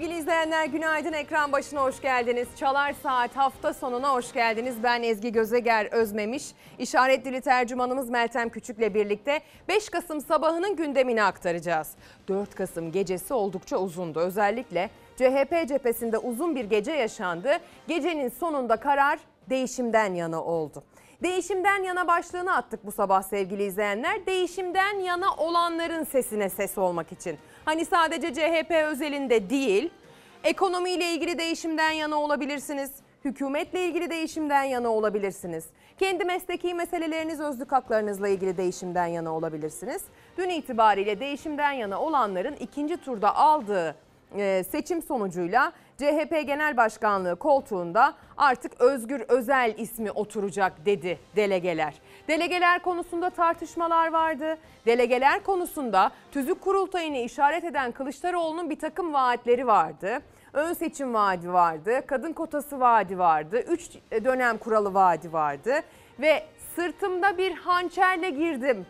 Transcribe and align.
Sevgili 0.00 0.18
izleyenler 0.18 0.66
günaydın 0.66 1.12
ekran 1.12 1.52
başına 1.52 1.82
hoş 1.82 2.00
geldiniz. 2.00 2.48
Çalar 2.56 2.92
Saat 3.02 3.36
hafta 3.36 3.74
sonuna 3.74 4.12
hoş 4.12 4.32
geldiniz. 4.32 4.82
Ben 4.82 5.02
Ezgi 5.02 5.32
Gözeger 5.32 5.86
Özmemiş. 5.86 6.44
İşaret 6.78 7.24
dili 7.24 7.40
tercümanımız 7.40 8.10
Meltem 8.10 8.48
Küçük'le 8.48 8.94
birlikte 8.94 9.40
5 9.68 9.88
Kasım 9.88 10.20
sabahının 10.20 10.76
gündemini 10.76 11.22
aktaracağız. 11.22 11.88
4 12.28 12.54
Kasım 12.54 12.92
gecesi 12.92 13.34
oldukça 13.34 13.76
uzundu. 13.76 14.20
Özellikle 14.20 14.90
CHP 15.16 15.68
cephesinde 15.68 16.18
uzun 16.18 16.56
bir 16.56 16.64
gece 16.64 16.92
yaşandı. 16.92 17.58
Gecenin 17.88 18.28
sonunda 18.28 18.76
karar 18.76 19.18
değişimden 19.50 20.14
yana 20.14 20.44
oldu. 20.44 20.84
Değişimden 21.22 21.82
yana 21.82 22.08
başlığını 22.08 22.56
attık 22.56 22.86
bu 22.86 22.92
sabah 22.92 23.22
sevgili 23.22 23.64
izleyenler. 23.64 24.26
Değişimden 24.26 24.98
yana 24.98 25.34
olanların 25.34 26.04
sesine 26.04 26.48
ses 26.48 26.78
olmak 26.78 27.12
için. 27.12 27.38
Hani 27.70 27.84
sadece 27.84 28.34
CHP 28.34 28.70
özelinde 28.70 29.50
değil, 29.50 29.90
ekonomiyle 30.44 31.14
ilgili 31.14 31.38
değişimden 31.38 31.90
yana 31.90 32.16
olabilirsiniz. 32.16 32.90
Hükümetle 33.24 33.86
ilgili 33.86 34.10
değişimden 34.10 34.62
yana 34.64 34.88
olabilirsiniz. 34.88 35.64
Kendi 35.98 36.24
mesleki 36.24 36.74
meseleleriniz, 36.74 37.40
özlük 37.40 37.72
haklarınızla 37.72 38.28
ilgili 38.28 38.56
değişimden 38.56 39.06
yana 39.06 39.34
olabilirsiniz. 39.34 40.02
Dün 40.38 40.48
itibariyle 40.48 41.20
değişimden 41.20 41.72
yana 41.72 42.00
olanların 42.00 42.54
ikinci 42.60 42.96
turda 42.96 43.36
aldığı 43.36 43.96
e, 44.36 44.64
seçim 44.70 45.02
sonucuyla 45.02 45.72
CHP 45.98 46.46
Genel 46.46 46.76
Başkanlığı 46.76 47.36
koltuğunda 47.36 48.14
artık 48.36 48.80
Özgür 48.80 49.20
Özel 49.20 49.74
ismi 49.78 50.10
oturacak 50.10 50.86
dedi 50.86 51.18
delegeler. 51.36 51.94
Delegeler 52.30 52.82
konusunda 52.82 53.30
tartışmalar 53.30 54.12
vardı. 54.12 54.58
Delegeler 54.86 55.42
konusunda 55.42 56.10
tüzük 56.32 56.60
kurultayını 56.60 57.16
işaret 57.16 57.64
eden 57.64 57.92
Kılıçdaroğlu'nun 57.92 58.70
bir 58.70 58.78
takım 58.78 59.14
vaatleri 59.14 59.66
vardı. 59.66 60.18
Ön 60.52 60.72
seçim 60.72 61.14
vaadi 61.14 61.52
vardı, 61.52 62.02
kadın 62.06 62.32
kotası 62.32 62.80
vaadi 62.80 63.18
vardı, 63.18 63.64
3 63.68 63.90
dönem 64.24 64.58
kuralı 64.58 64.94
vaadi 64.94 65.32
vardı 65.32 65.80
ve 66.20 66.42
sırtımda 66.76 67.38
bir 67.38 67.54
hançerle 67.54 68.30
girdim 68.30 68.86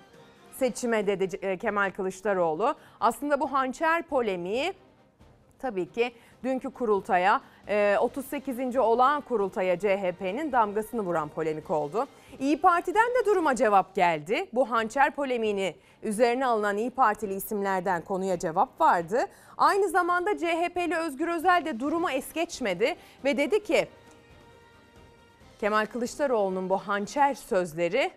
seçime 0.53 1.07
dedi 1.07 1.37
e, 1.43 1.57
Kemal 1.57 1.91
Kılıçdaroğlu. 1.91 2.75
Aslında 3.01 3.41
bu 3.41 3.53
hançer 3.53 4.03
polemiği 4.03 4.73
tabii 5.59 5.93
ki 5.93 6.13
dünkü 6.45 6.71
kurultaya 6.71 7.41
e, 7.69 7.97
38. 8.01 8.77
olağan 8.77 9.21
kurultaya 9.21 9.79
CHP'nin 9.79 10.53
damgasını 10.53 11.01
vuran 11.01 11.29
polemik 11.29 11.71
oldu. 11.71 12.07
İyi 12.39 12.61
Parti'den 12.61 13.11
de 13.11 13.27
duruma 13.27 13.57
cevap 13.57 13.95
geldi. 13.95 14.47
Bu 14.53 14.71
hançer 14.71 15.11
polemiğini 15.11 15.77
üzerine 16.03 16.47
alınan 16.47 16.77
İyi 16.77 16.91
Partili 16.91 17.35
isimlerden 17.35 18.03
konuya 18.05 18.39
cevap 18.39 18.81
vardı. 18.81 19.27
Aynı 19.59 19.89
zamanda 19.89 20.39
CHP'li 20.39 20.97
Özgür 20.97 21.29
Özel 21.29 21.65
de 21.65 21.81
durumu 21.81 22.11
es 22.11 22.33
geçmedi 22.33 22.97
ve 23.25 23.37
dedi 23.37 23.63
ki 23.63 23.89
Kemal 25.61 25.87
Kılıçdaroğlu'nun 25.87 26.71
bu 26.71 26.77
hançer 26.77 27.35
sözleri 27.35 28.11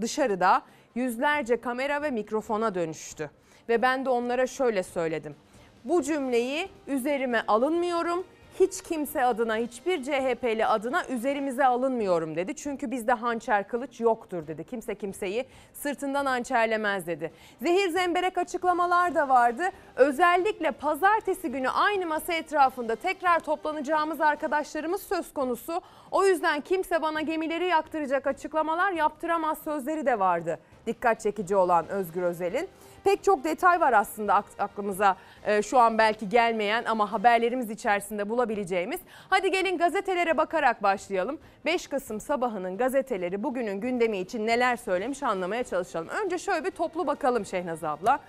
dışarıda 0.00 0.62
yüzlerce 0.94 1.60
kamera 1.60 2.02
ve 2.02 2.10
mikrofona 2.10 2.74
dönüştü. 2.74 3.30
Ve 3.68 3.82
ben 3.82 4.04
de 4.04 4.10
onlara 4.10 4.46
şöyle 4.46 4.82
söyledim. 4.82 5.36
Bu 5.84 6.02
cümleyi 6.02 6.68
üzerime 6.86 7.42
alınmıyorum. 7.48 8.24
Hiç 8.60 8.82
kimse 8.82 9.24
adına, 9.24 9.56
hiçbir 9.56 10.02
CHP'li 10.02 10.66
adına 10.66 11.06
üzerimize 11.06 11.66
alınmıyorum 11.66 12.36
dedi. 12.36 12.54
Çünkü 12.54 12.90
bizde 12.90 13.12
hançer 13.12 13.68
kılıç 13.68 14.00
yoktur 14.00 14.46
dedi. 14.46 14.64
Kimse 14.64 14.94
kimseyi 14.94 15.44
sırtından 15.72 16.26
hançerlemez 16.26 17.06
dedi. 17.06 17.32
Zehir 17.62 17.88
zemberek 17.88 18.38
açıklamalar 18.38 19.14
da 19.14 19.28
vardı. 19.28 19.62
Özellikle 19.96 20.70
pazartesi 20.70 21.50
günü 21.50 21.68
aynı 21.68 22.06
masa 22.06 22.32
etrafında 22.32 22.96
tekrar 22.96 23.40
toplanacağımız 23.40 24.20
arkadaşlarımız 24.20 25.02
söz 25.02 25.32
konusu. 25.34 25.80
O 26.10 26.24
yüzden 26.24 26.60
kimse 26.60 27.02
bana 27.02 27.20
gemileri 27.20 27.66
yaktıracak 27.66 28.26
açıklamalar 28.26 28.92
yaptıramaz 28.92 29.58
sözleri 29.58 30.06
de 30.06 30.18
vardı. 30.18 30.58
Dikkat 30.86 31.20
çekici 31.20 31.56
olan 31.56 31.88
Özgür 31.88 32.22
Özel'in. 32.22 32.68
Pek 33.06 33.24
çok 33.24 33.44
detay 33.44 33.80
var 33.80 33.92
aslında 33.92 34.44
aklımıza 34.58 35.16
e, 35.44 35.62
şu 35.62 35.78
an 35.78 35.98
belki 35.98 36.28
gelmeyen 36.28 36.84
ama 36.84 37.12
haberlerimiz 37.12 37.70
içerisinde 37.70 38.28
bulabileceğimiz. 38.28 39.00
Hadi 39.30 39.50
gelin 39.50 39.78
gazetelere 39.78 40.36
bakarak 40.36 40.82
başlayalım. 40.82 41.38
5 41.64 41.86
Kasım 41.86 42.20
sabahının 42.20 42.76
gazeteleri 42.76 43.42
bugünün 43.42 43.80
gündemi 43.80 44.18
için 44.18 44.46
neler 44.46 44.76
söylemiş 44.76 45.22
anlamaya 45.22 45.64
çalışalım. 45.64 46.08
Önce 46.08 46.38
şöyle 46.38 46.64
bir 46.64 46.70
toplu 46.70 47.06
bakalım 47.06 47.46
Şehnaz 47.46 47.84
abla. 47.84 48.20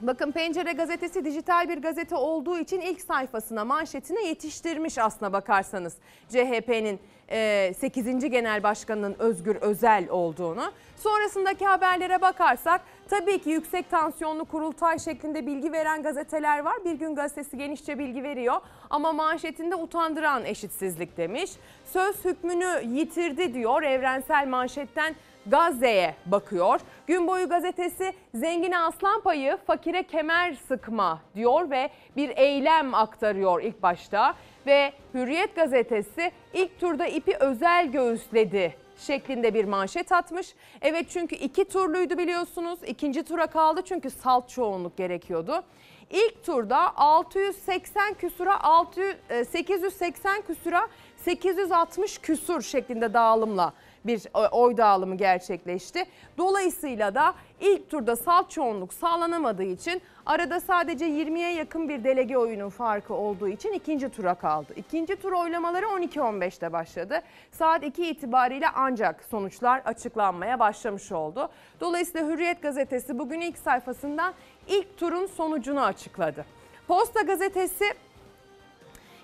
Bakın 0.00 0.32
Pencere 0.32 0.72
gazetesi 0.72 1.24
dijital 1.24 1.68
bir 1.68 1.82
gazete 1.82 2.16
olduğu 2.16 2.58
için 2.58 2.80
ilk 2.80 3.00
sayfasına 3.00 3.64
manşetine 3.64 4.26
yetiştirmiş 4.26 4.98
aslına 4.98 5.32
bakarsanız 5.32 5.96
CHP'nin 6.28 7.00
8. 7.74 8.30
Genel 8.30 8.62
Başkanı'nın 8.62 9.16
Özgür 9.18 9.56
Özel 9.56 10.08
olduğunu. 10.08 10.72
Sonrasındaki 10.96 11.66
haberlere 11.66 12.20
bakarsak 12.20 12.80
tabii 13.10 13.38
ki 13.38 13.50
yüksek 13.50 13.90
tansiyonlu 13.90 14.44
kurultay 14.44 14.98
şeklinde 14.98 15.46
bilgi 15.46 15.72
veren 15.72 16.02
gazeteler 16.02 16.58
var. 16.58 16.84
Bir 16.84 16.94
gün 16.94 17.14
gazetesi 17.14 17.58
genişçe 17.58 17.98
bilgi 17.98 18.22
veriyor 18.22 18.60
ama 18.90 19.12
manşetinde 19.12 19.74
utandıran 19.74 20.44
eşitsizlik 20.44 21.16
demiş. 21.16 21.50
Söz 21.84 22.24
hükmünü 22.24 22.82
yitirdi 22.84 23.54
diyor 23.54 23.82
evrensel 23.82 24.48
manşetten 24.48 25.14
Gazze'ye 25.46 26.14
bakıyor. 26.26 26.80
Gün 27.06 27.26
boyu 27.26 27.48
gazetesi 27.48 28.12
zengine 28.34 28.78
aslan 28.78 29.20
payı 29.20 29.58
fakire 29.66 30.02
kemer 30.02 30.54
sıkma 30.68 31.20
diyor 31.34 31.70
ve 31.70 31.90
bir 32.16 32.28
eylem 32.36 32.94
aktarıyor 32.94 33.62
ilk 33.62 33.82
başta. 33.82 34.34
Ve 34.66 34.92
Hürriyet 35.14 35.56
gazetesi 35.56 36.32
ilk 36.54 36.80
turda 36.80 37.06
ipi 37.06 37.36
özel 37.40 37.86
göğüsledi 37.86 38.76
şeklinde 38.98 39.54
bir 39.54 39.64
manşet 39.64 40.12
atmış. 40.12 40.54
Evet 40.82 41.06
çünkü 41.08 41.34
iki 41.34 41.64
turluydu 41.64 42.18
biliyorsunuz. 42.18 42.78
İkinci 42.86 43.22
tura 43.22 43.46
kaldı 43.46 43.82
çünkü 43.84 44.10
salt 44.10 44.48
çoğunluk 44.48 44.96
gerekiyordu. 44.96 45.62
İlk 46.10 46.44
turda 46.44 46.96
680 46.96 48.14
küsura 48.14 48.60
600, 48.64 49.16
880 49.50 50.42
küsura 50.42 50.88
860 51.16 52.18
küsur 52.18 52.62
şeklinde 52.62 53.14
dağılımla 53.14 53.72
bir 54.06 54.22
oy 54.52 54.76
dağılımı 54.76 55.14
gerçekleşti. 55.14 56.04
Dolayısıyla 56.38 57.14
da 57.14 57.34
ilk 57.60 57.90
turda 57.90 58.16
salt 58.16 58.50
çoğunluk 58.50 58.94
sağlanamadığı 58.94 59.62
için 59.64 60.02
arada 60.26 60.60
sadece 60.60 61.06
20'ye 61.06 61.52
yakın 61.54 61.88
bir 61.88 62.04
delege 62.04 62.38
oyunun 62.38 62.68
farkı 62.68 63.14
olduğu 63.14 63.48
için 63.48 63.72
ikinci 63.72 64.08
tura 64.08 64.34
kaldı. 64.34 64.72
İkinci 64.76 65.16
tur 65.16 65.32
oylamaları 65.32 65.86
12.15'te 65.86 66.72
başladı. 66.72 67.20
Saat 67.52 67.84
2 67.84 68.06
itibariyle 68.06 68.66
ancak 68.74 69.24
sonuçlar 69.24 69.82
açıklanmaya 69.84 70.58
başlamış 70.58 71.12
oldu. 71.12 71.48
Dolayısıyla 71.80 72.28
Hürriyet 72.28 72.62
gazetesi 72.62 73.18
bugün 73.18 73.40
ilk 73.40 73.58
sayfasından 73.58 74.34
ilk 74.68 74.98
turun 74.98 75.26
sonucunu 75.26 75.80
açıkladı. 75.80 76.44
Posta 76.88 77.22
gazetesi 77.22 77.84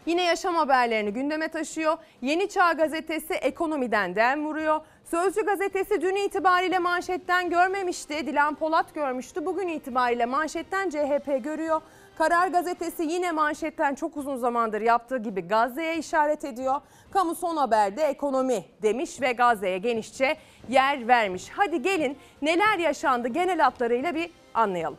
Yine 0.07 0.23
yaşam 0.25 0.55
haberlerini 0.55 1.13
gündeme 1.13 1.49
taşıyor. 1.49 1.97
Yeni 2.23 2.49
Çağ 2.49 2.73
gazetesi 2.73 3.35
ekonomiden 3.35 4.17
dem 4.17 4.47
vuruyor. 4.47 4.81
Sözcü 5.05 5.45
gazetesi 5.45 6.03
dün 6.03 6.17
itibariyle 6.17 6.79
manşetten 6.79 7.51
görmemişti. 7.51 8.27
Dilan 8.27 8.55
Polat 8.55 8.95
görmüştü. 8.95 9.47
Bugün 9.47 9.69
itibariyle 9.69 10.27
manşetten 10.27 10.91
CHP 10.91 11.45
görüyor. 11.45 11.81
Karar 12.19 12.49
gazetesi 12.49 13.03
yine 13.03 13.33
manşetten 13.33 13.95
çok 13.95 14.17
uzun 14.17 14.37
zamandır 14.37 14.81
yaptığı 14.81 15.19
gibi 15.19 15.41
Gazze'ye 15.41 15.99
işaret 15.99 16.45
ediyor. 16.45 16.81
Kamu 17.13 17.35
son 17.35 17.57
haberde 17.57 18.03
ekonomi 18.03 18.65
demiş 18.83 19.21
ve 19.21 19.33
Gazze'ye 19.33 19.79
genişçe 19.79 20.37
yer 20.69 21.09
vermiş. 21.09 21.51
Hadi 21.57 21.83
gelin 21.83 22.19
neler 22.43 22.79
yaşandı 22.79 23.29
genel 23.29 23.59
hatlarıyla 23.61 24.15
bir 24.15 24.31
anlayalım. 24.55 24.99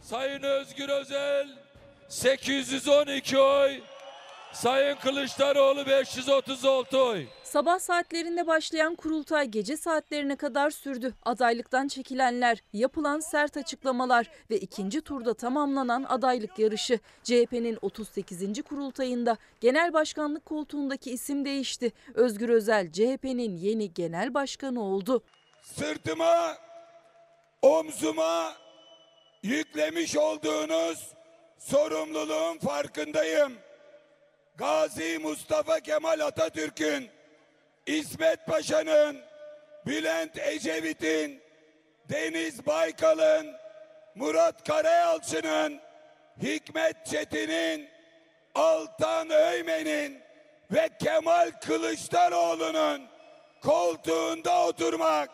Sayın 0.00 0.42
Özgür 0.42 0.88
Özel 0.88 1.61
812 2.12 3.38
oy. 3.38 3.80
Sayın 4.52 4.96
Kılıçdaroğlu 4.96 5.86
536 5.86 6.98
oy. 6.98 7.26
Sabah 7.42 7.78
saatlerinde 7.78 8.46
başlayan 8.46 8.94
kurultay 8.94 9.46
gece 9.46 9.76
saatlerine 9.76 10.36
kadar 10.36 10.70
sürdü. 10.70 11.14
Adaylıktan 11.24 11.88
çekilenler, 11.88 12.62
yapılan 12.72 13.20
sert 13.20 13.56
açıklamalar 13.56 14.30
ve 14.50 14.58
ikinci 14.58 15.00
turda 15.00 15.34
tamamlanan 15.34 16.04
adaylık 16.08 16.58
yarışı. 16.58 16.98
CHP'nin 17.22 17.78
38. 17.82 18.62
kurultayında 18.62 19.36
genel 19.60 19.92
başkanlık 19.92 20.46
koltuğundaki 20.46 21.10
isim 21.10 21.44
değişti. 21.44 21.92
Özgür 22.14 22.48
Özel 22.48 22.92
CHP'nin 22.92 23.56
yeni 23.56 23.94
genel 23.94 24.34
başkanı 24.34 24.82
oldu. 24.82 25.22
Sırtıma, 25.62 26.56
omzuma 27.62 28.52
yüklemiş 29.42 30.16
olduğunuz 30.16 31.21
sorumluluğun 31.62 32.58
farkındayım. 32.58 33.58
Gazi 34.56 35.18
Mustafa 35.18 35.80
Kemal 35.80 36.20
Atatürk'ün, 36.20 37.10
İsmet 37.86 38.46
Paşa'nın, 38.46 39.20
Bülent 39.86 40.38
Ecevit'in, 40.38 41.42
Deniz 42.10 42.66
Baykal'ın, 42.66 43.52
Murat 44.14 44.68
Karayalçı'nın, 44.68 45.80
Hikmet 46.42 47.06
Çetin'in, 47.06 47.88
Altan 48.54 49.30
Öymen'in 49.30 50.20
ve 50.70 50.88
Kemal 51.04 51.50
Kılıçdaroğlu'nun 51.50 53.02
koltuğunda 53.62 54.66
oturmak, 54.66 55.30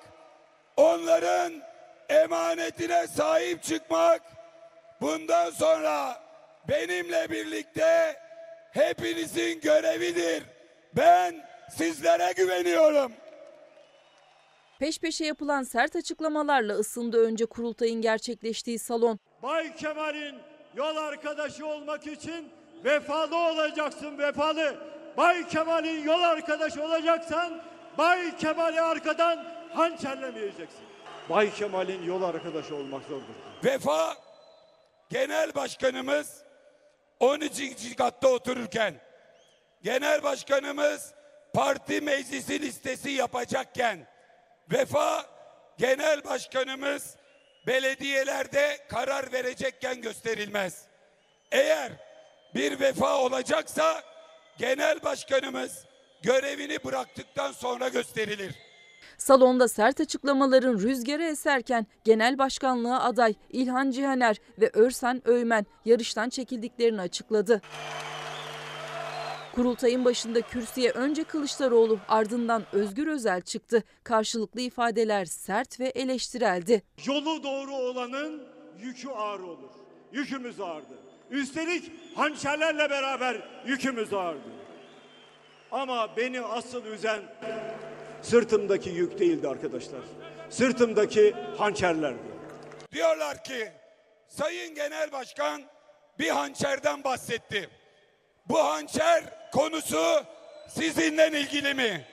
onların 0.77 1.63
emanetine 2.09 3.07
sahip 3.07 3.63
çıkmak, 3.63 4.23
bundan 5.01 5.51
sonra 5.51 6.23
benimle 6.69 7.31
birlikte 7.31 8.17
hepinizin 8.73 9.61
görevidir. 9.61 10.43
Ben 10.97 11.45
sizlere 11.71 12.33
güveniyorum. 12.33 13.13
Peş 14.79 14.99
peşe 14.99 15.25
yapılan 15.25 15.63
sert 15.63 15.97
açıklamalarla 15.97 16.75
ısındı 16.75 17.27
önce 17.27 17.47
kurultayın 17.47 18.01
gerçekleştiği 18.03 18.79
salon. 18.79 19.19
Bay 19.43 19.77
Kemal'in 19.77 20.35
yol 20.77 20.97
arkadaşı 20.97 21.67
olmak 21.67 22.07
için 22.07 22.49
vefalı 22.85 23.37
olacaksın 23.37 24.19
vefalı. 24.19 24.77
Bay 25.17 25.49
Kemal'in 25.49 26.05
yol 26.05 26.23
arkadaşı 26.23 26.83
olacaksan 26.85 27.63
Bay 27.99 28.37
Kemal'i 28.37 28.81
arkadan 28.81 29.45
hançerlemeyeceksin. 29.75 30.81
Bay 31.31 31.55
Kemal'in 31.55 32.03
yol 32.03 32.23
arkadaşı 32.23 32.77
olmak 32.77 33.03
zordur. 33.03 33.35
Vefa 33.65 34.17
Genel 35.11 35.55
Başkanımız 35.55 36.43
13. 37.21 37.97
katta 37.97 38.29
otururken, 38.29 38.95
Genel 39.83 40.23
Başkanımız 40.23 41.15
parti 41.55 42.01
meclisi 42.01 42.63
listesi 42.63 43.11
yapacakken, 43.11 44.07
Vefa 44.73 45.27
Genel 45.79 46.25
Başkanımız 46.25 47.17
belediyelerde 47.67 48.79
karar 48.89 49.33
verecekken 49.33 50.01
gösterilmez. 50.01 50.85
Eğer 51.53 51.93
bir 52.55 52.81
vefa 52.81 53.19
olacaksa 53.19 54.03
Genel 54.59 55.03
Başkanımız 55.03 55.85
görevini 56.23 56.85
bıraktıktan 56.85 57.53
sonra 57.53 57.89
gösterilir. 57.89 58.68
Salonda 59.19 59.69
sert 59.69 60.01
açıklamaların 60.01 60.79
rüzgarı 60.79 61.25
eserken 61.25 61.87
genel 62.05 62.39
başkanlığa 62.39 63.01
aday 63.01 63.35
İlhan 63.51 63.91
Cihaner 63.91 64.37
ve 64.61 64.71
Örsen 64.73 65.23
Öymen 65.25 65.67
yarıştan 65.85 66.29
çekildiklerini 66.29 67.01
açıkladı. 67.01 67.63
Kurultayın 69.55 70.05
başında 70.05 70.41
kürsüye 70.41 70.91
önce 70.91 71.25
Kılıçdaroğlu 71.25 71.99
ardından 72.09 72.63
Özgür 72.73 73.07
Özel 73.07 73.41
çıktı. 73.41 73.83
Karşılıklı 74.05 74.61
ifadeler 74.61 75.25
sert 75.25 75.81
ve 75.81 75.87
eleştireldi. 75.87 76.83
Yolu 77.07 77.43
doğru 77.43 77.75
olanın 77.75 78.43
yükü 78.79 79.09
ağır 79.09 79.41
olur. 79.41 79.71
Yükümüz 80.13 80.61
ağırdı. 80.61 80.99
Üstelik 81.31 81.93
hançerlerle 82.17 82.91
beraber 82.91 83.49
yükümüz 83.67 84.13
ağırdı. 84.13 84.49
Ama 85.73 86.17
beni 86.17 86.41
asıl 86.41 86.85
üzen 86.85 87.21
sırtımdaki 88.23 88.91
yük 88.91 89.19
değildi 89.19 89.49
arkadaşlar. 89.49 90.01
Sırtımdaki 90.51 91.35
hançerlerdi. 91.59 92.19
Diyorlar 92.93 93.45
ki 93.45 93.73
Sayın 94.29 94.75
Genel 94.75 95.13
Başkan 95.13 95.63
bir 96.19 96.29
hançerden 96.29 97.05
bahsetti. 97.05 97.71
Bu 98.49 98.59
hançer 98.65 99.25
konusu 99.53 100.25
sizinle 100.69 101.41
ilgili 101.41 101.75
mi? 101.75 102.07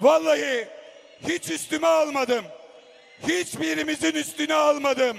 Vallahi 0.00 0.68
hiç 1.28 1.50
üstüme 1.50 1.86
almadım. 1.86 2.44
Hiçbirimizin 3.28 4.12
üstüne 4.12 4.54
almadım. 4.54 5.16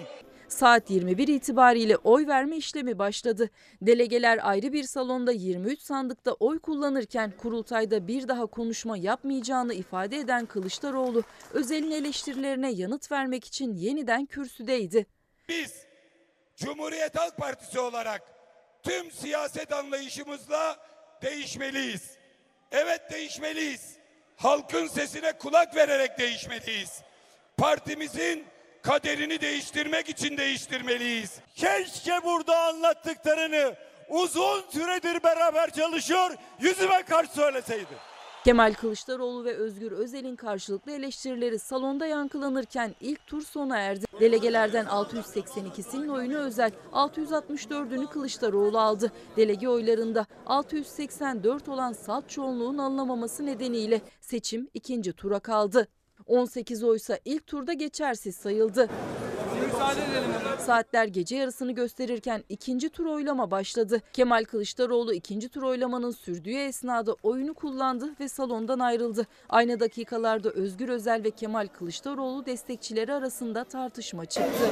Saat 0.51 0.89
21 0.89 1.27
itibariyle 1.27 1.97
oy 1.97 2.27
verme 2.27 2.57
işlemi 2.57 2.99
başladı. 2.99 3.49
Delegeler 3.81 4.39
ayrı 4.49 4.73
bir 4.73 4.83
salonda 4.83 5.31
23 5.31 5.79
sandıkta 5.79 6.31
oy 6.31 6.59
kullanırken 6.59 7.33
kurultayda 7.37 8.07
bir 8.07 8.27
daha 8.27 8.45
konuşma 8.45 8.97
yapmayacağını 8.97 9.73
ifade 9.73 10.17
eden 10.17 10.45
Kılıçdaroğlu, 10.45 11.23
Özel'in 11.53 11.91
eleştirilerine 11.91 12.71
yanıt 12.71 13.11
vermek 13.11 13.45
için 13.45 13.73
yeniden 13.75 14.25
kürsüdeydi. 14.25 15.05
Biz 15.49 15.73
Cumhuriyet 16.55 17.17
Halk 17.17 17.37
Partisi 17.37 17.79
olarak 17.79 18.21
tüm 18.83 19.11
siyaset 19.11 19.73
anlayışımızla 19.73 20.77
değişmeliyiz. 21.21 22.11
Evet 22.71 23.01
değişmeliyiz. 23.11 23.95
Halkın 24.35 24.87
sesine 24.87 25.37
kulak 25.37 25.75
vererek 25.75 26.19
değişmeliyiz. 26.19 27.01
Partimizin 27.57 28.45
kaderini 28.83 29.41
değiştirmek 29.41 30.09
için 30.09 30.37
değiştirmeliyiz. 30.37 31.39
Keşke 31.55 32.23
burada 32.23 32.59
anlattıklarını 32.59 33.75
uzun 34.09 34.61
süredir 34.69 35.23
beraber 35.23 35.69
çalışıyor 35.69 36.31
yüzüme 36.59 37.03
karşı 37.03 37.31
söyleseydi. 37.31 38.11
Kemal 38.45 38.73
Kılıçdaroğlu 38.73 39.45
ve 39.45 39.53
Özgür 39.53 39.91
Özel'in 39.91 40.35
karşılıklı 40.35 40.91
eleştirileri 40.91 41.59
salonda 41.59 42.05
yankılanırken 42.05 42.95
ilk 43.01 43.27
tur 43.27 43.41
sona 43.41 43.77
erdi. 43.77 44.05
Delegelerden 44.19 44.85
682'sinin 44.85 46.07
oyunu 46.07 46.37
Özel, 46.37 46.71
664'ünü 46.93 48.07
Kılıçdaroğlu 48.07 48.79
aldı. 48.79 49.11
Delege 49.37 49.69
oylarında 49.69 50.25
684 50.45 51.69
olan 51.69 51.93
salt 51.93 52.29
çoğunluğun 52.29 52.77
alınamaması 52.77 53.45
nedeniyle 53.45 54.01
seçim 54.21 54.69
ikinci 54.73 55.13
tura 55.13 55.39
kaldı. 55.39 55.87
18 56.27 56.83
oysa 56.83 57.19
ilk 57.25 57.47
turda 57.47 57.73
geçersiz 57.73 58.35
sayıldı. 58.35 58.89
Saatler 60.59 61.05
gece 61.05 61.35
yarısını 61.35 61.71
gösterirken 61.71 62.43
ikinci 62.49 62.89
tur 62.89 63.05
oylama 63.05 63.51
başladı. 63.51 64.01
Kemal 64.13 64.43
Kılıçdaroğlu 64.43 65.13
ikinci 65.13 65.49
tur 65.49 65.63
oylamanın 65.63 66.11
sürdüğü 66.11 66.55
esnada 66.55 67.15
oyunu 67.23 67.53
kullandı 67.53 68.09
ve 68.19 68.27
salondan 68.27 68.79
ayrıldı. 68.79 69.27
Aynı 69.49 69.79
dakikalarda 69.79 70.49
Özgür 70.49 70.89
Özel 70.89 71.23
ve 71.23 71.31
Kemal 71.31 71.67
Kılıçdaroğlu 71.67 72.45
destekçileri 72.45 73.13
arasında 73.13 73.63
tartışma 73.63 74.25
çıktı. 74.25 74.63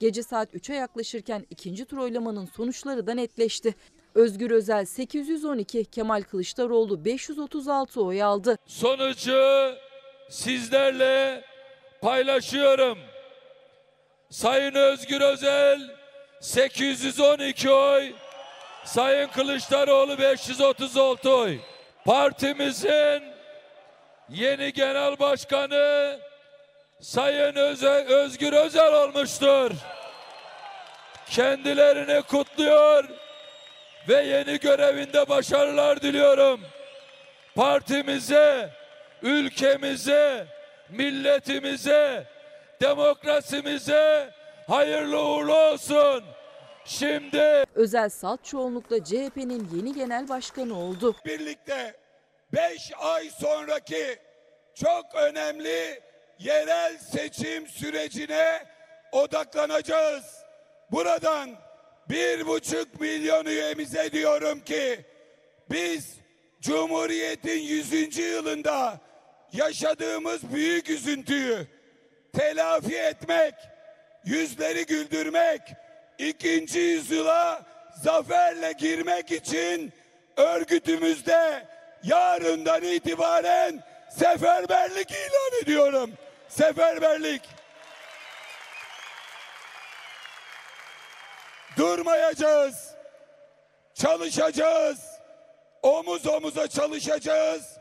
Gece 0.00 0.22
saat 0.22 0.54
3'e 0.54 0.76
yaklaşırken 0.76 1.46
ikinci 1.50 1.84
tur 1.84 1.96
oylamanın 1.98 2.44
sonuçları 2.44 3.06
da 3.06 3.14
netleşti. 3.14 3.74
Özgür 4.14 4.50
Özel 4.50 4.84
812, 4.84 5.84
Kemal 5.84 6.22
Kılıçdaroğlu 6.22 7.04
536 7.04 8.00
oy 8.02 8.22
aldı. 8.22 8.58
sonucu 8.66 9.74
sizlerle 10.30 11.44
paylaşıyorum. 12.02 12.98
Sayın 14.30 14.74
Özgür 14.74 15.20
Özel 15.20 15.80
812 16.40 17.70
oy, 17.70 18.12
Sayın 18.84 19.28
Kılıçdaroğlu 19.28 20.18
536 20.18 21.30
oy. 21.30 21.58
Partimizin 22.04 23.22
yeni 24.28 24.72
genel 24.72 25.18
başkanı 25.18 26.18
Sayın 27.00 27.54
Öze- 27.54 28.04
Özgür 28.04 28.52
Özel 28.52 28.94
olmuştur. 28.94 29.70
Kendilerini 31.30 32.22
kutluyor 32.22 33.04
ve 34.08 34.22
yeni 34.22 34.60
görevinde 34.60 35.28
başarılar 35.28 36.02
diliyorum 36.02 36.60
partimize, 37.54 38.70
ülkemize, 39.22 40.46
milletimize, 40.90 42.26
demokrasimize 42.82 44.30
hayırlı 44.66 45.22
uğurlu 45.22 45.54
olsun. 45.56 46.24
Şimdi 46.84 47.64
Özel 47.74 48.08
salt 48.08 48.44
çoğunlukla 48.44 49.04
CHP'nin 49.04 49.68
yeni 49.76 49.94
genel 49.94 50.28
başkanı 50.28 50.78
oldu. 50.78 51.16
birlikte 51.26 51.96
5 52.52 52.92
ay 52.98 53.30
sonraki 53.30 54.18
çok 54.74 55.14
önemli 55.14 56.00
yerel 56.38 56.98
seçim 56.98 57.66
sürecine 57.66 58.66
odaklanacağız. 59.12 60.44
Buradan 60.90 61.50
bir 62.10 62.46
buçuk 62.46 63.00
milyon 63.00 63.44
üyemize 63.46 64.12
diyorum 64.12 64.60
ki 64.60 65.04
biz 65.70 66.14
Cumhuriyet'in 66.60 67.60
100. 67.60 68.18
yılında 68.18 69.00
yaşadığımız 69.52 70.54
büyük 70.54 70.90
üzüntüyü 70.90 71.66
telafi 72.32 72.96
etmek, 72.96 73.54
yüzleri 74.24 74.86
güldürmek, 74.86 75.60
ikinci 76.18 76.78
yüzyıla 76.78 77.62
zaferle 78.02 78.72
girmek 78.72 79.32
için 79.32 79.92
örgütümüzde 80.36 81.66
yarından 82.02 82.82
itibaren 82.82 83.84
seferberlik 84.10 85.10
ilan 85.10 85.62
ediyorum. 85.62 86.10
Seferberlik. 86.48 87.42
Durmayacağız. 91.76 92.94
Çalışacağız. 93.94 94.98
Omuz 95.82 96.26
omuza 96.26 96.68
çalışacağız. 96.68 97.78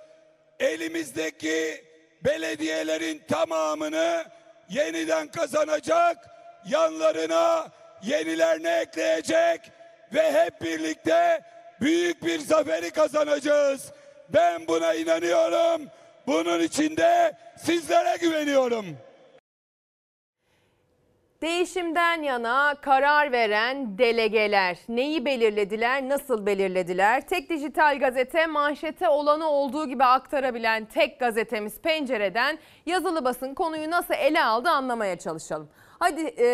Elimizdeki 0.60 1.84
belediyelerin 2.26 3.24
tamamını 3.28 4.26
yeniden 4.70 5.28
kazanacak, 5.28 6.18
yanlarına 6.70 7.72
yenilerini 8.04 8.68
ekleyecek 8.68 9.72
ve 10.14 10.32
hep 10.32 10.62
birlikte 10.62 11.42
büyük 11.82 12.26
bir 12.26 12.40
zaferi 12.40 12.92
kazanacağız. 12.92 13.92
Ben 14.30 14.68
buna 14.68 14.94
inanıyorum. 14.94 15.88
Bunun 16.28 16.60
için 16.60 16.98
de 16.98 17.38
sizlere 17.58 18.18
güveniyorum. 18.18 18.98
Değişimden 21.44 22.22
yana 22.22 22.76
karar 22.82 23.32
veren 23.32 23.98
delegeler 23.98 24.78
neyi 24.90 25.26
belirlediler, 25.26 26.10
nasıl 26.10 26.46
belirlediler? 26.46 27.28
Tek 27.28 27.50
dijital 27.50 28.00
gazete 28.00 28.48
manşete 28.48 29.10
olanı 29.10 29.50
olduğu 29.50 29.88
gibi 29.88 30.04
aktarabilen 30.04 30.86
tek 30.86 31.20
gazetemiz 31.20 31.82
Pencere'den 31.82 32.58
yazılı 32.86 33.26
basın 33.26 33.54
konuyu 33.54 33.90
nasıl 33.90 34.14
ele 34.14 34.44
aldı 34.44 34.70
anlamaya 34.70 35.20
çalışalım. 35.20 35.70
Hadi 36.04 36.22
e, 36.38 36.48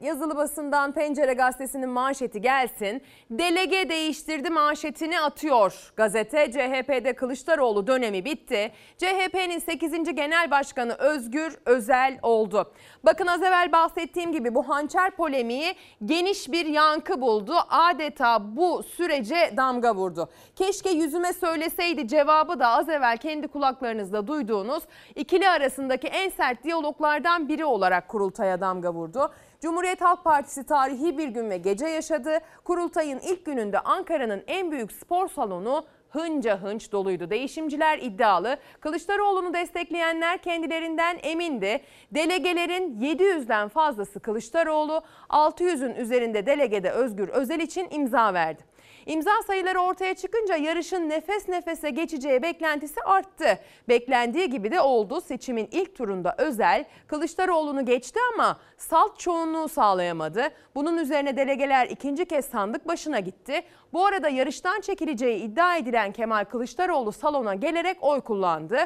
yazılı 0.00 0.36
basından 0.36 0.92
Pencere 0.92 1.32
gazetesinin 1.32 1.88
manşeti 1.88 2.40
gelsin. 2.40 3.02
Delege 3.30 3.88
değiştirdi 3.88 4.50
manşetini 4.50 5.20
atıyor 5.20 5.92
gazete. 5.96 6.52
CHP'de 6.52 7.12
Kılıçdaroğlu 7.12 7.86
dönemi 7.86 8.24
bitti. 8.24 8.72
CHP'nin 8.98 9.58
8. 9.58 10.14
Genel 10.14 10.50
Başkanı 10.50 10.92
Özgür 10.92 11.56
Özel 11.64 12.18
oldu. 12.22 12.72
Bakın 13.04 13.26
az 13.26 13.42
evvel 13.42 13.72
bahsettiğim 13.72 14.32
gibi 14.32 14.54
bu 14.54 14.68
hançer 14.68 15.10
polemiği 15.10 15.74
geniş 16.04 16.52
bir 16.52 16.66
yankı 16.66 17.20
buldu. 17.20 17.54
Adeta 17.70 18.56
bu 18.56 18.82
sürece 18.82 19.54
damga 19.56 19.94
vurdu. 19.94 20.28
Keşke 20.56 20.90
yüzüme 20.90 21.32
söyleseydi 21.32 22.08
cevabı 22.08 22.60
da 22.60 22.68
az 22.68 22.88
evvel 22.88 23.16
kendi 23.16 23.48
kulaklarınızda 23.48 24.26
duyduğunuz 24.26 24.82
ikili 25.14 25.48
arasındaki 25.48 26.06
en 26.06 26.30
sert 26.30 26.64
diyaloglardan 26.64 27.48
biri 27.48 27.64
olarak 27.64 28.08
kurultaya 28.08 28.60
damga 28.60 28.92
vurdu. 28.94 29.32
Cumhuriyet 29.60 30.00
Halk 30.00 30.24
Partisi 30.24 30.66
tarihi 30.66 31.18
bir 31.18 31.28
gün 31.28 31.50
ve 31.50 31.56
gece 31.56 31.86
yaşadı. 31.86 32.38
Kurultayın 32.64 33.18
ilk 33.18 33.46
gününde 33.46 33.80
Ankara'nın 33.80 34.44
en 34.46 34.70
büyük 34.70 34.92
spor 34.92 35.28
salonu 35.28 35.84
hınca 36.10 36.62
hınç 36.62 36.92
doluydu. 36.92 37.30
Değişimciler 37.30 37.98
iddialı. 37.98 38.56
Kılıçdaroğlu'nu 38.80 39.54
destekleyenler 39.54 40.38
kendilerinden 40.38 41.18
emindi. 41.22 41.80
Delegelerin 42.10 43.00
700'den 43.00 43.68
fazlası 43.68 44.20
Kılıçdaroğlu, 44.20 45.02
600'ün 45.28 45.94
üzerinde 45.94 46.46
delegede 46.46 46.90
Özgür 46.90 47.28
Özel 47.28 47.60
için 47.60 47.88
imza 47.90 48.34
verdi. 48.34 48.69
İmza 49.10 49.42
sayıları 49.46 49.80
ortaya 49.80 50.14
çıkınca 50.14 50.56
yarışın 50.56 51.08
nefes 51.08 51.48
nefese 51.48 51.90
geçeceği 51.90 52.42
beklentisi 52.42 53.00
arttı. 53.00 53.58
Beklendiği 53.88 54.50
gibi 54.50 54.70
de 54.70 54.80
oldu. 54.80 55.20
Seçimin 55.20 55.68
ilk 55.72 55.96
turunda 55.96 56.34
Özel 56.38 56.84
Kılıçdaroğlu'nu 57.06 57.84
geçti 57.84 58.20
ama 58.34 58.60
salt 58.76 59.18
çoğunluğu 59.18 59.68
sağlayamadı. 59.68 60.48
Bunun 60.74 60.98
üzerine 60.98 61.36
delegeler 61.36 61.86
ikinci 61.86 62.24
kez 62.24 62.44
sandık 62.44 62.88
başına 62.88 63.20
gitti. 63.20 63.62
Bu 63.92 64.06
arada 64.06 64.28
yarıştan 64.28 64.80
çekileceği 64.80 65.38
iddia 65.38 65.76
edilen 65.76 66.12
Kemal 66.12 66.44
Kılıçdaroğlu 66.44 67.12
salona 67.12 67.54
gelerek 67.54 67.96
oy 68.00 68.20
kullandı. 68.20 68.78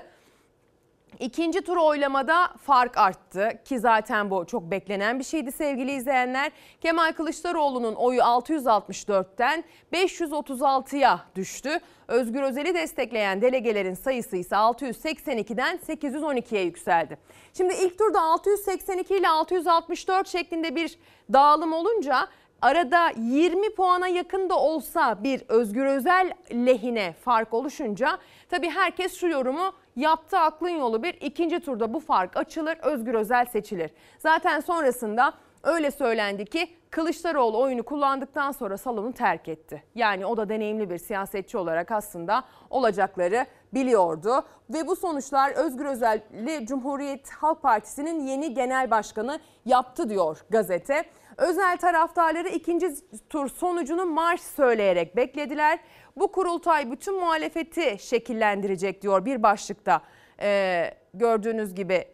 İkinci 1.18 1.60
tur 1.60 1.76
oylamada 1.76 2.48
fark 2.62 2.98
arttı 2.98 3.48
ki 3.64 3.78
zaten 3.78 4.30
bu 4.30 4.46
çok 4.46 4.70
beklenen 4.70 5.18
bir 5.18 5.24
şeydi 5.24 5.52
sevgili 5.52 5.92
izleyenler. 5.92 6.52
Kemal 6.80 7.12
Kılıçdaroğlu'nun 7.12 7.94
oyu 7.94 8.20
664'ten 8.20 9.64
536'ya 9.92 11.20
düştü. 11.36 11.78
Özgür 12.08 12.42
Özel'i 12.42 12.74
destekleyen 12.74 13.42
delegelerin 13.42 13.94
sayısı 13.94 14.36
ise 14.36 14.54
682'den 14.54 15.76
812'ye 15.76 16.62
yükseldi. 16.62 17.18
Şimdi 17.52 17.74
ilk 17.74 17.98
turda 17.98 18.20
682 18.20 19.16
ile 19.16 19.28
664 19.28 20.28
şeklinde 20.28 20.76
bir 20.76 20.98
dağılım 21.32 21.72
olunca 21.72 22.28
arada 22.62 23.12
20 23.16 23.74
puana 23.74 24.08
yakın 24.08 24.50
da 24.50 24.58
olsa 24.58 25.22
bir 25.22 25.42
Özgür 25.48 25.86
Özel 25.86 26.32
lehine 26.52 27.12
fark 27.24 27.54
oluşunca 27.54 28.18
tabii 28.48 28.70
herkes 28.70 29.20
şu 29.20 29.28
yorumu 29.28 29.72
yaptı 29.96 30.38
aklın 30.38 30.68
yolu 30.68 31.02
bir 31.02 31.14
ikinci 31.14 31.60
turda 31.60 31.94
bu 31.94 32.00
fark 32.00 32.36
açılır 32.36 32.76
Özgür 32.82 33.14
Özel 33.14 33.44
seçilir. 33.46 33.90
Zaten 34.18 34.60
sonrasında 34.60 35.34
öyle 35.62 35.90
söylendi 35.90 36.44
ki 36.44 36.68
Kılıçdaroğlu 36.94 37.60
oyunu 37.60 37.82
kullandıktan 37.82 38.52
sonra 38.52 38.78
salonu 38.78 39.12
terk 39.12 39.48
etti. 39.48 39.82
Yani 39.94 40.26
o 40.26 40.36
da 40.36 40.48
deneyimli 40.48 40.90
bir 40.90 40.98
siyasetçi 40.98 41.58
olarak 41.58 41.92
aslında 41.92 42.44
olacakları 42.70 43.46
biliyordu. 43.74 44.44
Ve 44.70 44.86
bu 44.86 44.96
sonuçlar 44.96 45.50
Özgür 45.50 45.84
Özel'i 45.84 46.66
Cumhuriyet 46.66 47.30
Halk 47.30 47.62
Partisi'nin 47.62 48.26
yeni 48.26 48.54
genel 48.54 48.90
başkanı 48.90 49.40
yaptı 49.64 50.08
diyor 50.08 50.44
gazete. 50.50 51.04
Özel 51.36 51.76
taraftarları 51.76 52.48
ikinci 52.48 52.86
tur 53.30 53.48
sonucunu 53.48 54.06
marş 54.06 54.40
söyleyerek 54.40 55.16
beklediler. 55.16 55.78
Bu 56.16 56.32
kurultay 56.32 56.90
bütün 56.90 57.20
muhalefeti 57.20 57.96
şekillendirecek 57.98 59.02
diyor 59.02 59.24
bir 59.24 59.42
başlıkta. 59.42 60.02
Ee, 60.40 60.94
gördüğünüz 61.14 61.74
gibi 61.74 62.04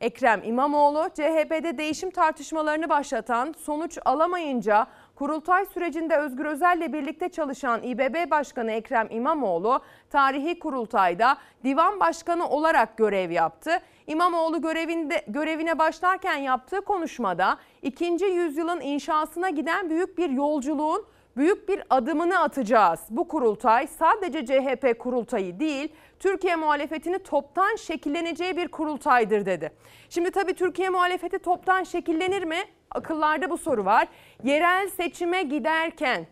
Ekrem 0.00 0.42
İmamoğlu 0.44 1.08
CHP'de 1.14 1.78
değişim 1.78 2.10
tartışmalarını 2.10 2.88
başlatan 2.88 3.54
sonuç 3.58 3.98
alamayınca 4.04 4.86
kurultay 5.14 5.66
sürecinde 5.66 6.16
Özgür 6.16 6.44
Özel'le 6.44 6.92
birlikte 6.92 7.28
çalışan 7.28 7.82
İBB 7.82 8.30
Başkanı 8.30 8.72
Ekrem 8.72 9.08
İmamoğlu 9.10 9.80
tarihi 10.10 10.58
kurultayda 10.58 11.36
divan 11.64 12.00
başkanı 12.00 12.48
olarak 12.48 12.96
görev 12.96 13.30
yaptı. 13.30 13.70
İmamoğlu 14.06 14.62
görevinde, 14.62 15.24
görevine 15.28 15.78
başlarken 15.78 16.36
yaptığı 16.36 16.80
konuşmada 16.80 17.58
ikinci 17.82 18.24
yüzyılın 18.24 18.80
inşasına 18.80 19.50
giden 19.50 19.90
büyük 19.90 20.18
bir 20.18 20.30
yolculuğun 20.30 21.06
büyük 21.36 21.68
bir 21.68 21.82
adımını 21.90 22.40
atacağız. 22.40 23.00
Bu 23.10 23.28
kurultay 23.28 23.86
sadece 23.86 24.46
CHP 24.46 24.98
kurultayı 24.98 25.60
değil, 25.60 25.92
Türkiye 26.18 26.56
muhalefetini 26.56 27.18
toptan 27.18 27.76
şekilleneceği 27.76 28.56
bir 28.56 28.68
kurultaydır 28.68 29.46
dedi. 29.46 29.72
Şimdi 30.08 30.30
tabii 30.30 30.54
Türkiye 30.54 30.88
muhalefeti 30.88 31.38
toptan 31.38 31.84
şekillenir 31.84 32.42
mi? 32.42 32.58
Akıllarda 32.90 33.50
bu 33.50 33.58
soru 33.58 33.84
var. 33.84 34.08
Yerel 34.42 34.88
seçime 34.88 35.42
giderken 35.42 36.26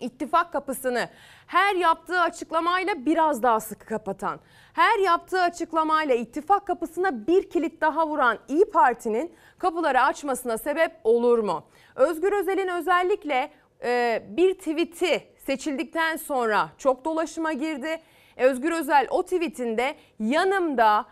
ittifak 0.00 0.52
kapısını 0.52 1.08
her 1.46 1.74
yaptığı 1.74 2.20
açıklamayla 2.20 3.06
biraz 3.06 3.42
daha 3.42 3.60
sıkı 3.60 3.86
kapatan, 3.86 4.40
her 4.72 4.98
yaptığı 4.98 5.42
açıklamayla 5.42 6.14
ittifak 6.14 6.66
kapısına 6.66 7.26
bir 7.26 7.50
kilit 7.50 7.80
daha 7.80 8.06
vuran 8.06 8.38
İyi 8.48 8.70
Parti'nin 8.70 9.34
kapıları 9.58 10.00
açmasına 10.00 10.58
sebep 10.58 10.92
olur 11.04 11.38
mu? 11.38 11.64
Özgür 11.94 12.32
Özel'in 12.32 12.68
özellikle 12.68 13.50
e, 13.84 14.22
bir 14.28 14.54
tweet'i 14.54 15.22
seçildikten 15.46 16.16
sonra 16.16 16.70
çok 16.78 17.04
dolaşıma 17.04 17.52
girdi. 17.52 18.00
Özgür 18.36 18.72
Özel 18.72 19.06
o 19.10 19.22
tweetinde 19.22 19.94
yanımda 20.20 21.06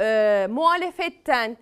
e, 0.00 0.46
muhalefetten 0.50 1.56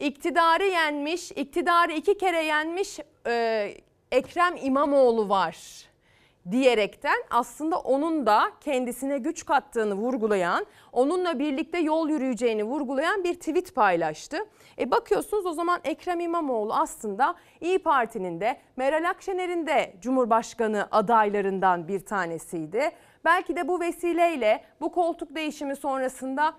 iktidarı 0.00 0.64
yenmiş, 0.64 1.30
iktidarı 1.30 1.92
iki 1.92 2.18
kere 2.18 2.44
yenmiş 2.44 2.98
e, 3.26 3.74
Ekrem 4.12 4.56
İmamoğlu 4.62 5.28
var 5.28 5.89
diyerekten 6.50 7.16
aslında 7.30 7.78
onun 7.78 8.26
da 8.26 8.42
kendisine 8.60 9.18
güç 9.18 9.46
kattığını 9.46 9.94
vurgulayan, 9.94 10.66
onunla 10.92 11.38
birlikte 11.38 11.78
yol 11.78 12.08
yürüyeceğini 12.08 12.64
vurgulayan 12.64 13.24
bir 13.24 13.34
tweet 13.34 13.74
paylaştı. 13.74 14.38
E 14.78 14.90
bakıyorsunuz 14.90 15.46
o 15.46 15.52
zaman 15.52 15.80
Ekrem 15.84 16.20
İmamoğlu 16.20 16.74
aslında 16.74 17.34
İyi 17.60 17.78
Parti'nin 17.78 18.40
de 18.40 18.56
Meral 18.76 19.08
Akşener'in 19.10 19.66
de 19.66 19.94
Cumhurbaşkanı 20.00 20.88
adaylarından 20.90 21.88
bir 21.88 22.00
tanesiydi. 22.00 22.90
Belki 23.24 23.56
de 23.56 23.68
bu 23.68 23.80
vesileyle 23.80 24.64
bu 24.80 24.92
koltuk 24.92 25.34
değişimi 25.34 25.76
sonrasında 25.76 26.54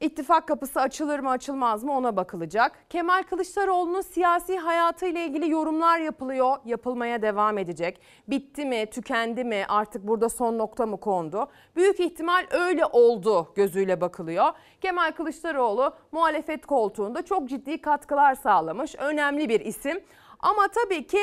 İttifak 0.00 0.48
kapısı 0.48 0.80
açılır 0.80 1.18
mı 1.18 1.30
açılmaz 1.30 1.84
mı 1.84 1.92
ona 1.92 2.16
bakılacak. 2.16 2.90
Kemal 2.90 3.22
Kılıçdaroğlu'nun 3.22 4.00
siyasi 4.00 4.58
hayatıyla 4.58 5.20
ilgili 5.20 5.50
yorumlar 5.50 5.98
yapılıyor, 5.98 6.56
yapılmaya 6.64 7.22
devam 7.22 7.58
edecek. 7.58 8.00
Bitti 8.28 8.64
mi, 8.64 8.86
tükendi 8.90 9.44
mi, 9.44 9.64
artık 9.68 10.06
burada 10.06 10.28
son 10.28 10.58
nokta 10.58 10.86
mı 10.86 11.00
kondu? 11.00 11.46
Büyük 11.76 12.00
ihtimal 12.00 12.46
öyle 12.50 12.86
oldu 12.86 13.52
gözüyle 13.54 14.00
bakılıyor. 14.00 14.52
Kemal 14.80 15.12
Kılıçdaroğlu 15.12 15.94
muhalefet 16.12 16.66
koltuğunda 16.66 17.24
çok 17.24 17.48
ciddi 17.48 17.80
katkılar 17.80 18.34
sağlamış, 18.34 18.94
önemli 18.94 19.48
bir 19.48 19.60
isim. 19.60 20.04
Ama 20.40 20.68
tabii 20.68 21.06
ki 21.06 21.18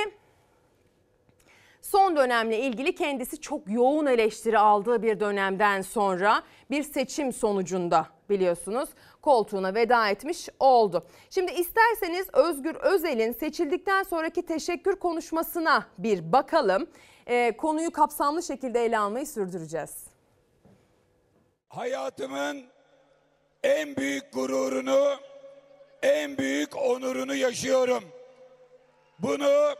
son 1.81 2.15
dönemle 2.15 2.59
ilgili 2.59 2.95
kendisi 2.95 3.41
çok 3.41 3.69
yoğun 3.69 4.05
eleştiri 4.05 4.59
aldığı 4.59 5.03
bir 5.03 5.19
dönemden 5.19 5.81
sonra 5.81 6.43
bir 6.71 6.83
seçim 6.83 7.33
sonucunda 7.33 8.07
biliyorsunuz 8.29 8.89
koltuğuna 9.21 9.73
veda 9.73 10.09
etmiş 10.09 10.49
oldu. 10.59 11.03
Şimdi 11.29 11.51
isterseniz 11.51 12.27
Özgür 12.33 12.75
Özel'in 12.75 13.31
seçildikten 13.31 14.03
sonraki 14.03 14.45
teşekkür 14.45 14.95
konuşmasına 14.95 15.85
bir 15.97 16.31
bakalım. 16.31 16.87
Ee, 17.27 17.57
konuyu 17.57 17.91
kapsamlı 17.91 18.43
şekilde 18.43 18.85
ele 18.85 18.99
almayı 18.99 19.27
sürdüreceğiz. 19.27 20.07
Hayatımın 21.69 22.63
en 23.63 23.95
büyük 23.95 24.33
gururunu 24.33 25.15
en 26.03 26.37
büyük 26.37 26.75
onurunu 26.75 27.35
yaşıyorum. 27.35 28.03
Bunu 29.19 29.75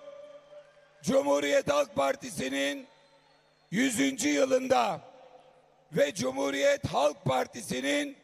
Cumhuriyet 1.04 1.72
Halk 1.72 1.96
Partisi'nin 1.96 2.88
100. 3.72 4.26
yılında 4.26 5.02
ve 5.92 6.14
Cumhuriyet 6.14 6.88
Halk 6.88 7.26
Partisi'nin 7.26 8.18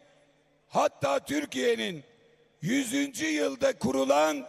hatta 0.69 1.19
Türkiye'nin 1.19 2.03
100. 2.61 3.21
yılda 3.21 3.79
kurulan 3.79 4.47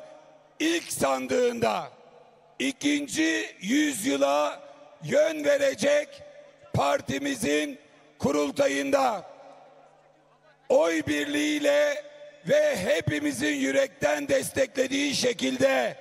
ilk 0.60 0.92
sandığında 0.92 1.90
ikinci 2.58 3.56
yüzyıla 3.60 4.62
yön 5.04 5.44
verecek 5.44 6.08
partimizin 6.74 7.78
kurultayında 8.18 9.30
oy 10.68 11.02
birliğiyle 11.06 12.04
ve 12.48 12.76
hepimizin 12.76 13.54
yürekten 13.54 14.28
desteklediği 14.28 15.14
şekilde 15.14 15.96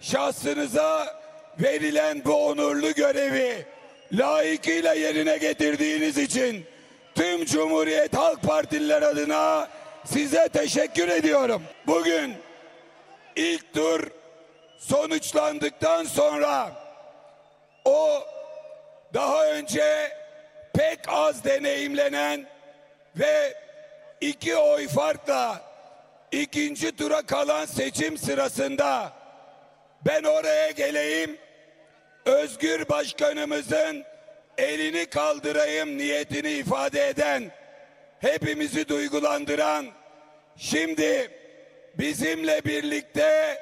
şahsınıza 0.00 1.23
verilen 1.62 2.24
bu 2.24 2.46
onurlu 2.46 2.92
görevi 2.92 3.66
layıkıyla 4.12 4.94
yerine 4.94 5.36
getirdiğiniz 5.36 6.18
için 6.18 6.66
tüm 7.14 7.44
Cumhuriyet 7.44 8.16
Halk 8.16 8.42
Partililer 8.42 9.02
adına 9.02 9.68
size 10.04 10.48
teşekkür 10.48 11.08
ediyorum. 11.08 11.62
Bugün 11.86 12.34
ilk 13.36 13.74
tur 13.74 14.10
sonuçlandıktan 14.78 16.04
sonra 16.04 16.72
o 17.84 18.24
daha 19.14 19.46
önce 19.46 20.12
pek 20.74 20.98
az 21.08 21.44
deneyimlenen 21.44 22.46
ve 23.16 23.54
iki 24.20 24.56
oy 24.56 24.88
farkla 24.88 25.62
ikinci 26.32 26.96
tura 26.96 27.22
kalan 27.22 27.64
seçim 27.66 28.18
sırasında 28.18 29.12
ben 30.06 30.24
oraya 30.24 30.70
geleyim 30.70 31.38
Özgür 32.26 32.88
Başkanımızın 32.88 34.04
elini 34.58 35.06
kaldırayım 35.06 35.98
niyetini 35.98 36.50
ifade 36.50 37.08
eden 37.08 37.52
hepimizi 38.20 38.88
duygulandıran 38.88 39.86
şimdi 40.56 41.30
bizimle 41.98 42.64
birlikte 42.64 43.58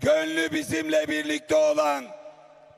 gönlü 0.00 0.52
bizimle 0.52 1.08
birlikte 1.08 1.56
olan 1.56 2.04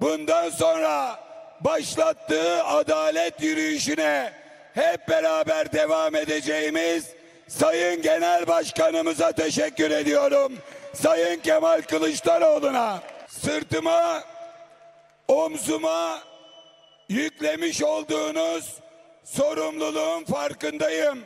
bundan 0.01 0.51
sonra 0.51 1.21
başlattığı 1.61 2.65
adalet 2.65 3.43
yürüyüşüne 3.43 4.33
hep 4.75 5.09
beraber 5.09 5.73
devam 5.73 6.15
edeceğimiz 6.15 7.07
Sayın 7.49 8.03
Genel 8.03 8.47
Başkanımıza 8.47 9.33
teşekkür 9.33 9.91
ediyorum. 9.91 10.59
Sayın 10.95 11.41
Kemal 11.41 11.83
Kılıçdaroğlu'na 11.83 13.03
sırtıma 13.29 14.25
omzuma 15.29 16.23
yüklemiş 17.09 17.83
olduğunuz 17.83 18.75
sorumluluğun 19.25 20.25
farkındayım. 20.25 21.25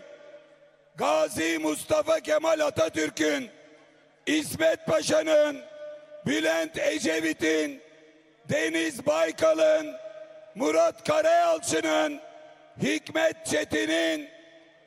Gazi 0.97 1.59
Mustafa 1.59 2.21
Kemal 2.21 2.61
Atatürk'ün, 2.61 3.51
İsmet 4.27 4.87
Paşa'nın, 4.87 5.61
Bülent 6.27 6.79
Ecevit'in, 6.79 7.83
Deniz 8.49 9.07
Baykal'ın, 9.07 9.95
Murat 10.55 11.05
Karayalçı'nın, 11.05 12.21
Hikmet 12.83 13.47
Çetin'in, 13.47 14.29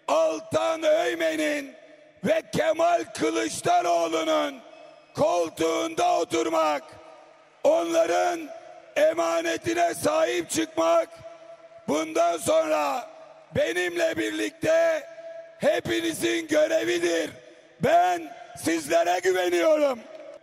Altan 0.08 0.84
Öymen'in 0.84 1.74
ve 2.24 2.42
Kemal 2.58 3.04
Kılıçdaroğlu'nun 3.04 4.62
koltuğunda 5.16 6.20
oturmak, 6.20 6.84
onların 7.64 8.55
emanetine 8.96 9.94
sahip 9.94 10.50
çıkmak 10.50 11.10
bundan 11.88 12.38
sonra 12.38 13.10
benimle 13.56 14.18
birlikte 14.18 15.08
hepinizin 15.60 16.48
görevidir. 16.48 17.30
Ben 17.80 18.36
sizlere 18.58 19.20
güveniyorum. 19.20 20.00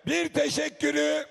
Bir 0.06 0.32
teşekkürü 0.32 1.26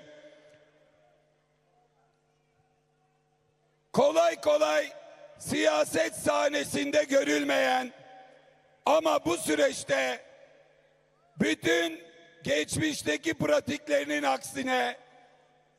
kolay 3.93 4.41
kolay 4.41 4.93
siyaset 5.39 6.15
sahnesinde 6.15 7.03
görülmeyen 7.03 7.91
ama 8.85 9.25
bu 9.25 9.37
süreçte 9.37 10.19
bütün 11.39 12.01
geçmişteki 12.43 13.33
pratiklerinin 13.33 14.23
aksine 14.23 14.97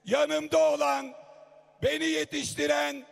yanımda 0.04 0.58
olan, 0.58 1.14
beni 1.82 2.04
yetiştiren 2.04 3.02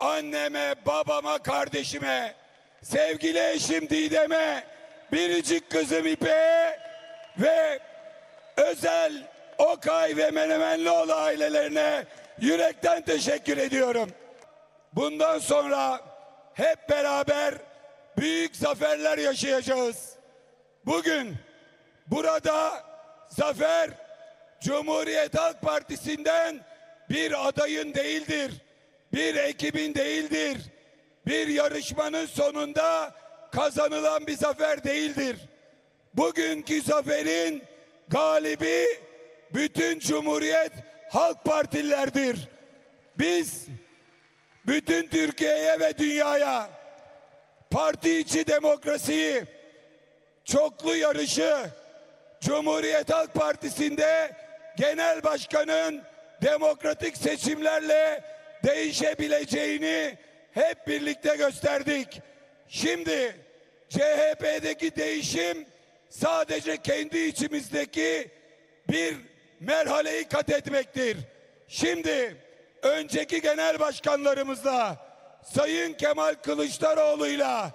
anneme, 0.00 0.74
babama, 0.86 1.38
kardeşime, 1.38 2.34
sevgili 2.82 3.50
eşim 3.50 3.90
Didem'e, 3.90 4.64
biricik 5.12 5.70
kızım 5.70 6.06
İpek'e 6.06 6.78
ve 7.38 7.78
özel 8.56 9.12
Okay 9.58 10.16
ve 10.16 10.30
Menemenlioğlu 10.30 11.14
ailelerine 11.14 12.04
yürekten 12.40 13.02
teşekkür 13.02 13.56
ediyorum. 13.56 14.10
Bundan 14.92 15.38
sonra 15.38 16.00
hep 16.54 16.90
beraber 16.90 17.54
büyük 18.18 18.56
zaferler 18.56 19.18
yaşayacağız. 19.18 20.12
Bugün 20.86 21.36
burada 22.06 22.84
zafer 23.28 23.90
Cumhuriyet 24.60 25.38
Halk 25.38 25.62
Partisi'nden 25.62 26.60
bir 27.10 27.48
adayın 27.48 27.94
değildir. 27.94 28.52
Bir 29.12 29.34
ekibin 29.34 29.94
değildir. 29.94 30.58
Bir 31.26 31.48
yarışmanın 31.48 32.26
sonunda 32.26 33.14
kazanılan 33.52 34.26
bir 34.26 34.36
zafer 34.36 34.84
değildir. 34.84 35.36
Bugünkü 36.14 36.82
zaferin 36.82 37.62
galibi 38.08 38.86
bütün 39.54 39.98
Cumhuriyet 39.98 40.72
Halk 41.10 41.44
Partililerdir. 41.44 42.48
Biz 43.18 43.66
bütün 44.66 45.08
Türkiye'ye 45.08 45.80
ve 45.80 45.98
dünyaya 45.98 46.70
parti 47.70 48.18
içi 48.18 48.46
demokrasiyi, 48.46 49.44
çoklu 50.44 50.96
yarışı, 50.96 51.70
Cumhuriyet 52.40 53.12
Halk 53.12 53.34
Partisi'nde 53.34 54.36
genel 54.76 55.22
başkanın 55.22 56.02
demokratik 56.42 57.16
seçimlerle 57.16 58.24
değişebileceğini 58.64 60.18
hep 60.52 60.86
birlikte 60.86 61.36
gösterdik. 61.36 62.20
Şimdi 62.68 63.36
CHP'deki 63.88 64.96
değişim 64.96 65.66
sadece 66.08 66.76
kendi 66.76 67.18
içimizdeki 67.18 68.30
bir 68.90 69.16
merhaleyi 69.60 70.28
kat 70.28 70.50
etmektir. 70.50 71.16
Şimdi 71.68 72.36
önceki 72.82 73.40
genel 73.40 73.80
başkanlarımızla 73.80 74.96
Sayın 75.54 75.92
Kemal 75.92 76.34
Kılıçdaroğlu'yla 76.34 77.70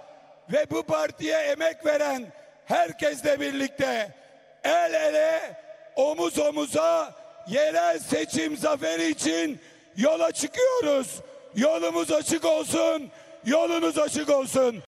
ve 0.53 0.69
bu 0.69 0.83
partiye 0.83 1.37
emek 1.37 1.85
veren 1.85 2.33
herkesle 2.65 3.39
birlikte 3.39 4.15
el 4.63 4.93
ele 4.93 5.61
omuz 5.95 6.39
omuza 6.39 7.20
yerel 7.47 7.99
seçim 7.99 8.57
zaferi 8.57 9.07
için 9.07 9.59
yola 9.97 10.31
çıkıyoruz. 10.31 11.21
Yolumuz 11.55 12.11
açık 12.11 12.45
olsun, 12.45 13.09
yolunuz 13.45 13.97
açık 13.97 14.29
olsun. 14.29 14.83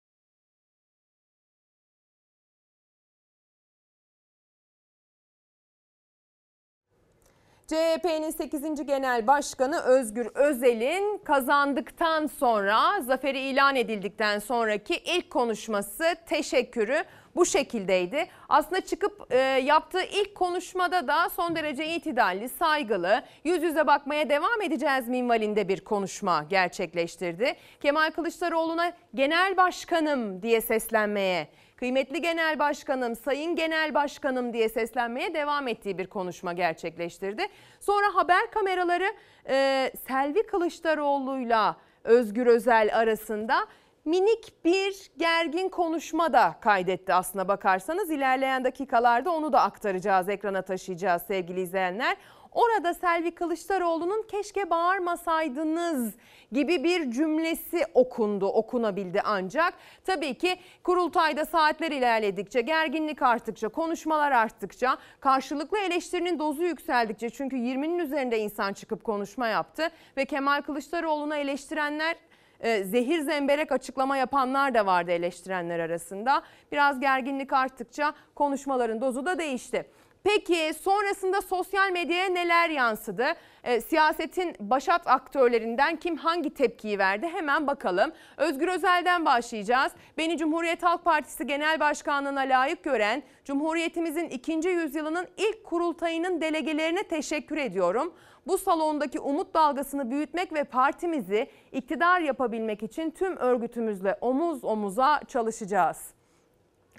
CHP'nin 7.67 8.29
8. 8.29 8.85
Genel 8.85 9.27
Başkanı 9.27 9.79
Özgür 9.79 10.25
Özel'in 10.35 11.17
kazandıktan 11.17 12.27
sonra, 12.27 13.01
zaferi 13.01 13.39
ilan 13.39 13.75
edildikten 13.75 14.39
sonraki 14.39 14.95
ilk 14.95 15.29
konuşması, 15.29 16.15
teşekkürü 16.25 17.03
bu 17.35 17.45
şekildeydi. 17.45 18.27
Aslında 18.49 18.81
çıkıp 18.81 19.27
e, 19.29 19.37
yaptığı 19.63 20.03
ilk 20.03 20.35
konuşmada 20.35 21.07
da 21.07 21.29
son 21.29 21.55
derece 21.55 21.95
itidalli, 21.95 22.49
saygılı, 22.49 23.23
yüz 23.43 23.63
yüze 23.63 23.87
bakmaya 23.87 24.29
devam 24.29 24.61
edeceğiz 24.61 25.07
minvalinde 25.07 25.67
bir 25.67 25.81
konuşma 25.81 26.45
gerçekleştirdi. 26.49 27.55
Kemal 27.81 28.11
Kılıçdaroğlu'na 28.11 28.93
genel 29.15 29.57
başkanım 29.57 30.41
diye 30.41 30.61
seslenmeye 30.61 31.47
kıymetli 31.75 32.21
genel 32.21 32.59
başkanım, 32.59 33.15
sayın 33.15 33.55
genel 33.55 33.93
başkanım 33.93 34.53
diye 34.53 34.69
seslenmeye 34.69 35.33
devam 35.33 35.67
ettiği 35.67 35.97
bir 35.97 36.07
konuşma 36.07 36.53
gerçekleştirdi. 36.53 37.47
Sonra 37.79 38.15
haber 38.15 38.51
kameraları 38.51 39.13
e, 39.49 39.91
Selvi 40.07 40.43
Kılıçdaroğlu'yla 40.45 41.77
Özgür 42.03 42.47
Özel 42.47 42.99
arasında 42.99 43.67
minik 44.05 44.65
bir 44.65 45.11
gergin 45.17 45.69
konuşma 45.69 46.33
da 46.33 46.55
kaydetti 46.61 47.13
aslına 47.13 47.47
bakarsanız. 47.47 48.11
İlerleyen 48.11 48.63
dakikalarda 48.63 49.31
onu 49.31 49.53
da 49.53 49.61
aktaracağız, 49.61 50.29
ekrana 50.29 50.61
taşıyacağız 50.61 51.21
sevgili 51.21 51.61
izleyenler. 51.61 52.17
Orada 52.51 52.93
Selvi 52.93 53.31
Kılıçdaroğlu'nun 53.31 54.23
keşke 54.31 54.69
bağırmasaydınız 54.69 56.13
gibi 56.51 56.83
bir 56.83 57.11
cümlesi 57.11 57.85
okundu, 57.93 58.45
okunabildi 58.47 59.21
ancak. 59.25 59.73
Tabii 60.05 60.33
ki 60.33 60.55
kurultayda 60.83 61.45
saatler 61.45 61.91
ilerledikçe, 61.91 62.61
gerginlik 62.61 63.21
arttıkça, 63.21 63.69
konuşmalar 63.69 64.31
arttıkça, 64.31 64.97
karşılıklı 65.19 65.77
eleştirinin 65.77 66.39
dozu 66.39 66.63
yükseldikçe 66.63 67.29
çünkü 67.29 67.55
20'nin 67.55 67.99
üzerinde 67.99 68.39
insan 68.39 68.73
çıkıp 68.73 69.03
konuşma 69.03 69.47
yaptı 69.47 69.89
ve 70.17 70.25
Kemal 70.25 70.61
Kılıçdaroğlu'na 70.61 71.35
eleştirenler 71.35 72.15
e, 72.63 72.83
zehir 72.83 73.19
zemberek 73.19 73.71
açıklama 73.71 74.17
yapanlar 74.17 74.73
da 74.73 74.85
vardı 74.85 75.11
eleştirenler 75.11 75.79
arasında. 75.79 76.43
Biraz 76.71 76.99
gerginlik 76.99 77.53
arttıkça 77.53 78.13
konuşmaların 78.35 79.01
dozu 79.01 79.25
da 79.25 79.39
değişti. 79.39 79.85
Peki 80.23 80.73
sonrasında 80.81 81.41
sosyal 81.41 81.91
medyaya 81.91 82.29
neler 82.29 82.69
yansıdı? 82.69 83.25
E, 83.63 83.81
siyasetin 83.81 84.55
başat 84.59 85.07
aktörlerinden 85.07 85.95
kim 85.95 86.15
hangi 86.17 86.53
tepkiyi 86.53 86.99
verdi? 86.99 87.27
Hemen 87.33 87.67
bakalım. 87.67 88.11
Özgür 88.37 88.67
Özel'den 88.67 89.25
başlayacağız. 89.25 89.91
Beni 90.17 90.37
Cumhuriyet 90.37 90.83
Halk 90.83 91.05
Partisi 91.05 91.47
Genel 91.47 91.79
Başkanlığına 91.79 92.39
layık 92.39 92.83
gören 92.83 93.23
Cumhuriyetimizin 93.45 94.29
ikinci 94.29 94.69
yüzyılının 94.69 95.27
ilk 95.37 95.63
kurultayının 95.63 96.41
delegelerine 96.41 97.03
teşekkür 97.03 97.57
ediyorum. 97.57 98.13
Bu 98.47 98.57
salondaki 98.57 99.19
umut 99.19 99.53
dalgasını 99.53 100.11
büyütmek 100.11 100.53
ve 100.53 100.63
partimizi 100.63 101.47
iktidar 101.71 102.21
yapabilmek 102.21 102.83
için 102.83 103.11
tüm 103.11 103.37
örgütümüzle 103.37 104.17
omuz 104.21 104.63
omuza 104.63 105.21
çalışacağız. 105.27 106.13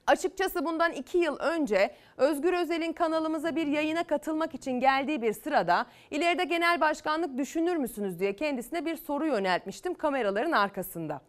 Açıkçası 0.06 0.64
bundan 0.64 0.92
iki 0.92 1.18
yıl 1.18 1.36
önce 1.36 1.94
Özgür 2.16 2.52
Özel'in 2.52 2.92
kanalımıza 2.92 3.56
bir 3.56 3.66
yayına 3.66 4.04
katılmak 4.04 4.54
için 4.54 4.80
geldiği 4.80 5.22
bir 5.22 5.32
sırada 5.32 5.86
ileride 6.10 6.44
genel 6.44 6.80
başkanlık 6.80 7.38
düşünür 7.38 7.76
müsünüz 7.76 8.20
diye 8.20 8.36
kendisine 8.36 8.86
bir 8.86 8.96
soru 8.96 9.26
yöneltmiştim 9.26 9.94
kameraların 9.94 10.52
arkasında. 10.52 11.20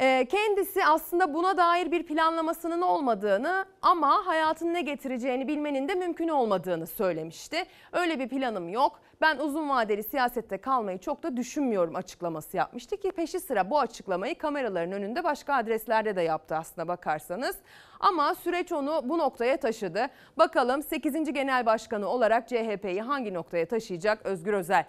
Ee, 0.00 0.26
Kendisi 0.30 0.84
aslında 0.84 1.34
buna 1.34 1.56
dair 1.56 1.90
bir 1.90 2.02
planlamasının 2.02 2.80
olmadığını 2.80 3.64
ama 3.82 4.26
hayatın 4.26 4.74
ne 4.74 4.80
getireceğini 4.80 5.48
bilmenin 5.48 5.88
de 5.88 5.94
mümkün 5.94 6.28
olmadığını 6.28 6.86
söylemişti. 6.86 7.64
Öyle 7.92 8.18
bir 8.18 8.28
planım 8.28 8.68
yok. 8.68 9.00
Ben 9.20 9.38
uzun 9.38 9.68
vadeli 9.68 10.02
siyasette 10.02 10.58
kalmayı 10.58 10.98
çok 10.98 11.22
da 11.22 11.36
düşünmüyorum 11.36 11.96
açıklaması 11.96 12.56
yapmıştı 12.56 12.96
ki 12.96 13.12
peşi 13.12 13.40
sıra 13.40 13.70
bu 13.70 13.80
açıklamayı 13.80 14.38
kameraların 14.38 14.92
önünde 14.92 15.24
başka 15.24 15.54
adreslerde 15.54 16.16
de 16.16 16.22
yaptı 16.22 16.56
aslında 16.56 16.88
bakarsanız. 16.88 17.56
Ama 18.00 18.34
süreç 18.34 18.72
onu 18.72 19.00
bu 19.04 19.18
noktaya 19.18 19.56
taşıdı. 19.56 20.06
Bakalım 20.38 20.82
8. 20.82 21.32
Genel 21.32 21.66
Başkanı 21.66 22.08
olarak 22.08 22.48
CHP'yi 22.48 23.02
hangi 23.02 23.34
noktaya 23.34 23.66
taşıyacak 23.66 24.26
Özgür 24.26 24.52
Özel? 24.52 24.84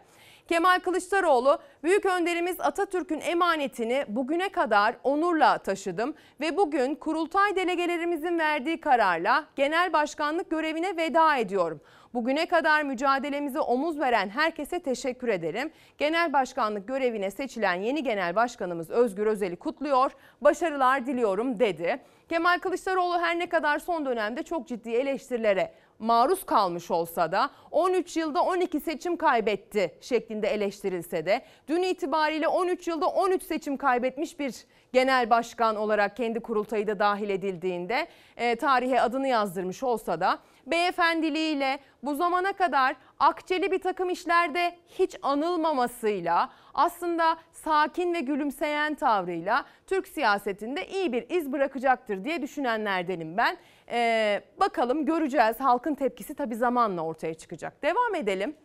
Kemal 0.47 0.80
Kılıçdaroğlu 0.80 1.60
büyük 1.84 2.06
önderimiz 2.06 2.60
Atatürk'ün 2.60 3.21
emanetini 3.21 4.06
bugüne 4.08 4.49
kadar 4.49 4.95
onurla 5.04 5.58
taşıdım 5.58 6.13
ve 6.41 6.58
bugün 6.58 6.95
kurultay 6.95 7.56
delegelerimizin 7.56 8.39
verdiği 8.39 8.82
kararla 8.82 9.45
genel 9.56 9.93
başkanlık 9.93 10.51
görevine 10.51 10.97
veda 10.97 11.38
ediyorum. 11.38 11.82
Bugüne 12.13 12.45
kadar 12.45 12.84
mücadelemize 12.84 13.60
omuz 13.60 13.99
veren 13.99 14.30
herkese 14.30 14.80
teşekkür 14.80 15.27
ederim. 15.27 15.71
Genel 15.97 16.34
başkanlık 16.34 16.88
görevine 16.88 17.32
seçilen 17.32 17.73
yeni 17.73 18.04
genel 18.04 18.36
başkanımız 18.36 18.89
Özgür 18.89 19.27
Özel'i 19.27 19.56
kutluyor, 19.56 20.12
başarılar 20.41 21.06
diliyorum 21.06 21.60
dedi. 21.60 21.99
Kemal 22.30 22.60
Kılıçdaroğlu 22.60 23.19
her 23.19 23.39
ne 23.39 23.49
kadar 23.49 23.80
son 23.80 24.06
dönemde 24.06 24.43
çok 24.43 24.67
ciddi 24.67 24.89
eleştirilere 24.89 25.73
maruz 26.01 26.45
kalmış 26.45 26.91
olsa 26.91 27.31
da 27.31 27.49
13 27.71 28.17
yılda 28.17 28.41
12 28.41 28.79
seçim 28.79 29.17
kaybetti 29.17 29.97
şeklinde 30.01 30.47
eleştirilse 30.47 31.25
de 31.25 31.41
dün 31.67 31.81
itibariyle 31.81 32.47
13 32.47 32.87
yılda 32.87 33.07
13 33.07 33.43
seçim 33.43 33.77
kaybetmiş 33.77 34.39
bir 34.39 34.55
genel 34.93 35.29
başkan 35.29 35.75
olarak 35.75 36.17
kendi 36.17 36.39
kurultayı 36.39 36.87
da 36.87 36.99
dahil 36.99 37.29
edildiğinde 37.29 38.07
e, 38.37 38.55
tarihe 38.55 39.01
adını 39.01 39.27
yazdırmış 39.27 39.83
olsa 39.83 40.19
da 40.19 40.39
beyefendiliğiyle 40.67 41.79
bu 42.03 42.15
zamana 42.15 42.53
kadar 42.53 42.95
akçeli 43.19 43.71
bir 43.71 43.81
takım 43.81 44.09
işlerde 44.09 44.77
hiç 44.99 45.15
anılmamasıyla 45.21 46.49
aslında 46.73 47.37
sakin 47.51 48.13
ve 48.13 48.19
gülümseyen 48.19 48.95
tavrıyla 48.95 49.65
Türk 49.87 50.07
siyasetinde 50.07 50.87
iyi 50.87 51.13
bir 51.13 51.29
iz 51.29 51.51
bırakacaktır 51.51 52.23
diye 52.23 52.41
düşünenlerdenim 52.41 53.37
ben. 53.37 53.57
Ee, 53.91 54.41
bakalım 54.60 55.06
göreceğiz. 55.06 55.60
Halkın 55.60 55.95
tepkisi 55.95 56.34
tabii 56.34 56.56
zamanla 56.56 57.01
ortaya 57.01 57.34
çıkacak. 57.34 57.84
Devam 57.84 58.15
edelim. 58.15 58.56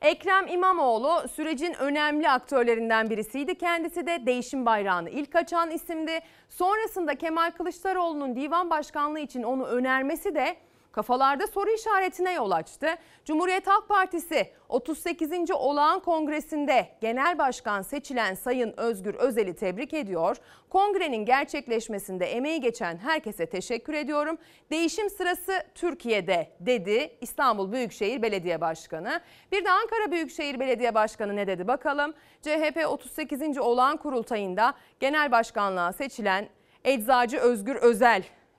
Ekrem 0.00 0.46
İmamoğlu 0.48 1.28
sürecin 1.28 1.74
önemli 1.74 2.30
aktörlerinden 2.30 3.10
birisiydi. 3.10 3.54
Kendisi 3.54 4.06
de 4.06 4.26
değişim 4.26 4.66
bayrağını 4.66 5.10
ilk 5.10 5.36
açan 5.36 5.70
isimdi. 5.70 6.20
Sonrasında 6.48 7.14
Kemal 7.14 7.50
Kılıçdaroğlu'nun 7.50 8.36
divan 8.36 8.70
başkanlığı 8.70 9.20
için 9.20 9.42
onu 9.42 9.66
önermesi 9.66 10.34
de 10.34 10.56
kafalarda 10.92 11.46
soru 11.46 11.70
işaretine 11.70 12.32
yol 12.32 12.50
açtı. 12.50 12.88
Cumhuriyet 13.24 13.66
Halk 13.66 13.88
Partisi 13.88 14.50
38. 14.68 15.50
Olağan 15.50 16.00
Kongresi'nde 16.00 16.88
genel 17.00 17.38
başkan 17.38 17.82
seçilen 17.82 18.34
Sayın 18.34 18.74
Özgür 18.76 19.14
Özel'i 19.14 19.56
tebrik 19.56 19.94
ediyor. 19.94 20.36
Kongrenin 20.70 21.24
gerçekleşmesinde 21.24 22.26
emeği 22.26 22.60
geçen 22.60 22.96
herkese 22.96 23.46
teşekkür 23.46 23.94
ediyorum. 23.94 24.38
Değişim 24.70 25.10
sırası 25.10 25.52
Türkiye'de 25.74 26.50
dedi 26.60 27.16
İstanbul 27.20 27.72
Büyükşehir 27.72 28.22
Belediye 28.22 28.60
Başkanı. 28.60 29.20
Bir 29.52 29.64
de 29.64 29.70
Ankara 29.70 30.10
Büyükşehir 30.10 30.60
Belediye 30.60 30.94
Başkanı 30.94 31.36
ne 31.36 31.46
dedi 31.46 31.68
bakalım. 31.68 32.14
CHP 32.42 32.86
38. 32.88 33.58
Olağan 33.58 33.96
Kurultayında 33.96 34.74
genel 35.00 35.32
başkanlığa 35.32 35.92
seçilen 35.92 36.48
Eczacı 36.84 37.38
Özgür 37.38 37.76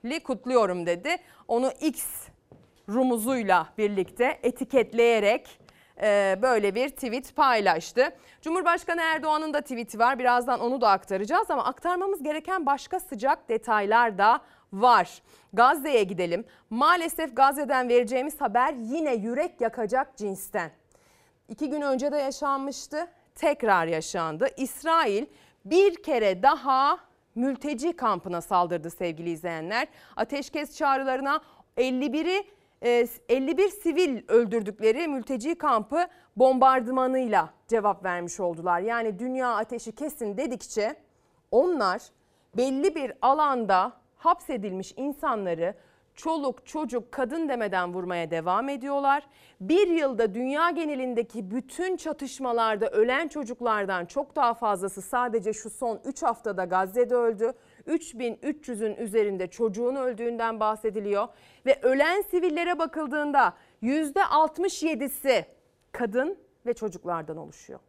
Özel'i 0.04 0.22
kutluyorum 0.22 0.86
dedi. 0.86 1.16
Onu 1.48 1.72
X 1.80 2.04
rumuzuyla 2.88 3.68
birlikte 3.78 4.38
etiketleyerek 4.42 5.58
e, 6.02 6.38
böyle 6.42 6.74
bir 6.74 6.88
tweet 6.88 7.36
paylaştı. 7.36 8.16
Cumhurbaşkanı 8.40 9.00
Erdoğan'ın 9.00 9.54
da 9.54 9.60
tweeti 9.60 9.98
var. 9.98 10.18
Birazdan 10.18 10.60
onu 10.60 10.80
da 10.80 10.90
aktaracağız 10.90 11.50
ama 11.50 11.64
aktarmamız 11.64 12.22
gereken 12.22 12.66
başka 12.66 13.00
sıcak 13.00 13.48
detaylar 13.48 14.18
da 14.18 14.40
var. 14.72 15.22
Gazze'ye 15.52 16.04
gidelim. 16.04 16.44
Maalesef 16.70 17.36
Gazze'den 17.36 17.88
vereceğimiz 17.88 18.40
haber 18.40 18.74
yine 18.74 19.14
yürek 19.14 19.60
yakacak 19.60 20.16
cinsten. 20.16 20.70
İki 21.48 21.70
gün 21.70 21.80
önce 21.80 22.12
de 22.12 22.16
yaşanmıştı. 22.16 23.06
Tekrar 23.34 23.86
yaşandı. 23.86 24.48
İsrail 24.56 25.26
bir 25.64 26.02
kere 26.02 26.42
daha 26.42 27.11
mülteci 27.34 27.92
kampına 27.92 28.40
saldırdı 28.40 28.90
sevgili 28.90 29.30
izleyenler. 29.30 29.88
Ateşkes 30.16 30.76
çağrılarına 30.76 31.40
51'i 31.76 32.44
51 33.28 33.68
sivil 33.68 34.22
öldürdükleri 34.28 35.08
mülteci 35.08 35.54
kampı 35.54 36.06
bombardımanıyla 36.36 37.50
cevap 37.68 38.04
vermiş 38.04 38.40
oldular. 38.40 38.80
Yani 38.80 39.18
dünya 39.18 39.54
ateşi 39.54 39.92
kesin 39.92 40.36
dedikçe 40.36 40.96
onlar 41.50 42.02
belli 42.56 42.94
bir 42.94 43.12
alanda 43.22 43.92
hapsedilmiş 44.16 44.94
insanları 44.96 45.74
çoluk 46.22 46.66
çocuk 46.66 47.12
kadın 47.12 47.48
demeden 47.48 47.94
vurmaya 47.94 48.30
devam 48.30 48.68
ediyorlar. 48.68 49.26
Bir 49.60 49.88
yılda 49.88 50.34
dünya 50.34 50.70
genelindeki 50.70 51.50
bütün 51.50 51.96
çatışmalarda 51.96 52.90
ölen 52.90 53.28
çocuklardan 53.28 54.06
çok 54.06 54.36
daha 54.36 54.54
fazlası 54.54 55.02
sadece 55.02 55.52
şu 55.52 55.70
son 55.70 56.00
3 56.04 56.22
haftada 56.22 56.64
Gazze'de 56.64 57.14
öldü. 57.14 57.52
3300'ün 57.86 58.96
üzerinde 58.96 59.46
çocuğun 59.46 59.94
öldüğünden 59.94 60.60
bahsediliyor 60.60 61.28
ve 61.66 61.78
ölen 61.82 62.22
sivillere 62.22 62.78
bakıldığında 62.78 63.54
%67'si 63.82 65.44
kadın 65.92 66.38
ve 66.66 66.74
çocuklardan 66.74 67.36
oluşuyor. 67.36 67.80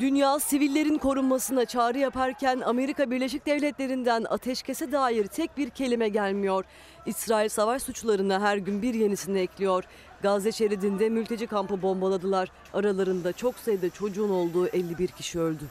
Dünya 0.00 0.38
sivillerin 0.38 0.98
korunmasına 0.98 1.64
çağrı 1.64 1.98
yaparken 1.98 2.60
Amerika 2.60 3.10
Birleşik 3.10 3.46
Devletleri'nden 3.46 4.24
ateşkese 4.30 4.92
dair 4.92 5.26
tek 5.26 5.56
bir 5.56 5.70
kelime 5.70 6.08
gelmiyor. 6.08 6.64
İsrail 7.06 7.48
savaş 7.48 7.82
suçlarına 7.82 8.40
her 8.40 8.56
gün 8.56 8.82
bir 8.82 8.94
yenisini 8.94 9.38
ekliyor. 9.38 9.84
Gazze 10.22 10.52
şeridinde 10.52 11.08
mülteci 11.08 11.46
kampı 11.46 11.82
bombaladılar. 11.82 12.48
Aralarında 12.74 13.32
çok 13.32 13.54
sayıda 13.58 13.90
çocuğun 13.90 14.30
olduğu 14.30 14.66
51 14.66 15.08
kişi 15.08 15.40
öldü. 15.40 15.64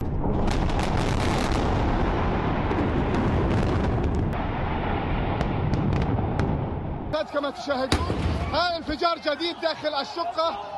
Kaç 7.12 7.32
kamera 7.32 7.42
كما 7.42 7.50
تشاهدون 7.50 8.35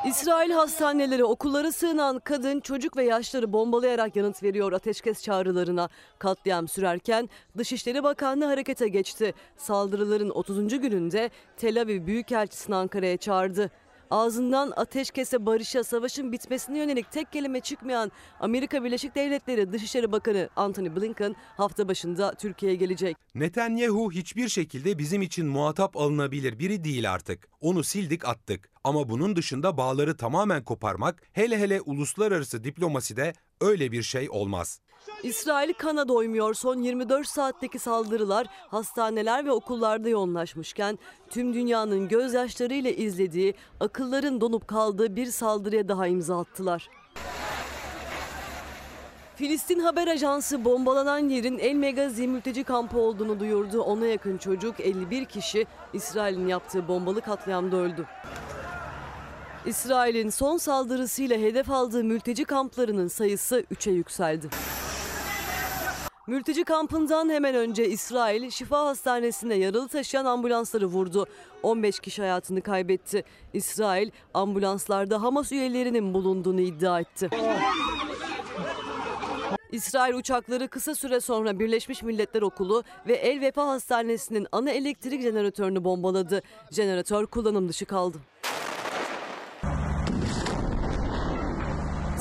İsrail 0.06 0.50
hastaneleri, 0.50 1.24
okullara 1.24 1.72
sığınan 1.72 2.18
kadın, 2.18 2.60
çocuk 2.60 2.96
ve 2.96 3.04
yaşları 3.04 3.52
bombalayarak 3.52 4.16
yanıt 4.16 4.42
veriyor 4.42 4.72
ateşkes 4.72 5.22
çağrılarına. 5.22 5.88
Katliam 6.18 6.68
sürerken 6.68 7.28
Dışişleri 7.58 8.02
Bakanlığı 8.02 8.44
harekete 8.44 8.88
geçti. 8.88 9.34
Saldırıların 9.56 10.30
30. 10.30 10.80
gününde 10.80 11.30
Tel 11.56 11.80
Aviv 11.80 12.06
Büyükelçisini 12.06 12.76
Ankara'ya 12.76 13.16
çağırdı. 13.16 13.70
Ağzından 14.10 14.72
ateşkese, 14.76 15.46
barışa, 15.46 15.84
savaşın 15.84 16.32
bitmesine 16.32 16.78
yönelik 16.78 17.12
tek 17.12 17.32
kelime 17.32 17.60
çıkmayan 17.60 18.12
Amerika 18.40 18.84
Birleşik 18.84 19.14
Devletleri 19.14 19.72
Dışişleri 19.72 20.12
Bakanı 20.12 20.48
Antony 20.56 20.96
Blinken 20.96 21.36
hafta 21.56 21.88
başında 21.88 22.34
Türkiye'ye 22.34 22.76
gelecek. 22.78 23.16
Netanyahu 23.34 24.12
hiçbir 24.12 24.48
şekilde 24.48 24.98
bizim 24.98 25.22
için 25.22 25.46
muhatap 25.46 25.96
alınabilir 25.96 26.58
biri 26.58 26.84
değil 26.84 27.12
artık. 27.12 27.48
Onu 27.60 27.84
sildik 27.84 28.28
attık. 28.28 28.70
Ama 28.84 29.08
bunun 29.08 29.36
dışında 29.36 29.76
bağları 29.76 30.16
tamamen 30.16 30.64
koparmak, 30.64 31.22
hele 31.32 31.58
hele 31.58 31.80
uluslararası 31.80 32.64
diplomaside 32.64 33.32
öyle 33.60 33.92
bir 33.92 34.02
şey 34.02 34.30
olmaz. 34.30 34.80
İsrail 35.22 35.72
kana 35.72 36.08
doymuyor. 36.08 36.54
Son 36.54 36.82
24 36.82 37.28
saatteki 37.28 37.78
saldırılar 37.78 38.46
hastaneler 38.68 39.46
ve 39.46 39.52
okullarda 39.52 40.08
yoğunlaşmışken 40.08 40.98
tüm 41.30 41.54
dünyanın 41.54 42.08
gözyaşlarıyla 42.08 42.90
izlediği, 42.90 43.54
akılların 43.80 44.40
donup 44.40 44.68
kaldığı 44.68 45.16
bir 45.16 45.26
saldırıya 45.26 45.88
daha 45.88 46.06
imza 46.06 46.40
attılar. 46.40 46.88
Filistin 49.36 49.80
Haber 49.80 50.06
Ajansı 50.06 50.64
bombalanan 50.64 51.28
yerin 51.28 51.58
El 51.58 51.74
Megazi 51.74 52.28
mülteci 52.28 52.64
kampı 52.64 52.98
olduğunu 52.98 53.40
duyurdu. 53.40 53.82
Ona 53.82 54.06
yakın 54.06 54.38
çocuk 54.38 54.80
51 54.80 55.24
kişi 55.24 55.66
İsrail'in 55.92 56.48
yaptığı 56.48 56.88
bombalı 56.88 57.20
katliamda 57.20 57.76
öldü. 57.76 58.06
İsrail'in 59.66 60.30
son 60.30 60.56
saldırısıyla 60.56 61.38
hedef 61.38 61.70
aldığı 61.70 62.04
mülteci 62.04 62.44
kamplarının 62.44 63.08
sayısı 63.08 63.64
3'e 63.72 63.92
yükseldi. 63.92 64.48
Mülteci 66.26 66.64
kampından 66.64 67.28
hemen 67.30 67.54
önce 67.54 67.88
İsrail 67.88 68.50
Şifa 68.50 68.86
Hastanesi'ne 68.86 69.54
yaralı 69.54 69.88
taşıyan 69.88 70.24
ambulansları 70.24 70.86
vurdu. 70.86 71.26
15 71.62 72.00
kişi 72.00 72.22
hayatını 72.22 72.62
kaybetti. 72.62 73.24
İsrail 73.52 74.10
ambulanslarda 74.34 75.22
Hamas 75.22 75.52
üyelerinin 75.52 76.14
bulunduğunu 76.14 76.60
iddia 76.60 77.00
etti. 77.00 77.30
İsrail 79.72 80.14
uçakları 80.14 80.68
kısa 80.68 80.94
süre 80.94 81.20
sonra 81.20 81.58
Birleşmiş 81.58 82.02
Milletler 82.02 82.42
Okulu 82.42 82.84
ve 83.06 83.14
El 83.14 83.40
Vefa 83.40 83.68
Hastanesi'nin 83.68 84.46
ana 84.52 84.70
elektrik 84.70 85.22
jeneratörünü 85.22 85.84
bombaladı. 85.84 86.42
Jeneratör 86.70 87.26
kullanım 87.26 87.68
dışı 87.68 87.84
kaldı. 87.86 88.18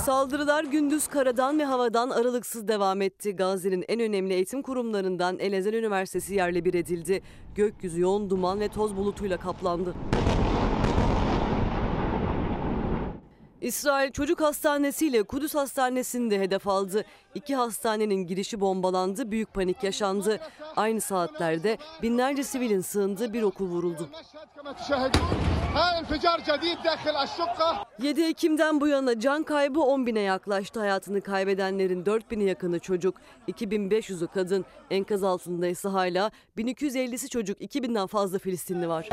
Saldırılar 0.09 0.63
gündüz 0.63 1.07
karadan 1.07 1.59
ve 1.59 1.65
havadan 1.65 2.09
aralıksız 2.09 2.67
devam 2.67 3.01
etti. 3.01 3.35
Gazze'nin 3.35 3.85
en 3.87 3.99
önemli 3.99 4.33
eğitim 4.33 4.61
kurumlarından 4.61 5.39
El 5.39 5.53
Ezel 5.53 5.73
Üniversitesi 5.73 6.35
yerle 6.35 6.65
bir 6.65 6.73
edildi. 6.73 7.21
Gökyüzü 7.55 8.01
yoğun 8.01 8.29
duman 8.29 8.59
ve 8.59 8.67
toz 8.67 8.97
bulutuyla 8.97 9.37
kaplandı. 9.37 9.93
İsrail 13.61 14.11
Çocuk 14.11 14.41
Hastanesi 14.41 15.07
ile 15.07 15.23
Kudüs 15.23 15.55
Hastanesi'ni 15.55 16.31
de 16.31 16.39
hedef 16.39 16.67
aldı. 16.67 17.05
İki 17.35 17.55
hastanenin 17.55 18.27
girişi 18.27 18.59
bombalandı, 18.59 19.31
büyük 19.31 19.53
panik 19.53 19.83
yaşandı. 19.83 20.39
Aynı 20.75 21.01
saatlerde 21.01 21.77
binlerce 22.01 22.43
sivilin 22.43 22.81
sığındığı 22.81 23.33
bir 23.33 23.41
okul 23.41 23.65
vuruldu. 23.65 24.09
7 28.01 28.21
Ekim'den 28.21 28.81
bu 28.81 28.87
yana 28.87 29.19
can 29.19 29.43
kaybı 29.43 29.79
10 29.79 30.05
bine 30.05 30.19
yaklaştı. 30.19 30.79
Hayatını 30.79 31.21
kaybedenlerin 31.21 32.05
4 32.05 32.31
bini 32.31 32.43
yakını 32.43 32.79
çocuk, 32.79 33.15
2500'ü 33.47 34.27
kadın. 34.27 34.65
Enkaz 34.91 35.23
altında 35.23 35.67
ise 35.67 35.89
hala 35.89 36.31
1250'si 36.57 37.29
çocuk, 37.29 37.61
2000'den 37.61 38.07
fazla 38.07 38.39
Filistinli 38.39 38.89
var. 38.89 39.09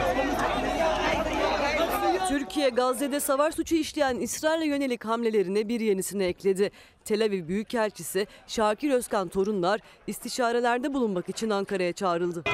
Türkiye 2.28 2.68
Gazze'de 2.68 3.20
savaş 3.20 3.54
suçu 3.54 3.74
işleyen 3.74 4.16
İsrail'e 4.16 4.66
yönelik 4.66 5.04
hamlelerine 5.04 5.68
bir 5.68 5.80
yenisini 5.80 6.24
ekledi. 6.24 6.70
Tel 7.04 7.24
Aviv 7.24 7.48
Büyükelçisi 7.48 8.26
Şakir 8.46 8.90
Özkan 8.90 9.28
Torunlar 9.28 9.80
istişarelerde 10.06 10.94
bulunmak 10.94 11.28
için 11.28 11.50
Ankara'ya 11.50 11.92
çağrıldı. 11.92 12.44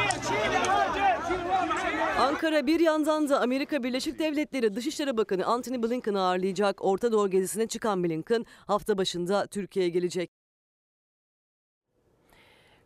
Ankara 2.19 2.67
bir 2.67 2.81
yandan 2.81 3.29
da 3.29 3.41
Amerika 3.41 3.83
Birleşik 3.83 4.19
Devletleri 4.19 4.75
Dışişleri 4.75 5.17
Bakanı 5.17 5.47
Antony 5.47 5.83
Blinken'ı 5.83 6.21
ağırlayacak. 6.21 6.85
Orta 6.85 7.13
Doğu 7.13 7.31
gezisine 7.31 7.67
çıkan 7.67 8.05
Blinken 8.05 8.47
hafta 8.67 8.99
başında 8.99 9.47
Türkiye'ye 9.47 9.91
gelecek. 9.91 10.42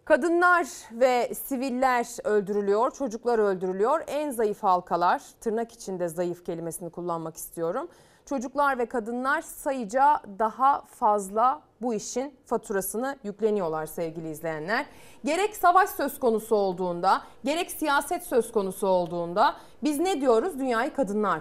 Kadınlar 0.06 0.66
ve 0.92 1.34
siviller 1.34 2.06
öldürülüyor, 2.24 2.90
çocuklar 2.90 3.38
öldürülüyor. 3.38 4.00
En 4.06 4.30
zayıf 4.30 4.62
halkalar, 4.62 5.22
tırnak 5.40 5.72
içinde 5.72 6.08
zayıf 6.08 6.44
kelimesini 6.44 6.90
kullanmak 6.90 7.36
istiyorum. 7.36 7.88
Çocuklar 8.26 8.78
ve 8.78 8.86
kadınlar 8.86 9.42
sayıca 9.42 10.20
daha 10.38 10.80
fazla 10.80 11.62
bu 11.82 11.94
işin 11.94 12.34
faturasını 12.44 13.16
yükleniyorlar 13.24 13.86
sevgili 13.86 14.30
izleyenler. 14.30 14.86
Gerek 15.24 15.56
savaş 15.56 15.90
söz 15.90 16.20
konusu 16.20 16.56
olduğunda, 16.56 17.22
gerek 17.44 17.70
siyaset 17.70 18.22
söz 18.22 18.52
konusu 18.52 18.86
olduğunda 18.86 19.56
biz 19.82 19.98
ne 19.98 20.20
diyoruz? 20.20 20.58
Dünyayı 20.58 20.94
kadınlar 20.94 21.40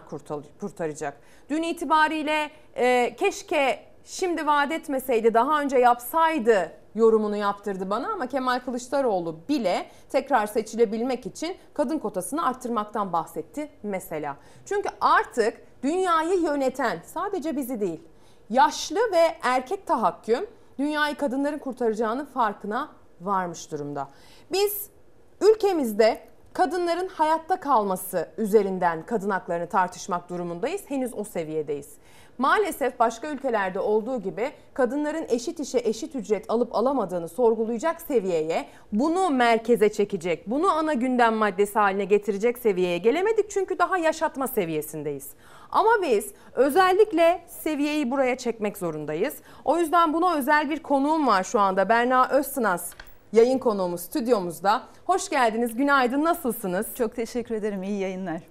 kurtaracak. 0.59 1.17
Dün 1.49 1.63
itibariyle 1.63 2.51
e, 2.75 3.15
keşke 3.15 3.85
şimdi 4.05 4.47
vaat 4.47 4.71
etmeseydi, 4.71 5.33
daha 5.33 5.61
önce 5.61 5.77
yapsaydı 5.77 6.84
yorumunu 6.95 7.35
yaptırdı 7.35 7.89
bana 7.89 8.11
ama 8.11 8.27
Kemal 8.27 8.59
Kılıçdaroğlu 8.59 9.39
bile 9.49 9.85
tekrar 10.09 10.47
seçilebilmek 10.47 11.25
için 11.25 11.55
kadın 11.73 11.99
kotasını 11.99 12.45
arttırmaktan 12.45 13.13
bahsetti 13.13 13.69
mesela. 13.83 14.37
Çünkü 14.65 14.89
artık 15.01 15.57
dünyayı 15.83 16.39
yöneten 16.41 16.99
sadece 17.05 17.57
bizi 17.57 17.79
değil, 17.79 18.01
yaşlı 18.49 18.99
ve 19.11 19.37
erkek 19.43 19.87
tahakküm 19.87 20.45
dünyayı 20.79 21.15
kadınların 21.15 21.59
kurtaracağının 21.59 22.25
farkına 22.25 22.89
varmış 23.21 23.71
durumda. 23.71 24.09
Biz 24.51 24.89
ülkemizde 25.41 26.21
kadınların 26.53 27.07
hayatta 27.07 27.59
kalması 27.59 28.29
üzerinden 28.37 29.05
kadın 29.05 29.29
haklarını 29.29 29.67
tartışmak 29.67 30.29
durumundayız. 30.29 30.81
Henüz 30.87 31.13
o 31.13 31.23
seviyedeyiz. 31.23 31.93
Maalesef 32.37 32.99
başka 32.99 33.27
ülkelerde 33.27 33.79
olduğu 33.79 34.21
gibi 34.21 34.51
kadınların 34.73 35.25
eşit 35.29 35.59
işe 35.59 35.79
eşit 35.83 36.15
ücret 36.15 36.45
alıp 36.49 36.75
alamadığını 36.75 37.29
sorgulayacak 37.29 38.01
seviyeye, 38.01 38.65
bunu 38.91 39.29
merkeze 39.29 39.91
çekecek, 39.91 40.49
bunu 40.49 40.71
ana 40.71 40.93
gündem 40.93 41.35
maddesi 41.35 41.79
haline 41.79 42.05
getirecek 42.05 42.57
seviyeye 42.57 42.97
gelemedik 42.97 43.49
çünkü 43.49 43.79
daha 43.79 43.97
yaşatma 43.97 44.47
seviyesindeyiz. 44.47 45.29
Ama 45.71 45.89
biz 46.01 46.31
özellikle 46.53 47.45
seviyeyi 47.47 48.11
buraya 48.11 48.37
çekmek 48.37 48.77
zorundayız. 48.77 49.33
O 49.65 49.77
yüzden 49.77 50.13
buna 50.13 50.35
özel 50.35 50.69
bir 50.69 50.83
konuğum 50.83 51.27
var 51.27 51.43
şu 51.43 51.59
anda 51.59 51.89
Berna 51.89 52.29
Özsınas 52.29 52.93
yayın 53.33 53.59
konuğumuz 53.59 54.01
stüdyomuzda. 54.01 54.81
Hoş 55.05 55.29
geldiniz, 55.29 55.75
günaydın, 55.75 56.23
nasılsınız? 56.23 56.87
Çok 56.97 57.15
teşekkür 57.15 57.55
ederim, 57.55 57.83
iyi 57.83 57.99
yayınlar. 57.99 58.41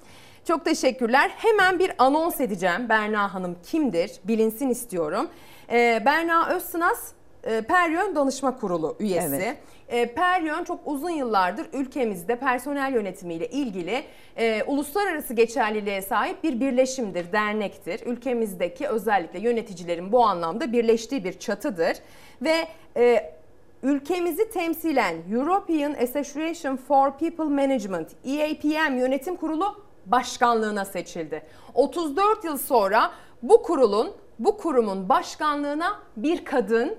Çok 0.49 0.65
teşekkürler. 0.65 1.31
Hemen 1.37 1.79
bir 1.79 1.93
anons 1.99 2.41
edeceğim. 2.41 2.89
Berna 2.89 3.35
Hanım 3.35 3.57
kimdir? 3.63 4.13
Bilinsin 4.25 4.69
istiyorum. 4.69 5.29
Ee, 5.71 6.03
Berna 6.07 6.49
Özsınas 6.49 7.13
e, 7.45 7.63
Peryön 7.63 8.15
Danışma 8.17 8.57
Kurulu 8.59 8.97
üyesi. 9.01 9.35
Evet. 9.35 9.57
E, 9.89 10.15
Peryön 10.15 10.65
çok 10.65 10.81
uzun 10.85 11.11
yıllardır 11.11 11.67
ülkemizde 11.73 12.37
personel 12.37 12.93
yönetimiyle 12.95 13.49
ilgili 13.49 14.05
e, 14.37 14.63
uluslararası 14.63 15.35
geçerliliğe 15.35 16.03
sahip 16.03 16.45
bir 16.45 16.61
birleşimdir, 16.61 17.33
dernektir. 17.33 18.07
Ülkemizdeki 18.07 18.89
özellikle 18.89 19.39
yöneticilerin 19.39 20.13
bu 20.13 20.25
anlamda 20.25 20.73
birleştiği 20.73 21.25
bir 21.25 21.39
çatıdır. 21.39 21.97
Ve 22.43 22.69
e, 22.97 23.35
ülkemizi 23.83 24.51
temsilen 24.51 25.17
European 25.33 25.95
Association 26.03 26.77
for 26.77 27.11
People 27.19 27.45
Management 27.45 28.09
EAPM 28.25 28.99
yönetim 28.99 29.37
kurulu 29.37 29.84
başkanlığına 30.07 30.85
seçildi. 30.85 31.43
34 31.75 32.45
yıl 32.45 32.59
sonra 32.59 33.11
bu 33.43 33.63
kurulun, 33.63 34.13
bu 34.39 34.57
kurumun 34.57 35.09
başkanlığına 35.09 35.99
bir 36.17 36.45
kadın, 36.45 36.99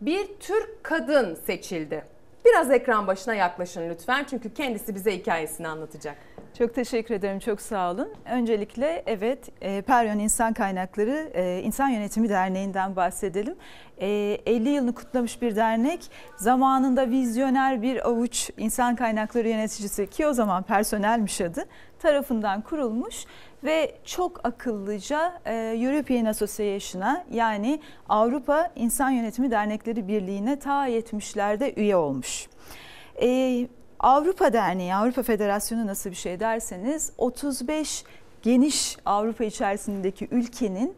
bir 0.00 0.26
Türk 0.40 0.84
kadın 0.84 1.34
seçildi. 1.34 2.04
Biraz 2.44 2.70
ekran 2.70 3.06
başına 3.06 3.34
yaklaşın 3.34 3.90
lütfen 3.90 4.26
çünkü 4.30 4.54
kendisi 4.54 4.94
bize 4.94 5.18
hikayesini 5.18 5.68
anlatacak. 5.68 6.16
Çok 6.58 6.74
teşekkür 6.74 7.14
ederim, 7.14 7.38
çok 7.38 7.60
sağ 7.60 7.90
olun. 7.90 8.08
Öncelikle 8.24 9.02
evet, 9.06 9.38
e, 9.60 9.82
Peryon 9.82 10.18
İnsan 10.18 10.52
Kaynakları 10.52 11.30
e, 11.34 11.62
İnsan 11.62 11.88
Yönetimi 11.88 12.28
Derneği'nden 12.28 12.96
bahsedelim. 12.96 13.54
E, 13.98 14.08
50 14.46 14.68
yılını 14.68 14.94
kutlamış 14.94 15.42
bir 15.42 15.56
dernek, 15.56 16.10
zamanında 16.36 17.10
vizyoner 17.10 17.82
bir 17.82 18.08
avuç 18.08 18.50
insan 18.56 18.96
kaynakları 18.96 19.48
yöneticisi 19.48 20.10
ki 20.10 20.26
o 20.26 20.32
zaman 20.32 20.62
personelmiş 20.62 21.40
adı 21.40 21.64
tarafından 21.98 22.60
kurulmuş 22.60 23.24
ve 23.64 23.94
çok 24.04 24.46
akıllıca 24.46 25.40
e, 25.46 25.54
European 25.54 26.24
Association'a 26.24 27.24
yani 27.30 27.80
Avrupa 28.08 28.70
İnsan 28.76 29.10
Yönetimi 29.10 29.50
Dernekleri 29.50 30.08
Birliği'ne 30.08 30.58
ta 30.58 30.88
70'lerde 30.88 31.74
üye 31.80 31.96
olmuş. 31.96 32.48
E, 33.22 33.28
Avrupa 34.04 34.52
Derneği, 34.52 34.94
Avrupa 34.94 35.22
Federasyonu 35.22 35.86
nasıl 35.86 36.10
bir 36.10 36.14
şey 36.14 36.40
derseniz 36.40 37.12
35 37.18 38.04
geniş 38.42 38.96
Avrupa 39.04 39.44
içerisindeki 39.44 40.28
ülkenin 40.30 40.94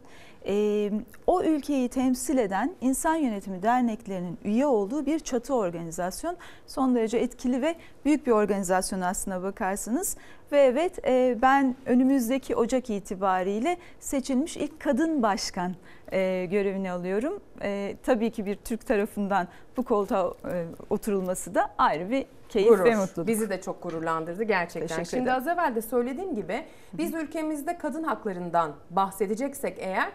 e, 0.47 0.91
o 1.27 1.43
ülkeyi 1.43 1.89
temsil 1.89 2.39
eden 2.39 2.75
insan 2.81 3.15
yönetimi 3.15 3.63
derneklerinin 3.63 4.39
üye 4.45 4.67
olduğu 4.67 5.07
bir 5.07 5.19
çatı 5.19 5.55
organizasyon. 5.55 6.37
Son 6.67 6.95
derece 6.95 7.19
etkili 7.19 7.63
ve 7.63 7.75
büyük 8.05 8.27
bir 8.27 8.33
organizasyon 8.33 9.01
aslına 9.01 9.43
bakarsanız. 9.43 10.17
Ve 10.53 10.61
evet 10.61 11.07
e, 11.07 11.39
ben 11.43 11.77
önümüzdeki 11.87 12.57
Ocak 12.57 12.91
itibariyle 12.91 13.77
seçilmiş 14.01 14.57
ilk 14.57 14.81
kadın 14.81 15.23
başkan 15.23 15.75
e, 16.13 16.47
görevini 16.51 16.91
alıyorum. 16.91 17.41
E, 17.63 17.97
tabii 18.03 18.31
ki 18.31 18.47
bir 18.47 18.57
Türk 18.57 18.87
tarafından 18.87 19.49
bu 19.77 19.83
koltuğa 19.83 20.35
e, 20.53 20.65
oturulması 20.91 21.55
da 21.55 21.71
ayrı 21.79 22.11
bir 22.11 22.27
keyif 22.49 22.69
Gurur. 22.69 22.85
ve 22.85 22.97
mutluluk. 22.97 23.29
Bizi 23.29 23.51
de 23.51 23.61
çok 23.61 23.83
gururlandırdı 23.83 24.43
gerçekten. 24.43 24.89
Teşekkür 24.89 25.11
Şimdi 25.11 25.23
ederim. 25.23 25.37
az 25.37 25.47
evvel 25.49 25.75
de 25.75 25.83
söylediğim 25.83 26.35
gibi 26.35 26.65
biz 26.93 27.15
ülkemizde 27.15 27.79
kadın 27.79 28.03
haklarından 28.03 28.73
bahsedeceksek 28.91 29.77
eğer 29.81 30.13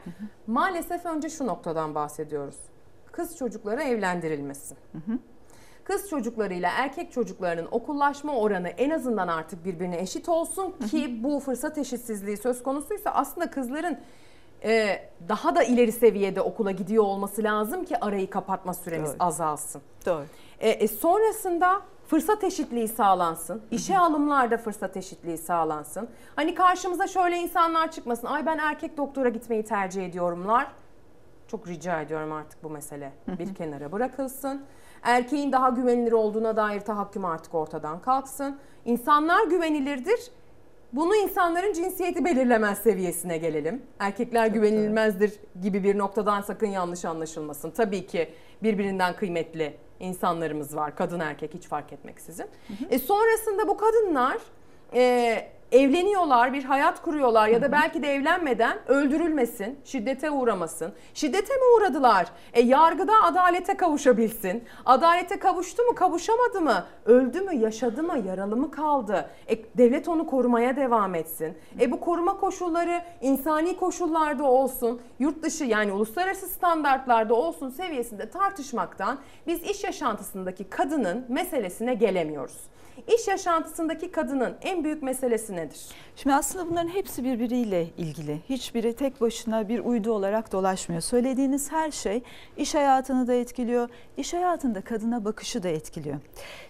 maalesef 0.47 1.05
önce 1.05 1.29
şu 1.29 1.47
noktadan 1.47 1.95
bahsediyoruz. 1.95 2.57
Kız 3.11 3.37
çocukları 3.37 3.81
evlendirilmesin. 3.81 4.77
Kız 5.83 6.09
çocuklarıyla 6.09 6.71
erkek 6.77 7.11
çocuklarının 7.11 7.67
okullaşma 7.71 8.35
oranı 8.35 8.69
en 8.69 8.89
azından 8.89 9.27
artık 9.27 9.65
birbirine 9.65 9.99
eşit 10.01 10.29
olsun 10.29 10.75
ki 10.91 11.23
bu 11.23 11.39
fırsat 11.39 11.77
eşitsizliği 11.77 12.37
söz 12.37 12.63
konusuysa 12.63 13.09
aslında 13.09 13.51
kızların 13.51 13.97
e, 14.63 14.99
daha 15.29 15.55
da 15.55 15.63
ileri 15.63 15.91
seviyede 15.91 16.41
okula 16.41 16.71
gidiyor 16.71 17.03
olması 17.03 17.43
lazım 17.43 17.85
ki 17.85 17.99
arayı 17.99 18.29
kapatma 18.29 18.73
süremiz 18.73 19.09
Doğru. 19.09 19.17
azalsın. 19.19 19.81
Doğru. 20.05 20.23
E, 20.59 20.69
e, 20.69 20.87
sonrasında 20.87 21.81
fırsat 22.11 22.43
eşitliği 22.43 22.87
sağlansın. 22.87 23.61
İşe 23.71 23.97
alımlarda 23.97 24.57
fırsat 24.57 24.97
eşitliği 24.97 25.37
sağlansın. 25.37 26.09
Hani 26.35 26.55
karşımıza 26.55 27.07
şöyle 27.07 27.37
insanlar 27.37 27.91
çıkmasın. 27.91 28.27
Ay 28.27 28.45
ben 28.45 28.57
erkek 28.57 28.97
doktora 28.97 29.29
gitmeyi 29.29 29.63
tercih 29.63 30.05
ediyorumlar. 30.05 30.67
Çok 31.47 31.67
rica 31.67 32.01
ediyorum 32.01 32.31
artık 32.31 32.63
bu 32.63 32.69
mesele 32.69 33.13
bir 33.39 33.55
kenara 33.55 33.91
bırakılsın. 33.91 34.65
Erkeğin 35.03 35.51
daha 35.51 35.69
güvenilir 35.69 36.11
olduğuna 36.11 36.55
dair 36.55 36.79
tahakküm 36.79 37.25
artık 37.25 37.55
ortadan 37.55 38.01
kalksın. 38.01 38.59
İnsanlar 38.85 39.47
güvenilirdir. 39.47 40.19
Bunu 40.93 41.15
insanların 41.15 41.73
cinsiyeti 41.73 42.25
belirlemez 42.25 42.77
seviyesine 42.77 43.37
gelelim. 43.37 43.81
Erkekler 43.99 44.47
güvenilmezdir 44.47 45.33
gibi 45.61 45.83
bir 45.83 45.97
noktadan 45.97 46.41
sakın 46.41 46.67
yanlış 46.67 47.05
anlaşılmasın. 47.05 47.71
Tabii 47.71 48.07
ki 48.07 48.33
birbirinden 48.63 49.15
kıymetli 49.15 49.77
insanlarımız 50.01 50.75
var. 50.75 50.95
Kadın 50.95 51.19
erkek 51.19 51.53
hiç 51.53 51.67
fark 51.67 51.93
etmeksizin. 51.93 52.47
E 52.89 52.99
sonrasında 52.99 53.67
bu 53.67 53.77
kadınlar 53.77 54.37
e, 54.93 55.51
evleniyorlar, 55.71 56.53
bir 56.53 56.63
hayat 56.63 57.01
kuruyorlar 57.01 57.47
ya 57.47 57.61
da 57.61 57.71
belki 57.71 58.03
de 58.03 58.13
evlenmeden 58.13 58.77
öldürülmesin, 58.87 59.79
şiddete 59.83 60.31
uğramasın. 60.31 60.93
Şiddete 61.13 61.55
mi 61.55 61.61
uğradılar? 61.77 62.27
E 62.53 62.61
yargıda 62.61 63.13
adalete 63.23 63.77
kavuşabilsin. 63.77 64.63
Adalete 64.85 65.39
kavuştu 65.39 65.83
mu, 65.83 65.95
kavuşamadı 65.95 66.61
mı? 66.61 66.85
Öldü 67.05 67.41
mü, 67.41 67.55
yaşadı 67.55 68.03
mı, 68.03 68.19
yaralı 68.27 68.57
mı 68.57 68.71
kaldı? 68.71 69.29
E 69.47 69.77
devlet 69.77 70.07
onu 70.07 70.27
korumaya 70.27 70.75
devam 70.75 71.15
etsin. 71.15 71.57
E 71.79 71.91
bu 71.91 71.99
koruma 71.99 72.37
koşulları 72.37 73.01
insani 73.21 73.77
koşullarda 73.77 74.43
olsun, 74.43 75.01
yurt 75.19 75.43
dışı 75.43 75.63
yani 75.63 75.91
uluslararası 75.91 76.47
standartlarda 76.47 77.33
olsun 77.33 77.69
seviyesinde 77.69 78.29
tartışmaktan 78.29 79.19
biz 79.47 79.63
iş 79.63 79.83
yaşantısındaki 79.83 80.63
kadının 80.63 81.25
meselesine 81.29 81.93
gelemiyoruz. 81.93 82.57
İş 83.07 83.27
yaşantısındaki 83.27 84.11
kadının 84.11 84.57
en 84.61 84.83
büyük 84.83 85.03
meselesi 85.03 85.55
nedir? 85.55 85.79
Şimdi 86.21 86.35
aslında 86.35 86.69
bunların 86.69 86.89
hepsi 86.89 87.23
birbiriyle 87.23 87.87
ilgili. 87.97 88.39
Hiçbiri 88.49 88.93
tek 88.93 89.21
başına 89.21 89.69
bir 89.69 89.79
uydu 89.79 90.11
olarak 90.11 90.51
dolaşmıyor. 90.51 91.01
Söylediğiniz 91.01 91.71
her 91.71 91.91
şey 91.91 92.23
iş 92.57 92.75
hayatını 92.75 93.27
da 93.27 93.33
etkiliyor. 93.33 93.89
İş 94.17 94.33
hayatında 94.33 94.81
kadına 94.81 95.25
bakışı 95.25 95.63
da 95.63 95.69
etkiliyor. 95.69 96.19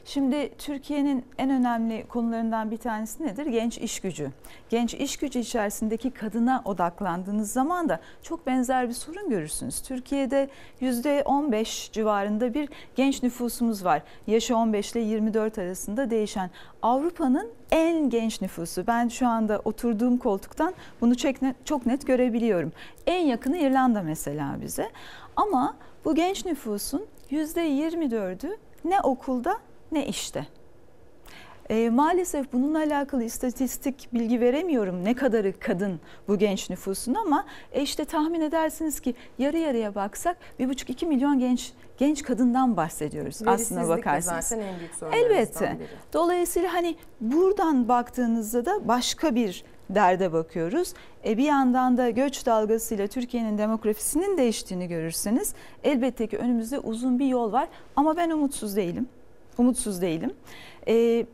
Şimdi 0.06 0.52
Türkiye'nin 0.58 1.26
en 1.38 1.50
önemli 1.50 2.08
konularından 2.08 2.72
bir 2.72 2.78
tanesi 2.78 3.24
nedir? 3.24 3.46
Genç 3.46 3.78
iş 3.78 4.00
gücü. 4.00 4.32
Genç 4.70 4.94
iş 4.94 5.18
gücü 5.18 5.40
içerisindeki 5.40 6.12
kadına 6.12 6.62
odaklandığınız 6.66 7.52
zaman 7.52 7.90
da 7.90 8.00
çok 8.24 8.48
benzer 8.48 8.90
bir 8.90 8.94
sorun 8.94 9.30
görürsünüz. 9.30 9.82
Türkiye'de 9.82 10.50
%15 10.82 11.92
civarında 11.92 12.54
bir 12.54 12.70
genç 12.96 13.24
nüfusumuz 13.24 13.86
var. 13.86 14.04
Yaşı 14.28 14.58
15 14.58 14.92
ile 14.92 15.00
24 15.00 15.58
arasında 15.58 16.10
değişen. 16.10 16.50
Avrupa'nın 16.82 17.50
en 17.72 18.10
genç 18.10 18.42
nüfusu. 18.42 18.88
Ben 18.88 19.08
şu 19.08 19.28
anda 19.28 19.62
oturduğum 19.66 20.18
koltuktan 20.18 20.74
bunu 21.02 21.18
çok 21.66 21.86
net, 21.86 22.08
görebiliyorum. 22.08 22.72
En 23.08 23.26
yakını 23.26 23.58
İrlanda 23.58 24.02
mesela 24.02 24.58
bize. 24.62 24.90
Ama 25.36 25.76
bu 26.06 26.16
genç 26.16 26.46
nüfusun 26.46 27.06
%24'ü 27.32 28.58
ne 28.86 29.02
okulda 29.02 29.58
ne 29.92 30.08
işte. 30.08 30.48
E, 31.70 31.90
maalesef 31.90 32.54
bununla 32.54 32.78
alakalı 32.78 33.24
istatistik 33.24 34.14
bilgi 34.14 34.40
veremiyorum 34.40 35.06
ne 35.06 35.14
kadarı 35.14 35.60
kadın 35.60 36.00
bu 36.28 36.38
genç 36.38 36.70
nüfusun 36.70 37.14
ama 37.14 37.46
e, 37.72 37.82
işte 37.82 38.06
tahmin 38.06 38.42
edersiniz 38.42 39.00
ki 39.00 39.16
yarı 39.38 39.58
yarıya 39.58 39.96
baksak 39.96 40.38
1,5-2 40.60 41.06
milyon 41.06 41.40
genç 41.40 41.74
genç 42.02 42.24
kadından 42.24 42.78
bahsediyoruz 42.78 43.42
aslına 43.46 43.88
bakarsanız. 43.88 44.46
zaten 44.46 44.66
en 44.66 44.80
büyük 44.80 44.92
Elbette. 45.14 45.76
biri. 45.80 45.88
Dolayısıyla 46.14 46.74
hani 46.74 46.96
buradan 47.22 47.88
baktığınızda 47.88 48.66
da 48.66 48.88
başka 48.88 49.36
bir 49.36 49.64
derde 49.90 50.34
bakıyoruz. 50.34 50.94
E 51.26 51.38
bir 51.38 51.44
yandan 51.44 51.98
da 51.98 52.10
göç 52.10 52.46
dalgasıyla 52.46 53.08
Türkiye'nin 53.08 53.58
demografisinin 53.58 54.38
değiştiğini 54.38 54.88
görürseniz 54.88 55.54
elbette 55.84 56.28
ki 56.28 56.38
önümüzde 56.38 56.80
uzun 56.80 57.20
bir 57.20 57.26
yol 57.26 57.52
var 57.52 57.68
ama 57.96 58.18
ben 58.18 58.30
umutsuz 58.30 58.76
değilim. 58.76 59.08
Umutsuz 59.58 60.02
değilim. 60.02 60.34
E, 60.88 61.26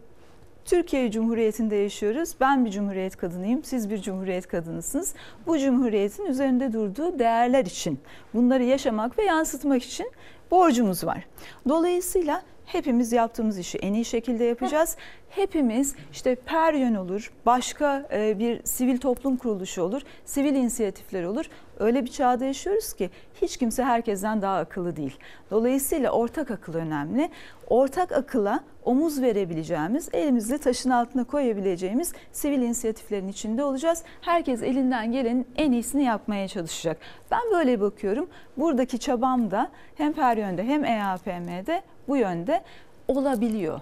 Türkiye 0.67 1.11
Cumhuriyeti'nde 1.11 1.75
yaşıyoruz. 1.75 2.35
Ben 2.39 2.65
bir 2.65 2.71
cumhuriyet 2.71 3.15
kadınıyım, 3.15 3.63
siz 3.63 3.89
bir 3.89 4.01
cumhuriyet 4.01 4.47
kadınısınız. 4.47 5.13
Bu 5.47 5.59
cumhuriyetin 5.59 6.25
üzerinde 6.25 6.73
durduğu 6.73 7.19
değerler 7.19 7.65
için, 7.65 7.99
bunları 8.33 8.63
yaşamak 8.63 9.17
ve 9.17 9.23
yansıtmak 9.23 9.83
için 9.83 10.11
borcumuz 10.51 11.03
var. 11.03 11.27
Dolayısıyla 11.69 12.41
hepimiz 12.65 13.11
yaptığımız 13.11 13.57
işi 13.57 13.77
en 13.77 13.93
iyi 13.93 14.05
şekilde 14.05 14.43
yapacağız. 14.43 14.97
Hepimiz 15.29 15.95
işte 16.11 16.35
Peryon 16.35 16.95
olur, 16.95 17.31
başka 17.45 18.07
e, 18.13 18.39
bir 18.39 18.63
sivil 18.63 18.97
toplum 18.97 19.37
kuruluşu 19.37 19.81
olur, 19.81 20.01
sivil 20.25 20.55
inisiyatifler 20.55 21.23
olur. 21.23 21.45
Öyle 21.79 22.05
bir 22.05 22.11
çağda 22.11 22.45
yaşıyoruz 22.45 22.93
ki 22.93 23.09
hiç 23.41 23.57
kimse 23.57 23.83
herkesten 23.83 24.41
daha 24.41 24.57
akıllı 24.57 24.95
değil. 24.95 25.17
Dolayısıyla 25.51 26.11
ortak 26.11 26.51
akıl 26.51 26.73
önemli. 26.73 27.29
Ortak 27.69 28.11
akıla 28.11 28.59
omuz 28.85 29.21
verebileceğimiz, 29.21 30.09
elimizde 30.13 30.57
taşın 30.57 30.89
altına 30.89 31.23
koyabileceğimiz 31.23 32.13
sivil 32.31 32.61
inisiyatiflerin 32.61 33.27
içinde 33.27 33.63
olacağız. 33.63 34.03
Herkes 34.21 34.63
elinden 34.63 35.11
gelenin 35.11 35.47
en 35.55 35.71
iyisini 35.71 36.03
yapmaya 36.03 36.47
çalışacak. 36.47 36.97
Ben 37.31 37.41
böyle 37.53 37.81
bakıyorum. 37.81 38.29
Buradaki 38.57 38.99
çabam 38.99 39.51
da 39.51 39.69
hem 39.95 40.13
Peryon'da 40.13 40.61
hem 40.61 40.85
EAPM'de 40.85 41.81
bu 42.07 42.17
yönde 42.17 42.63
olabiliyor. 43.07 43.81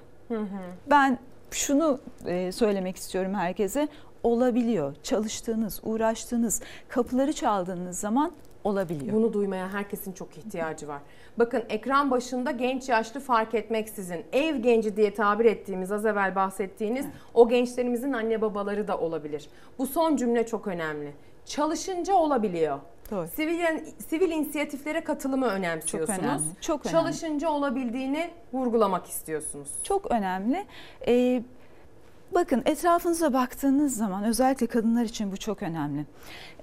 Ben 0.90 1.18
şunu 1.52 2.00
e, 2.26 2.52
söylemek 2.52 2.96
istiyorum 2.96 3.34
herkese. 3.34 3.88
Olabiliyor. 4.26 4.96
Çalıştığınız, 5.04 5.82
uğraştığınız, 5.84 6.62
kapıları 6.90 7.34
çaldığınız 7.34 8.00
zaman 8.00 8.32
olabiliyor. 8.64 9.14
Bunu 9.14 9.34
duymaya 9.34 9.70
herkesin 9.74 10.14
çok 10.14 10.38
ihtiyacı 10.38 10.88
var. 10.88 11.02
Bakın 11.40 11.64
ekran 11.70 12.12
başında 12.12 12.52
genç 12.52 12.90
yaşlı 12.90 13.20
fark 13.20 13.54
etmeksizin 13.54 14.26
ev 14.34 14.56
genci 14.56 14.98
diye 14.98 15.14
tabir 15.14 15.46
ettiğimiz 15.46 15.92
az 15.92 16.06
evvel 16.06 16.36
bahsettiğiniz 16.36 17.06
o 17.34 17.50
gençlerimizin 17.50 18.14
anne 18.14 18.42
babaları 18.42 18.88
da 18.88 18.98
olabilir. 18.98 19.50
Bu 19.78 19.88
son 19.88 20.16
cümle 20.16 20.46
çok 20.46 20.68
önemli. 20.68 21.14
Çalışınca 21.46 22.14
olabiliyor. 22.14 22.80
Doğru. 23.12 23.28
Sivil, 23.28 23.60
sivil 24.08 24.32
inisiyatiflere 24.32 25.04
katılımı 25.04 25.46
önemsiyorsunuz. 25.46 26.20
önemli, 26.20 26.42
çok 26.62 26.86
önemli. 26.86 27.00
Çalışınca 27.00 27.50
olabildiğini 27.50 28.30
vurgulamak 28.54 29.08
istiyorsunuz. 29.08 29.70
Çok 29.84 30.12
önemli. 30.12 30.66
Ee, 31.08 31.44
Bakın 32.36 32.62
etrafınıza 32.66 33.34
baktığınız 33.34 33.98
zaman 33.98 34.24
özellikle 34.24 34.68
kadınlar 34.68 35.04
için 35.04 35.32
bu 35.32 35.38
çok 35.38 35.64
önemli. 35.64 36.06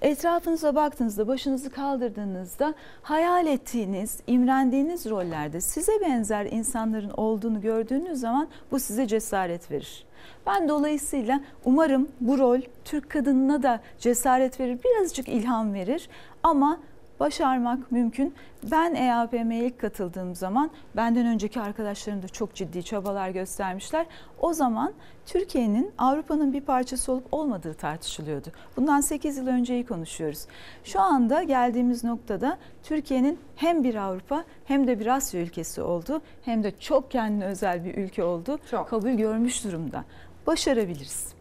Etrafınıza 0.03 0.75
baktığınızda 0.75 1.29
başınızı 1.29 1.71
kaldırdığınızda 1.71 2.75
hayal 3.03 3.47
ettiğiniz, 3.47 4.21
imrendiğiniz 4.27 5.11
rollerde 5.11 5.61
size 5.61 5.93
benzer 6.01 6.47
insanların 6.47 7.11
olduğunu 7.11 7.61
gördüğünüz 7.61 8.21
zaman 8.21 8.49
bu 8.71 8.81
size 8.81 9.07
cesaret 9.07 9.71
verir. 9.71 10.05
Ben 10.47 10.69
dolayısıyla 10.69 11.41
umarım 11.65 12.09
bu 12.21 12.39
rol 12.39 12.61
Türk 12.85 13.11
kadınına 13.11 13.63
da 13.63 13.81
cesaret 13.99 14.61
verir, 14.61 14.79
birazcık 14.85 15.29
ilham 15.29 15.75
verir 15.75 16.09
ama 16.43 16.79
başarmak 17.23 17.93
mümkün. 17.93 18.35
Ben 18.71 18.95
EAPM'ye 18.95 19.67
ilk 19.67 19.81
katıldığım 19.81 20.35
zaman 20.35 20.71
benden 20.97 21.27
önceki 21.27 21.61
arkadaşlarım 21.61 22.23
da 22.23 22.29
çok 22.29 22.55
ciddi 22.55 22.83
çabalar 22.83 23.29
göstermişler. 23.29 24.07
O 24.41 24.53
zaman 24.53 24.93
Türkiye'nin 25.27 25.91
Avrupa'nın 25.99 26.53
bir 26.53 26.61
parçası 26.61 27.13
olup 27.13 27.35
olmadığı 27.35 27.75
tartışılıyordu. 27.75 28.49
Bundan 28.77 29.01
8 29.01 29.37
yıl 29.37 29.47
önceyi 29.47 29.87
konuşuyoruz. 29.87 30.47
Şu 30.85 31.01
anda 31.01 31.43
geldiğimiz 31.43 32.05
noktada 32.05 32.59
Türkiye'nin 32.83 33.39
hem 33.57 33.85
bir 33.85 33.95
Avrupa 33.95 34.45
hem 34.65 34.87
de 34.87 35.01
bir 35.01 35.07
Asya 35.07 35.41
ülkesi 35.41 35.83
oldu. 35.83 36.21
Hem 36.45 36.63
de 36.63 36.73
çok 36.79 37.11
kendine 37.11 37.45
özel 37.45 37.85
bir 37.85 37.95
ülke 37.95 38.25
oldu. 38.25 38.59
Çok. 38.71 38.89
Kabul 38.89 39.11
görmüş 39.11 39.65
durumda. 39.65 40.05
Başarabiliriz. 40.47 41.32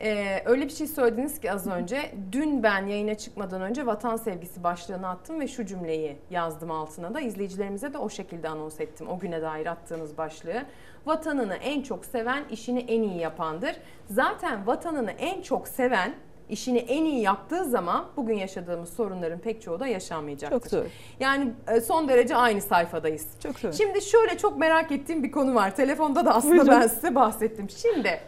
Ee, 0.00 0.42
öyle 0.44 0.64
bir 0.64 0.72
şey 0.72 0.86
söylediniz 0.86 1.40
ki 1.40 1.52
az 1.52 1.66
önce. 1.66 2.14
Dün 2.32 2.62
ben 2.62 2.86
yayına 2.86 3.14
çıkmadan 3.14 3.62
önce 3.62 3.86
vatan 3.86 4.16
sevgisi 4.16 4.64
başlığını 4.64 5.08
attım 5.08 5.40
ve 5.40 5.48
şu 5.48 5.66
cümleyi 5.66 6.16
yazdım 6.30 6.70
altına 6.70 7.14
da. 7.14 7.20
izleyicilerimize 7.20 7.92
de 7.94 7.98
o 7.98 8.08
şekilde 8.08 8.48
anons 8.48 8.80
ettim. 8.80 9.08
O 9.08 9.18
güne 9.18 9.42
dair 9.42 9.66
attığınız 9.66 10.18
başlığı. 10.18 10.62
Vatanını 11.06 11.54
en 11.54 11.82
çok 11.82 12.04
seven 12.04 12.44
işini 12.50 12.80
en 12.80 13.02
iyi 13.02 13.18
yapandır. 13.18 13.76
Zaten 14.06 14.66
vatanını 14.66 15.10
en 15.10 15.42
çok 15.42 15.68
seven 15.68 16.14
işini 16.48 16.78
en 16.78 17.04
iyi 17.04 17.20
yaptığı 17.22 17.64
zaman 17.64 18.06
bugün 18.16 18.34
yaşadığımız 18.34 18.92
sorunların 18.92 19.38
pek 19.38 19.62
çoğu 19.62 19.80
da 19.80 19.86
yaşanmayacaktır. 19.86 20.60
Çok 20.60 20.72
doğru. 20.72 20.88
Yani 21.20 21.52
e, 21.68 21.80
son 21.80 22.08
derece 22.08 22.36
aynı 22.36 22.60
sayfadayız. 22.60 23.26
Çok 23.42 23.62
doğru. 23.62 23.72
Şimdi 23.72 24.02
şöyle 24.02 24.38
çok 24.38 24.58
merak 24.58 24.92
ettiğim 24.92 25.22
bir 25.22 25.32
konu 25.32 25.54
var. 25.54 25.76
Telefonda 25.76 26.24
da 26.24 26.34
aslında 26.34 26.52
Buyurun. 26.54 26.80
ben 26.80 26.86
size 26.86 27.14
bahsettim. 27.14 27.70
Şimdi 27.70 28.20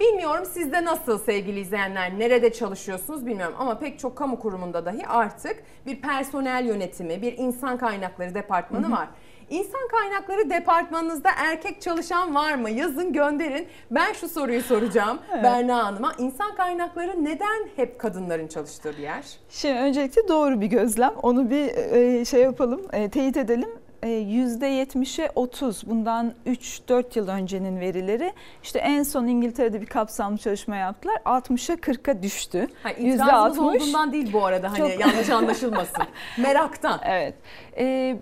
bilmiyorum 0.00 0.44
sizde 0.52 0.84
nasıl 0.84 1.18
sevgili 1.18 1.60
izleyenler, 1.60 2.18
nerede 2.18 2.52
çalışıyorsunuz 2.52 3.26
bilmiyorum 3.26 3.54
ama 3.58 3.78
pek 3.78 3.98
çok 3.98 4.16
kamu 4.16 4.38
kurumunda 4.38 4.84
dahi 4.84 5.06
artık 5.06 5.56
bir 5.86 6.00
personel 6.00 6.66
yönetimi, 6.66 7.22
bir 7.22 7.38
insan 7.38 7.78
kaynakları 7.78 8.34
departmanı 8.34 8.90
var. 8.90 9.08
İnsan 9.50 9.88
kaynakları 9.90 10.50
departmanınızda 10.50 11.30
erkek 11.36 11.82
çalışan 11.82 12.34
var 12.34 12.54
mı? 12.54 12.70
Yazın 12.70 13.12
gönderin. 13.12 13.68
Ben 13.90 14.12
şu 14.12 14.28
soruyu 14.28 14.62
soracağım 14.62 15.18
Berna 15.42 15.86
Hanım'a. 15.86 16.12
İnsan 16.18 16.54
kaynakları 16.54 17.24
neden 17.24 17.68
hep 17.76 17.98
kadınların 17.98 18.46
çalıştığı 18.46 18.92
bir 18.92 19.02
yer? 19.02 19.24
Şimdi 19.48 19.78
öncelikle 19.78 20.28
doğru 20.28 20.60
bir 20.60 20.66
gözlem. 20.66 21.12
Onu 21.22 21.50
bir 21.50 21.68
e, 21.76 22.24
şey 22.24 22.42
yapalım, 22.42 22.80
e, 22.92 23.08
teyit 23.08 23.36
edelim. 23.36 23.70
E, 24.06 24.08
%70'e 24.08 25.30
30 25.34 25.82
bundan 25.86 26.32
3-4 26.46 27.18
yıl 27.18 27.28
öncenin 27.28 27.80
verileri. 27.80 28.32
İşte 28.62 28.78
en 28.78 29.02
son 29.02 29.26
İngiltere'de 29.26 29.80
bir 29.80 29.86
kapsamlı 29.86 30.38
çalışma 30.38 30.76
yaptılar. 30.76 31.16
60'a 31.24 31.74
40'a 31.76 32.22
düştü. 32.22 32.66
Ha, 32.82 32.90
itirazımız 32.90 33.58
%60. 33.58 33.60
olduğundan 33.60 34.12
değil 34.12 34.32
bu 34.32 34.44
arada 34.44 34.70
hani 34.70 34.78
Çok- 34.78 35.00
yanlış 35.00 35.30
anlaşılmasın. 35.30 36.04
Meraktan. 36.38 37.00
Evet. 37.04 37.34
E, 37.78 38.16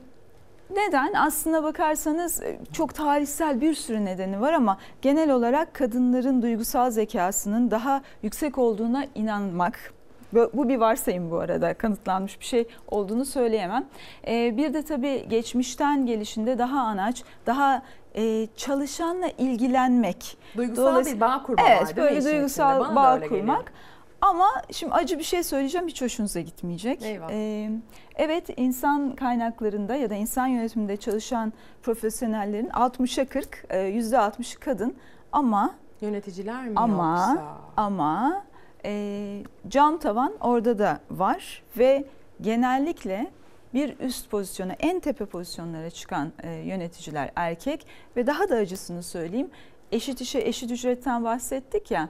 neden? 0.71 1.13
Aslına 1.13 1.63
bakarsanız 1.63 2.43
e, 2.43 2.59
çok 2.73 2.95
tarihsel 2.95 3.61
bir 3.61 3.75
sürü 3.75 4.05
nedeni 4.05 4.41
var 4.41 4.53
ama 4.53 4.79
genel 5.03 5.31
olarak 5.31 5.75
kadınların 5.75 6.43
duygusal 6.43 6.91
zekasının 6.91 7.71
daha 7.71 8.03
yüksek 8.23 8.59
olduğuna 8.59 9.07
inanmak. 9.15 9.94
Bu 10.35 10.69
bir 10.69 10.77
varsayım 10.77 11.31
bu 11.31 11.39
arada 11.39 11.75
kanıtlanmış 11.75 12.41
bir 12.41 12.45
şey 12.45 12.69
olduğunu 12.89 13.25
söyleyemem. 13.25 13.85
E, 14.27 14.57
bir 14.57 14.75
de 14.75 14.83
tabii 14.83 15.27
geçmişten 15.29 16.07
gelişinde 16.07 16.59
daha 16.59 16.81
anaç, 16.81 17.23
daha 17.47 17.83
e, 18.17 18.47
çalışanla 18.57 19.29
ilgilenmek. 19.39 20.37
Duygusal 20.57 21.05
bir 21.07 21.21
bağ 21.21 21.43
kurma 21.43 21.63
var 21.65 21.71
Evet 21.71 21.97
mi 21.97 22.03
böyle 22.03 22.17
içinde? 22.17 22.33
duygusal 22.33 22.81
Bana 22.81 22.97
bağ 22.97 23.15
geliyor. 23.17 23.31
kurmak. 23.31 23.73
Ama 24.21 24.49
şimdi 24.73 24.93
acı 24.95 25.19
bir 25.19 25.25
şey 25.25 25.43
söyleyeceğim 25.43 25.87
hiç 25.89 26.03
hoşunuza 26.03 26.41
gitmeyecek. 26.41 27.03
Eyvah. 27.03 27.29
Ee, 27.31 27.71
evet 28.17 28.45
insan 28.57 29.15
kaynaklarında 29.15 29.95
ya 29.95 30.11
da 30.11 30.15
insan 30.15 30.47
yönetiminde 30.47 30.97
çalışan 30.97 31.53
profesyonellerin 31.83 32.69
60'a 32.69 33.25
40, 33.25 33.65
e, 33.71 33.77
%60'ı 33.79 34.61
kadın 34.61 34.95
ama 35.33 35.75
Yöneticiler 36.01 36.65
mi 36.69 36.73
ama 36.77 37.11
yoksa? 37.11 37.45
ama 37.77 38.43
e, 38.85 39.43
cam 39.69 39.99
tavan 39.99 40.35
orada 40.41 40.79
da 40.79 41.01
var 41.11 41.63
ve 41.79 42.05
genellikle 42.41 43.31
bir 43.75 43.99
üst 43.99 44.31
pozisyona 44.31 44.73
en 44.73 45.01
tepe 45.01 45.27
pozisyonlara 45.27 45.91
çıkan 45.91 46.33
e, 46.43 46.51
yöneticiler 46.51 47.31
erkek 47.37 47.87
ve 48.17 48.27
daha 48.27 48.49
da 48.49 48.55
acısını 48.55 49.03
söyleyeyim 49.03 49.51
eşit 49.93 50.21
işe 50.21 50.39
eşit 50.39 50.71
ücretten 50.71 51.25
bahsettik 51.25 51.91
ya 51.91 52.09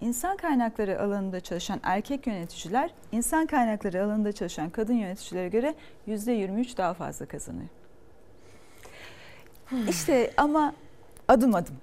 insan 0.00 0.36
kaynakları 0.36 1.02
alanında 1.02 1.40
çalışan 1.40 1.80
erkek 1.82 2.26
yöneticiler 2.26 2.90
insan 3.12 3.46
kaynakları 3.46 4.04
alanında 4.04 4.32
çalışan 4.32 4.70
kadın 4.70 4.94
yöneticilere 4.94 5.48
göre 5.48 5.74
%23 6.08 6.76
daha 6.76 6.94
fazla 6.94 7.26
kazanıyor. 7.26 7.68
İşte 9.88 10.32
ama 10.36 10.74
adım 11.28 11.54
adım 11.54 11.76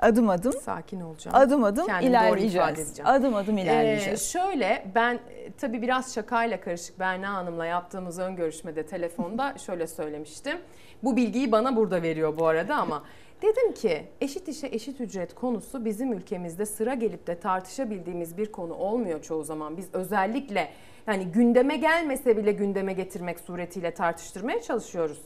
adım 0.00 0.30
adım 0.30 0.52
Sakin 0.52 1.00
olacağım. 1.00 1.36
adım 1.36 1.64
adım 1.64 1.86
Kendimi 1.86 2.10
ilerleyeceğiz. 2.10 3.00
Adım 3.04 3.34
adım 3.34 3.58
Ee, 3.58 3.62
ilerleyeceğiz. 3.62 4.32
şöyle 4.32 4.86
ben 4.94 5.14
e, 5.14 5.52
tabii 5.60 5.82
biraz 5.82 6.14
şakayla 6.14 6.60
karışık 6.60 6.98
Berna 6.98 7.34
Hanım'la 7.34 7.66
yaptığımız 7.66 8.18
ön 8.18 8.36
görüşmede 8.36 8.86
telefonda 8.86 9.54
şöyle 9.66 9.86
söylemiştim. 9.86 10.58
Bu 11.02 11.16
bilgiyi 11.16 11.52
bana 11.52 11.76
burada 11.76 12.02
veriyor 12.02 12.38
bu 12.38 12.46
arada 12.46 12.74
ama 12.76 13.04
dedim 13.42 13.72
ki 13.74 14.02
eşit 14.20 14.48
işe 14.48 14.66
eşit 14.66 15.00
ücret 15.00 15.34
konusu 15.34 15.84
bizim 15.84 16.12
ülkemizde 16.12 16.66
sıra 16.66 16.94
gelip 16.94 17.26
de 17.26 17.40
tartışabildiğimiz 17.40 18.36
bir 18.36 18.52
konu 18.52 18.74
olmuyor 18.74 19.22
çoğu 19.22 19.44
zaman. 19.44 19.76
Biz 19.76 19.88
özellikle 19.94 20.68
yani 21.06 21.24
gündeme 21.24 21.76
gelmese 21.76 22.36
bile 22.36 22.52
gündeme 22.52 22.92
getirmek 22.92 23.40
suretiyle 23.40 23.90
tartıştırmaya 23.94 24.62
çalışıyoruz. 24.62 25.18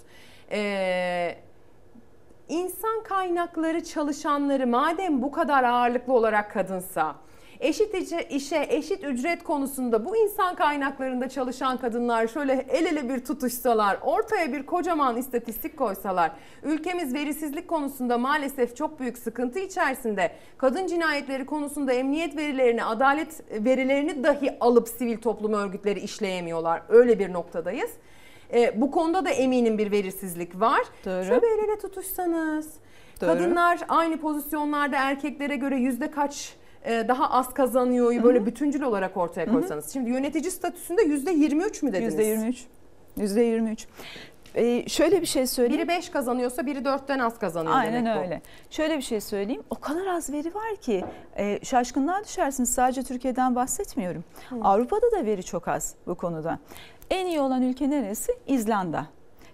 Ee, 0.51 1.35
İnsan 2.49 3.03
kaynakları 3.03 3.84
çalışanları 3.84 4.66
madem 4.66 5.22
bu 5.22 5.32
kadar 5.32 5.64
ağırlıklı 5.64 6.12
olarak 6.12 6.53
kadınsa, 6.53 7.14
eşit 7.61 7.95
işe, 8.30 8.66
eşit 8.68 9.05
ücret 9.05 9.42
konusunda 9.42 10.05
bu 10.05 10.16
insan 10.16 10.55
kaynaklarında 10.55 11.28
çalışan 11.28 11.76
kadınlar 11.76 12.26
şöyle 12.26 12.53
el 12.53 12.86
ele 12.86 13.09
bir 13.09 13.24
tutuşsalar, 13.24 13.99
ortaya 14.03 14.53
bir 14.53 14.66
kocaman 14.66 15.16
istatistik 15.16 15.76
koysalar, 15.76 16.32
ülkemiz 16.62 17.14
verisizlik 17.14 17.68
konusunda 17.68 18.18
maalesef 18.18 18.76
çok 18.76 19.01
büyük 19.01 19.18
sıkıntı 19.18 19.59
içerisinde, 19.59 20.32
kadın 20.59 20.86
cinayetleri 20.86 21.47
konusunda 21.47 21.92
emniyet 21.92 22.36
verilerini, 22.36 22.84
adalet 22.84 23.42
verilerini 23.64 24.24
dahi 24.24 24.57
alıp 24.61 24.88
sivil 24.88 25.18
toplum 25.18 25.53
örgütleri 25.53 26.01
işleyemiyorlar. 26.01 26.82
Öyle 26.88 27.18
bir 27.18 27.32
noktadayız. 27.32 27.90
E, 28.55 28.80
bu 28.80 28.90
konuda 28.90 29.24
da 29.24 29.30
eminim 29.30 29.78
bir 29.78 29.90
verisizlik 29.90 30.61
var. 30.61 30.80
Doğru. 31.05 31.24
Şöyle 31.24 31.46
el 31.46 31.68
ele 31.68 31.78
tutuşsanız. 31.78 32.68
Doğru. 33.20 33.30
Kadınlar 33.30 33.80
aynı 33.88 34.16
pozisyonlarda 34.16 34.96
erkeklere 34.96 35.57
göre 35.57 35.76
yüzde 35.76 36.11
kaç 36.11 36.55
e, 36.84 37.09
daha 37.09 37.30
az 37.30 37.55
kazanıyor 37.55 38.22
böyle 38.22 38.46
bütüncül 38.46 38.82
olarak 38.82 39.16
ortaya 39.16 39.46
koysanız. 39.46 39.92
Şimdi 39.92 40.11
yönetici 40.11 40.50
statüsünde 40.50 41.02
yüzde 41.02 41.30
23 41.30 41.82
mü 41.82 41.92
dediniz? 41.92 42.14
%23. 42.14 42.57
%23. 43.18 43.86
Ee, 44.57 44.88
şöyle 44.88 45.20
bir 45.20 45.26
şey 45.26 45.46
söyleyeyim. 45.46 45.88
Biri 45.88 45.88
5 45.88 46.09
kazanıyorsa 46.09 46.66
biri 46.66 46.78
4'ten 46.78 47.18
az 47.18 47.38
kazanıyor 47.38 47.76
Aynen 47.76 48.05
demek 48.05 48.16
bu. 48.16 48.20
öyle. 48.20 48.42
Şöyle 48.70 48.96
bir 48.96 49.02
şey 49.02 49.20
söyleyeyim. 49.20 49.62
O 49.70 49.74
kadar 49.74 50.07
az 50.07 50.32
veri 50.32 50.55
var 50.55 50.76
ki 50.80 51.05
e, 51.36 51.64
şaşkınlığa 51.64 52.24
düşersiniz. 52.24 52.74
Sadece 52.74 53.02
Türkiye'den 53.02 53.55
bahsetmiyorum. 53.55 54.24
Avrupa'da 54.62 55.12
da 55.12 55.26
veri 55.26 55.42
çok 55.42 55.68
az 55.68 55.94
bu 56.07 56.14
konuda. 56.14 56.59
En 57.11 57.26
iyi 57.26 57.40
olan 57.40 57.62
ülke 57.62 57.90
neresi? 57.90 58.32
İzlanda. 58.46 59.07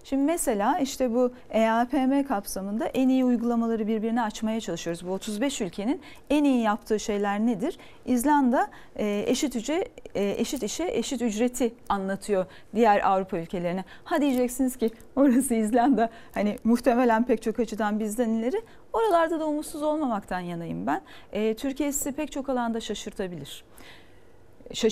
Şimdi 0.03 0.23
mesela 0.23 0.79
işte 0.79 1.13
bu 1.13 1.31
E 1.49 1.59
EAPM 1.59 2.23
kapsamında 2.27 2.85
en 2.85 3.09
iyi 3.09 3.25
uygulamaları 3.25 3.87
birbirine 3.87 4.21
açmaya 4.21 4.61
çalışıyoruz. 4.61 5.07
Bu 5.07 5.11
35 5.11 5.61
ülkenin 5.61 6.01
en 6.29 6.43
iyi 6.43 6.61
yaptığı 6.61 6.99
şeyler 6.99 7.39
nedir? 7.39 7.77
İzlanda 8.05 8.69
e, 8.95 9.23
eşit 9.27 9.55
ücret, 9.55 9.91
eşit 10.15 10.63
işe 10.63 10.83
eşit 10.83 11.21
ücreti 11.21 11.73
anlatıyor 11.89 12.45
diğer 12.75 13.09
Avrupa 13.11 13.37
ülkelerine. 13.37 13.83
Ha 14.03 14.21
diyeceksiniz 14.21 14.77
ki 14.77 14.91
orası 15.15 15.53
İzlanda 15.53 16.09
hani 16.33 16.57
muhtemelen 16.63 17.25
pek 17.25 17.41
çok 17.41 17.59
açıdan 17.59 17.99
bizden 17.99 18.29
ileri. 18.29 18.61
Oralarda 18.93 19.39
da 19.39 19.47
umutsuz 19.47 19.83
olmamaktan 19.83 20.39
yanayım 20.39 20.87
ben. 20.87 21.01
E, 21.31 21.55
Türkiye 21.55 21.91
sizi 21.91 22.11
pek 22.11 22.31
çok 22.31 22.49
alanda 22.49 22.79
şaşırtabilir. 22.79 23.63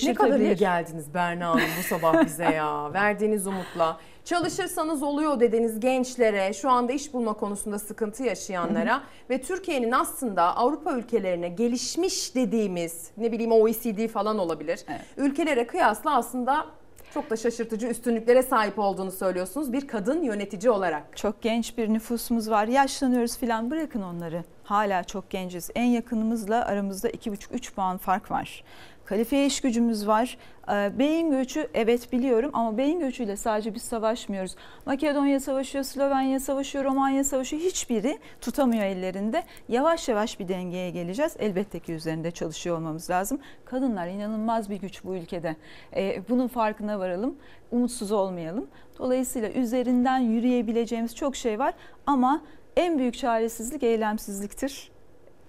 Ne 0.02 0.14
kadar 0.14 0.40
iyi 0.40 0.56
geldiniz 0.56 1.14
Berna 1.14 1.48
Hanım 1.48 1.68
bu 1.78 1.82
sabah 1.82 2.24
bize 2.24 2.44
ya. 2.44 2.92
Verdiğiniz 2.94 3.46
umutla. 3.46 4.00
Çalışırsanız 4.24 5.02
oluyor 5.02 5.40
dediniz 5.40 5.80
gençlere, 5.80 6.52
şu 6.52 6.70
anda 6.70 6.92
iş 6.92 7.14
bulma 7.14 7.32
konusunda 7.32 7.78
sıkıntı 7.78 8.22
yaşayanlara 8.22 9.02
ve 9.30 9.40
Türkiye'nin 9.40 9.92
aslında 9.92 10.56
Avrupa 10.56 10.92
ülkelerine 10.92 11.48
gelişmiş 11.48 12.34
dediğimiz 12.34 13.10
ne 13.16 13.32
bileyim 13.32 13.52
OECD 13.52 14.08
falan 14.08 14.38
olabilir. 14.38 14.80
Evet. 14.88 15.00
Ülkelere 15.16 15.66
kıyasla 15.66 16.16
aslında 16.16 16.66
çok 17.14 17.30
da 17.30 17.36
şaşırtıcı 17.36 17.86
üstünlüklere 17.86 18.42
sahip 18.42 18.78
olduğunu 18.78 19.10
söylüyorsunuz 19.12 19.72
bir 19.72 19.88
kadın 19.88 20.22
yönetici 20.22 20.70
olarak. 20.70 21.16
Çok 21.16 21.42
genç 21.42 21.78
bir 21.78 21.88
nüfusumuz 21.88 22.50
var. 22.50 22.66
Yaşlanıyoruz 22.66 23.38
filan 23.38 23.70
bırakın 23.70 24.02
onları. 24.02 24.44
Hala 24.64 25.04
çok 25.04 25.30
genciz. 25.30 25.70
En 25.74 25.84
yakınımızla 25.84 26.64
aramızda 26.64 27.10
2,5-3 27.10 27.74
puan 27.74 27.98
fark 27.98 28.30
var. 28.30 28.64
Kalifiye 29.10 29.46
iş 29.46 29.60
gücümüz 29.60 30.06
var. 30.06 30.38
Ee, 30.68 30.98
Beyin 30.98 31.30
göçü 31.30 31.68
evet 31.74 32.12
biliyorum 32.12 32.50
ama 32.54 32.78
beyin 32.78 33.00
göçüyle 33.00 33.36
sadece 33.36 33.74
biz 33.74 33.82
savaşmıyoruz. 33.82 34.56
Makedonya 34.86 35.40
savaşıyor, 35.40 35.84
Slovenya 35.84 36.40
savaşıyor, 36.40 36.84
Romanya 36.84 37.24
savaşıyor. 37.24 37.62
Hiçbiri 37.62 38.18
tutamıyor 38.40 38.84
ellerinde. 38.84 39.42
Yavaş 39.68 40.08
yavaş 40.08 40.40
bir 40.40 40.48
dengeye 40.48 40.90
geleceğiz. 40.90 41.36
Elbette 41.38 41.80
ki 41.80 41.92
üzerinde 41.92 42.30
çalışıyor 42.30 42.76
olmamız 42.76 43.10
lazım. 43.10 43.38
Kadınlar 43.64 44.06
inanılmaz 44.06 44.70
bir 44.70 44.76
güç 44.76 45.04
bu 45.04 45.16
ülkede. 45.16 45.56
Ee, 45.96 46.22
bunun 46.28 46.48
farkına 46.48 46.98
varalım. 46.98 47.36
Umutsuz 47.70 48.12
olmayalım. 48.12 48.66
Dolayısıyla 48.98 49.50
üzerinden 49.50 50.18
yürüyebileceğimiz 50.18 51.16
çok 51.16 51.36
şey 51.36 51.58
var 51.58 51.74
ama 52.06 52.42
en 52.76 52.98
büyük 52.98 53.18
çaresizlik 53.18 53.82
eylemsizliktir. 53.82 54.90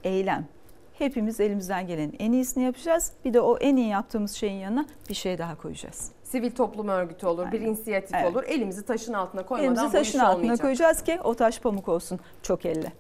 Eylem. 0.04 0.61
Hepimiz 1.02 1.40
elimizden 1.40 1.88
gelenin 1.88 2.16
en 2.20 2.32
iyisini 2.32 2.64
yapacağız. 2.64 3.12
Bir 3.26 3.34
de 3.34 3.42
o 3.42 3.58
en 3.58 3.76
iyi 3.76 3.88
yaptığımız 3.88 4.32
şeyin 4.32 4.60
yanına 4.60 4.86
bir 5.10 5.14
şey 5.14 5.38
daha 5.38 5.56
koyacağız. 5.58 6.12
Sivil 6.24 6.52
toplum 6.52 6.88
örgütü 6.88 7.26
olur, 7.28 7.48
bir 7.52 7.60
Aynen. 7.60 7.66
inisiyatif 7.68 8.16
Evet. 8.16 8.32
olur. 8.32 8.44
Elimizi 8.48 8.86
taşın 8.86 9.14
altına 9.14 9.46
koymadan 9.46 9.66
Elimizi 9.74 9.88
bu 9.88 9.92
taşın 9.92 10.18
iş 10.18 10.24
altına 10.24 10.36
olmayacak. 10.36 10.62
koyacağız 10.62 11.04
ki 11.04 11.20
o 11.24 11.34
taş 11.34 11.60
pamuk 11.60 11.88
olsun 11.90 12.20
çok 12.44 12.66
elle. 12.66 12.92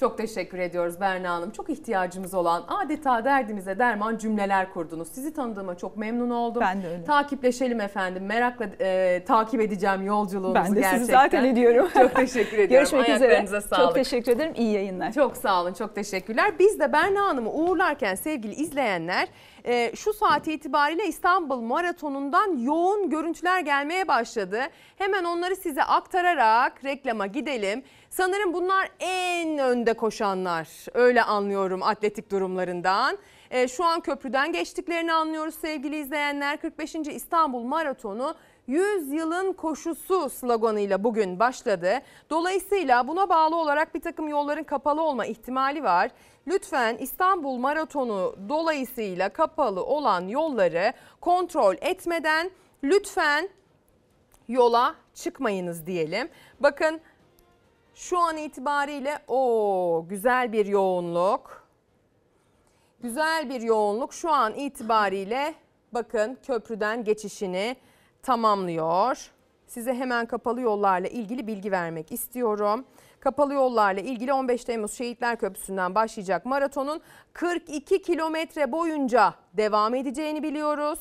Çok 0.00 0.18
teşekkür 0.18 0.58
ediyoruz 0.58 1.00
Berna 1.00 1.30
Hanım. 1.30 1.50
Çok 1.50 1.70
ihtiyacımız 1.70 2.34
olan 2.34 2.64
adeta 2.68 3.24
derdimize 3.24 3.78
derman 3.78 4.16
cümleler 4.16 4.72
kurdunuz. 4.72 5.08
Sizi 5.08 5.32
tanıdığıma 5.34 5.76
çok 5.76 5.96
memnun 5.96 6.30
oldum. 6.30 6.60
Ben 6.60 6.82
de 6.82 6.88
öyle. 6.88 7.04
Takipleşelim 7.04 7.80
efendim. 7.80 8.26
Merakla 8.26 8.66
e, 8.80 9.24
takip 9.24 9.60
edeceğim 9.60 10.06
yolculuğunuzu 10.06 10.54
Ben 10.54 10.76
de 10.76 10.80
gerçekten. 10.80 10.98
sizi 10.98 11.12
zaten 11.12 11.44
ediyorum. 11.44 11.88
Çok 11.94 12.14
teşekkür 12.14 12.58
ediyorum. 12.58 12.90
Görüşmek 12.90 13.08
üzere. 13.16 13.46
Sağlık. 13.46 13.76
Çok 13.76 13.94
teşekkür 13.94 14.32
ederim. 14.32 14.52
İyi 14.56 14.72
yayınlar. 14.72 15.12
Çok 15.12 15.36
sağ 15.36 15.62
olun, 15.62 15.72
çok 15.72 15.94
teşekkürler. 15.94 16.52
Biz 16.58 16.80
de 16.80 16.92
Berna 16.92 17.20
Hanım'ı 17.26 17.52
uğurlarken 17.52 18.14
sevgili 18.14 18.54
izleyenler 18.54 19.28
e, 19.68 19.96
şu 19.96 20.12
saat 20.12 20.48
itibariyle 20.48 21.06
İstanbul 21.06 21.60
Maratonu'ndan 21.60 22.58
yoğun 22.58 23.10
görüntüler 23.10 23.60
gelmeye 23.60 24.08
başladı. 24.08 24.60
Hemen 24.96 25.24
onları 25.24 25.56
size 25.56 25.82
aktararak 25.82 26.84
reklama 26.84 27.26
gidelim. 27.26 27.82
Sanırım 28.10 28.52
bunlar 28.52 28.88
en 29.00 29.58
önde 29.58 29.92
koşanlar. 29.92 30.68
Öyle 30.94 31.22
anlıyorum 31.22 31.82
atletik 31.82 32.30
durumlarından. 32.30 33.18
E, 33.50 33.68
şu 33.68 33.84
an 33.84 34.00
köprüden 34.00 34.52
geçtiklerini 34.52 35.12
anlıyoruz 35.12 35.54
sevgili 35.54 35.96
izleyenler. 35.96 36.60
45. 36.60 36.94
İstanbul 36.94 37.62
Maratonu 37.62 38.34
100 38.68 39.12
yılın 39.12 39.52
koşusu 39.52 40.30
sloganıyla 40.30 41.04
bugün 41.04 41.38
başladı. 41.38 42.00
Dolayısıyla 42.30 43.08
buna 43.08 43.28
bağlı 43.28 43.56
olarak 43.56 43.94
bir 43.94 44.00
takım 44.00 44.28
yolların 44.28 44.64
kapalı 44.64 45.02
olma 45.02 45.26
ihtimali 45.26 45.82
var. 45.82 46.10
Lütfen 46.46 46.96
İstanbul 46.96 47.56
Maratonu 47.56 48.36
dolayısıyla 48.48 49.28
kapalı 49.28 49.84
olan 49.84 50.28
yolları 50.28 50.92
kontrol 51.20 51.74
etmeden 51.80 52.50
lütfen 52.84 53.48
yola 54.48 54.94
çıkmayınız 55.14 55.86
diyelim. 55.86 56.28
Bakın 56.60 57.00
şu 57.94 58.18
an 58.18 58.36
itibariyle 58.36 59.18
o 59.28 60.06
güzel 60.08 60.52
bir 60.52 60.66
yoğunluk. 60.66 61.68
Güzel 63.00 63.50
bir 63.50 63.60
yoğunluk 63.60 64.14
şu 64.14 64.30
an 64.30 64.54
itibariyle 64.54 65.54
bakın 65.92 66.38
köprüden 66.46 67.04
geçişini 67.04 67.76
tamamlıyor. 68.22 69.30
Size 69.66 69.94
hemen 69.94 70.26
kapalı 70.26 70.60
yollarla 70.60 71.08
ilgili 71.08 71.46
bilgi 71.46 71.72
vermek 71.72 72.12
istiyorum. 72.12 72.84
Kapalı 73.20 73.54
yollarla 73.54 74.00
ilgili 74.00 74.32
15 74.32 74.64
Temmuz 74.64 74.92
Şehitler 74.92 75.36
Köprüsü'nden 75.38 75.94
başlayacak 75.94 76.46
maratonun 76.46 77.00
42 77.32 78.02
kilometre 78.02 78.72
boyunca 78.72 79.34
devam 79.52 79.94
edeceğini 79.94 80.42
biliyoruz. 80.42 80.98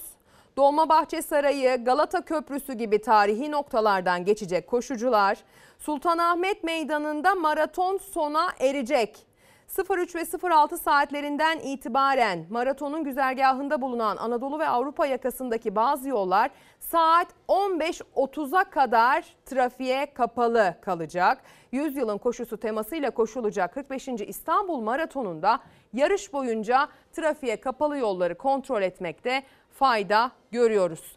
Dolmabahçe 0.58 1.22
Sarayı, 1.22 1.84
Galata 1.86 2.22
Köprüsü 2.22 2.74
gibi 2.74 3.02
tarihi 3.02 3.52
noktalardan 3.52 4.26
geçecek 4.26 4.68
koşucular 4.68 5.38
Sultanahmet 5.80 6.64
Meydanı'nda 6.64 7.36
maraton 7.36 7.98
sona 7.98 8.50
erecek. 8.60 9.27
03 9.68 10.16
ve 10.16 10.50
06 10.50 10.78
saatlerinden 10.78 11.60
itibaren 11.60 12.46
maratonun 12.50 13.04
güzergahında 13.04 13.82
bulunan 13.82 14.18
Anadolu 14.18 14.60
ve 14.60 14.68
Avrupa 14.68 15.06
yakasındaki 15.06 15.76
bazı 15.76 16.10
yollar 16.10 16.52
saat 16.80 17.28
15.30'a 17.48 18.64
kadar 18.64 19.36
trafiğe 19.46 20.14
kapalı 20.14 20.76
kalacak. 20.82 21.42
100 21.72 21.98
yılın 21.98 22.18
koşusu 22.18 22.58
temasıyla 22.58 23.12
koşulacak 23.12 23.74
45. 23.74 24.08
İstanbul 24.08 24.82
Maratonu'nda 24.82 25.60
yarış 25.94 26.34
boyunca 26.34 26.88
trafiğe 27.14 27.62
kapalı 27.62 27.98
yolları 27.98 28.38
kontrol 28.38 28.82
etmekte 28.82 29.44
fayda 29.72 30.32
görüyoruz. 30.52 31.17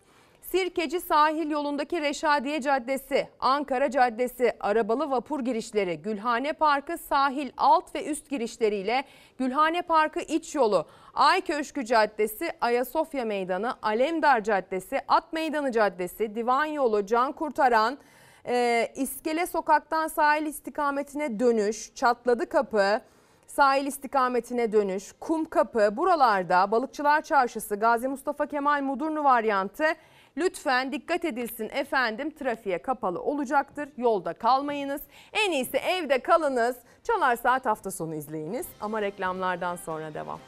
Sirkeci 0.51 1.01
sahil 1.01 1.51
yolundaki 1.51 2.01
Reşadiye 2.01 2.61
Caddesi, 2.61 3.29
Ankara 3.41 3.91
Caddesi, 3.91 4.53
arabalı 4.61 5.11
vapur 5.11 5.41
girişleri, 5.41 6.03
Gülhane 6.03 6.53
Parkı 6.53 6.99
sahil 6.99 7.51
alt 7.57 7.95
ve 7.95 8.07
üst 8.07 8.31
girişleriyle 8.31 9.05
Gülhane 9.39 9.83
Parkı 9.83 10.21
iç 10.21 10.55
yolu, 10.55 10.87
Ay 11.15 11.41
Köşkü 11.41 11.85
Caddesi, 11.85 12.53
Ayasofya 12.61 13.25
Meydanı, 13.25 13.75
Alemdar 13.83 14.45
Caddesi, 14.45 15.01
At 15.09 15.33
Meydanı 15.33 15.73
Caddesi, 15.73 16.35
Divan 16.35 16.65
Yolu, 16.65 17.07
Can 17.07 17.33
Kurtaran, 17.33 17.99
e, 18.47 18.89
İskele 18.97 19.47
Sokak'tan 19.47 20.09
sahil 20.09 20.47
istikametine 20.47 21.41
dönüş, 21.41 21.95
Çatladı 21.95 22.49
Kapı, 22.49 23.01
sahil 23.47 23.87
istikametine 23.87 24.73
dönüş, 24.73 25.13
Kum 25.21 25.45
Kapı 25.45 25.97
buralarda 25.97 26.71
Balıkçılar 26.71 27.23
Çarşısı, 27.23 27.77
Gazi 27.77 28.09
Mustafa 28.09 28.47
Kemal 28.47 28.83
Mudurnu 28.83 29.25
varyantı 29.25 29.85
Lütfen 30.37 30.93
dikkat 30.93 31.25
edilsin 31.25 31.69
efendim 31.73 32.31
trafiğe 32.31 32.83
kapalı 32.83 33.23
olacaktır. 33.23 33.89
Yolda 33.97 34.33
kalmayınız. 34.33 35.03
En 35.33 35.53
iyisi 35.53 35.77
evde 35.77 36.19
kalınız. 36.19 36.77
Çalar 37.03 37.37
Saat 37.37 37.67
hafta 37.67 37.91
sonu 37.91 38.15
izleyiniz 38.15 38.67
ama 38.81 39.03
reklamlardan 39.03 39.77
sonra 39.77 40.15
devam. 40.15 40.41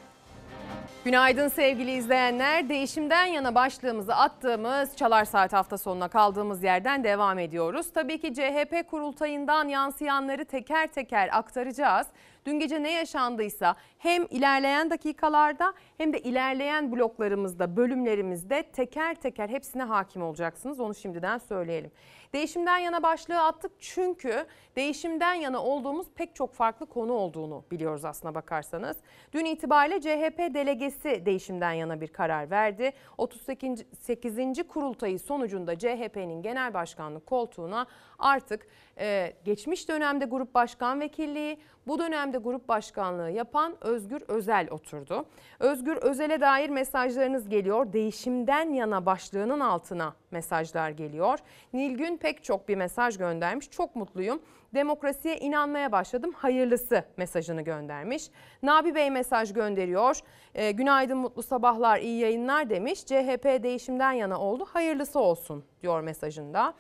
Günaydın 1.05 1.49
sevgili 1.49 1.91
izleyenler. 1.91 2.69
Değişimden 2.69 3.27
yana 3.27 3.55
başlığımızı 3.55 4.15
attığımız 4.15 4.97
Çalar 4.97 5.25
Saat 5.25 5.53
hafta 5.53 5.79
sonuna 5.79 6.09
kaldığımız 6.09 6.63
yerden 6.63 7.05
devam 7.05 7.39
ediyoruz. 7.39 7.87
Tabii 7.95 8.21
ki 8.21 8.35
CHP 8.35 8.91
kurultayından 8.91 9.69
yansıyanları 9.69 10.45
teker 10.45 10.87
teker 10.87 11.29
aktaracağız. 11.33 12.07
Dün 12.47 12.59
gece 12.59 12.83
ne 12.83 12.93
yaşandıysa 12.93 13.77
hem 13.99 14.27
ilerleyen 14.31 14.91
dakikalarda 14.91 15.73
hem 15.99 16.13
de 16.13 16.19
ilerleyen 16.19 16.93
bloklarımızda, 16.93 17.77
bölümlerimizde 17.77 18.63
teker 18.63 19.15
teker 19.15 19.49
hepsine 19.49 19.83
hakim 19.83 20.23
olacaksınız. 20.23 20.81
Onu 20.81 20.95
şimdiden 20.95 21.39
söyleyelim. 21.39 21.91
Değişimden 22.33 22.79
yana 22.79 23.03
başlığı 23.03 23.43
attık 23.43 23.73
çünkü 23.81 24.47
değişimden 24.77 25.35
yana 25.35 25.63
olduğumuz 25.63 26.07
pek 26.15 26.35
çok 26.35 26.55
farklı 26.55 26.87
konu 26.87 27.13
olduğunu 27.13 27.65
biliyoruz 27.71 28.05
aslına 28.05 28.35
bakarsanız. 28.35 28.97
Dün 29.33 29.45
itibariyle 29.45 30.01
CHP 30.01 30.39
delegesi 30.55 31.27
değişimden 31.27 31.73
yana 31.73 32.01
bir 32.01 32.09
karar 32.09 32.51
verdi. 32.51 32.93
38. 33.19 34.69
kurultayı 34.69 35.19
sonucunda 35.19 35.79
CHP'nin 35.79 36.43
genel 36.43 36.75
başkanlık 36.75 37.27
koltuğuna 37.27 37.87
artık 38.19 38.67
e, 38.99 39.33
geçmiş 39.45 39.89
dönemde 39.89 40.25
grup 40.25 40.55
başkan 40.55 41.01
vekilliği, 41.01 41.59
bu 41.87 41.99
dönemde 41.99 42.39
grup 42.39 42.69
başkanlığı 42.69 43.31
yapan 43.31 43.77
Özgür 43.81 44.23
Özel 44.29 44.71
oturdu. 44.71 45.25
Özgür 45.61 45.97
Özel'e 45.97 46.41
dair 46.41 46.71
mesajlarınız 46.71 47.49
geliyor. 47.49 47.93
Değişimden 47.93 48.73
yana 48.73 49.07
başlığının 49.07 49.61
altına 49.61 50.15
mesajlar 50.31 50.91
geliyor. 50.91 51.39
Nilgün 51.73 52.17
pek 52.17 52.45
çok 52.45 52.69
bir 52.69 52.77
mesaj 52.77 53.19
göndermiş. 53.19 53.71
Çok 53.71 53.97
mutluyum. 53.97 54.43
Demokrasiye 54.75 55.37
inanmaya 55.37 55.93
başladım. 55.93 56.33
Hayırlısı 56.37 57.05
mesajını 57.17 57.63
göndermiş. 57.63 58.31
Nabi 58.63 58.95
Bey 58.95 59.11
mesaj 59.11 59.53
gönderiyor. 59.53 60.21
E, 60.55 60.71
günaydın 60.71 61.19
mutlu 61.19 61.43
sabahlar 61.43 61.99
iyi 61.99 62.21
yayınlar 62.21 62.71
demiş. 62.71 63.05
CHP 63.07 63.63
değişimden 63.63 64.13
yana 64.13 64.41
oldu. 64.41 64.67
Hayırlısı 64.73 65.21
olsun 65.21 65.65
diyor 65.83 66.01
mesajında. 66.01 66.75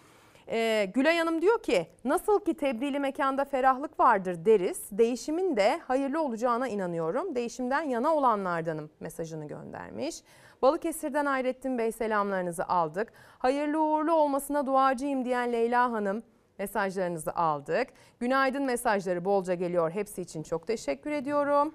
Ee, 0.48 0.90
Gülay 0.94 1.18
Hanım 1.18 1.42
diyor 1.42 1.62
ki 1.62 1.86
nasıl 2.04 2.44
ki 2.44 2.54
tebdili 2.54 2.98
mekanda 2.98 3.44
ferahlık 3.44 4.00
vardır 4.00 4.44
deriz. 4.44 4.82
Değişimin 4.92 5.56
de 5.56 5.80
hayırlı 5.86 6.22
olacağına 6.22 6.68
inanıyorum. 6.68 7.34
Değişimden 7.34 7.82
yana 7.82 8.14
olanlardanım 8.14 8.90
mesajını 9.00 9.48
göndermiş. 9.48 10.16
Balıkesir'den 10.62 11.26
Hayrettin 11.26 11.78
Bey 11.78 11.92
selamlarınızı 11.92 12.64
aldık. 12.64 13.12
Hayırlı 13.38 13.82
uğurlu 13.82 14.12
olmasına 14.12 14.66
duacıyım 14.66 15.24
diyen 15.24 15.52
Leyla 15.52 15.92
Hanım 15.92 16.22
mesajlarınızı 16.58 17.32
aldık. 17.32 17.88
Günaydın 18.20 18.62
mesajları 18.62 19.24
bolca 19.24 19.54
geliyor. 19.54 19.90
Hepsi 19.90 20.22
için 20.22 20.42
çok 20.42 20.66
teşekkür 20.66 21.10
ediyorum. 21.10 21.74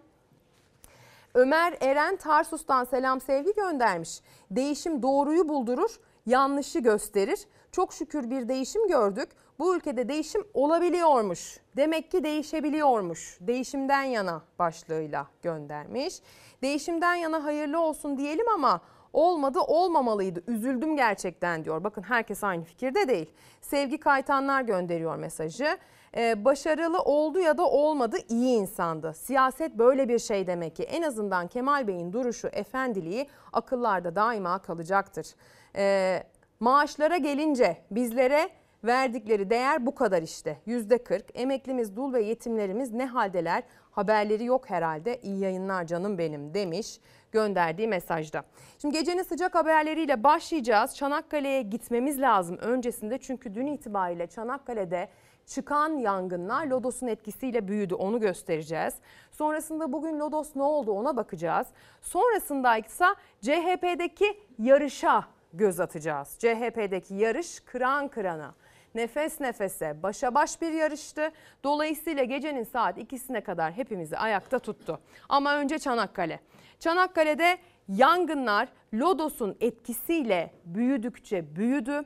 Ömer 1.33 1.77
Eren 1.81 2.15
Tarsus'tan 2.15 2.83
selam 2.83 3.21
sevgi 3.21 3.53
göndermiş. 3.55 4.21
Değişim 4.51 5.01
doğruyu 5.03 5.49
buldurur, 5.49 5.99
yanlışı 6.25 6.79
gösterir. 6.79 7.39
Çok 7.71 7.93
şükür 7.93 8.29
bir 8.29 8.47
değişim 8.47 8.87
gördük. 8.87 9.29
Bu 9.59 9.75
ülkede 9.75 10.09
değişim 10.09 10.47
olabiliyormuş. 10.53 11.59
Demek 11.75 12.11
ki 12.11 12.23
değişebiliyormuş. 12.23 13.37
Değişimden 13.41 14.03
yana 14.03 14.41
başlığıyla 14.59 15.27
göndermiş. 15.41 16.21
Değişimden 16.61 17.15
yana 17.15 17.43
hayırlı 17.43 17.79
olsun 17.79 18.17
diyelim 18.17 18.49
ama 18.49 18.81
olmadı 19.17 19.59
olmamalıydı. 19.59 20.43
Üzüldüm 20.47 20.95
gerçekten 20.95 21.65
diyor. 21.65 21.83
Bakın 21.83 22.01
herkes 22.01 22.43
aynı 22.43 22.63
fikirde 22.63 23.07
değil. 23.07 23.31
Sevgi 23.61 23.97
Kaytanlar 23.97 24.61
gönderiyor 24.61 25.15
mesajı. 25.15 25.77
Ee, 26.17 26.45
başarılı 26.45 26.99
oldu 27.01 27.39
ya 27.39 27.57
da 27.57 27.69
olmadı 27.69 28.17
iyi 28.29 28.57
insandı. 28.57 29.13
Siyaset 29.13 29.77
böyle 29.77 30.09
bir 30.09 30.19
şey 30.19 30.47
demek 30.47 30.75
ki. 30.75 30.83
En 30.83 31.01
azından 31.01 31.47
Kemal 31.47 31.87
Bey'in 31.87 32.13
duruşu, 32.13 32.47
efendiliği 32.47 33.27
akıllarda 33.53 34.15
daima 34.15 34.59
kalacaktır. 34.59 35.27
Ee, 35.75 36.23
maaşlara 36.59 37.17
gelince 37.17 37.77
bizlere 37.91 38.49
verdikleri 38.83 39.49
değer 39.49 39.85
bu 39.85 39.95
kadar 39.95 40.21
işte. 40.21 40.57
Yüzde 40.65 41.03
40. 41.03 41.25
Emeklimiz, 41.33 41.95
dul 41.95 42.13
ve 42.13 42.21
yetimlerimiz 42.21 42.93
ne 42.93 43.05
haldeler? 43.05 43.63
Haberleri 43.91 44.45
yok 44.45 44.69
herhalde. 44.69 45.21
İyi 45.21 45.39
yayınlar 45.39 45.85
canım 45.85 46.17
benim 46.17 46.53
demiş 46.53 46.99
gönderdiği 47.31 47.87
mesajda. 47.87 48.43
Şimdi 48.81 48.99
gecenin 48.99 49.23
sıcak 49.23 49.55
haberleriyle 49.55 50.23
başlayacağız. 50.23 50.95
Çanakkale'ye 50.95 51.61
gitmemiz 51.61 52.21
lazım 52.21 52.57
öncesinde 52.57 53.17
çünkü 53.17 53.55
dün 53.55 53.67
itibariyle 53.67 54.27
Çanakkale'de 54.27 55.09
çıkan 55.45 55.97
yangınlar 55.97 56.67
Lodos'un 56.67 57.07
etkisiyle 57.07 57.67
büyüdü 57.67 57.95
onu 57.95 58.19
göstereceğiz. 58.19 58.93
Sonrasında 59.31 59.91
bugün 59.91 60.19
Lodos 60.19 60.55
ne 60.55 60.63
oldu 60.63 60.91
ona 60.91 61.17
bakacağız. 61.17 61.67
Sonrasında 62.01 62.77
ise 62.77 63.05
CHP'deki 63.41 64.39
yarışa 64.59 65.23
göz 65.53 65.79
atacağız. 65.79 66.35
CHP'deki 66.39 67.15
yarış 67.15 67.59
kıran 67.59 68.07
kırana. 68.07 68.53
Nefes 68.97 69.39
nefese 69.39 70.03
başa 70.03 70.35
baş 70.35 70.61
bir 70.61 70.71
yarıştı. 70.71 71.31
Dolayısıyla 71.63 72.23
gecenin 72.23 72.63
saat 72.63 72.97
ikisine 72.97 73.41
kadar 73.41 73.71
hepimizi 73.71 74.17
ayakta 74.17 74.59
tuttu. 74.59 74.99
Ama 75.29 75.55
önce 75.55 75.79
Çanakkale. 75.79 76.39
Çanakkale'de 76.79 77.57
yangınlar 77.87 78.69
Lodos'un 78.93 79.57
etkisiyle 79.61 80.51
büyüdükçe 80.65 81.55
büyüdü. 81.55 82.01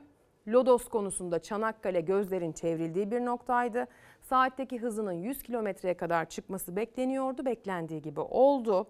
Lodos 0.48 0.90
konusunda 0.90 1.40
Çanakkale 1.40 2.02
gözlerin 2.02 2.52
çevrildiği 2.52 3.12
bir 3.12 3.26
noktaydı. 3.26 3.88
Saatteki 4.22 4.80
hızının 4.80 5.12
100 5.12 5.44
kilometreye 5.44 5.98
kadar 5.98 6.30
çıkması 6.30 6.76
bekleniyordu. 6.76 7.46
Beklendiği 7.46 8.02
gibi 8.02 8.20
oldu. 8.20 8.88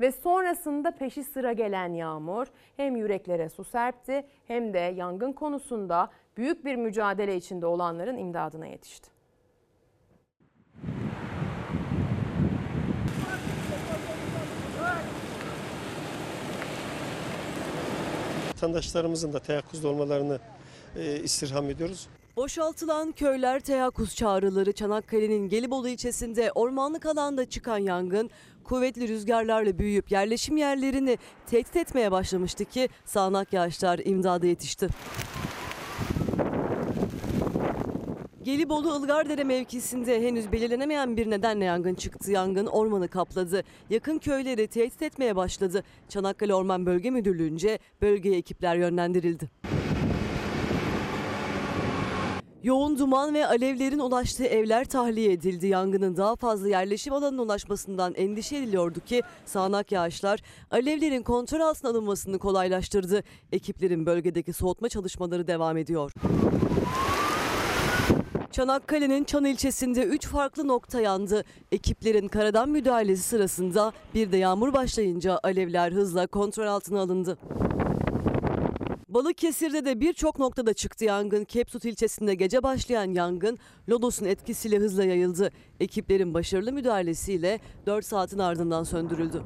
Ve 0.00 0.12
sonrasında 0.12 0.90
peşi 0.90 1.24
sıra 1.24 1.52
gelen 1.52 1.94
yağmur 1.94 2.46
hem 2.76 2.96
yüreklere 2.96 3.48
su 3.48 3.64
serpti 3.64 4.26
hem 4.46 4.74
de 4.74 4.78
yangın 4.78 5.32
konusunda 5.32 6.10
büyük 6.36 6.64
bir 6.64 6.76
mücadele 6.76 7.36
içinde 7.36 7.66
olanların 7.66 8.16
imdadına 8.16 8.66
yetişti. 8.66 9.10
Vatandaşlarımızın 18.48 19.32
da 19.32 19.38
teyakkuzda 19.38 19.88
olmalarını 19.88 20.38
e, 20.96 21.20
istirham 21.20 21.70
ediyoruz. 21.70 22.08
Boşaltılan 22.36 23.12
köyler 23.12 23.60
teyakkuz 23.60 24.14
çağrıları 24.14 24.72
Çanakkale'nin 24.72 25.48
Gelibolu 25.48 25.88
ilçesinde 25.88 26.52
ormanlık 26.54 27.06
alanda 27.06 27.48
çıkan 27.48 27.78
yangın 27.78 28.30
kuvvetli 28.64 29.08
rüzgarlarla 29.08 29.78
büyüyüp 29.78 30.12
yerleşim 30.12 30.56
yerlerini 30.56 31.18
tehdit 31.46 31.76
etmeye 31.76 32.12
başlamıştı 32.12 32.64
ki 32.64 32.88
sağanak 33.04 33.52
yağışlar 33.52 34.00
imdada 34.04 34.46
yetişti. 34.46 34.88
Gelibolu 38.46 39.02
Ilgardere 39.02 39.44
mevkisinde 39.44 40.22
henüz 40.22 40.52
belirlenemeyen 40.52 41.16
bir 41.16 41.30
nedenle 41.30 41.64
yangın 41.64 41.94
çıktı. 41.94 42.30
Yangın 42.32 42.66
ormanı 42.66 43.08
kapladı. 43.08 43.62
Yakın 43.90 44.18
köyleri 44.18 44.66
tehdit 44.66 45.02
etmeye 45.02 45.36
başladı. 45.36 45.84
Çanakkale 46.08 46.54
Orman 46.54 46.86
Bölge 46.86 47.10
Müdürlüğü'nce 47.10 47.78
bölgeye 48.02 48.36
ekipler 48.36 48.76
yönlendirildi. 48.76 49.50
Yoğun 52.62 52.98
duman 52.98 53.34
ve 53.34 53.46
alevlerin 53.46 53.98
ulaştığı 53.98 54.44
evler 54.44 54.84
tahliye 54.84 55.32
edildi. 55.32 55.66
Yangının 55.66 56.16
daha 56.16 56.36
fazla 56.36 56.68
yerleşim 56.68 57.12
alanına 57.12 57.42
ulaşmasından 57.42 58.14
endişe 58.14 58.56
ediliyordu 58.56 59.00
ki 59.00 59.22
sağanak 59.44 59.92
yağışlar 59.92 60.40
alevlerin 60.70 61.22
kontrol 61.22 61.60
altına 61.60 61.90
alınmasını 61.90 62.38
kolaylaştırdı. 62.38 63.22
Ekiplerin 63.52 64.06
bölgedeki 64.06 64.52
soğutma 64.52 64.88
çalışmaları 64.88 65.46
devam 65.46 65.76
ediyor. 65.76 66.12
Çanakkale'nin 68.56 69.24
Çan 69.24 69.44
ilçesinde 69.44 70.04
3 70.04 70.26
farklı 70.26 70.68
nokta 70.68 71.00
yandı. 71.00 71.44
Ekiplerin 71.72 72.28
karadan 72.28 72.68
müdahalesi 72.68 73.22
sırasında 73.22 73.92
bir 74.14 74.32
de 74.32 74.36
yağmur 74.36 74.72
başlayınca 74.72 75.40
alevler 75.42 75.92
hızla 75.92 76.26
kontrol 76.26 76.66
altına 76.66 77.00
alındı. 77.00 77.38
Balıkesir'de 79.08 79.84
de 79.84 80.00
birçok 80.00 80.38
noktada 80.38 80.72
çıktı 80.72 81.04
yangın. 81.04 81.44
Kepsut 81.44 81.84
ilçesinde 81.84 82.34
gece 82.34 82.62
başlayan 82.62 83.10
yangın 83.10 83.58
Lodos'un 83.88 84.26
etkisiyle 84.26 84.78
hızla 84.78 85.04
yayıldı. 85.04 85.50
Ekiplerin 85.80 86.34
başarılı 86.34 86.72
müdahalesiyle 86.72 87.60
4 87.86 88.06
saatin 88.06 88.38
ardından 88.38 88.84
söndürüldü. 88.84 89.42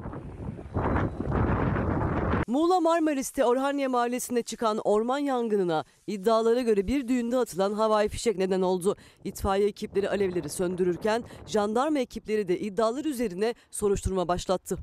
Muğla 2.51 2.79
Marmaris'te 2.79 3.45
Orhaniye 3.45 3.87
Mahallesi'nde 3.87 4.41
çıkan 4.41 4.77
orman 4.83 5.17
yangınına 5.17 5.83
iddialara 6.07 6.61
göre 6.61 6.87
bir 6.87 7.07
düğünde 7.07 7.37
atılan 7.37 7.73
havai 7.73 8.09
fişek 8.09 8.37
neden 8.37 8.61
oldu. 8.61 8.95
İtfaiye 9.23 9.67
ekipleri 9.67 10.09
alevleri 10.09 10.49
söndürürken 10.49 11.23
jandarma 11.47 11.99
ekipleri 11.99 12.47
de 12.47 12.59
iddialar 12.59 13.05
üzerine 13.05 13.53
soruşturma 13.71 14.27
başlattı. 14.27 14.77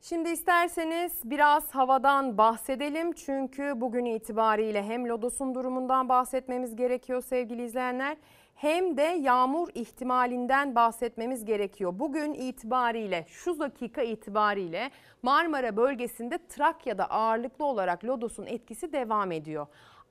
Şimdi 0.00 0.28
isterseniz 0.28 1.12
biraz 1.24 1.70
havadan 1.70 2.38
bahsedelim 2.38 3.12
çünkü 3.12 3.72
bugün 3.76 4.04
itibariyle 4.04 4.82
hem 4.82 5.08
Lodos'un 5.08 5.54
durumundan 5.54 6.08
bahsetmemiz 6.08 6.76
gerekiyor 6.76 7.22
sevgili 7.22 7.64
izleyenler 7.64 8.16
hem 8.62 8.96
de 8.96 9.02
yağmur 9.02 9.68
ihtimalinden 9.74 10.74
bahsetmemiz 10.74 11.44
gerekiyor. 11.44 11.92
Bugün 11.94 12.34
itibariyle 12.34 13.26
şu 13.28 13.58
dakika 13.58 14.02
itibariyle 14.02 14.90
Marmara 15.22 15.76
bölgesinde 15.76 16.38
Trakya'da 16.48 17.10
ağırlıklı 17.10 17.64
olarak 17.64 18.04
Lodos'un 18.04 18.46
etkisi 18.46 18.92
devam 18.92 19.32
ediyor. 19.32 19.66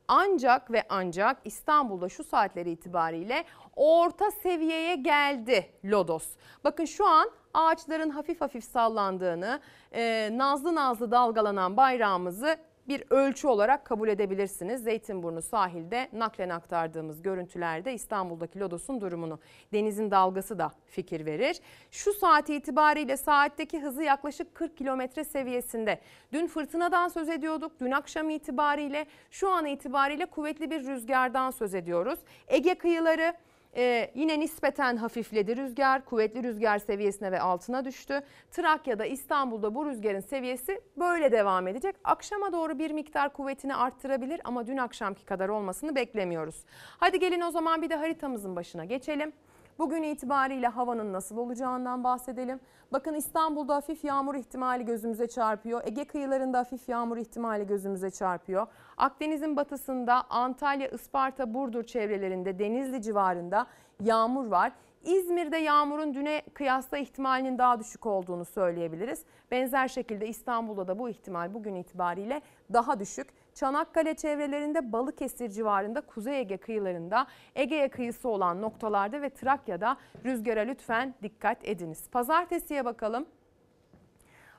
Ancak 0.07 0.71
ve 0.71 0.83
ancak 0.89 1.37
İstanbul'da 1.45 2.09
şu 2.09 2.23
saatleri 2.23 2.71
itibariyle 2.71 3.43
orta 3.75 4.31
seviyeye 4.31 4.95
geldi 4.95 5.65
Lodos. 5.85 6.27
Bakın 6.63 6.85
şu 6.85 7.07
an 7.07 7.31
ağaçların 7.53 8.09
hafif 8.09 8.41
hafif 8.41 8.63
sallandığını, 8.63 9.59
e, 9.91 10.29
nazlı 10.33 10.75
nazlı 10.75 11.11
dalgalanan 11.11 11.77
bayrağımızı 11.77 12.57
bir 12.87 13.03
ölçü 13.09 13.47
olarak 13.47 13.85
kabul 13.85 14.07
edebilirsiniz. 14.07 14.83
Zeytinburnu 14.83 15.41
sahilde 15.41 16.09
naklen 16.13 16.49
aktardığımız 16.49 17.21
görüntülerde 17.21 17.93
İstanbul'daki 17.93 18.59
Lodos'un 18.59 19.01
durumunu. 19.01 19.39
Denizin 19.73 20.11
dalgası 20.11 20.59
da 20.59 20.71
fikir 20.85 21.25
verir. 21.25 21.59
Şu 21.91 22.13
saat 22.13 22.49
itibariyle 22.49 23.17
saatteki 23.17 23.79
hızı 23.81 24.03
yaklaşık 24.03 24.55
40 24.55 24.77
kilometre 24.77 25.23
seviyesinde. 25.23 25.99
Dün 26.33 26.47
fırtınadan 26.47 27.07
söz 27.07 27.29
ediyorduk. 27.29 27.71
Dün 27.79 27.91
akşam 27.91 28.29
itibariyle 28.29 29.05
şu 29.31 29.49
an 29.49 29.65
itibariyle 29.65 30.25
kuvvetli 30.25 30.71
bir 30.71 30.87
rüzgardan 30.87 31.51
söz 31.51 31.73
ediyoruz. 31.73 32.19
Ege 32.47 32.75
kıyıları 32.75 33.33
ee, 33.75 34.11
yine 34.15 34.39
nispeten 34.39 34.97
hafifledi 34.97 35.57
rüzgar, 35.57 36.05
kuvvetli 36.05 36.43
rüzgar 36.43 36.79
seviyesine 36.79 37.31
ve 37.31 37.41
altına 37.41 37.85
düştü. 37.85 38.21
Trakya'da, 38.51 39.05
İstanbul'da 39.05 39.75
bu 39.75 39.85
rüzgarın 39.85 40.19
seviyesi 40.19 40.81
böyle 40.97 41.31
devam 41.31 41.67
edecek. 41.67 41.95
Akşama 42.03 42.53
doğru 42.53 42.79
bir 42.79 42.91
miktar 42.91 43.33
kuvvetini 43.33 43.75
arttırabilir 43.75 44.41
ama 44.43 44.67
dün 44.67 44.77
akşamki 44.77 45.25
kadar 45.25 45.49
olmasını 45.49 45.95
beklemiyoruz. 45.95 46.55
Hadi 46.99 47.19
gelin 47.19 47.41
o 47.41 47.51
zaman 47.51 47.81
bir 47.81 47.89
de 47.89 47.95
haritamızın 47.95 48.55
başına 48.55 48.85
geçelim. 48.85 49.33
Bugün 49.79 50.03
itibariyle 50.03 50.67
havanın 50.67 51.13
nasıl 51.13 51.37
olacağından 51.37 52.03
bahsedelim. 52.03 52.59
Bakın 52.91 53.13
İstanbul'da 53.13 53.75
hafif 53.75 54.03
yağmur 54.03 54.35
ihtimali 54.35 54.85
gözümüze 54.85 55.27
çarpıyor. 55.27 55.81
Ege 55.85 56.05
kıyılarında 56.05 56.59
hafif 56.59 56.89
yağmur 56.89 57.17
ihtimali 57.17 57.67
gözümüze 57.67 58.09
çarpıyor. 58.09 58.67
Akdeniz'in 58.97 59.55
batısında 59.55 60.23
Antalya, 60.29 60.87
Isparta, 60.87 61.53
Burdur 61.53 61.83
çevrelerinde 61.83 62.59
Denizli 62.59 63.01
civarında 63.01 63.67
yağmur 63.99 64.45
var. 64.45 64.71
İzmir'de 65.03 65.57
yağmurun 65.57 66.13
düne 66.13 66.41
kıyasla 66.53 66.97
ihtimalinin 66.97 67.57
daha 67.57 67.79
düşük 67.79 68.05
olduğunu 68.05 68.45
söyleyebiliriz. 68.45 69.25
Benzer 69.51 69.87
şekilde 69.87 70.27
İstanbul'da 70.27 70.87
da 70.87 70.99
bu 70.99 71.09
ihtimal 71.09 71.53
bugün 71.53 71.75
itibariyle 71.75 72.41
daha 72.73 72.99
düşük. 72.99 73.27
Çanakkale 73.53 74.13
çevrelerinde 74.13 74.91
Balıkesir 74.91 75.49
civarında 75.49 76.01
Kuzey 76.01 76.39
Ege 76.39 76.57
kıyılarında 76.57 77.27
Ege'ye 77.55 77.89
kıyısı 77.89 78.29
olan 78.29 78.61
noktalarda 78.61 79.21
ve 79.21 79.29
Trakya'da 79.29 79.97
rüzgara 80.25 80.61
lütfen 80.61 81.15
dikkat 81.23 81.57
ediniz. 81.67 82.09
Pazartesiye 82.11 82.85
bakalım. 82.85 83.25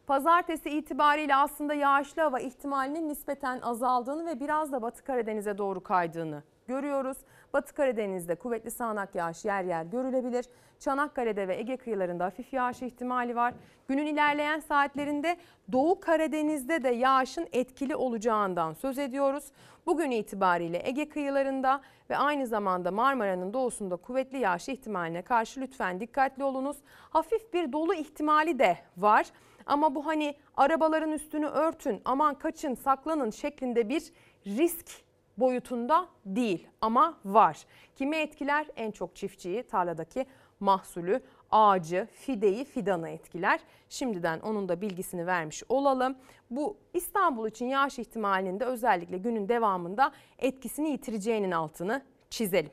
Pazartesi 0.06 0.70
itibariyle 0.70 1.36
aslında 1.36 1.74
yağışlı 1.74 2.22
hava 2.22 2.40
ihtimalinin 2.40 3.08
nispeten 3.08 3.60
azaldığını 3.60 4.26
ve 4.26 4.40
biraz 4.40 4.72
da 4.72 4.82
Batı 4.82 5.04
Karadeniz'e 5.04 5.58
doğru 5.58 5.82
kaydığını 5.82 6.42
görüyoruz. 6.66 7.18
Batı 7.52 7.74
Karadeniz'de 7.74 8.34
kuvvetli 8.34 8.70
sağanak 8.70 9.14
yağış 9.14 9.44
yer 9.44 9.64
yer 9.64 9.84
görülebilir. 9.84 10.46
Çanakkale'de 10.78 11.48
ve 11.48 11.56
Ege 11.56 11.76
kıyılarında 11.76 12.24
hafif 12.24 12.52
yağış 12.52 12.82
ihtimali 12.82 13.36
var. 13.36 13.54
Günün 13.88 14.06
ilerleyen 14.06 14.60
saatlerinde 14.60 15.36
Doğu 15.72 16.00
Karadeniz'de 16.00 16.82
de 16.82 16.88
yağışın 16.88 17.48
etkili 17.52 17.96
olacağından 17.96 18.72
söz 18.72 18.98
ediyoruz. 18.98 19.44
Bugün 19.86 20.10
itibariyle 20.10 20.82
Ege 20.84 21.08
kıyılarında 21.08 21.80
ve 22.10 22.16
aynı 22.16 22.46
zamanda 22.46 22.90
Marmara'nın 22.90 23.52
doğusunda 23.52 23.96
kuvvetli 23.96 24.38
yağış 24.38 24.68
ihtimaline 24.68 25.22
karşı 25.22 25.60
lütfen 25.60 26.00
dikkatli 26.00 26.44
olunuz. 26.44 26.76
Hafif 27.10 27.52
bir 27.52 27.72
dolu 27.72 27.94
ihtimali 27.94 28.58
de 28.58 28.78
var. 28.96 29.26
Ama 29.66 29.94
bu 29.94 30.06
hani 30.06 30.34
arabaların 30.56 31.12
üstünü 31.12 31.46
örtün, 31.46 32.02
aman 32.04 32.34
kaçın, 32.34 32.74
saklanın 32.74 33.30
şeklinde 33.30 33.88
bir 33.88 34.12
risk 34.46 35.11
boyutunda 35.38 36.08
değil 36.26 36.68
ama 36.80 37.18
var. 37.24 37.66
Kimi 37.96 38.16
etkiler? 38.16 38.66
En 38.76 38.90
çok 38.90 39.16
çiftçiyi, 39.16 39.62
tarladaki 39.62 40.26
mahsulü, 40.60 41.20
ağacı, 41.50 42.08
fideyi, 42.12 42.64
fidanı 42.64 43.08
etkiler. 43.08 43.60
Şimdiden 43.88 44.40
onun 44.40 44.68
da 44.68 44.80
bilgisini 44.80 45.26
vermiş 45.26 45.62
olalım. 45.68 46.16
Bu 46.50 46.76
İstanbul 46.94 47.48
için 47.48 47.66
yağış 47.66 47.98
ihtimalinin 47.98 48.60
de 48.60 48.64
özellikle 48.64 49.18
günün 49.18 49.48
devamında 49.48 50.12
etkisini 50.38 50.90
yitireceğinin 50.90 51.50
altını 51.50 52.02
çizelim. 52.30 52.70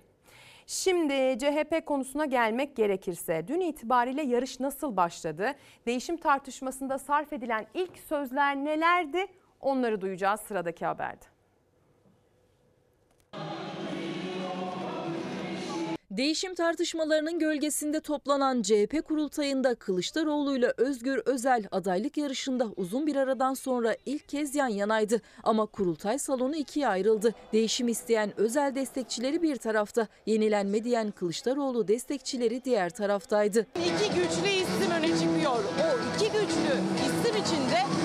Şimdi 0.67 1.37
CHP 1.39 1.85
konusuna 1.85 2.25
gelmek 2.25 2.75
gerekirse 2.75 3.47
dün 3.47 3.59
itibariyle 3.59 4.21
yarış 4.21 4.59
nasıl 4.59 4.97
başladı? 4.97 5.55
Değişim 5.85 6.17
tartışmasında 6.17 6.99
sarf 6.99 7.33
edilen 7.33 7.67
ilk 7.73 7.97
sözler 7.97 8.55
nelerdi? 8.55 9.27
Onları 9.61 10.01
duyacağız 10.01 10.41
sıradaki 10.41 10.85
haberde. 10.85 11.28
Değişim 16.19 16.55
tartışmalarının 16.55 17.39
gölgesinde 17.39 17.99
toplanan 17.99 18.61
CHP 18.61 19.05
kurultayında 19.05 19.75
Kılıçdaroğlu 19.75 20.57
ile 20.57 20.73
Özgür 20.77 21.21
Özel 21.25 21.63
adaylık 21.71 22.17
yarışında 22.17 22.67
uzun 22.75 23.07
bir 23.07 23.15
aradan 23.15 23.53
sonra 23.53 23.95
ilk 24.05 24.29
kez 24.29 24.55
yan 24.55 24.67
yanaydı. 24.67 25.21
Ama 25.43 25.65
kurultay 25.65 26.19
salonu 26.19 26.55
ikiye 26.55 26.87
ayrıldı. 26.87 27.35
Değişim 27.53 27.87
isteyen 27.87 28.39
Özel 28.39 28.75
destekçileri 28.75 29.41
bir 29.41 29.55
tarafta, 29.55 30.07
yenilenme 30.25 30.83
diyen 30.83 31.11
Kılıçdaroğlu 31.11 31.87
destekçileri 31.87 32.63
diğer 32.63 32.89
taraftaydı. 32.89 33.67
İki 33.75 34.09
güçlü 34.13 34.49
isim 34.49 34.91
öne 34.91 35.07
çıkıyor. 35.07 35.63
O 35.79 36.15
iki 36.15 36.25
güçlü 36.31 36.73
isim 37.05 37.43
içinde 37.43 37.98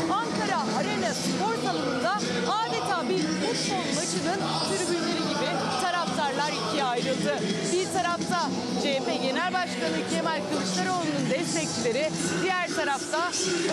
ayrıldı. 7.28 7.44
Bir 7.72 7.92
tarafta 7.98 8.50
CHP 8.82 9.22
Genel 9.22 9.52
Başkanı 9.52 10.08
Kemal 10.14 10.40
Kılıçdaroğlu'nun 10.50 11.30
destekçileri, 11.30 12.08
diğer 12.42 12.68
tarafta 12.68 13.28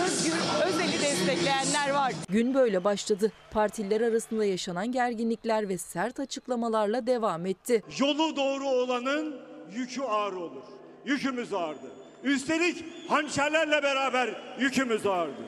Özgür 0.05 0.33
Özel'i 0.65 1.01
destekleyenler 1.01 1.89
var. 1.93 2.13
Gün 2.29 2.53
böyle 2.53 2.83
başladı. 2.83 3.31
Partililer 3.51 4.01
arasında 4.01 4.45
yaşanan 4.45 4.91
gerginlikler 4.91 5.69
ve 5.69 5.77
sert 5.77 6.19
açıklamalarla 6.19 7.07
devam 7.07 7.45
etti. 7.45 7.83
Yolu 7.99 8.35
doğru 8.35 8.67
olanın 8.67 9.35
yükü 9.71 10.01
ağır 10.01 10.33
olur. 10.33 10.63
Yükümüz 11.05 11.53
ağırdı. 11.53 11.91
Üstelik 12.23 12.85
hançerlerle 13.09 13.83
beraber 13.83 14.29
yükümüz 14.59 15.05
ağırdı. 15.05 15.41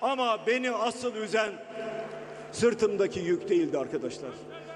Ama 0.00 0.46
beni 0.46 0.70
asıl 0.70 1.14
üzen 1.14 1.50
sırtımdaki 2.52 3.20
yük 3.20 3.48
değildi 3.48 3.78
arkadaşlar. 3.78 4.30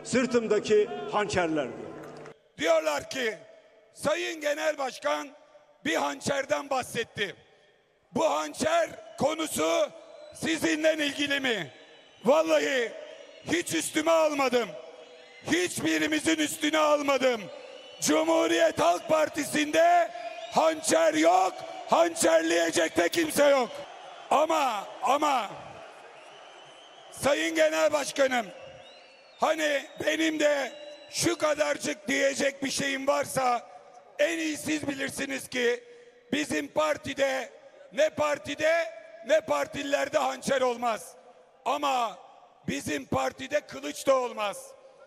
Sırtımdaki 0.04 0.88
hançerlerdi. 1.12 1.91
Diyorlar 2.62 3.10
ki 3.10 3.38
Sayın 3.94 4.40
Genel 4.40 4.78
Başkan 4.78 5.28
bir 5.84 5.96
hançerden 5.96 6.70
bahsetti. 6.70 7.36
Bu 8.14 8.30
hançer 8.30 8.90
konusu 9.18 9.90
sizinle 10.34 10.94
ilgili 10.94 11.40
mi? 11.40 11.72
Vallahi 12.24 12.92
hiç 13.52 13.74
üstüme 13.74 14.10
almadım. 14.10 14.68
Hiçbirimizin 15.52 16.36
üstüne 16.36 16.78
almadım. 16.78 17.42
Cumhuriyet 18.00 18.80
Halk 18.80 19.08
Partisi'nde 19.08 20.10
hançer 20.52 21.14
yok, 21.14 21.54
hançerleyecek 21.90 22.96
de 22.96 23.08
kimse 23.08 23.44
yok. 23.44 23.70
Ama 24.30 24.84
ama 25.02 25.50
Sayın 27.12 27.54
Genel 27.54 27.92
Başkanım 27.92 28.46
hani 29.40 29.84
benim 30.06 30.40
de 30.40 30.81
şu 31.12 31.38
kadarcık 31.38 32.08
diyecek 32.08 32.62
bir 32.62 32.70
şeyim 32.70 33.06
varsa 33.06 33.66
en 34.18 34.38
iyi 34.38 34.56
siz 34.56 34.88
bilirsiniz 34.88 35.48
ki 35.48 35.84
bizim 36.32 36.68
partide 36.68 37.52
ne 37.92 38.10
partide 38.10 38.94
ne 39.26 39.40
partilerde 39.40 40.18
hançer 40.18 40.60
olmaz. 40.60 41.14
Ama 41.64 42.18
bizim 42.68 43.06
partide 43.06 43.60
kılıç 43.60 44.06
da 44.06 44.18
olmaz. 44.18 44.66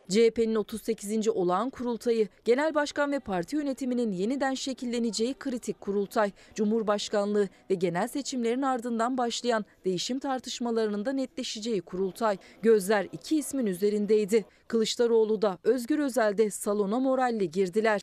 CHP'nin 0.09 0.55
38. 0.55 1.27
olağan 1.27 1.69
kurultayı, 1.69 2.27
genel 2.45 2.75
başkan 2.75 3.11
ve 3.11 3.19
parti 3.19 3.55
yönetiminin 3.55 4.11
yeniden 4.11 4.53
şekilleneceği 4.53 5.33
kritik 5.33 5.81
kurultay, 5.81 6.31
Cumhurbaşkanlığı 6.55 7.49
ve 7.69 7.75
genel 7.75 8.07
seçimlerin 8.07 8.61
ardından 8.61 9.17
başlayan 9.17 9.65
değişim 9.85 10.19
tartışmalarının 10.19 11.05
da 11.05 11.13
netleşeceği 11.13 11.81
kurultay. 11.81 12.37
Gözler 12.61 13.07
iki 13.11 13.37
ismin 13.37 13.65
üzerindeydi. 13.65 14.45
Kılıçdaroğlu 14.67 15.41
da 15.41 15.57
Özgür 15.63 15.99
Özel 15.99 16.37
de 16.37 16.49
salona 16.49 16.99
moralle 16.99 17.45
girdiler. 17.45 18.01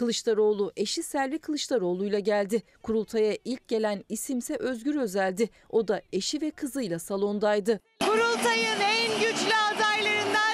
Kılıçdaroğlu 0.00 0.72
eşi 0.76 1.02
Selvi 1.02 1.38
Kılıçdaroğlu 1.38 2.06
ile 2.06 2.20
geldi. 2.20 2.62
Kurultaya 2.82 3.36
ilk 3.44 3.68
gelen 3.68 4.04
isimse 4.08 4.56
Özgür 4.56 4.94
Özel'di. 4.94 5.50
O 5.70 5.88
da 5.88 6.02
eşi 6.12 6.40
ve 6.40 6.50
kızıyla 6.50 6.98
salondaydı. 6.98 7.80
Kurultayın 8.04 8.80
en 8.80 9.20
güçlü 9.20 9.54
adaylarından 9.74 10.49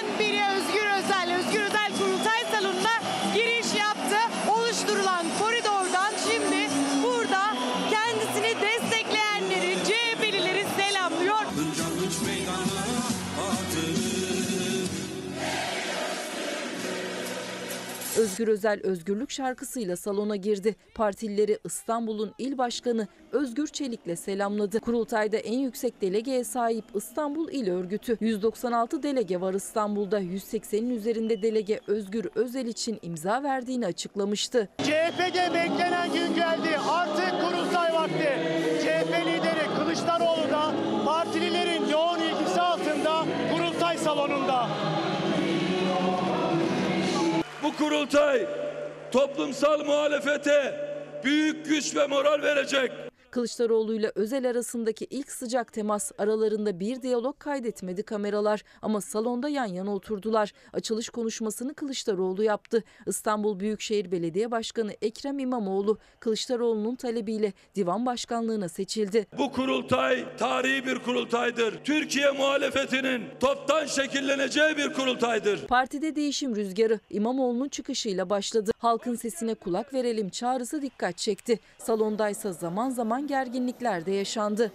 Özgür 18.37 18.53
Özel 18.53 18.79
özgürlük 18.83 19.31
şarkısıyla 19.31 19.95
salona 19.95 20.35
girdi. 20.35 20.75
Partilileri 20.95 21.59
İstanbul'un 21.65 22.33
il 22.37 22.57
başkanı 22.57 23.07
Özgür 23.31 23.67
Çelik'le 23.67 24.19
selamladı. 24.19 24.79
Kurultayda 24.79 25.37
en 25.37 25.59
yüksek 25.59 26.01
delegeye 26.01 26.43
sahip 26.43 26.85
İstanbul 26.95 27.49
İl 27.51 27.71
Örgütü. 27.71 28.17
196 28.19 29.03
delege 29.03 29.41
var 29.41 29.53
İstanbul'da. 29.53 30.21
180'in 30.21 30.89
üzerinde 30.89 31.41
delege 31.41 31.79
Özgür 31.87 32.29
Özel 32.35 32.65
için 32.65 32.99
imza 33.01 33.43
verdiğini 33.43 33.85
açıklamıştı. 33.85 34.69
CHP'de 34.77 35.53
beklenen 35.53 36.13
gün 36.13 36.35
geldi. 36.35 36.77
Artık 36.89 37.31
kurultay 37.41 37.93
vakti. 37.93 38.29
CHP 38.81 39.25
lideri 39.25 39.75
Kılıçdaroğlu 39.77 40.51
da 40.51 40.73
partililerin 41.05 41.89
yoğun 41.89 42.19
ilgisi 42.19 42.61
altında 42.61 43.25
kurultay 43.53 43.97
salonunda. 43.97 44.67
Bu 47.67 47.75
kurultay 47.75 48.45
toplumsal 49.11 49.85
muhalefete 49.85 50.87
büyük 51.23 51.65
güç 51.65 51.95
ve 51.95 52.07
moral 52.07 52.41
verecek. 52.41 52.91
Kılıçdaroğlu 53.37 53.95
ile 53.95 54.11
Özel 54.15 54.49
arasındaki 54.49 55.05
ilk 55.09 55.31
sıcak 55.31 55.73
temas 55.73 56.11
aralarında 56.17 56.79
bir 56.79 57.01
diyalog 57.01 57.39
kaydetmedi 57.39 58.03
kameralar 58.03 58.63
ama 58.81 59.01
salonda 59.01 59.49
yan 59.49 59.65
yana 59.65 59.95
oturdular. 59.95 60.53
Açılış 60.73 61.09
konuşmasını 61.09 61.73
Kılıçdaroğlu 61.73 62.43
yaptı. 62.43 62.83
İstanbul 63.07 63.59
Büyükşehir 63.59 64.11
Belediye 64.11 64.51
Başkanı 64.51 64.91
Ekrem 65.01 65.39
İmamoğlu 65.39 65.97
Kılıçdaroğlu'nun 66.19 66.95
talebiyle 66.95 67.53
divan 67.75 68.05
başkanlığına 68.05 68.69
seçildi. 68.69 69.27
Bu 69.37 69.51
kurultay 69.51 70.37
tarihi 70.37 70.85
bir 70.85 70.99
kurultaydır. 70.99 71.83
Türkiye 71.83 72.31
muhalefetinin 72.31 73.23
toptan 73.39 73.85
şekilleneceği 73.85 74.77
bir 74.77 74.93
kurultaydır. 74.93 75.67
Partide 75.67 76.15
değişim 76.15 76.55
rüzgarı 76.55 76.99
İmamoğlu'nun 77.09 77.69
çıkışıyla 77.69 78.29
başladı. 78.29 78.71
Halkın 78.77 79.15
sesine 79.15 79.55
kulak 79.55 79.93
verelim 79.93 80.29
çağrısı 80.29 80.81
dikkat 80.81 81.17
çekti. 81.17 81.59
Salondaysa 81.77 82.53
zaman 82.53 82.89
zaman 82.89 83.26
gerginlikler 83.27 84.05
de 84.05 84.11
yaşandı. 84.11 84.71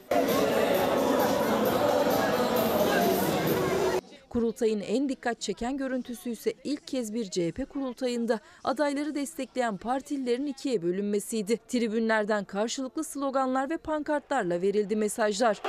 Kurultayın 4.33 4.81
en 4.81 5.09
dikkat 5.09 5.41
çeken 5.41 5.77
görüntüsü 5.77 6.31
ise 6.31 6.53
ilk 6.65 6.87
kez 6.87 7.15
bir 7.15 7.25
CHP 7.25 7.69
kurultayında 7.71 8.41
adayları 8.65 9.15
destekleyen 9.15 9.77
partililerin 9.77 10.47
ikiye 10.47 10.83
bölünmesiydi. 10.83 11.59
Tribünlerden 11.69 12.45
karşılıklı 12.45 13.05
sloganlar 13.05 13.71
ve 13.71 13.77
pankartlarla 13.77 14.63
verildi 14.63 14.97
mesajlar. 14.97 15.63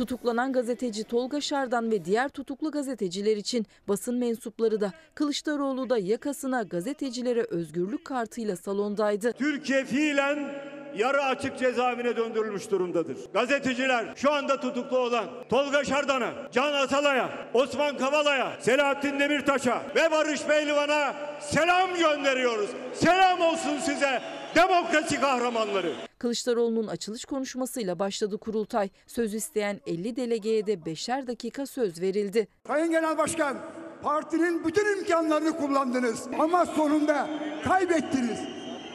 Tutuklanan 0.00 0.52
gazeteci 0.52 1.04
Tolga 1.04 1.40
Şardan 1.40 1.90
ve 1.90 2.04
diğer 2.04 2.28
tutuklu 2.28 2.70
gazeteciler 2.70 3.36
için 3.36 3.66
basın 3.88 4.14
mensupları 4.14 4.80
da 4.80 4.92
Kılıçdaroğlu 5.14 5.90
da 5.90 5.98
yakasına 5.98 6.62
gazetecilere 6.62 7.42
özgürlük 7.42 8.04
kartıyla 8.04 8.56
salondaydı. 8.56 9.32
Türkiye 9.32 9.84
fiilen 9.84 10.54
yarı 10.96 11.24
açık 11.24 11.58
cezaevine 11.58 12.16
döndürülmüş 12.16 12.70
durumdadır. 12.70 13.16
Gazeteciler 13.32 14.06
şu 14.16 14.32
anda 14.32 14.60
tutuklu 14.60 14.98
olan 14.98 15.26
Tolga 15.48 15.84
Şardan'a, 15.84 16.32
Can 16.52 16.72
Atalay'a, 16.72 17.30
Osman 17.54 17.98
Kavala'ya, 17.98 18.52
Selahattin 18.60 19.20
Demirtaş'a 19.20 19.82
ve 19.96 20.10
Barış 20.10 20.42
Pehlivan'a 20.42 21.14
selam 21.40 21.94
gönderiyoruz. 21.98 22.70
Selam 22.94 23.40
olsun 23.40 23.78
size 23.78 24.22
demokrasi 24.56 25.20
kahramanları. 25.20 25.92
Kılıçdaroğlu'nun 26.18 26.86
açılış 26.86 27.24
konuşmasıyla 27.24 27.98
başladı 27.98 28.38
kurultay. 28.38 28.88
Söz 29.06 29.34
isteyen 29.34 29.80
50 29.86 30.16
delegeye 30.16 30.66
de 30.66 30.84
beşer 30.84 31.26
dakika 31.26 31.66
söz 31.66 32.00
verildi. 32.00 32.48
Sayın 32.66 32.90
Genel 32.90 33.18
Başkan, 33.18 33.56
partinin 34.02 34.64
bütün 34.64 34.98
imkanlarını 34.98 35.56
kullandınız 35.56 36.26
ama 36.38 36.66
sonunda 36.66 37.30
kaybettiniz. 37.64 38.38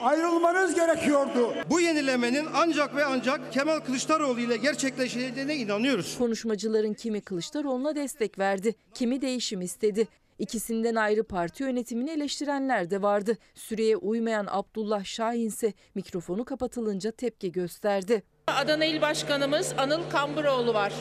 Ayrılmanız 0.02 0.76
gerekiyordu. 0.76 1.54
Bu 1.70 1.80
yenilemenin 1.80 2.46
ancak 2.56 2.96
ve 2.96 3.06
ancak 3.06 3.54
Kemal 3.54 3.80
Kılıçdaroğlu 3.80 4.40
ile 4.40 4.58
gerçekleşeceğine 4.58 5.56
inanıyoruz. 5.56 6.18
Konuşmacıların 6.18 6.94
kimi 6.94 7.22
Kılıçdaroğlu'na 7.22 7.96
destek 7.96 8.40
verdi, 8.40 8.76
kimi 8.94 9.22
değişim 9.22 9.62
istedi. 9.62 10.08
İkisinden 10.40 10.96
ayrı 10.96 11.24
parti 11.24 11.64
yönetimini 11.64 12.10
eleştirenler 12.12 12.90
de 12.90 13.02
vardı. 13.02 13.38
Süreye 13.54 13.98
uymayan 13.98 14.48
Abdullah 14.50 15.04
Şahin 15.04 15.48
ise 15.48 15.74
mikrofonu 15.96 16.46
kapatılınca 16.46 17.12
tepki 17.12 17.52
gösterdi. 17.52 18.24
Adana 18.48 18.86
İl 18.86 19.02
Başkanımız 19.02 19.74
Anıl 19.78 20.10
Kamburoğlu 20.10 20.74
var. 20.74 20.94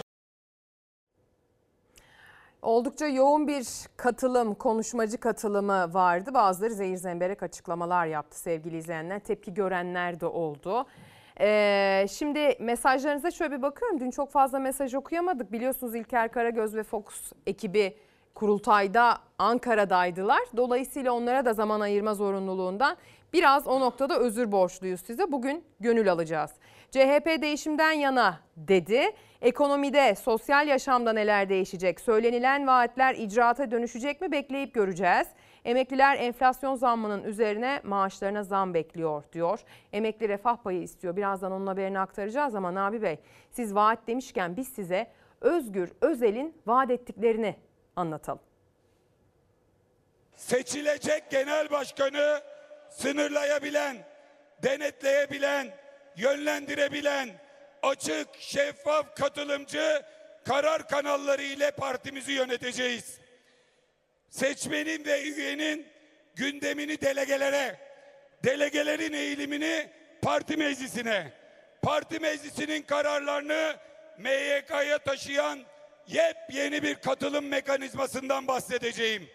Oldukça 2.62 3.06
yoğun 3.06 3.48
bir 3.48 3.66
katılım, 3.96 4.54
konuşmacı 4.54 5.18
katılımı 5.18 5.94
vardı. 5.94 6.34
Bazıları 6.34 6.74
zehir 6.74 6.96
zemberek 6.96 7.42
açıklamalar 7.42 8.06
yaptı 8.06 8.38
sevgili 8.38 8.76
izleyenler. 8.76 9.20
Tepki 9.20 9.54
görenler 9.54 10.20
de 10.20 10.26
oldu. 10.26 10.86
Ee, 11.40 12.06
şimdi 12.10 12.56
mesajlarınıza 12.60 13.30
şöyle 13.30 13.56
bir 13.56 13.62
bakıyorum. 13.62 14.00
Dün 14.00 14.10
çok 14.10 14.32
fazla 14.32 14.58
mesaj 14.58 14.94
okuyamadık. 14.94 15.52
Biliyorsunuz 15.52 15.94
İlker 15.94 16.32
Karagöz 16.32 16.74
ve 16.74 16.82
Fox 16.82 17.04
ekibi 17.46 17.96
kurultayda 18.34 19.18
Ankara'daydılar. 19.38 20.40
Dolayısıyla 20.56 21.12
onlara 21.12 21.44
da 21.44 21.52
zaman 21.52 21.80
ayırma 21.80 22.14
zorunluluğundan 22.14 22.96
biraz 23.32 23.66
o 23.66 23.80
noktada 23.80 24.18
özür 24.18 24.52
borçluyuz 24.52 25.00
size. 25.00 25.32
Bugün 25.32 25.64
gönül 25.80 26.12
alacağız. 26.12 26.50
CHP 26.90 27.42
değişimden 27.42 27.92
yana 27.92 28.40
dedi. 28.56 29.02
Ekonomide, 29.42 30.14
sosyal 30.14 30.68
yaşamda 30.68 31.12
neler 31.12 31.48
değişecek? 31.48 32.00
Söylenilen 32.00 32.66
vaatler 32.66 33.14
icraata 33.14 33.70
dönüşecek 33.70 34.20
mi 34.20 34.32
bekleyip 34.32 34.74
göreceğiz. 34.74 35.26
Emekliler 35.64 36.16
enflasyon 36.16 36.74
zammının 36.74 37.24
üzerine 37.24 37.80
maaşlarına 37.84 38.42
zam 38.42 38.74
bekliyor 38.74 39.24
diyor. 39.32 39.60
Emekli 39.92 40.28
refah 40.28 40.56
payı 40.56 40.82
istiyor. 40.82 41.16
Birazdan 41.16 41.52
onun 41.52 41.66
haberini 41.66 41.98
aktaracağız 41.98 42.54
ama 42.54 42.74
Nabi 42.74 43.02
Bey 43.02 43.18
siz 43.50 43.74
vaat 43.74 43.98
demişken 44.06 44.56
biz 44.56 44.68
size 44.68 45.06
Özgür 45.40 45.92
Özel'in 46.00 46.54
vaat 46.66 46.90
ettiklerini 46.90 47.56
anlatalım. 47.96 48.40
Seçilecek 50.36 51.30
genel 51.30 51.70
başkanı 51.70 52.42
sınırlayabilen, 52.90 53.96
denetleyebilen, 54.62 55.74
yönlendirebilen, 56.16 57.30
açık, 57.82 58.28
şeffaf, 58.38 59.16
katılımcı 59.16 60.02
karar 60.44 60.88
kanalları 60.88 61.42
ile 61.42 61.70
partimizi 61.70 62.32
yöneteceğiz. 62.32 63.18
Seçmenin 64.28 65.04
ve 65.04 65.22
üyenin 65.22 65.86
gündemini 66.34 67.00
delegelere, 67.00 67.78
delegelerin 68.44 69.12
eğilimini 69.12 69.90
parti 70.22 70.56
meclisine, 70.56 71.32
parti 71.82 72.20
meclisinin 72.20 72.82
kararlarını 72.82 73.76
MYK'ya 74.18 74.98
taşıyan 74.98 75.60
yepyeni 76.08 76.82
bir 76.82 76.94
katılım 76.94 77.46
mekanizmasından 77.46 78.46
bahsedeceğim. 78.48 79.30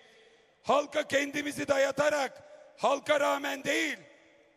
Halka 0.64 1.08
kendimizi 1.08 1.68
dayatarak, 1.68 2.44
halka 2.78 3.20
rağmen 3.20 3.64
değil, 3.64 3.98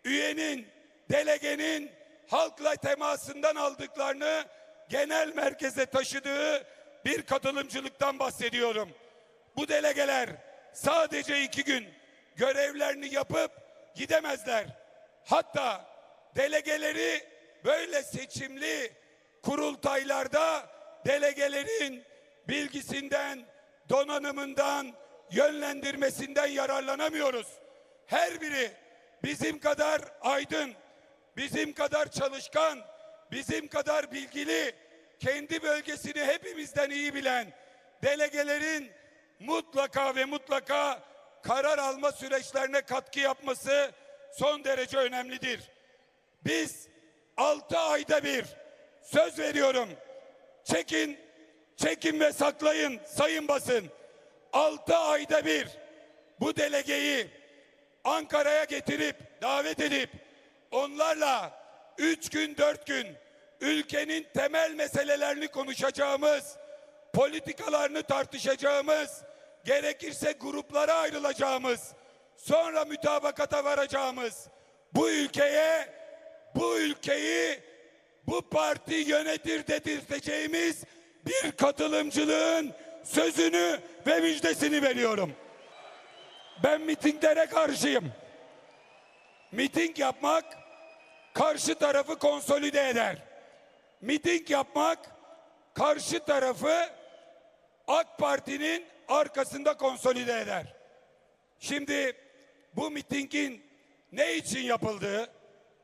üyenin, 0.04 0.66
delegenin 1.10 1.90
halkla 2.30 2.76
temasından 2.76 3.56
aldıklarını 3.56 4.44
genel 4.88 5.34
merkeze 5.34 5.86
taşıdığı 5.86 6.66
bir 7.04 7.22
katılımcılıktan 7.22 8.18
bahsediyorum. 8.18 8.88
Bu 9.56 9.68
delegeler 9.68 10.28
sadece 10.72 11.42
iki 11.42 11.64
gün 11.64 11.88
görevlerini 12.36 13.14
yapıp 13.14 13.50
gidemezler. 13.94 14.66
Hatta 15.24 15.84
delegeleri 16.36 17.26
böyle 17.64 18.02
seçimli 18.02 18.92
kurultaylarda 19.42 20.71
delegelerin 21.06 22.04
bilgisinden, 22.48 23.44
donanımından, 23.88 24.92
yönlendirmesinden 25.30 26.46
yararlanamıyoruz. 26.46 27.46
Her 28.06 28.40
biri 28.40 28.70
bizim 29.24 29.60
kadar 29.60 30.02
aydın, 30.20 30.74
bizim 31.36 31.72
kadar 31.72 32.10
çalışkan, 32.10 32.78
bizim 33.30 33.68
kadar 33.68 34.12
bilgili, 34.12 34.74
kendi 35.18 35.62
bölgesini 35.62 36.24
hepimizden 36.24 36.90
iyi 36.90 37.14
bilen 37.14 37.52
delegelerin 38.02 38.90
mutlaka 39.40 40.14
ve 40.16 40.24
mutlaka 40.24 41.02
karar 41.42 41.78
alma 41.78 42.12
süreçlerine 42.12 42.80
katkı 42.80 43.20
yapması 43.20 43.92
son 44.32 44.64
derece 44.64 44.98
önemlidir. 44.98 45.60
Biz 46.44 46.88
6 47.36 47.78
ayda 47.78 48.24
bir 48.24 48.44
söz 49.02 49.38
veriyorum. 49.38 49.88
Çekin, 50.64 51.18
çekin 51.76 52.20
ve 52.20 52.32
saklayın 52.32 53.00
sayın 53.06 53.48
basın. 53.48 53.90
6 54.52 54.96
ayda 54.96 55.44
bir 55.44 55.68
bu 56.40 56.56
delegeyi 56.56 57.26
Ankara'ya 58.04 58.64
getirip 58.64 59.16
davet 59.42 59.80
edip 59.80 60.10
onlarla 60.70 61.62
3 61.98 62.30
gün 62.30 62.56
4 62.56 62.86
gün 62.86 63.06
ülkenin 63.60 64.26
temel 64.34 64.74
meselelerini 64.74 65.48
konuşacağımız, 65.48 66.56
politikalarını 67.12 68.02
tartışacağımız, 68.02 69.22
gerekirse 69.64 70.32
gruplara 70.32 70.92
ayrılacağımız, 70.94 71.92
sonra 72.36 72.84
mütabakata 72.84 73.64
varacağımız 73.64 74.48
bu 74.94 75.10
ülkeye, 75.10 75.88
bu 76.54 76.78
ülkeyi 76.78 77.60
bu 78.26 78.42
parti 78.48 78.94
yönetir 78.94 79.66
dedirteceğimiz 79.66 80.84
bir 81.26 81.52
katılımcılığın 81.52 82.72
sözünü 83.04 83.80
ve 84.06 84.20
müjdesini 84.20 84.82
veriyorum. 84.82 85.32
Ben 86.64 86.80
mitinglere 86.80 87.46
karşıyım. 87.46 88.12
Miting 89.52 89.98
yapmak 89.98 90.44
karşı 91.34 91.74
tarafı 91.74 92.18
konsolide 92.18 92.88
eder. 92.88 93.16
Miting 94.00 94.50
yapmak 94.50 94.98
karşı 95.74 96.20
tarafı 96.20 96.88
AK 97.88 98.18
Parti'nin 98.18 98.84
arkasında 99.08 99.76
konsolide 99.76 100.40
eder. 100.40 100.74
Şimdi 101.58 102.16
bu 102.76 102.90
mitingin 102.90 103.62
ne 104.12 104.36
için 104.36 104.60
yapıldığı, 104.60 105.30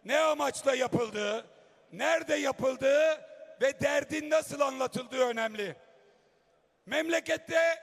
ne 0.05 0.19
amaçla 0.19 0.75
yapıldığı, 0.75 1.47
nerede 1.93 2.35
yapıldığı 2.35 3.21
ve 3.61 3.81
derdin 3.81 4.31
nasıl 4.31 4.61
anlatıldığı 4.61 5.29
önemli. 5.29 5.77
Memlekette 6.87 7.83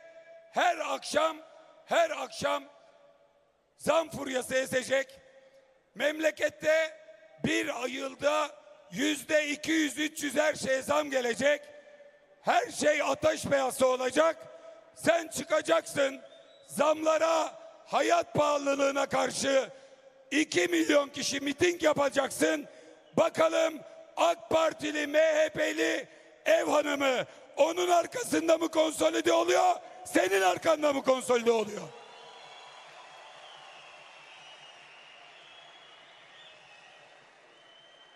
her 0.52 0.78
akşam 0.78 1.38
her 1.86 2.10
akşam 2.10 2.64
zam 3.78 4.10
furyası 4.10 4.56
esecek. 4.56 5.20
Memlekette 5.96 6.98
bir 7.46 7.84
ayılda 7.84 8.50
yüzde 8.92 9.54
200-300 9.54 10.42
her 10.42 10.56
şeye 10.56 10.82
zam 10.82 11.10
gelecek. 11.12 11.62
Her 12.42 12.72
şey 12.72 13.02
ateş 13.02 13.44
piyası 13.44 13.88
olacak. 13.88 14.38
Sen 14.96 15.28
çıkacaksın 15.28 16.22
zamlara, 16.68 17.60
hayat 17.86 18.34
pahalılığına 18.34 19.06
karşı 19.06 19.70
2 20.32 20.68
milyon 20.68 21.10
kişi 21.10 21.40
miting 21.40 21.84
yapacaksın. 21.84 22.68
Bakalım 23.18 23.80
AK 24.18 24.50
Partili, 24.50 25.08
MHP'li 25.08 26.08
ev 26.46 26.66
hanımı 26.66 27.26
onun 27.58 27.90
arkasında 27.90 28.58
mı 28.58 28.70
konsolide 28.70 29.34
oluyor, 29.34 29.76
senin 30.06 30.42
arkanda 30.42 30.94
mı 30.94 31.04
konsolide 31.04 31.52
oluyor? 31.52 31.82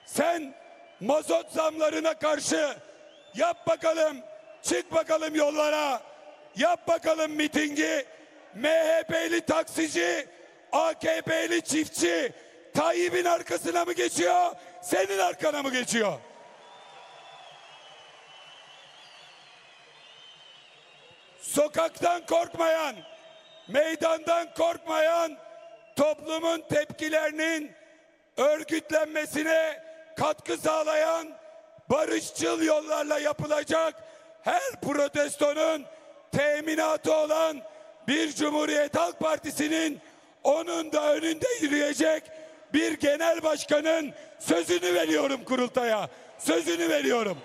Sen 0.06 0.56
mazot 1.00 1.52
zamlarına 1.52 2.14
karşı 2.14 2.76
yap 3.36 3.68
bakalım, 3.68 4.18
çık 4.62 4.92
bakalım 4.92 5.36
yollara, 5.36 6.02
yap 6.56 6.88
bakalım 6.88 7.32
mitingi. 7.32 8.06
MHP'li 8.56 9.42
taksici, 9.42 10.28
AKP'li 10.72 11.62
çiftçi 11.62 12.34
Tayyip'in 12.74 13.26
arkasına 13.26 13.86
mı 13.86 13.94
geçiyor, 13.94 14.52
senin 14.82 15.18
arkana 15.18 15.64
mı 15.64 15.72
geçiyor? 15.72 16.20
Sokaktan 21.42 22.26
korkmayan, 22.26 22.96
meydandan 23.68 24.54
korkmayan 24.54 25.38
toplumun 25.96 26.62
tepkilerinin 26.70 27.72
örgütlenmesine 28.38 29.84
katkı 30.18 30.58
sağlayan 30.58 31.28
barışçıl 31.90 32.62
yollarla 32.62 33.20
yapılacak 33.20 33.96
her 34.42 34.82
protestonun 34.82 35.86
teminatı 36.32 37.14
olan 37.14 37.62
bir 38.08 38.36
Cumhuriyet 38.36 38.98
Halk 38.98 39.20
Partisi'nin 39.20 40.00
onun 40.44 40.92
da 40.92 41.14
önünde 41.14 41.48
yürüyecek 41.62 42.24
bir 42.74 43.00
genel 43.00 43.44
başkanın 43.44 44.12
sözünü 44.40 44.94
veriyorum 44.94 45.44
kurultaya. 45.46 46.10
Sözünü 46.38 46.90
veriyorum. 46.90 47.38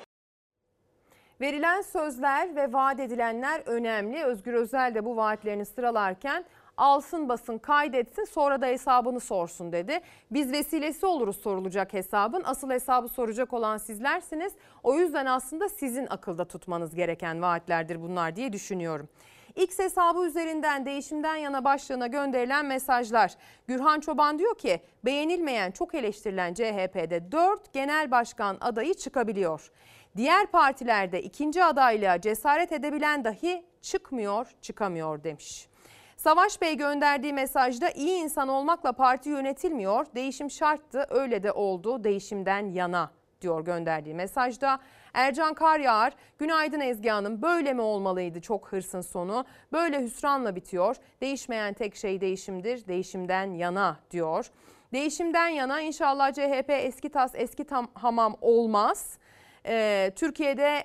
Verilen 1.41 1.83
sözler 1.83 2.57
ve 2.57 2.73
vaat 2.73 3.01
edilenler 3.01 3.63
önemli. 3.67 4.25
Özgür 4.25 4.53
Özel 4.53 4.95
de 4.95 5.05
bu 5.05 5.17
vaatlerini 5.17 5.65
sıralarken 5.67 6.45
alsın 6.77 7.29
basın 7.29 7.59
kaydetsin 7.59 8.25
sonra 8.25 8.61
da 8.61 8.67
hesabını 8.67 9.21
sorsun 9.21 9.73
dedi. 9.73 10.01
Biz 10.31 10.53
vesilesi 10.53 11.07
oluruz 11.07 11.37
sorulacak 11.37 11.93
hesabın. 11.93 12.43
Asıl 12.45 12.71
hesabı 12.71 13.09
soracak 13.09 13.53
olan 13.53 13.79
sizlersiniz. 13.79 14.53
O 14.83 14.99
yüzden 14.99 15.27
aslında 15.27 15.69
sizin 15.69 16.07
akılda 16.11 16.45
tutmanız 16.45 16.95
gereken 16.95 17.43
vaatlerdir 17.43 18.03
bunlar 18.03 18.37
diye 18.37 18.53
düşünüyorum. 18.53 19.09
X 19.57 19.79
hesabı 19.79 20.27
üzerinden 20.27 20.87
değişimden 20.87 21.37
yana 21.37 21.65
başlığına 21.65 22.07
gönderilen 22.07 22.67
mesajlar. 22.67 23.35
Gürhan 23.67 24.01
Çoban 24.01 24.39
diyor 24.39 24.59
ki 24.59 24.81
beğenilmeyen 25.05 25.71
çok 25.71 25.95
eleştirilen 25.95 26.55
CHP'de 26.55 27.33
4 27.33 27.73
genel 27.73 28.11
başkan 28.11 28.57
adayı 28.61 28.95
çıkabiliyor. 28.95 29.71
Diğer 30.17 30.47
partilerde 30.47 31.23
ikinci 31.23 31.65
adaylığa 31.65 32.21
cesaret 32.21 32.73
edebilen 32.73 33.25
dahi 33.25 33.65
çıkmıyor, 33.83 34.47
çıkamıyor 34.63 35.25
demiş. 35.25 35.69
Savaş 36.17 36.61
Bey 36.61 36.77
gönderdiği 36.77 37.33
mesajda 37.33 37.91
iyi 37.91 38.23
insan 38.23 38.49
olmakla 38.49 38.93
parti 38.93 39.29
yönetilmiyor. 39.29 40.07
Değişim 40.15 40.51
şarttı, 40.51 41.07
öyle 41.11 41.43
de 41.43 41.53
oldu. 41.53 42.05
Değişimden 42.05 42.73
yana 42.73 43.11
diyor 43.41 43.65
gönderdiği 43.65 44.15
mesajda. 44.15 44.81
Ercan 45.15 45.55
Karyağar, 45.55 46.13
günaydın 46.39 46.81
Ezgi 46.81 47.11
Hanım 47.11 47.43
böyle 47.43 47.73
mi 47.73 47.81
olmalıydı 47.81 48.41
çok 48.41 48.73
hırsın 48.73 49.01
sonu? 49.01 49.45
Böyle 49.73 50.03
hüsranla 50.03 50.57
bitiyor. 50.57 50.97
Değişmeyen 51.21 51.75
tek 51.75 51.97
şey 51.97 52.21
değişimdir, 52.21 52.87
değişimden 52.87 53.55
yana 53.55 53.99
diyor. 54.11 54.47
Değişimden 54.93 55.49
yana 55.49 55.81
inşallah 55.81 56.33
CHP 56.33 56.71
eski 56.71 57.09
tas 57.09 57.33
eski 57.35 57.65
tam 57.65 57.89
hamam 57.95 58.37
olmaz. 58.41 59.19
Ee, 59.67 60.13
Türkiye'de 60.17 60.85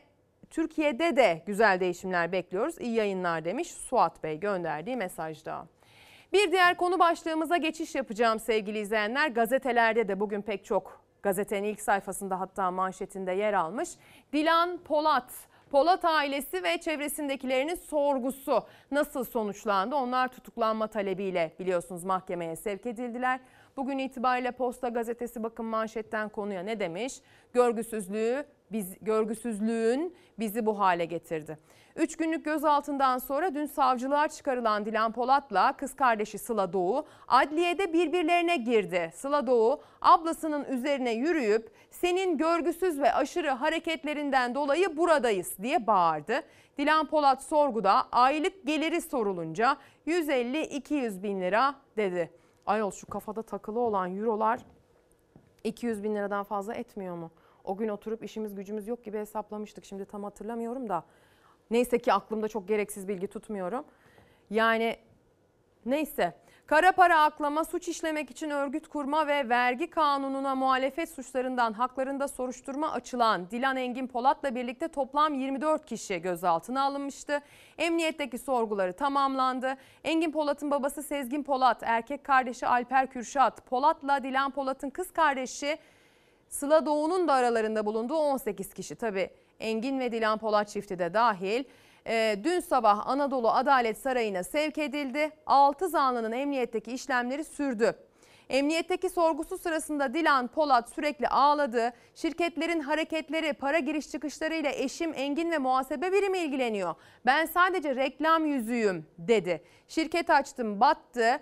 Türkiye'de 0.49 1.15
de 1.15 1.43
güzel 1.45 1.80
değişimler 1.80 2.32
bekliyoruz. 2.32 2.75
İyi 2.80 2.95
yayınlar 2.95 3.45
demiş 3.45 3.67
Suat 3.67 4.23
Bey 4.23 4.39
gönderdiği 4.39 4.95
mesajda. 4.95 5.67
Bir 6.34 6.51
diğer 6.51 6.77
konu 6.77 6.99
başlığımıza 6.99 7.57
geçiş 7.57 7.95
yapacağım 7.95 8.39
sevgili 8.39 8.80
izleyenler. 8.80 9.27
Gazetelerde 9.27 10.07
de 10.07 10.19
bugün 10.19 10.41
pek 10.41 10.65
çok 10.65 10.99
gazetenin 11.24 11.67
ilk 11.67 11.82
sayfasında 11.82 12.39
hatta 12.39 12.72
manşetinde 12.72 13.32
yer 13.32 13.53
almış. 13.53 13.89
Dilan 14.34 14.78
Polat 14.78 15.49
Polat 15.72 16.05
ailesi 16.05 16.63
ve 16.63 16.78
çevresindekilerinin 16.78 17.76
sorgusu 17.76 18.63
nasıl 18.91 19.24
sonuçlandı? 19.24 19.95
Onlar 19.95 20.28
tutuklanma 20.28 20.88
talebiyle 20.88 21.53
biliyorsunuz 21.59 22.03
mahkemeye 22.03 22.55
sevk 22.55 22.86
edildiler. 22.86 23.39
Bugün 23.78 23.97
itibariyle 23.97 24.51
Posta 24.51 24.89
Gazetesi 24.89 25.43
bakın 25.43 25.65
manşetten 25.65 26.30
konuya 26.30 26.63
ne 26.63 26.80
demiş? 26.80 27.13
Görgüsüzlüğü 27.53 28.45
biz 28.72 28.97
görgüsüzlüğün 29.01 30.15
bizi 30.39 30.65
bu 30.65 30.80
hale 30.80 31.05
getirdi. 31.05 31.57
Üç 31.95 32.17
günlük 32.17 32.45
gözaltından 32.45 33.17
sonra 33.17 33.55
dün 33.55 33.65
savcılığa 33.65 34.27
çıkarılan 34.27 34.85
Dilan 34.85 35.11
Polat'la 35.11 35.77
kız 35.77 35.95
kardeşi 35.95 36.37
Sıla 36.37 36.73
Doğu 36.73 37.05
adliyede 37.27 37.93
birbirlerine 37.93 38.57
girdi. 38.57 39.11
Sıla 39.15 39.47
Doğu 39.47 39.81
ablasının 40.01 40.65
üzerine 40.65 41.11
yürüyüp 41.11 41.71
senin 41.91 42.37
görgüsüz 42.37 42.99
ve 42.99 43.13
aşırı 43.13 43.49
hareketlerinden 43.49 44.55
dolayı 44.55 44.97
buradayız 44.97 45.57
diye 45.61 45.87
bağırdı. 45.87 46.41
Dilan 46.77 47.07
Polat 47.07 47.43
sorguda 47.43 48.07
aylık 48.11 48.65
geliri 48.67 49.01
sorulunca 49.01 49.77
150-200 50.07 51.23
bin 51.23 51.41
lira 51.41 51.75
dedi. 51.97 52.31
Ayol 52.65 52.91
şu 52.91 53.07
kafada 53.07 53.41
takılı 53.41 53.79
olan 53.79 54.17
eurolar 54.17 54.59
200 55.63 56.03
bin 56.03 56.15
liradan 56.15 56.43
fazla 56.43 56.73
etmiyor 56.73 57.15
mu? 57.15 57.31
O 57.63 57.77
gün 57.77 57.87
oturup 57.87 58.23
işimiz 58.23 58.55
gücümüz 58.55 58.87
yok 58.87 59.03
gibi 59.03 59.17
hesaplamıştık. 59.17 59.85
Şimdi 59.85 60.05
tam 60.05 60.23
hatırlamıyorum 60.23 60.89
da. 60.89 61.03
Neyse 61.72 61.99
ki 61.99 62.13
aklımda 62.13 62.47
çok 62.47 62.67
gereksiz 62.67 63.07
bilgi 63.07 63.28
tutmuyorum. 63.28 63.86
Yani 64.49 64.97
neyse. 65.86 66.34
Kara 66.70 66.91
para 66.91 67.24
aklama, 67.24 67.63
suç 67.63 67.88
işlemek 67.88 68.32
için 68.32 68.49
örgüt 68.49 68.88
kurma 68.88 69.28
ve 69.28 69.49
vergi 69.49 69.89
kanununa 69.89 70.55
muhalefet 70.55 71.09
suçlarından 71.09 71.74
haklarında 71.74 72.28
soruşturma 72.28 72.91
açılan 72.91 73.51
Dilan 73.51 73.78
Engin 73.78 74.07
Polat'la 74.07 74.55
birlikte 74.55 74.88
toplam 74.88 75.34
24 75.34 75.86
kişi 75.86 76.22
gözaltına 76.22 76.84
alınmıştı. 76.84 77.41
Emniyetteki 77.78 78.38
sorguları 78.38 78.93
tamamlandı. 78.93 79.78
Engin 80.03 80.32
Polat'ın 80.32 80.72
babası 80.72 81.03
Sezgin 81.03 81.43
Polat, 81.43 81.78
erkek 81.82 82.24
kardeşi 82.24 82.67
Alper 82.67 83.07
Kürşat, 83.07 83.65
Polat'la 83.65 84.24
Dilan 84.24 84.51
Polat'ın 84.51 84.89
kız 84.89 85.11
kardeşi 85.11 85.78
Sıla 86.49 86.86
Doğu'nun 86.86 87.28
da 87.28 87.34
aralarında 87.34 87.86
bulunduğu 87.86 88.17
18 88.17 88.74
kişi. 88.74 88.95
Tabi 88.95 89.30
Engin 89.60 89.99
ve 89.99 90.12
Dilan 90.12 90.38
Polat 90.38 90.70
çifti 90.70 90.99
de 90.99 91.14
dahil. 91.14 91.64
E, 92.07 92.36
dün 92.43 92.60
sabah 92.60 93.07
Anadolu 93.07 93.51
Adalet 93.51 93.97
Sarayı'na 93.97 94.43
sevk 94.43 94.78
edildi. 94.78 95.32
6 95.45 95.89
zanlının 95.89 96.32
emniyetteki 96.32 96.91
işlemleri 96.91 97.43
sürdü. 97.43 97.95
Emniyetteki 98.49 99.10
sorgusu 99.10 99.57
sırasında 99.57 100.14
Dilan 100.14 100.47
Polat 100.47 100.89
sürekli 100.89 101.28
ağladı. 101.28 101.93
Şirketlerin 102.16 102.80
hareketleri, 102.80 103.53
para 103.53 103.80
giriş 103.80 104.12
çıkışlarıyla 104.12 104.72
eşim 104.72 105.14
Engin 105.16 105.51
ve 105.51 105.57
muhasebe 105.57 106.12
birimi 106.12 106.38
ilgileniyor. 106.38 106.95
Ben 107.26 107.45
sadece 107.45 107.95
reklam 107.95 108.45
yüzüğüm 108.45 109.05
dedi. 109.18 109.64
Şirket 109.88 110.30
açtım 110.30 110.80
battı 110.80 111.39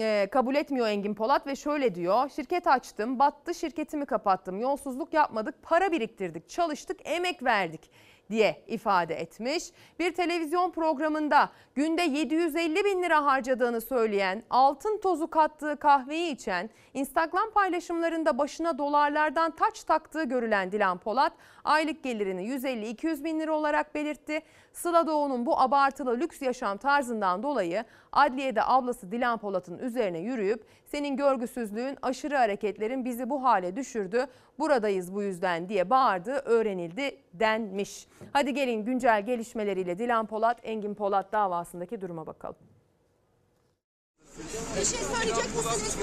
e, 0.00 0.28
kabul 0.32 0.54
etmiyor 0.54 0.88
Engin 0.88 1.14
Polat 1.14 1.46
ve 1.46 1.56
şöyle 1.56 1.94
diyor. 1.94 2.28
Şirket 2.28 2.66
açtım, 2.66 3.18
battı 3.18 3.54
şirketimi 3.54 4.06
kapattım. 4.06 4.60
Yolsuzluk 4.60 5.14
yapmadık, 5.14 5.62
para 5.62 5.92
biriktirdik, 5.92 6.48
çalıştık, 6.48 7.00
emek 7.04 7.42
verdik. 7.42 7.90
diye 8.30 8.62
ifade 8.66 9.14
etmiş. 9.14 9.64
Bir 9.98 10.14
televizyon 10.14 10.70
programında 10.70 11.50
günde 11.74 12.02
750 12.02 12.84
bin 12.84 13.02
lira 13.02 13.24
harcadığını 13.24 13.80
söyleyen, 13.80 14.42
altın 14.50 14.98
tozu 14.98 15.30
kattığı 15.30 15.76
kahveyi 15.76 16.34
içen, 16.34 16.70
Instagram 16.94 17.50
paylaşımlarında 17.50 18.38
başına 18.38 18.78
dolarlardan 18.78 19.50
taç 19.56 19.84
taktığı 19.84 20.24
görülen 20.24 20.72
Dilan 20.72 20.98
Polat, 20.98 21.32
aylık 21.64 22.02
gelirini 22.02 22.42
150-200 22.42 23.24
bin 23.24 23.40
lira 23.40 23.52
olarak 23.52 23.94
belirtti. 23.94 24.42
Sıla 24.72 25.06
Doğu'nun 25.06 25.46
bu 25.46 25.60
abartılı 25.60 26.20
lüks 26.20 26.42
yaşam 26.42 26.76
tarzından 26.76 27.42
dolayı 27.42 27.84
adliyede 28.12 28.64
ablası 28.64 29.12
Dilan 29.12 29.38
Polat'ın 29.38 29.78
üzerine 29.78 30.18
yürüyüp 30.18 30.64
senin 30.84 31.16
görgüsüzlüğün, 31.16 31.98
aşırı 32.02 32.36
hareketlerin 32.36 33.04
bizi 33.04 33.30
bu 33.30 33.44
hale 33.44 33.76
düşürdü. 33.76 34.26
Buradayız 34.58 35.14
bu 35.14 35.22
yüzden 35.22 35.68
diye 35.68 35.90
bağırdığı 35.90 36.36
öğrenildi 36.36 37.16
denmiş. 37.34 38.08
Hadi 38.32 38.54
gelin 38.54 38.84
güncel 38.84 39.26
gelişmeleriyle 39.26 39.98
Dilan 39.98 40.26
Polat, 40.26 40.60
Engin 40.62 40.94
Polat 40.94 41.32
davasındaki 41.32 42.00
duruma 42.00 42.26
bakalım. 42.26 42.56
Bir 44.76 44.84
şey 44.84 44.98
söyleyecek 44.98 45.44
misiniz? 45.56 45.96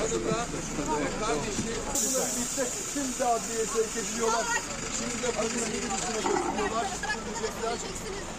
Şimdi 2.93 3.25
adliyeye 3.25 3.65
sevk 3.65 3.97
ediliyorlar. 3.97 4.45
Şimdi 4.97 5.23
de 5.23 5.31
polis 5.39 5.67
minibüsüne 5.67 6.15
götürüyorlar. 6.15 6.87
Bakın 7.63 8.34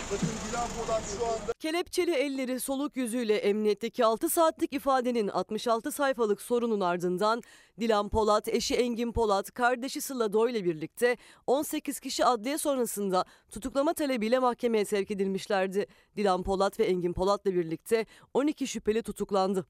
Kelepçeli 1.61 2.11
elleri 2.11 2.61
soluk 2.61 2.97
yüzüyle 2.97 3.37
emniyetteki 3.37 4.05
6 4.05 4.29
saatlik 4.29 4.73
ifadenin 4.73 5.29
66 5.29 5.93
sayfalık 5.93 6.43
sorunun 6.43 6.81
ardından 6.81 7.43
Dilan 7.81 8.09
Polat, 8.09 8.49
eşi 8.49 8.75
Engin 8.75 9.13
Polat, 9.13 9.51
kardeşi 9.51 10.01
Sıla 10.01 10.33
Doğu 10.33 10.49
ile 10.49 10.65
birlikte 10.65 11.17
18 11.47 12.01
kişi 12.01 12.25
adliye 12.25 12.59
sonrasında 12.59 13.25
tutuklama 13.51 13.95
talebiyle 13.95 14.39
mahkemeye 14.39 14.85
sevk 14.85 15.11
edilmişlerdi. 15.11 15.87
Dilan 16.17 16.43
Polat 16.43 16.81
ve 16.81 16.85
Engin 16.85 17.13
Polat'la 17.13 17.55
birlikte 17.55 18.07
12 18.35 18.67
şüpheli 18.67 19.03
tutuklandı. 19.03 19.67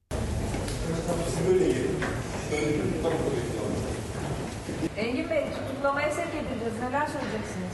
Engin 4.97 5.29
Bey 5.29 5.45
tutuklamaya 5.51 6.11
sevk 6.11 6.35
edileceğiz. 6.35 6.73
Neler 6.81 7.07
söyleyeceksiniz? 7.07 7.73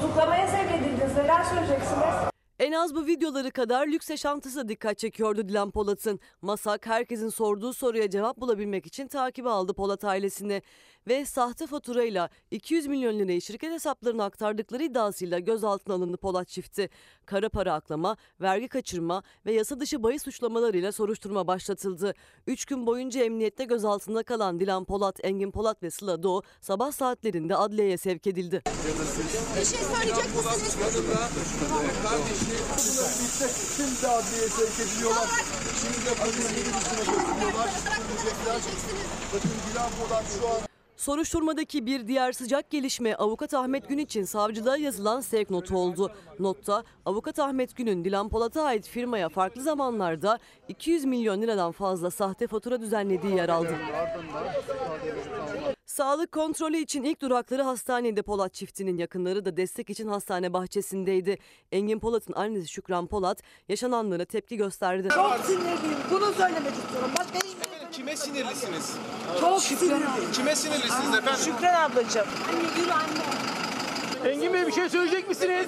Tutuklamaya 0.00 0.46
sevk 0.48 0.70
edileceğiz. 0.70 1.16
Neler 1.16 1.44
söyleyeceksiniz? 1.44 2.35
En 2.58 2.72
az 2.72 2.94
bu 2.94 3.06
videoları 3.06 3.50
kadar 3.50 3.86
lüks 3.86 4.10
yaşantısı 4.10 4.58
da 4.58 4.68
dikkat 4.68 4.98
çekiyordu 4.98 5.48
Dilan 5.48 5.70
Polat'ın. 5.70 6.20
Masak 6.42 6.86
herkesin 6.86 7.28
sorduğu 7.28 7.72
soruya 7.72 8.10
cevap 8.10 8.36
bulabilmek 8.40 8.86
için 8.86 9.08
takibe 9.08 9.48
aldı 9.48 9.74
Polat 9.74 10.04
ailesini. 10.04 10.62
Ve 11.08 11.24
sahte 11.24 11.66
faturayla 11.66 12.30
200 12.50 12.86
milyon 12.86 13.18
lirayı 13.18 13.40
şirket 13.40 13.72
hesaplarına 13.72 14.24
aktardıkları 14.24 14.82
iddiasıyla 14.82 15.38
gözaltına 15.38 15.94
alındı 15.94 16.16
Polat 16.16 16.48
çifti. 16.48 16.90
Kara 17.26 17.48
para 17.48 17.74
aklama, 17.74 18.16
vergi 18.40 18.68
kaçırma 18.68 19.22
ve 19.46 19.52
yasa 19.52 19.80
dışı 19.80 20.02
bahis 20.02 20.22
suçlamalarıyla 20.22 20.92
soruşturma 20.92 21.46
başlatıldı. 21.46 22.14
3 22.46 22.64
gün 22.64 22.86
boyunca 22.86 23.24
emniyette 23.24 23.64
gözaltında 23.64 24.22
kalan 24.22 24.60
Dilan 24.60 24.84
Polat, 24.84 25.20
Engin 25.22 25.50
Polat 25.50 25.82
ve 25.82 25.90
Sıla 25.90 26.22
Doğu 26.22 26.42
sabah 26.60 26.92
saatlerinde 26.92 27.56
adliyeye 27.56 27.96
sevk 27.96 28.26
edildi. 28.26 28.62
Bir 29.60 29.64
şey 29.64 29.78
söyleyecek 29.78 30.24
misiniz? 30.36 30.76
Şimdi 33.76 34.02
de 34.02 34.08
adliyeye 34.08 34.48
sevk 34.48 34.80
ediliyorlar. 34.80 35.28
Şimdi 35.82 36.06
de 36.06 36.14
polis 36.22 36.50
minibüsüne 36.50 36.98
götürüyorlar. 36.98 37.70
Bakın 39.34 39.50
Dilan 39.70 39.90
Polat 39.90 40.24
şu 40.40 40.48
an 40.48 40.54
Soruşturmadaki 40.96 41.86
bir 41.86 42.08
diğer 42.08 42.32
sıcak 42.32 42.70
gelişme 42.70 43.14
avukat 43.14 43.54
Ahmet 43.54 43.88
Gün 43.88 43.98
için 43.98 44.24
savcılığa 44.24 44.76
yazılan 44.76 45.20
sevk 45.20 45.50
notu 45.50 45.78
oldu. 45.78 46.12
Notta 46.38 46.84
avukat 47.06 47.38
Ahmet 47.38 47.76
Gün'ün 47.76 48.04
Dilan 48.04 48.28
Polat'a 48.28 48.62
ait 48.62 48.88
firmaya 48.88 49.28
farklı 49.28 49.62
zamanlarda 49.62 50.38
200 50.68 51.04
milyon 51.04 51.42
liradan 51.42 51.72
fazla 51.72 52.10
sahte 52.10 52.46
fatura 52.46 52.80
düzenlediği 52.80 53.36
yer 53.36 53.48
aldı. 53.48 53.76
Sağlık 55.86 56.32
kontrolü 56.32 56.76
için 56.76 57.02
ilk 57.02 57.22
durakları 57.22 57.62
hastanede 57.62 58.22
Polat 58.22 58.54
çiftinin 58.54 58.98
yakınları 58.98 59.44
da 59.44 59.56
destek 59.56 59.90
için 59.90 60.08
hastane 60.08 60.52
bahçesindeydi. 60.52 61.38
Engin 61.72 61.98
Polat'ın 61.98 62.32
annesi 62.32 62.68
Şükran 62.68 63.06
Polat 63.06 63.42
yaşananlara 63.68 64.24
tepki 64.24 64.56
gösterdi. 64.56 65.08
Çok 65.14 65.38
sinirliyim. 65.44 65.98
Bunu 66.10 66.32
söylemek 66.32 66.72
istiyorum. 66.72 67.10
Başka 67.18 67.38
hiçbir 67.38 67.92
Kime 67.92 68.16
sinirlisiniz? 68.16 68.96
Çok 69.40 69.62
sinirliyim. 69.62 70.32
Kime 70.32 70.56
sinirlisiniz 70.56 71.14
efendim? 71.14 71.44
Şükran 71.44 71.90
ablacığım. 71.90 72.26
Anne 72.48 72.80
yürü 72.80 72.92
anne. 72.92 73.55
Engin 74.24 74.52
Bey 74.52 74.66
bir 74.66 74.72
şey 74.72 74.88
söyleyecek 74.88 75.28
misiniz? 75.28 75.66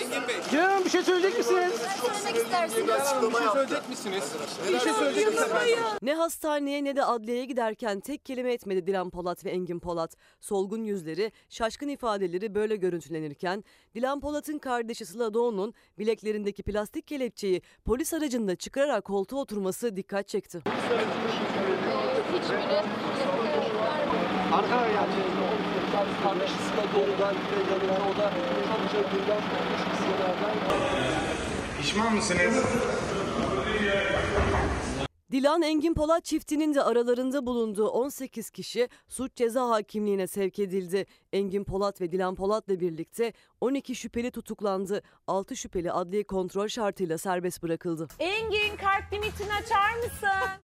Engin 0.00 0.28
Bey. 0.28 0.36
Canım 0.52 0.84
bir 0.84 0.90
şey 0.90 1.02
söyleyecek 1.02 1.38
misiniz? 1.38 1.72
Söylemek 2.02 2.36
istersiniz. 2.36 2.88
Bir 2.88 3.32
şey 3.32 3.48
söyleyecek 3.52 3.88
misiniz? 3.88 4.24
Bir 4.68 4.78
şey 4.80 4.92
söyleyecek 4.92 5.26
misiniz 5.26 5.42
efendim? 5.50 5.78
Ne 6.02 6.14
hastaneye 6.14 6.84
ne 6.84 6.96
de 6.96 7.04
adliyeye 7.04 7.44
giderken 7.44 8.00
tek 8.00 8.24
kelime 8.24 8.52
etmedi 8.52 8.86
Dilan 8.86 9.10
Polat 9.10 9.44
ve 9.44 9.50
Engin 9.50 9.80
Polat. 9.80 10.16
Solgun 10.40 10.84
yüzleri, 10.84 11.32
şaşkın 11.48 11.88
ifadeleri 11.88 12.54
böyle 12.54 12.76
görüntülenirken 12.76 13.64
Dilan 13.94 14.20
Polat'ın 14.20 14.58
kardeşi 14.58 15.06
Sıla 15.06 15.34
Doğu'nun 15.34 15.74
bileklerindeki 15.98 16.62
plastik 16.62 17.06
kelepçeyi 17.06 17.62
polis 17.84 18.14
aracında 18.14 18.56
çıkararak 18.56 19.04
koltuğa 19.04 19.40
oturması 19.40 19.96
dikkat 19.96 20.28
çekti. 20.28 20.62
Arka 24.52 24.86
yani 24.86 25.12
kardeşi 25.92 26.52
Sıla 26.52 26.84
Doğu'dan 26.94 27.34
ve 27.34 27.72
yanında 27.72 27.92
o 27.92 28.18
da 28.18 28.32
çok 28.68 28.90
çılgından 28.90 29.40
korkmuş 29.50 29.80
hisselerden. 29.92 30.56
Pişman 31.80 32.14
mısınız? 32.14 32.64
Dilan 35.32 35.62
Engin 35.62 35.94
Polat 35.94 36.24
çiftinin 36.24 36.74
de 36.74 36.82
aralarında 36.82 37.46
bulunduğu 37.46 37.88
18 37.88 38.50
kişi 38.50 38.88
suç 39.08 39.36
ceza 39.36 39.68
hakimliğine 39.68 40.26
sevk 40.26 40.58
edildi. 40.58 41.06
Engin 41.32 41.64
Polat 41.64 42.00
ve 42.00 42.12
Dilan 42.12 42.34
Polat'la 42.34 42.80
birlikte 42.80 43.32
12 43.60 43.94
şüpheli 43.94 44.30
tutuklandı. 44.30 45.02
6 45.26 45.56
şüpheli 45.56 45.92
adliye 45.92 46.24
kontrol 46.24 46.68
şartıyla 46.68 47.18
serbest 47.18 47.62
bırakıldı. 47.62 48.08
Engin 48.18 48.76
kart 48.76 49.12
limitini 49.12 49.54
açar 49.54 49.96
mısın? 49.96 50.62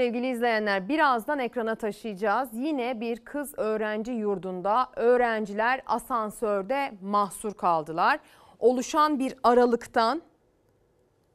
Sevgili 0.00 0.28
izleyenler 0.30 0.88
birazdan 0.88 1.38
ekrana 1.38 1.74
taşıyacağız. 1.74 2.48
Yine 2.52 3.00
bir 3.00 3.24
kız 3.24 3.54
öğrenci 3.56 4.12
yurdunda 4.12 4.88
öğrenciler 4.96 5.82
asansörde 5.86 6.92
mahsur 7.02 7.54
kaldılar. 7.54 8.20
Oluşan 8.58 9.18
bir 9.18 9.34
aralıktan 9.42 10.22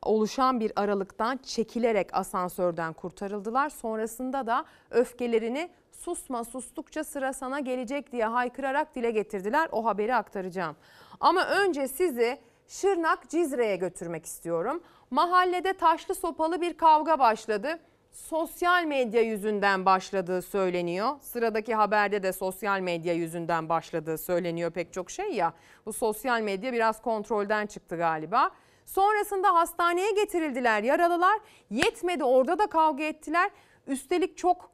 oluşan 0.01 0.59
bir 0.59 0.71
aralıktan 0.75 1.37
çekilerek 1.37 2.09
asansörden 2.13 2.93
kurtarıldılar. 2.93 3.69
Sonrasında 3.69 4.47
da 4.47 4.65
öfkelerini 4.91 5.69
susma 5.91 6.43
sustukça 6.43 7.03
sıra 7.03 7.33
sana 7.33 7.59
gelecek 7.59 8.11
diye 8.11 8.25
haykırarak 8.25 8.95
dile 8.95 9.11
getirdiler. 9.11 9.69
O 9.71 9.85
haberi 9.85 10.15
aktaracağım. 10.15 10.75
Ama 11.19 11.45
önce 11.45 11.87
sizi 11.87 12.37
Şırnak 12.67 13.29
Cizre'ye 13.29 13.75
götürmek 13.75 14.25
istiyorum. 14.25 14.83
Mahallede 15.11 15.73
taşlı 15.73 16.15
sopalı 16.15 16.61
bir 16.61 16.77
kavga 16.77 17.19
başladı 17.19 17.79
sosyal 18.15 18.83
medya 18.85 19.21
yüzünden 19.21 19.85
başladığı 19.85 20.41
söyleniyor. 20.41 21.09
Sıradaki 21.21 21.75
haberde 21.75 22.23
de 22.23 22.33
sosyal 22.33 22.79
medya 22.79 23.13
yüzünden 23.13 23.69
başladığı 23.69 24.17
söyleniyor 24.17 24.71
pek 24.71 24.93
çok 24.93 25.11
şey 25.11 25.33
ya. 25.33 25.53
Bu 25.85 25.93
sosyal 25.93 26.41
medya 26.41 26.73
biraz 26.73 27.01
kontrolden 27.01 27.65
çıktı 27.65 27.97
galiba. 27.97 28.51
Sonrasında 28.85 29.53
hastaneye 29.53 30.11
getirildiler 30.11 30.83
yaralılar. 30.83 31.39
Yetmedi 31.69 32.23
orada 32.23 32.59
da 32.59 32.67
kavga 32.67 33.03
ettiler. 33.03 33.51
Üstelik 33.87 34.37
çok 34.37 34.71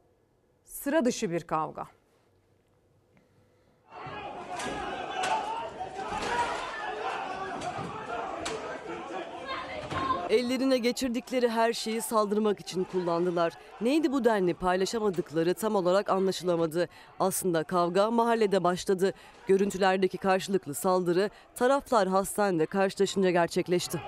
sıra 0.64 1.04
dışı 1.04 1.30
bir 1.30 1.40
kavga. 1.40 1.86
Ellerine 10.32 10.78
geçirdikleri 10.78 11.48
her 11.48 11.72
şeyi 11.72 12.02
saldırmak 12.02 12.60
için 12.60 12.84
kullandılar. 12.84 13.52
Neydi 13.80 14.12
bu 14.12 14.24
denli 14.24 14.54
paylaşamadıkları 14.54 15.54
tam 15.54 15.74
olarak 15.74 16.10
anlaşılamadı. 16.10 16.88
Aslında 17.20 17.64
kavga 17.64 18.10
mahallede 18.10 18.64
başladı. 18.64 19.14
Görüntülerdeki 19.46 20.18
karşılıklı 20.18 20.74
saldırı 20.74 21.30
taraflar 21.54 22.08
hastanede 22.08 22.66
karşılaşınca 22.66 23.30
gerçekleşti. 23.30 24.00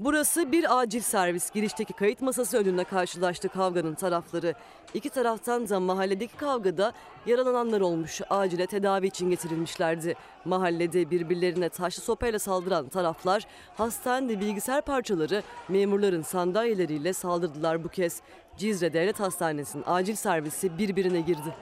Burası 0.00 0.52
bir 0.52 0.78
acil 0.78 1.00
servis. 1.00 1.50
Girişteki 1.50 1.92
kayıt 1.92 2.20
masası 2.20 2.58
önünde 2.58 2.84
karşılaştı 2.84 3.48
kavganın 3.48 3.94
tarafları. 3.94 4.54
İki 4.94 5.10
taraftan 5.10 5.68
da 5.68 5.80
mahalledeki 5.80 6.36
kavgada 6.36 6.92
yaralananlar 7.26 7.80
olmuş. 7.80 8.20
Acile 8.30 8.66
tedavi 8.66 9.06
için 9.06 9.30
getirilmişlerdi. 9.30 10.14
Mahallede 10.44 11.10
birbirlerine 11.10 11.68
taşlı 11.68 12.02
sopayla 12.02 12.38
saldıran 12.38 12.88
taraflar 12.88 13.46
hastanede 13.76 14.40
bilgisayar 14.40 14.82
parçaları 14.82 15.42
memurların 15.68 16.22
sandalyeleriyle 16.22 17.12
saldırdılar 17.12 17.84
bu 17.84 17.88
kez. 17.88 18.22
Cizre 18.56 18.92
Devlet 18.92 19.20
Hastanesi'nin 19.20 19.84
acil 19.86 20.14
servisi 20.14 20.78
birbirine 20.78 21.20
girdi. 21.20 21.54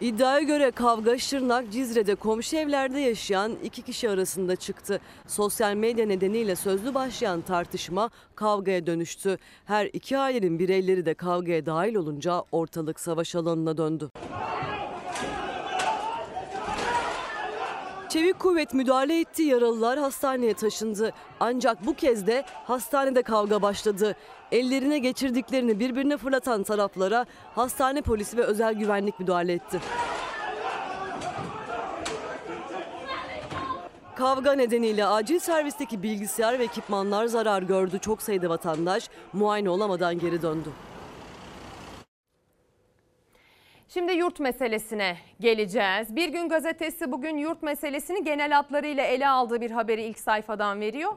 İddiaya 0.00 0.40
göre 0.40 0.70
kavga 0.70 1.18
Şırnak 1.18 1.72
Cizre'de 1.72 2.14
komşu 2.14 2.56
evlerde 2.56 3.00
yaşayan 3.00 3.52
iki 3.64 3.82
kişi 3.82 4.10
arasında 4.10 4.56
çıktı. 4.56 5.00
Sosyal 5.26 5.74
medya 5.74 6.06
nedeniyle 6.06 6.56
sözlü 6.56 6.94
başlayan 6.94 7.40
tartışma 7.40 8.10
kavgaya 8.34 8.86
dönüştü. 8.86 9.38
Her 9.64 9.86
iki 9.92 10.18
ailenin 10.18 10.58
bireyleri 10.58 11.06
de 11.06 11.14
kavgaya 11.14 11.66
dahil 11.66 11.94
olunca 11.94 12.42
ortalık 12.52 13.00
savaş 13.00 13.34
alanına 13.34 13.76
döndü. 13.76 14.10
Çevik 18.08 18.38
kuvvet 18.38 18.74
müdahale 18.74 19.20
etti, 19.20 19.42
yaralılar 19.42 19.98
hastaneye 19.98 20.54
taşındı. 20.54 21.12
Ancak 21.40 21.86
bu 21.86 21.94
kez 21.94 22.26
de 22.26 22.44
hastanede 22.64 23.22
kavga 23.22 23.62
başladı. 23.62 24.16
Ellerine 24.52 24.98
geçirdiklerini 24.98 25.80
birbirine 25.80 26.16
fırlatan 26.16 26.62
taraflara 26.62 27.26
hastane 27.54 28.02
polisi 28.02 28.36
ve 28.36 28.42
özel 28.42 28.74
güvenlik 28.74 29.20
müdahale 29.20 29.52
etti. 29.52 29.80
Kavga 34.16 34.52
nedeniyle 34.52 35.06
acil 35.06 35.38
servisteki 35.38 36.02
bilgisayar 36.02 36.58
ve 36.58 36.64
ekipmanlar 36.64 37.26
zarar 37.26 37.62
gördü. 37.62 37.98
Çok 37.98 38.22
sayıda 38.22 38.48
vatandaş 38.48 39.10
muayene 39.32 39.70
olamadan 39.70 40.18
geri 40.18 40.42
döndü. 40.42 40.68
Şimdi 43.88 44.12
yurt 44.12 44.40
meselesine 44.40 45.16
geleceğiz. 45.40 46.16
Bir 46.16 46.28
gün 46.28 46.48
gazetesi 46.48 47.12
bugün 47.12 47.36
yurt 47.36 47.62
meselesini 47.62 48.24
genel 48.24 48.52
hatlarıyla 48.52 49.04
ele 49.04 49.28
aldığı 49.28 49.60
bir 49.60 49.70
haberi 49.70 50.02
ilk 50.02 50.18
sayfadan 50.18 50.80
veriyor. 50.80 51.12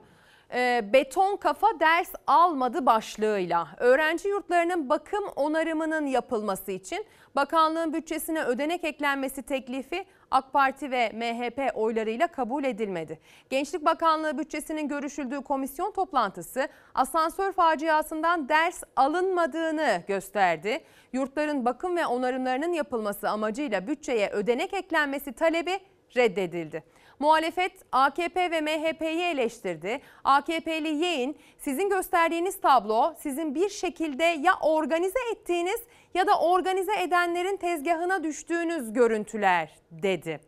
E, 0.53 0.89
beton 0.93 1.37
kafa 1.37 1.79
ders 1.79 2.11
almadı 2.27 2.85
başlığıyla 2.85 3.67
öğrenci 3.77 4.29
yurtlarının 4.29 4.89
bakım 4.89 5.23
onarımının 5.35 6.05
yapılması 6.05 6.71
için 6.71 7.05
bakanlığın 7.35 7.93
bütçesine 7.93 8.43
ödenek 8.43 8.83
eklenmesi 8.83 9.43
teklifi 9.43 10.05
AK 10.31 10.53
Parti 10.53 10.91
ve 10.91 11.11
MHP 11.13 11.77
oylarıyla 11.77 12.27
kabul 12.27 12.63
edilmedi. 12.63 13.19
Gençlik 13.49 13.85
Bakanlığı 13.85 14.37
bütçesinin 14.37 14.87
görüşüldüğü 14.87 15.41
komisyon 15.41 15.91
toplantısı 15.91 16.67
asansör 16.95 17.51
faciasından 17.51 18.49
ders 18.49 18.83
alınmadığını 18.95 20.03
gösterdi. 20.07 20.83
Yurtların 21.13 21.65
bakım 21.65 21.97
ve 21.97 22.05
onarımlarının 22.05 22.73
yapılması 22.73 23.29
amacıyla 23.29 23.87
bütçeye 23.87 24.29
ödenek 24.29 24.73
eklenmesi 24.73 25.33
talebi 25.33 25.79
reddedildi. 26.15 26.83
Muhalefet 27.19 27.71
AKP 27.91 28.51
ve 28.51 28.61
MHP'yi 28.61 29.21
eleştirdi. 29.21 30.01
AKP'li 30.23 30.87
Yeğin 30.87 31.37
sizin 31.57 31.89
gösterdiğiniz 31.89 32.61
tablo 32.61 33.13
sizin 33.17 33.55
bir 33.55 33.69
şekilde 33.69 34.23
ya 34.23 34.53
organize 34.61 35.19
ettiğiniz 35.31 35.81
ya 36.13 36.27
da 36.27 36.39
organize 36.39 37.01
edenlerin 37.01 37.57
tezgahına 37.57 38.23
düştüğünüz 38.23 38.93
görüntüler 38.93 39.75
dedi. 39.91 40.39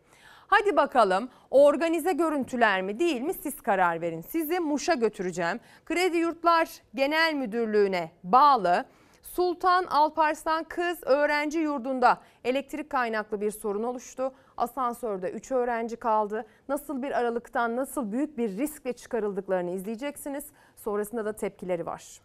Hadi 0.48 0.78
bakalım 0.78 1.30
organize 1.52 2.12
görüntüler 2.12 2.82
mi 2.82 3.00
değil 3.00 3.22
mi 3.22 3.34
siz 3.34 3.62
karar 3.62 4.02
verin. 4.02 4.22
Sizi 4.22 4.60
Muş'a 4.60 4.94
götüreceğim. 4.94 5.60
Kredi 5.86 6.18
Yurtlar 6.18 6.70
Genel 6.96 7.34
Müdürlüğü'ne 7.34 8.12
bağlı 8.24 8.86
Sultan 9.24 9.86
Alparslan 9.86 10.64
Kız 10.64 11.04
Öğrenci 11.04 11.60
Yurdu'nda 11.60 12.22
elektrik 12.44 12.90
kaynaklı 12.90 13.42
bir 13.42 13.52
sorun 13.52 13.84
oluştu. 13.84 14.34
Asansörde 14.62 15.32
3 15.32 15.52
öğrenci 15.52 15.96
kaldı. 15.96 16.46
Nasıl 16.70 17.02
bir 17.02 17.12
aralıktan 17.12 17.76
nasıl 17.76 18.12
büyük 18.12 18.38
bir 18.38 18.58
riskle 18.58 18.94
çıkarıldıklarını 18.94 19.72
izleyeceksiniz. 19.72 20.46
Sonrasında 20.76 21.26
da 21.26 21.34
tepkileri 21.34 21.86
var. 21.86 22.22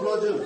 Ablacığım 0.00 0.40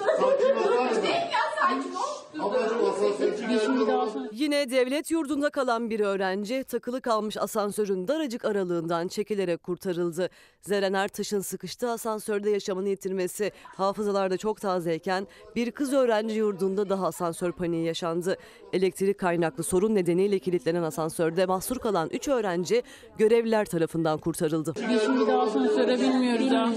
sakin 1.61 1.95
ol. 1.95 2.15
Ablacığım 2.41 2.85
asansörcü 2.85 4.29
Yine 4.33 4.71
devlet 4.71 5.11
yurdunda 5.11 5.51
kalan 5.51 5.91
bir 5.91 6.01
öğrenci 6.01 6.65
takılı 6.65 7.01
kalmış 7.01 7.37
asansörün 7.37 8.09
daracık 8.09 8.45
aralığından 8.45 9.09
çekilerek 9.09 9.63
kurtarıldı. 9.63 10.29
Zeren 10.61 10.93
Ertaş'ın 10.93 11.41
sıkıştığı 11.41 11.91
asansörde 11.91 12.51
yaşamını 12.51 12.89
yitirmesi 12.89 13.53
hafızalarda 13.65 14.37
çok 14.37 14.61
tazeyken 14.61 15.27
bir 15.57 15.71
kız 15.71 15.93
öğrenci 15.93 16.35
yurdunda 16.35 16.89
daha 16.89 17.07
asansör 17.07 17.53
paniği 17.53 17.87
yaşandı. 17.87 18.37
Elektrik 18.73 19.19
kaynaklı 19.19 19.65
sorun 19.65 19.95
nedeniyle 19.95 20.39
kilitlenen 20.39 20.83
asansörde 20.83 21.47
mahsur 21.47 21.79
kalan 21.79 22.09
3 22.13 22.29
öğrenci 22.29 22.83
görevliler 23.19 23.65
tarafından 23.65 24.19
kurtarıldı. 24.19 24.75
Biz 24.91 25.03
şimdi 25.03 25.27
de 25.27 25.35
asansöre 25.35 26.01
binmiyoruz 26.01 26.51
ha. 26.51 26.71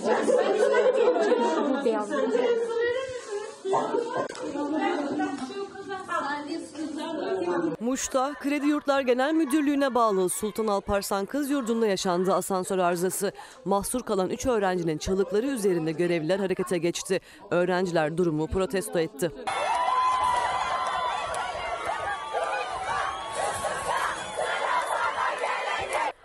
Muş'ta 7.80 8.34
Kredi 8.34 8.68
Yurtlar 8.68 9.02
Genel 9.02 9.34
Müdürlüğü'ne 9.34 9.96
bağlı 9.96 10.30
Sultan 10.30 10.68
Alparslan 10.68 11.26
Kız 11.26 11.50
Yurdu'nda 11.50 11.88
yaşandı 11.88 12.34
asansör 12.34 12.78
arızası. 12.78 13.32
Mahsur 13.66 14.02
kalan 14.02 14.30
3 14.30 14.46
öğrencinin 14.46 14.98
çalıkları 14.98 15.48
üzerinde 15.48 15.92
görevliler 15.92 16.40
harekete 16.40 16.78
geçti. 16.78 17.22
Öğrenciler 17.52 18.18
durumu 18.18 18.48
protesto 18.48 19.00
etti. 19.00 19.32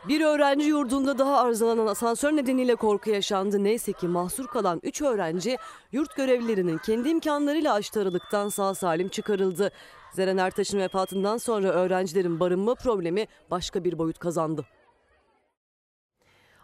Bir 0.08 0.20
öğrenci 0.20 0.68
yurdunda 0.68 1.18
daha 1.18 1.40
arızalanan 1.40 1.86
asansör 1.86 2.36
nedeniyle 2.36 2.74
korku 2.74 3.10
yaşandı. 3.10 3.64
Neyse 3.64 3.92
ki 3.92 4.08
mahsur 4.08 4.46
kalan 4.46 4.80
3 4.82 5.02
öğrenci 5.02 5.56
yurt 5.92 6.16
görevlilerinin 6.16 6.78
kendi 6.78 7.08
imkanlarıyla 7.08 7.72
açtığı 7.74 8.00
aralıktan 8.02 8.48
sağ 8.48 8.74
salim 8.74 9.08
çıkarıldı. 9.08 9.70
Zeren 10.12 10.36
Ertaş'ın 10.36 10.78
vefatından 10.78 11.36
sonra 11.36 11.68
öğrencilerin 11.68 12.40
barınma 12.40 12.74
problemi 12.74 13.26
başka 13.50 13.84
bir 13.84 13.98
boyut 13.98 14.18
kazandı. 14.18 14.66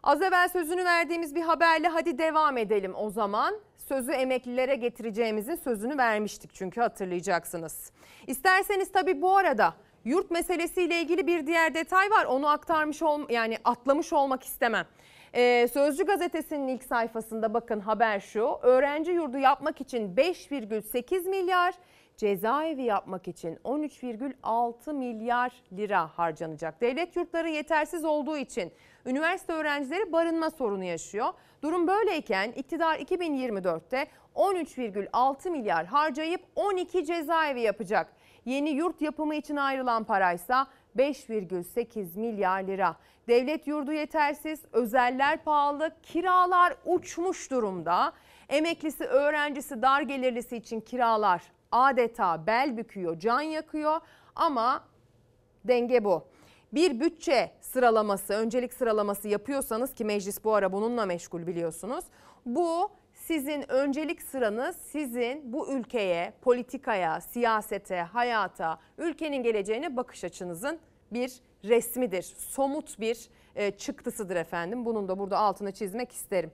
Az 0.02 0.23
evvel 0.23 0.48
sözünü 0.48 0.85
verdiğimiz 0.85 1.35
bir 1.35 1.43
haberle 1.43 1.89
hadi 1.89 2.19
devam 2.19 2.59
edelim 2.59 2.94
o 2.97 3.10
zaman. 3.10 3.55
Sözü 3.77 4.12
emeklilere 4.12 4.74
getireceğimizin 4.74 5.55
sözünü 5.55 5.98
vermiştik 5.98 6.55
çünkü 6.55 6.81
hatırlayacaksınız. 6.81 7.93
İsterseniz 8.27 8.93
tabii 8.93 9.23
bu 9.23 9.36
arada 9.36 9.74
yurt 10.04 10.30
meselesiyle 10.30 11.00
ilgili 11.00 11.26
bir 11.26 11.46
diğer 11.46 11.74
detay 11.74 12.10
var. 12.10 12.24
Onu 12.24 12.48
aktarmış 12.48 13.02
ol 13.02 13.20
yani 13.30 13.56
atlamış 13.64 14.12
olmak 14.12 14.44
istemem. 14.44 14.86
Ee, 15.34 15.68
Sözcü 15.72 16.06
gazetesinin 16.06 16.68
ilk 16.68 16.84
sayfasında 16.84 17.54
bakın 17.54 17.80
haber 17.80 18.20
şu. 18.20 18.58
Öğrenci 18.62 19.10
yurdu 19.10 19.38
yapmak 19.38 19.80
için 19.80 20.14
5,8 20.16 21.28
milyar, 21.28 21.74
cezaevi 22.16 22.82
yapmak 22.82 23.28
için 23.28 23.56
13,6 23.56 24.92
milyar 24.92 25.52
lira 25.72 26.06
harcanacak. 26.18 26.80
Devlet 26.80 27.16
yurtları 27.16 27.48
yetersiz 27.48 28.04
olduğu 28.04 28.36
için 28.36 28.72
üniversite 29.06 29.52
öğrencileri 29.52 30.12
barınma 30.12 30.50
sorunu 30.50 30.84
yaşıyor. 30.84 31.28
Durum 31.62 31.86
böyleyken 31.86 32.52
iktidar 32.52 32.98
2024'te 32.98 34.06
13,6 34.34 35.50
milyar 35.50 35.86
harcayıp 35.86 36.40
12 36.56 37.04
cezaevi 37.04 37.60
yapacak. 37.60 38.12
Yeni 38.48 38.70
yurt 38.70 39.02
yapımı 39.02 39.34
için 39.34 39.56
ayrılan 39.56 40.04
paraysa 40.04 40.66
5,8 40.96 42.18
milyar 42.18 42.62
lira. 42.62 42.96
Devlet 43.28 43.66
yurdu 43.66 43.92
yetersiz, 43.92 44.60
özeller 44.72 45.44
pahalı, 45.44 45.90
kiralar 46.02 46.74
uçmuş 46.84 47.50
durumda. 47.50 48.12
Emeklisi, 48.48 49.04
öğrencisi, 49.04 49.82
dar 49.82 50.02
gelirlisi 50.02 50.56
için 50.56 50.80
kiralar 50.80 51.42
adeta 51.72 52.46
bel 52.46 52.76
büküyor, 52.76 53.18
can 53.18 53.40
yakıyor 53.40 54.00
ama 54.36 54.84
denge 55.64 56.04
bu. 56.04 56.24
Bir 56.72 57.00
bütçe 57.00 57.50
sıralaması, 57.60 58.32
öncelik 58.34 58.74
sıralaması 58.74 59.28
yapıyorsanız 59.28 59.94
ki 59.94 60.04
meclis 60.04 60.44
bu 60.44 60.54
ara 60.54 60.72
bununla 60.72 61.06
meşgul 61.06 61.46
biliyorsunuz. 61.46 62.04
Bu 62.46 62.90
sizin 63.28 63.70
öncelik 63.70 64.22
sıranız 64.22 64.76
sizin 64.76 65.52
bu 65.52 65.72
ülkeye, 65.72 66.32
politikaya, 66.42 67.20
siyasete, 67.20 68.00
hayata, 68.00 68.78
ülkenin 68.98 69.42
geleceğine 69.42 69.96
bakış 69.96 70.24
açınızın 70.24 70.78
bir 71.12 71.32
resmidir. 71.64 72.22
Somut 72.22 73.00
bir 73.00 73.28
e, 73.55 73.70
çıktısıdır 73.70 74.36
efendim. 74.36 74.84
Bunun 74.84 75.09
da 75.09 75.18
burada 75.18 75.38
altını 75.38 75.72
çizmek 75.72 76.12
isterim. 76.12 76.50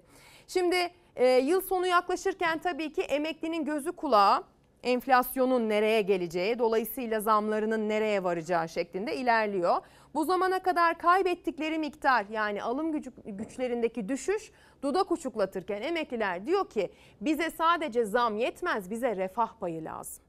Şimdi 0.47 0.77
e, 1.17 1.27
yıl 1.27 1.61
sonu 1.61 1.87
yaklaşırken 1.87 2.59
tabii 2.59 2.93
ki 2.93 3.03
emeklinin 3.03 3.65
gözü 3.65 3.93
kulağı 3.93 4.45
enflasyonun 4.83 5.69
nereye 5.69 6.03
geleceği, 6.03 6.59
dolayısıyla 6.59 7.21
zamlarının 7.21 7.89
nereye 7.89 8.25
varacağı 8.25 8.69
şeklinde 8.69 9.17
ilerliyor. 9.17 9.77
Bu 10.15 10.25
zamana 10.25 10.63
kadar 10.63 10.99
kaybettikleri 10.99 11.79
miktar 11.79 12.27
yani 12.31 12.63
alım 12.63 12.93
gücü, 12.93 13.13
güçlerindeki 13.25 14.09
düşüş 14.09 14.53
dudak 14.83 15.13
uçuklatırken 15.13 15.83
emekliler 15.83 16.47
diyor 16.47 16.69
ki 16.69 16.93
bize 17.21 17.51
sadece 17.51 18.05
zam 18.05 18.37
yetmez 18.37 18.91
bize 18.91 19.17
refah 19.17 19.49
payı 19.61 19.85
lazım. 19.85 20.25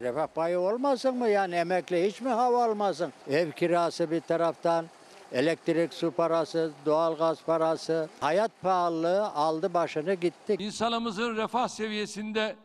Refah 0.00 0.26
payı 0.26 0.60
olmasın 0.60 1.16
mı 1.16 1.28
yani 1.28 1.54
emekli 1.54 2.06
hiç 2.06 2.20
mi 2.20 2.28
hava 2.28 2.64
almasın? 2.64 3.12
Ev 3.30 3.50
kirası 3.50 4.10
bir 4.10 4.20
taraftan, 4.20 4.86
elektrik 5.32 5.94
su 5.94 6.10
parası, 6.10 6.70
doğalgaz 6.86 7.44
parası, 7.44 8.08
hayat 8.20 8.50
pahalılığı 8.62 9.30
aldı 9.30 9.74
başını 9.74 10.14
gitti. 10.14 10.56
İnsanımızın 10.58 11.36
refah 11.36 11.68
seviyesinde 11.68 12.56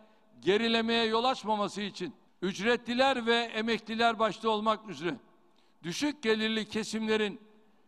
gerilemeye 0.41 1.05
yol 1.05 1.23
açmaması 1.23 1.81
için 1.81 2.13
ücretliler 2.41 3.25
ve 3.25 3.35
emekliler 3.35 4.19
başta 4.19 4.49
olmak 4.49 4.89
üzere 4.89 5.15
düşük 5.84 6.23
gelirli 6.23 6.69
kesimlerin 6.69 7.39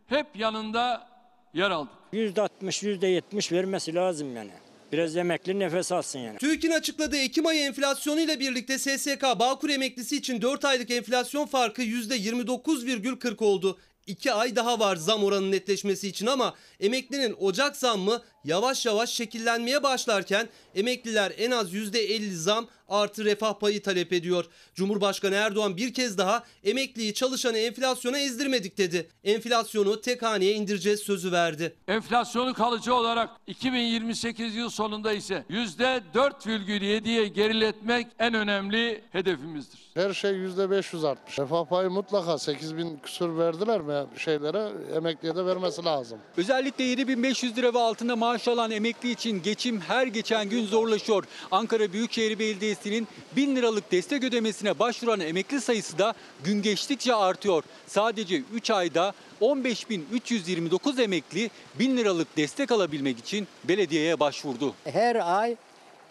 hep 0.06 0.26
yanında 0.34 1.08
yer 1.54 1.70
aldık. 1.70 1.92
%60, 2.12 2.50
%70 2.60 3.52
vermesi 3.52 3.94
lazım 3.94 4.36
yani. 4.36 4.50
Biraz 4.92 5.16
emekli 5.16 5.58
nefes 5.58 5.92
alsın 5.92 6.18
yani. 6.18 6.38
TÜİK'in 6.38 6.70
açıkladığı 6.70 7.16
Ekim 7.16 7.46
ayı 7.46 7.62
enflasyonu 7.62 8.20
ile 8.20 8.40
birlikte 8.40 8.78
SSK 8.78 9.22
Bağkur 9.22 9.70
emeklisi 9.70 10.16
için 10.16 10.42
4 10.42 10.64
aylık 10.64 10.90
enflasyon 10.90 11.46
farkı 11.46 11.82
%29,40 11.82 13.44
oldu. 13.44 13.78
2 14.06 14.32
ay 14.32 14.56
daha 14.56 14.78
var 14.78 14.96
zam 14.96 15.24
oranının 15.24 15.52
netleşmesi 15.52 16.08
için 16.08 16.26
ama 16.26 16.54
emeklinin 16.80 17.36
Ocak 17.40 17.76
zammı 17.76 18.22
yavaş 18.46 18.86
yavaş 18.86 19.10
şekillenmeye 19.10 19.82
başlarken 19.82 20.48
emekliler 20.74 21.32
en 21.38 21.50
az 21.50 21.74
%50 21.74 22.32
zam 22.32 22.66
artı 22.88 23.24
refah 23.24 23.54
payı 23.54 23.82
talep 23.82 24.12
ediyor. 24.12 24.44
Cumhurbaşkanı 24.74 25.34
Erdoğan 25.34 25.76
bir 25.76 25.94
kez 25.94 26.18
daha 26.18 26.44
emekliyi 26.64 27.14
çalışanı 27.14 27.58
enflasyona 27.58 28.18
ezdirmedik 28.18 28.78
dedi. 28.78 29.08
Enflasyonu 29.24 30.00
tek 30.00 30.22
haneye 30.22 30.52
indireceğiz 30.52 31.00
sözü 31.00 31.32
verdi. 31.32 31.76
Enflasyonu 31.88 32.54
kalıcı 32.54 32.94
olarak 32.94 33.30
2028 33.46 34.54
yıl 34.54 34.70
sonunda 34.70 35.12
ise 35.12 35.44
%4,7'ye 35.50 37.28
geriletmek 37.28 38.06
en 38.18 38.34
önemli 38.34 39.04
hedefimizdir. 39.12 39.80
Her 39.94 40.12
şey 40.12 40.32
yüzde 40.32 40.70
500 40.70 41.04
artmış. 41.04 41.38
Refah 41.38 41.64
payı 41.64 41.90
mutlaka 41.90 42.38
8 42.38 42.76
bin 42.76 42.96
küsur 42.96 43.38
verdiler 43.38 43.80
mi 43.80 44.06
şeylere 44.18 44.72
emekliye 44.96 45.36
de 45.36 45.46
vermesi 45.46 45.84
lazım. 45.84 46.18
Özellikle 46.36 46.84
7500 46.84 47.56
lira 47.56 47.74
ve 47.74 47.78
altında 47.78 48.16
maaş 48.16 48.35
alan 48.48 48.70
emekli 48.70 49.10
için 49.10 49.42
geçim 49.42 49.80
her 49.80 50.06
geçen 50.06 50.48
gün 50.48 50.66
zorlaşıyor. 50.66 51.24
Ankara 51.50 51.92
Büyükşehir 51.92 52.38
Belediyesi'nin 52.38 53.08
1000 53.36 53.56
liralık 53.56 53.92
destek 53.92 54.24
ödemesine 54.24 54.78
başvuran 54.78 55.20
emekli 55.20 55.60
sayısı 55.60 55.98
da 55.98 56.14
gün 56.44 56.62
geçtikçe 56.62 57.14
artıyor. 57.14 57.62
Sadece 57.86 58.42
3 58.54 58.70
ayda 58.70 59.12
15.329 59.40 61.02
emekli 61.02 61.50
1000 61.78 61.96
liralık 61.96 62.36
destek 62.36 62.72
alabilmek 62.72 63.18
için 63.18 63.48
belediyeye 63.64 64.20
başvurdu. 64.20 64.74
Her 64.84 65.40
ay 65.40 65.56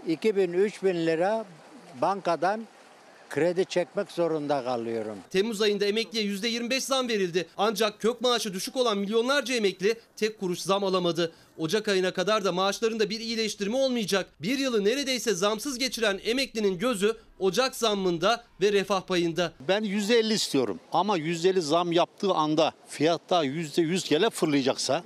2000-3000 0.07 1.05
lira 1.05 1.45
bankadan 2.01 2.61
kredi 3.29 3.65
çekmek 3.65 4.11
zorunda 4.11 4.63
kalıyorum. 4.63 5.17
Temmuz 5.29 5.61
ayında 5.61 5.85
emekliye 5.85 6.25
%25 6.25 6.79
zam 6.79 7.07
verildi. 7.07 7.47
Ancak 7.57 8.01
kök 8.01 8.21
maaşı 8.21 8.53
düşük 8.53 8.75
olan 8.75 8.97
milyonlarca 8.97 9.55
emekli 9.55 9.95
tek 10.15 10.39
kuruş 10.39 10.59
zam 10.59 10.83
alamadı. 10.83 11.31
Ocak 11.57 11.87
ayına 11.87 12.13
kadar 12.13 12.45
da 12.45 12.51
maaşlarında 12.51 13.09
bir 13.09 13.19
iyileştirme 13.19 13.77
olmayacak. 13.77 14.29
Bir 14.41 14.59
yılı 14.59 14.85
neredeyse 14.85 15.33
zamsız 15.33 15.77
geçiren 15.77 16.19
emeklinin 16.25 16.77
gözü 16.77 17.17
Ocak 17.39 17.75
zammında 17.75 18.43
ve 18.61 18.73
refah 18.73 19.01
payında. 19.01 19.53
Ben 19.67 19.83
%50 19.83 20.33
istiyorum 20.33 20.79
ama 20.91 21.17
%50 21.17 21.61
zam 21.61 21.91
yaptığı 21.91 22.31
anda 22.31 22.71
fiyatta 22.87 23.45
%100 23.45 24.09
gele 24.09 24.29
fırlayacaksa 24.29 25.03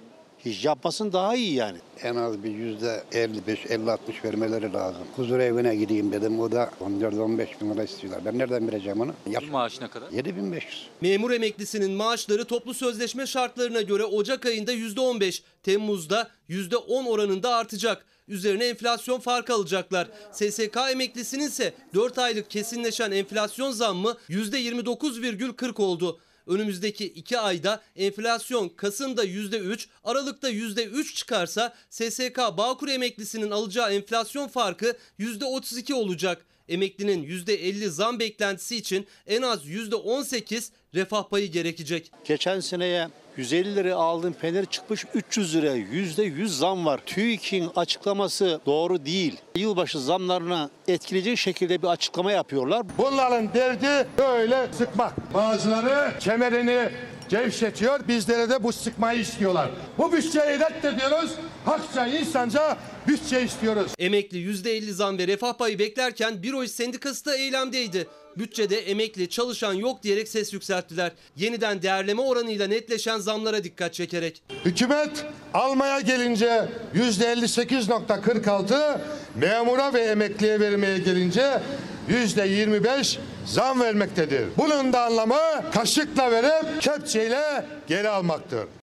hiç 0.49 0.65
yapmasın 0.65 1.13
daha 1.13 1.35
iyi 1.35 1.53
yani. 1.53 1.77
En 2.03 2.15
az 2.15 2.43
bir 2.43 2.51
yüzde 2.51 3.03
55-50-60 3.11 3.97
vermeleri 4.23 4.73
lazım. 4.73 5.01
Huzur 5.15 5.39
evine 5.39 5.76
gideyim 5.76 6.11
dedim. 6.11 6.39
O 6.39 6.51
da 6.51 6.71
14-15 6.81 7.47
bin 7.61 7.73
lira 7.73 7.84
istiyorlar. 7.84 8.26
Ben 8.26 8.38
nereden 8.38 8.67
vereceğim 8.67 9.01
onu? 9.01 9.13
Yap. 9.30 9.43
Maaş 9.51 9.81
ne 9.81 9.88
kadar? 9.88 10.11
7500. 10.11 10.88
Memur 11.01 11.31
emeklisinin 11.31 11.91
maaşları 11.91 12.45
toplu 12.45 12.73
sözleşme 12.73 13.27
şartlarına 13.27 13.81
göre 13.81 14.03
Ocak 14.03 14.45
ayında 14.45 14.73
%15, 14.73 15.41
Temmuz'da 15.63 16.27
%10 16.49 17.07
oranında 17.07 17.55
artacak. 17.55 18.05
Üzerine 18.27 18.65
enflasyon 18.65 19.19
farkı 19.19 19.53
alacaklar. 19.53 20.07
SSK 20.31 20.77
emeklisinin 20.91 21.47
ise 21.47 21.73
4 21.93 22.17
aylık 22.17 22.49
kesinleşen 22.49 23.11
enflasyon 23.11 23.71
zammı 23.71 24.17
%29,40 24.30 25.81
oldu. 25.81 26.19
Önümüzdeki 26.49 27.05
2 27.05 27.39
ayda 27.39 27.81
enflasyon 27.95 28.69
Kasım'da 28.69 29.26
%3, 29.26 29.88
Aralık'ta 30.03 30.49
%3 30.49 31.15
çıkarsa 31.15 31.76
SSK 31.89 32.38
Bağkur 32.38 32.88
emeklisinin 32.88 33.51
alacağı 33.51 33.93
enflasyon 33.93 34.47
farkı 34.47 34.97
%32 35.19 35.93
olacak. 35.93 36.45
Emeklinin 36.69 37.23
%50 37.23 37.89
zam 37.89 38.19
beklentisi 38.19 38.76
için 38.76 39.07
en 39.27 39.41
az 39.41 39.65
%18 39.65 40.71
refah 40.95 41.24
payı 41.30 41.52
gerekecek. 41.52 42.11
Geçen 42.26 42.60
seneye 42.60 43.07
150 43.38 43.76
lira 43.76 43.95
aldığım 43.95 44.34
peynir 44.34 44.66
çıkmış 44.66 45.06
300 45.14 45.56
liraya 45.56 45.78
%100 45.78 46.48
zam 46.48 46.86
var. 46.86 46.99
TÜİK'in 47.06 47.72
açıklaması 47.76 48.61
doğru 48.66 49.06
değil. 49.06 49.38
Yılbaşı 49.56 49.99
zamlarına 49.99 50.70
etkileyecek 50.88 51.38
şekilde 51.38 51.82
bir 51.82 51.88
açıklama 51.88 52.32
yapıyorlar. 52.32 52.86
Bunların 52.98 53.53
derdi 53.53 54.07
böyle 54.18 54.68
sıkmak. 54.74 55.34
Bazıları 55.34 56.20
kemerini 56.20 56.90
gevşetiyor. 57.30 58.07
Bizlere 58.07 58.49
de 58.49 58.64
bu 58.64 58.74
sıkmayı 58.74 59.20
istiyorlar. 59.20 59.70
Bu 59.98 60.11
bütçeyi 60.11 60.60
reddediyoruz. 60.60 61.32
Hakça 61.66 62.07
insanca 62.07 62.78
bütçe 63.07 63.44
istiyoruz. 63.44 63.91
Emekli 63.99 64.38
%50 64.38 64.91
zam 64.91 65.18
ve 65.18 65.28
refah 65.28 65.53
payı 65.53 65.80
beklerken 65.80 66.44
Büro 66.44 66.64
İş 66.64 66.72
Sendikası 66.72 67.26
da 67.26 67.36
eylemdeydi. 67.36 68.07
Bütçede 68.40 68.78
emekli 68.78 69.30
çalışan 69.30 69.74
yok 69.74 70.03
diyerek 70.03 70.28
ses 70.28 70.53
yükselttiler. 70.53 71.11
Yeniden 71.36 71.82
değerleme 71.82 72.22
oranıyla 72.22 72.68
netleşen 72.68 73.20
zamlara 73.20 73.64
dikkat 73.64 73.94
çekerek. 73.94 74.41
Hükümet 74.66 75.26
almaya 75.53 75.99
gelince 75.99 76.66
yüzde 76.94 77.26
58.46, 77.26 78.99
memura 79.36 79.94
ve 79.94 80.02
emekliye 80.02 80.60
vermeye 80.60 80.98
gelince 80.98 81.61
yüzde 82.10 82.48
25 82.48 83.20
zam 83.45 83.82
vermektedir. 83.82 84.48
Bunun 84.57 84.94
da 84.94 85.06
anlamı 85.06 85.72
kaşıkla 85.74 86.32
verip 86.32 86.82
kepçeyle 86.82 87.66
geri 87.88 88.10
almaktır. 88.10 88.78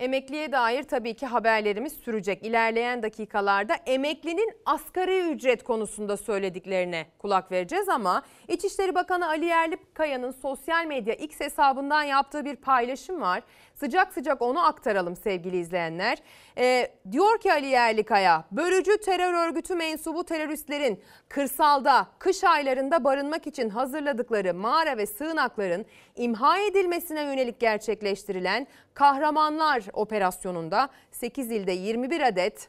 Emekliye 0.00 0.52
dair 0.52 0.82
tabii 0.82 1.14
ki 1.14 1.26
haberlerimiz 1.26 1.92
sürecek. 1.92 2.42
İlerleyen 2.42 3.02
dakikalarda 3.02 3.74
emeklinin 3.86 4.52
asgari 4.66 5.30
ücret 5.30 5.64
konusunda 5.64 6.16
söylediklerine 6.16 7.06
kulak 7.18 7.52
vereceğiz 7.52 7.88
ama 7.88 8.22
İçişleri 8.48 8.94
Bakanı 8.94 9.28
Ali 9.28 9.44
Yerlikaya'nın 9.44 10.30
sosyal 10.30 10.86
medya 10.86 11.14
X 11.14 11.40
hesabından 11.40 12.02
yaptığı 12.02 12.44
bir 12.44 12.56
paylaşım 12.56 13.20
var. 13.20 13.42
Sıcak 13.80 14.12
sıcak 14.12 14.42
onu 14.42 14.66
aktaralım 14.66 15.16
sevgili 15.16 15.58
izleyenler. 15.58 16.18
Ee, 16.58 16.88
diyor 17.12 17.40
ki 17.40 17.52
Ali 17.52 17.66
Yerlikaya, 17.66 18.44
bölücü 18.52 19.00
terör 19.00 19.48
örgütü 19.48 19.74
mensubu 19.74 20.24
teröristlerin 20.24 21.02
kırsalda, 21.28 22.06
kış 22.18 22.44
aylarında 22.44 23.04
barınmak 23.04 23.46
için 23.46 23.70
hazırladıkları 23.70 24.54
mağara 24.54 24.96
ve 24.96 25.06
sığınakların 25.06 25.86
imha 26.16 26.58
edilmesine 26.58 27.22
yönelik 27.22 27.60
gerçekleştirilen 27.60 28.66
Kahramanlar 28.94 29.84
operasyonunda 29.92 30.88
8 31.10 31.50
ilde 31.50 31.72
21 31.72 32.20
adet 32.20 32.68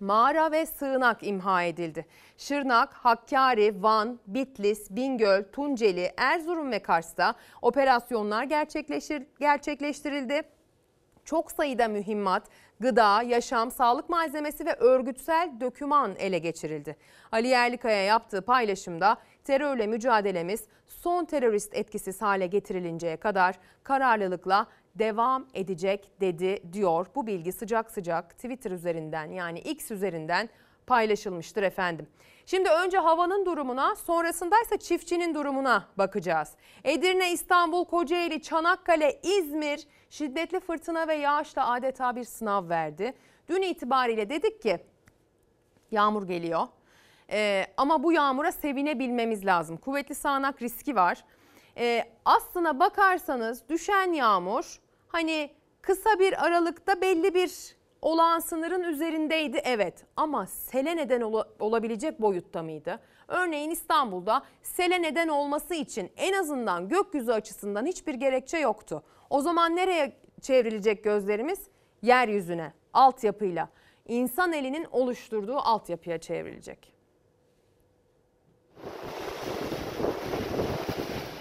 mağara 0.00 0.52
ve 0.52 0.66
sığınak 0.66 1.18
imha 1.22 1.62
edildi. 1.62 2.06
Şırnak, 2.36 2.92
Hakkari, 2.94 3.82
Van, 3.82 4.20
Bitlis, 4.26 4.90
Bingöl, 4.90 5.44
Tunceli, 5.52 6.12
Erzurum 6.16 6.70
ve 6.70 6.78
Kars'ta 6.78 7.34
operasyonlar 7.62 8.44
gerçekleştirildi. 9.38 10.42
Çok 11.24 11.52
sayıda 11.52 11.88
mühimmat, 11.88 12.42
gıda, 12.80 13.22
yaşam, 13.22 13.70
sağlık 13.70 14.08
malzemesi 14.08 14.66
ve 14.66 14.74
örgütsel 14.74 15.50
döküman 15.60 16.16
ele 16.18 16.38
geçirildi. 16.38 16.96
Ali 17.32 17.48
Yerlikaya 17.48 18.04
yaptığı 18.04 18.42
paylaşımda 18.42 19.16
terörle 19.44 19.86
mücadelemiz 19.86 20.64
son 20.86 21.24
terörist 21.24 21.74
etkisiz 21.74 22.22
hale 22.22 22.46
getirilinceye 22.46 23.16
kadar 23.16 23.58
kararlılıkla 23.82 24.66
devam 25.00 25.46
edecek 25.54 26.10
dedi 26.20 26.72
diyor. 26.72 27.06
Bu 27.14 27.26
bilgi 27.26 27.52
sıcak 27.52 27.90
sıcak 27.90 28.30
Twitter 28.30 28.70
üzerinden 28.70 29.30
yani 29.30 29.60
X 29.60 29.90
üzerinden 29.90 30.48
paylaşılmıştır 30.86 31.62
efendim. 31.62 32.08
Şimdi 32.46 32.68
önce 32.68 32.98
havanın 32.98 33.46
durumuna 33.46 33.96
sonrasındaysa 33.96 34.76
çiftçinin 34.76 35.34
durumuna 35.34 35.88
bakacağız. 35.98 36.52
Edirne, 36.84 37.32
İstanbul, 37.32 37.84
Kocaeli, 37.84 38.42
Çanakkale, 38.42 39.20
İzmir 39.22 39.86
şiddetli 40.10 40.60
fırtına 40.60 41.08
ve 41.08 41.14
yağışla 41.14 41.72
adeta 41.72 42.16
bir 42.16 42.24
sınav 42.24 42.68
verdi. 42.68 43.14
Dün 43.48 43.62
itibariyle 43.62 44.30
dedik 44.30 44.62
ki 44.62 44.78
yağmur 45.90 46.26
geliyor. 46.26 46.66
Ee, 47.32 47.66
ama 47.76 48.02
bu 48.02 48.12
yağmura 48.12 48.52
sevinebilmemiz 48.52 49.46
lazım. 49.46 49.76
Kuvvetli 49.76 50.14
sağanak 50.14 50.62
riski 50.62 50.96
var. 50.96 51.24
Ee, 51.76 52.04
aslına 52.24 52.80
bakarsanız 52.80 53.68
düşen 53.68 54.12
yağmur 54.12 54.80
hani 55.12 55.50
kısa 55.82 56.18
bir 56.18 56.46
aralıkta 56.46 57.00
belli 57.00 57.34
bir 57.34 57.76
olağan 58.02 58.38
sınırın 58.38 58.82
üzerindeydi 58.82 59.60
evet 59.64 60.04
ama 60.16 60.46
sele 60.46 60.96
neden 60.96 61.20
ola- 61.20 61.48
olabilecek 61.58 62.20
boyutta 62.20 62.62
mıydı? 62.62 63.00
Örneğin 63.28 63.70
İstanbul'da 63.70 64.42
sele 64.62 65.02
neden 65.02 65.28
olması 65.28 65.74
için 65.74 66.10
en 66.16 66.32
azından 66.32 66.88
gökyüzü 66.88 67.32
açısından 67.32 67.86
hiçbir 67.86 68.14
gerekçe 68.14 68.58
yoktu. 68.58 69.02
O 69.30 69.40
zaman 69.40 69.76
nereye 69.76 70.16
çevrilecek 70.40 71.04
gözlerimiz? 71.04 71.60
Yeryüzüne, 72.02 72.72
altyapıyla. 72.92 73.68
İnsan 74.08 74.52
elinin 74.52 74.86
oluşturduğu 74.90 75.56
altyapıya 75.56 76.18
çevrilecek. 76.18 76.99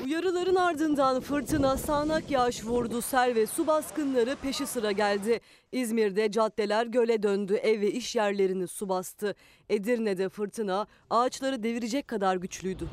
Uyarıların 0.09 0.55
ardından 0.55 1.21
fırtına 1.21 1.77
sağanak 1.77 2.31
yağış 2.31 2.65
vurdu. 2.65 3.01
Sel 3.01 3.35
ve 3.35 3.47
su 3.47 3.67
baskınları 3.67 4.35
peşi 4.35 4.67
sıra 4.67 4.91
geldi. 4.91 5.39
İzmir'de 5.71 6.31
caddeler 6.31 6.85
göle 6.85 7.23
döndü. 7.23 7.53
Ev 7.55 7.81
ve 7.81 7.91
iş 7.91 8.15
yerlerini 8.15 8.67
su 8.67 8.89
bastı. 8.89 9.35
Edirne'de 9.69 10.29
fırtına 10.29 10.87
ağaçları 11.09 11.63
devirecek 11.63 12.07
kadar 12.07 12.35
güçlüydü. 12.35 12.87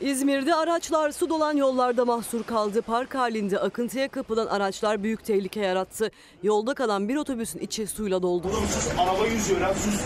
İzmir'de 0.00 0.54
araçlar 0.54 1.12
su 1.12 1.28
dolan 1.28 1.56
yollarda 1.56 2.04
mahsur 2.04 2.42
kaldı. 2.42 2.82
Park 2.82 3.14
halinde 3.14 3.58
akıntıya 3.58 4.08
kapılan 4.08 4.46
araçlar 4.46 5.02
büyük 5.02 5.24
tehlike 5.24 5.60
yarattı. 5.60 6.10
Yolda 6.42 6.74
kalan 6.74 7.08
bir 7.08 7.16
otobüsün 7.16 7.58
içi 7.58 7.86
suyla 7.86 8.22
doldu. 8.22 8.48
Araba 8.98 9.26
yüzüyor 9.26 9.60
lan 9.60 9.72
sus. 9.72 10.00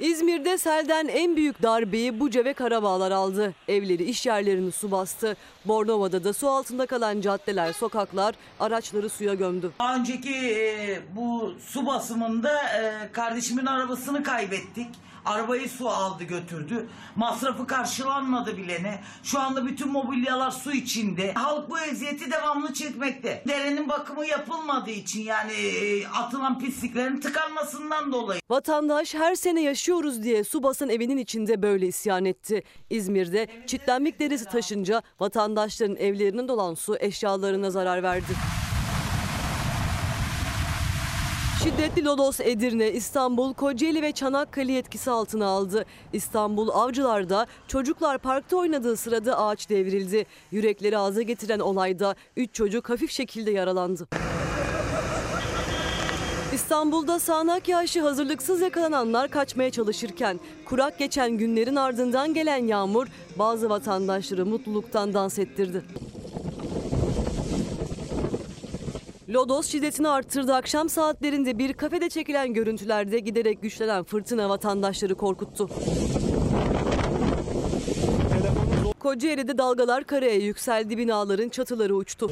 İzmir'de 0.00 0.58
selden 0.58 1.08
en 1.08 1.36
büyük 1.36 1.62
darbeyi 1.62 2.20
Buca 2.20 2.44
ve 2.44 2.52
Karabağlar 2.52 3.10
aldı. 3.10 3.54
Evleri, 3.68 4.04
iş 4.04 4.26
yerlerini 4.26 4.72
su 4.72 4.90
bastı. 4.90 5.36
Bornova'da 5.64 6.24
da 6.24 6.32
su 6.32 6.48
altında 6.48 6.86
kalan 6.86 7.20
caddeler, 7.20 7.72
sokaklar 7.72 8.34
araçları 8.60 9.08
suya 9.08 9.34
gömdü. 9.34 9.72
Daha 9.78 9.96
önceki 9.96 10.34
e, 10.34 11.00
bu 11.16 11.54
su 11.66 11.86
basımında 11.86 12.62
e, 12.62 13.12
kardeşimin 13.12 13.66
arabasını 13.66 14.22
kaybettik. 14.22 14.86
Arabayı 15.24 15.68
su 15.68 15.88
aldı 15.88 16.24
götürdü. 16.24 16.88
Masrafı 17.16 17.66
karşılanmadı 17.66 18.56
bile 18.56 18.82
ne. 18.82 19.00
Şu 19.22 19.40
anda 19.40 19.66
bütün 19.66 19.92
mobilyalar 19.92 20.50
su 20.50 20.72
içinde. 20.72 21.32
Halk 21.32 21.70
bu 21.70 21.78
eziyeti 21.78 22.30
devamlı 22.30 22.72
çekmekte. 22.74 23.44
Derenin 23.48 23.88
bakımı 23.88 24.26
yapılmadığı 24.26 24.90
için 24.90 25.22
yani 25.22 25.52
e, 25.52 26.06
atılan 26.06 26.58
pisliklerin 26.58 27.20
tıkanmasından 27.20 28.12
dolayı. 28.12 28.40
Vatandaş 28.50 29.14
her 29.14 29.34
sene 29.34 29.62
yaşıyoruz 29.62 30.22
diye 30.22 30.44
su 30.44 30.62
basan 30.62 30.88
evinin 30.88 31.16
içinde 31.16 31.62
böyle 31.62 31.86
isyan 31.86 32.24
etti. 32.24 32.62
İzmir'de 32.90 33.46
çitlenmek 33.66 34.20
derisi 34.20 34.44
taşınca 34.44 35.02
vatandaşların 35.20 35.96
evlerine 35.96 36.48
dolan 36.48 36.74
su 36.74 36.96
eşyalarına 37.00 37.70
zarar 37.70 38.02
verdi. 38.02 38.32
Şiddetli 41.62 42.04
lodos 42.04 42.40
Edirne, 42.40 42.92
İstanbul, 42.92 43.54
Kocaeli 43.54 44.02
ve 44.02 44.12
Çanakkale 44.12 44.78
etkisi 44.78 45.10
altına 45.10 45.46
aldı. 45.46 45.84
İstanbul 46.12 46.68
Avcılar'da 46.68 47.46
çocuklar 47.68 48.18
parkta 48.18 48.56
oynadığı 48.56 48.96
sırada 48.96 49.38
ağaç 49.38 49.70
devrildi. 49.70 50.26
Yürekleri 50.50 50.98
ağza 50.98 51.22
getiren 51.22 51.58
olayda 51.58 52.14
3 52.36 52.54
çocuk 52.54 52.90
hafif 52.90 53.10
şekilde 53.10 53.50
yaralandı. 53.50 54.08
İstanbul'da 56.54 57.18
sağanak 57.18 57.68
yağışı 57.68 58.02
hazırlıksız 58.02 58.60
yakalananlar 58.60 59.30
kaçmaya 59.30 59.70
çalışırken 59.70 60.40
kurak 60.64 60.98
geçen 60.98 61.30
günlerin 61.30 61.76
ardından 61.76 62.34
gelen 62.34 62.66
yağmur 62.66 63.06
bazı 63.38 63.70
vatandaşları 63.70 64.46
mutluluktan 64.46 65.14
dans 65.14 65.38
ettirdi. 65.38 65.84
Lodos 69.30 69.66
şiddetini 69.66 70.08
arttırdı. 70.08 70.54
Akşam 70.54 70.88
saatlerinde 70.88 71.58
bir 71.58 71.72
kafede 71.72 72.08
çekilen 72.08 72.54
görüntülerde 72.54 73.18
giderek 73.18 73.62
güçlenen 73.62 74.04
fırtına 74.04 74.48
vatandaşları 74.48 75.14
korkuttu. 75.14 75.68
Kocaeli'de 78.98 79.58
dalgalar 79.58 80.04
karaya 80.04 80.36
yükseldi. 80.36 80.98
Binaların 80.98 81.48
çatıları 81.48 81.96
uçtu. 81.96 82.30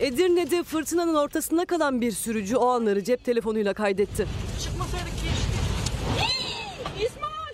Edirne'de 0.00 0.62
fırtınanın 0.62 1.14
ortasında 1.14 1.64
kalan 1.64 2.00
bir 2.00 2.12
sürücü 2.12 2.56
o 2.56 2.66
anları 2.66 3.04
cep 3.04 3.24
telefonuyla 3.24 3.74
kaydetti. 3.74 4.26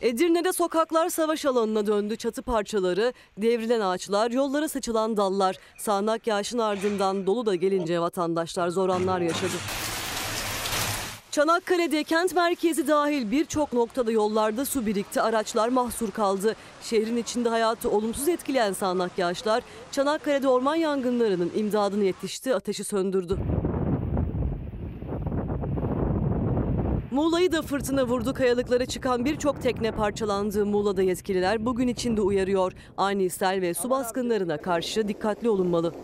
Edirne'de 0.03 0.53
sokaklar 0.53 1.09
savaş 1.09 1.45
alanına 1.45 1.87
döndü. 1.87 2.17
Çatı 2.17 2.43
parçaları, 2.43 3.13
devrilen 3.39 3.81
ağaçlar, 3.81 4.31
yollara 4.31 4.69
saçılan 4.69 5.17
dallar. 5.17 5.57
Sağanak 5.79 6.27
yağışın 6.27 6.59
ardından 6.59 7.27
dolu 7.27 7.47
da 7.47 7.55
gelince 7.55 8.01
vatandaşlar 8.01 8.69
zor 8.69 8.89
anlar 8.89 9.21
yaşadı. 9.21 9.53
Çanakkale'de 11.31 12.05
kent 12.05 12.35
merkezi 12.35 12.89
dahil 12.89 13.31
birçok 13.31 13.73
noktada 13.73 14.13
yollarda 14.13 14.65
su 14.65 14.87
birikti, 14.87 15.21
araçlar 15.21 15.69
mahsur 15.69 16.11
kaldı. 16.11 16.57
Şehrin 16.83 17.17
içinde 17.17 17.49
hayatı 17.49 17.91
olumsuz 17.91 18.29
etkileyen 18.29 18.73
sağanak 18.73 19.19
yağışlar 19.19 19.63
Çanakkale'de 19.93 20.49
orman 20.49 20.75
yangınlarının 20.75 21.53
imdadını 21.57 22.05
yetişti, 22.05 22.55
ateşi 22.55 22.85
söndürdü. 22.85 23.39
Muğla'yı 27.11 27.53
da 27.53 27.63
fırtına 27.63 28.05
vurdu. 28.07 28.35
Kayalıklara 28.35 28.87
çıkan 28.87 29.25
birçok 29.25 29.63
tekne 29.63 29.93
parçalandı. 29.93 30.67
Muğla'da 30.67 31.03
yetkililer 31.03 31.67
bugün 31.67 31.89
içinde 31.89 32.21
uyarıyor. 32.21 32.73
Ani 32.97 33.31
sel 33.31 33.61
ve 33.61 33.75
su 33.75 33.91
baskınlarına 33.91 34.57
karşı 34.57 35.09
dikkatli 35.09 35.49
olunmalı. 35.49 35.95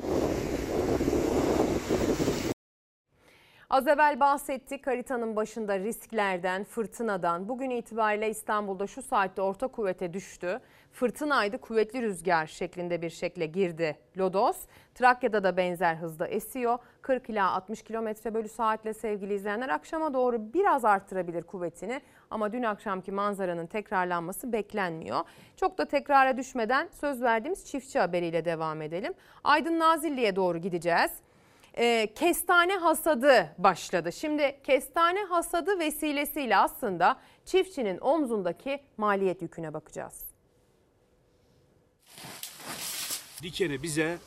Az 3.70 3.86
evvel 3.86 4.20
bahsettik 4.20 4.86
haritanın 4.86 5.36
başında 5.36 5.78
risklerden, 5.78 6.64
fırtınadan. 6.64 7.48
Bugün 7.48 7.70
itibariyle 7.70 8.30
İstanbul'da 8.30 8.86
şu 8.86 9.02
saatte 9.02 9.42
orta 9.42 9.66
kuvvete 9.66 10.12
düştü. 10.12 10.60
Fırtınaydı, 10.96 11.58
kuvvetli 11.58 12.02
rüzgar 12.02 12.46
şeklinde 12.46 13.02
bir 13.02 13.10
şekle 13.10 13.46
girdi 13.46 13.96
Lodos. 14.18 14.56
Trakya'da 14.94 15.44
da 15.44 15.56
benzer 15.56 15.94
hızda 15.94 16.26
esiyor. 16.26 16.78
40 17.02 17.30
ila 17.30 17.50
60 17.50 17.82
kilometre 17.82 18.34
bölü 18.34 18.48
saatle 18.48 18.94
sevgili 18.94 19.34
izleyenler 19.34 19.68
akşama 19.68 20.14
doğru 20.14 20.52
biraz 20.54 20.84
arttırabilir 20.84 21.42
kuvvetini. 21.42 22.00
Ama 22.30 22.52
dün 22.52 22.62
akşamki 22.62 23.12
manzaranın 23.12 23.66
tekrarlanması 23.66 24.52
beklenmiyor. 24.52 25.20
Çok 25.56 25.78
da 25.78 25.84
tekrara 25.84 26.36
düşmeden 26.36 26.88
söz 27.00 27.22
verdiğimiz 27.22 27.66
çiftçi 27.66 27.98
haberiyle 27.98 28.44
devam 28.44 28.82
edelim. 28.82 29.14
Aydın 29.44 29.78
Nazilli'ye 29.78 30.36
doğru 30.36 30.58
gideceğiz 30.58 31.10
e, 31.74 32.14
kestane 32.14 32.76
hasadı 32.76 33.54
başladı. 33.58 34.12
Şimdi 34.12 34.60
kestane 34.64 35.24
hasadı 35.24 35.78
vesilesiyle 35.78 36.56
aslında 36.56 37.16
çiftçinin 37.44 37.98
omzundaki 37.98 38.80
maliyet 38.96 39.42
yüküne 39.42 39.74
bakacağız. 39.74 40.35
Dikeni 43.42 43.82
bize, 43.82 44.18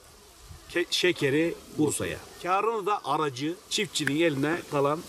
ke- 0.74 0.86
şekeri 0.92 1.56
Bursa'ya. 1.78 2.18
Karını 2.44 2.86
da 2.86 3.06
aracı 3.06 3.54
çiftçinin 3.70 4.22
eline 4.22 4.56
kalan 4.72 5.00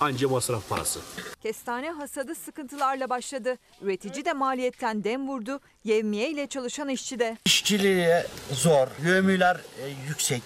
anca 0.00 0.28
masraf 0.28 0.68
parası. 0.68 1.00
Kestane 1.42 1.90
hasadı 1.90 2.34
sıkıntılarla 2.34 3.10
başladı. 3.10 3.56
Üretici 3.80 4.24
de 4.24 4.32
maliyetten 4.32 5.04
dem 5.04 5.28
vurdu. 5.28 5.60
Yevmiye 5.84 6.30
ile 6.30 6.46
çalışan 6.46 6.88
işçi 6.88 7.18
de. 7.18 7.38
İşçiliği 7.44 8.14
zor, 8.52 8.88
yövmüler 9.04 9.56
e, 9.56 9.88
yüksek. 10.08 10.42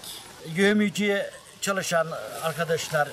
Yövmücüye 0.57 1.31
çalışan 1.61 2.07
arkadaşlar 2.43 3.09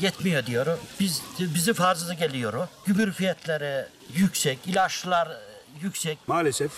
yetmiyor 0.00 0.46
diyor. 0.46 0.78
Biz 1.00 1.22
bizi 1.38 1.74
fazla 1.74 2.14
geliyor. 2.14 2.68
Gübre 2.86 3.12
fiyatları 3.12 3.88
yüksek, 4.14 4.58
ilaçlar 4.66 5.28
yüksek. 5.82 6.18
Maalesef 6.26 6.72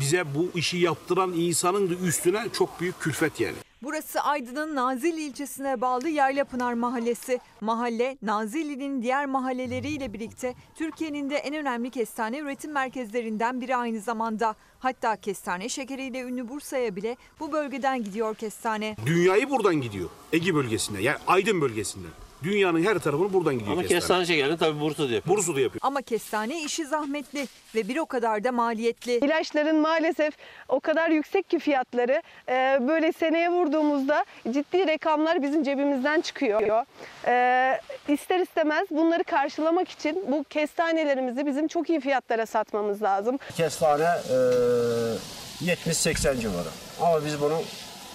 bize 0.00 0.24
bu 0.34 0.58
işi 0.58 0.78
yaptıran 0.78 1.32
insanın 1.32 1.90
da 1.90 1.94
üstüne 1.94 2.46
çok 2.52 2.80
büyük 2.80 3.00
külfet 3.00 3.40
yani. 3.40 3.56
Burası 3.82 4.20
Aydın'ın 4.20 4.74
Nazilli 4.76 5.20
ilçesine 5.22 5.80
bağlı 5.80 6.08
Yaylapınar 6.08 6.74
Mahallesi. 6.74 7.40
Mahalle, 7.60 8.18
Nazilli'nin 8.22 9.02
diğer 9.02 9.26
mahalleleriyle 9.26 10.12
birlikte 10.12 10.54
Türkiye'nin 10.74 11.30
de 11.30 11.36
en 11.36 11.54
önemli 11.54 11.90
kestane 11.90 12.38
üretim 12.38 12.72
merkezlerinden 12.72 13.60
biri 13.60 13.76
aynı 13.76 14.00
zamanda. 14.00 14.54
Hatta 14.78 15.16
kestane 15.16 15.68
şekeriyle 15.68 16.20
ünlü 16.20 16.48
Bursa'ya 16.48 16.96
bile 16.96 17.16
bu 17.40 17.52
bölgeden 17.52 18.04
gidiyor 18.04 18.34
kestane. 18.34 18.96
Dünyayı 19.06 19.50
buradan 19.50 19.74
gidiyor. 19.74 20.10
Ege 20.32 20.54
bölgesinde 20.54 21.02
yani 21.02 21.18
Aydın 21.26 21.60
bölgesinden. 21.60 22.10
Dünyanın 22.42 22.82
her 22.84 22.98
tarafını 22.98 23.32
buradan 23.32 23.54
gidiyor 23.54 23.72
Ama 23.72 23.80
kestane. 23.82 24.00
kestane 24.00 24.26
şekerini 24.26 24.58
tabii 24.58 24.80
Bursa'da 24.80 25.12
yapıyor. 25.12 25.36
Bursa'da 25.36 25.60
yapıyor. 25.60 25.80
Ama 25.82 26.02
kestane 26.02 26.62
işi 26.62 26.86
zahmetli 26.86 27.46
ve 27.74 27.88
bir 27.88 27.96
o 27.96 28.06
kadar 28.06 28.44
da 28.44 28.52
maliyetli. 28.52 29.12
İlaçların 29.18 29.76
maalesef 29.76 30.34
o 30.68 30.80
kadar 30.80 31.10
yüksek 31.10 31.50
ki 31.50 31.58
fiyatları 31.58 32.22
e, 32.48 32.78
böyle 32.88 33.12
seneye 33.12 33.50
vurduğumuzda 33.50 34.24
ciddi 34.50 34.88
rakamlar 34.88 35.42
bizim 35.42 35.62
cebimizden 35.62 36.20
çıkıyor. 36.20 36.84
E, 37.26 37.80
ister 38.08 38.38
istemez 38.40 38.86
bunları 38.90 39.24
karşılamak 39.24 39.88
için 39.88 40.24
bu 40.28 40.44
kestanelerimizi 40.44 41.46
bizim 41.46 41.68
çok 41.68 41.90
iyi 41.90 42.00
fiyatlara 42.00 42.46
satmamız 42.46 43.02
lazım. 43.02 43.38
Kestane 43.56 44.04
e, 44.04 45.64
70-80 45.64 46.40
civarı. 46.40 46.68
Ama 47.00 47.24
biz 47.24 47.40
bunun 47.40 47.60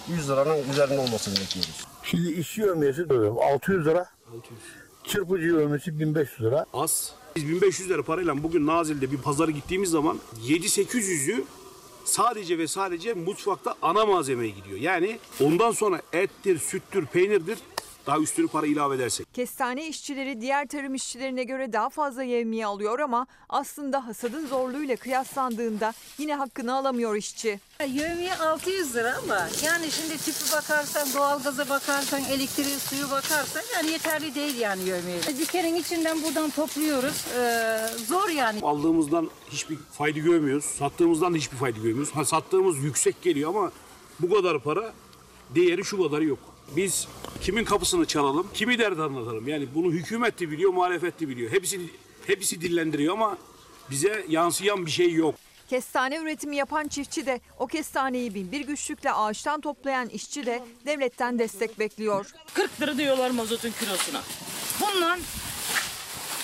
100 0.08 0.30
liranın 0.30 0.70
üzerinde 0.70 0.98
olmasını 0.98 1.34
bekliyoruz. 1.34 1.84
Şimdi 2.02 2.62
övmesi 2.70 3.08
diyorum 3.08 3.38
600 3.38 3.86
lira. 3.86 4.15
Çırpıcı 5.04 5.56
övmesi 5.56 6.00
1500 6.00 6.40
lira. 6.40 6.66
Az. 6.72 7.14
Biz 7.36 7.48
1500 7.48 7.90
lira 7.90 8.02
parayla 8.02 8.42
bugün 8.42 8.66
Nazilli'de 8.66 9.12
bir 9.12 9.18
pazara 9.18 9.50
gittiğimiz 9.50 9.90
zaman 9.90 10.18
7-800'ü 10.46 11.44
sadece 12.04 12.58
ve 12.58 12.66
sadece 12.66 13.14
mutfakta 13.14 13.74
ana 13.82 14.06
malzemeye 14.06 14.50
gidiyor. 14.50 14.78
Yani 14.78 15.18
ondan 15.40 15.70
sonra 15.70 16.02
ettir, 16.12 16.58
süttür, 16.58 17.06
peynirdir 17.06 17.58
daha 18.06 18.18
üstünü 18.18 18.48
para 18.48 18.66
ilave 18.66 18.96
edersek. 18.96 19.34
Kestane 19.34 19.88
işçileri 19.88 20.40
diğer 20.40 20.66
tarım 20.68 20.94
işçilerine 20.94 21.44
göre 21.44 21.72
daha 21.72 21.90
fazla 21.90 22.22
yevmiye 22.22 22.66
alıyor 22.66 22.98
ama 22.98 23.26
aslında 23.48 24.06
hasadın 24.06 24.46
zorluğuyla 24.46 24.96
kıyaslandığında 24.96 25.92
yine 26.18 26.34
hakkını 26.34 26.74
alamıyor 26.74 27.16
işçi. 27.16 27.60
Yövmiye 27.88 28.34
600 28.36 28.94
lira 28.96 29.16
ama 29.24 29.48
yani 29.64 29.90
şimdi 29.90 30.18
tüpü 30.18 30.52
bakarsan, 30.56 31.08
doğalgaza 31.14 31.68
bakarsan, 31.68 32.24
elektriği, 32.24 32.78
suyu 32.78 33.10
bakarsan 33.10 33.62
yani 33.74 33.90
yeterli 33.90 34.34
değil 34.34 34.56
yani 34.58 34.82
yövmiye. 34.82 35.18
Dikerin 35.38 35.74
içinden 35.74 36.22
buradan 36.22 36.50
topluyoruz. 36.50 37.24
Ee, 37.38 37.86
zor 38.06 38.28
yani. 38.28 38.60
Aldığımızdan 38.62 39.30
hiçbir 39.50 39.76
fayda 39.76 40.18
görmüyoruz. 40.18 40.64
Sattığımızdan 40.64 41.32
da 41.34 41.36
hiçbir 41.36 41.56
fayda 41.56 41.78
görmüyoruz. 41.78 42.10
Ha, 42.14 42.24
sattığımız 42.24 42.78
yüksek 42.78 43.22
geliyor 43.22 43.50
ama 43.50 43.72
bu 44.20 44.34
kadar 44.34 44.62
para 44.62 44.92
değeri 45.54 45.84
şu 45.84 46.02
kadarı 46.02 46.24
yok. 46.24 46.38
Biz 46.76 47.08
kimin 47.40 47.64
kapısını 47.64 48.06
çalalım, 48.06 48.46
kimi 48.54 48.78
dert 48.78 48.98
anlatalım. 48.98 49.48
Yani 49.48 49.68
bunu 49.74 49.92
hükümet 49.92 50.40
de 50.40 50.50
biliyor, 50.50 50.72
muhalefet 50.72 51.20
de 51.20 51.28
biliyor. 51.28 51.52
Hepsi, 51.52 51.80
hepsi 52.26 52.60
dillendiriyor 52.60 53.14
ama 53.14 53.38
bize 53.90 54.24
yansıyan 54.28 54.86
bir 54.86 54.90
şey 54.90 55.12
yok. 55.12 55.34
Kestane 55.68 56.16
üretimi 56.16 56.56
yapan 56.56 56.88
çiftçi 56.88 57.26
de 57.26 57.40
o 57.58 57.66
kestaneyi 57.66 58.34
bin 58.34 58.52
bir 58.52 58.60
güçlükle 58.60 59.12
ağaçtan 59.12 59.60
toplayan 59.60 60.08
işçi 60.08 60.46
de 60.46 60.62
devletten 60.86 61.38
destek 61.38 61.78
bekliyor. 61.78 62.30
40 62.54 62.80
lira 62.80 62.98
diyorlar 62.98 63.30
mazotun 63.30 63.70
kilosuna. 63.80 64.22
Bundan 64.80 65.18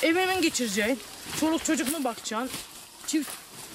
evimin 0.02 0.42
geçireceğin, 0.42 0.98
çoluk 1.40 1.64
çocukunu 1.64 2.04
bakacaksın, 2.04 2.50
çift 3.06 3.30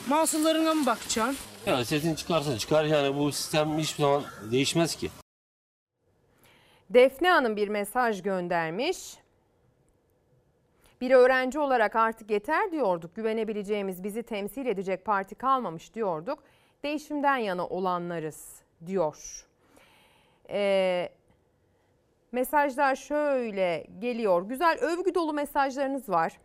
mahsullarına 0.08 0.74
mı 0.74 0.86
bakacaksın? 0.86 1.38
Yani 1.66 1.86
sesin 1.86 2.16
çıkarsa 2.16 2.58
çıkar 2.58 2.86
yani 2.86 3.18
bu 3.18 3.32
sistem 3.32 3.78
hiçbir 3.80 4.04
zaman 4.04 4.24
değişmez 4.52 4.96
ki. 4.96 5.12
Defne 6.90 7.30
Hanım 7.30 7.56
bir 7.56 7.68
mesaj 7.68 8.22
göndermiş. 8.24 9.18
Bir 11.02 11.12
öğrenci 11.12 11.60
olarak 11.60 11.96
artık 11.96 12.32
yeter 12.32 12.72
diyorduk. 12.72 13.16
Güvenebileceğimiz, 13.16 14.04
bizi 14.04 14.24
temsil 14.24 14.66
edecek 14.66 15.06
parti 15.06 15.36
kalmamış 15.36 15.94
diyorduk. 15.94 16.44
Değişimden 16.84 17.38
yana 17.38 17.68
olanlarız 17.68 18.62
diyor. 18.86 19.46
Ee, 20.50 21.10
mesajlar 22.32 22.96
şöyle 22.96 23.88
geliyor. 24.00 24.42
Güzel 24.42 24.78
övgü 24.82 25.16
dolu 25.16 25.34
mesajlarınız 25.34 26.10
var. 26.10 26.40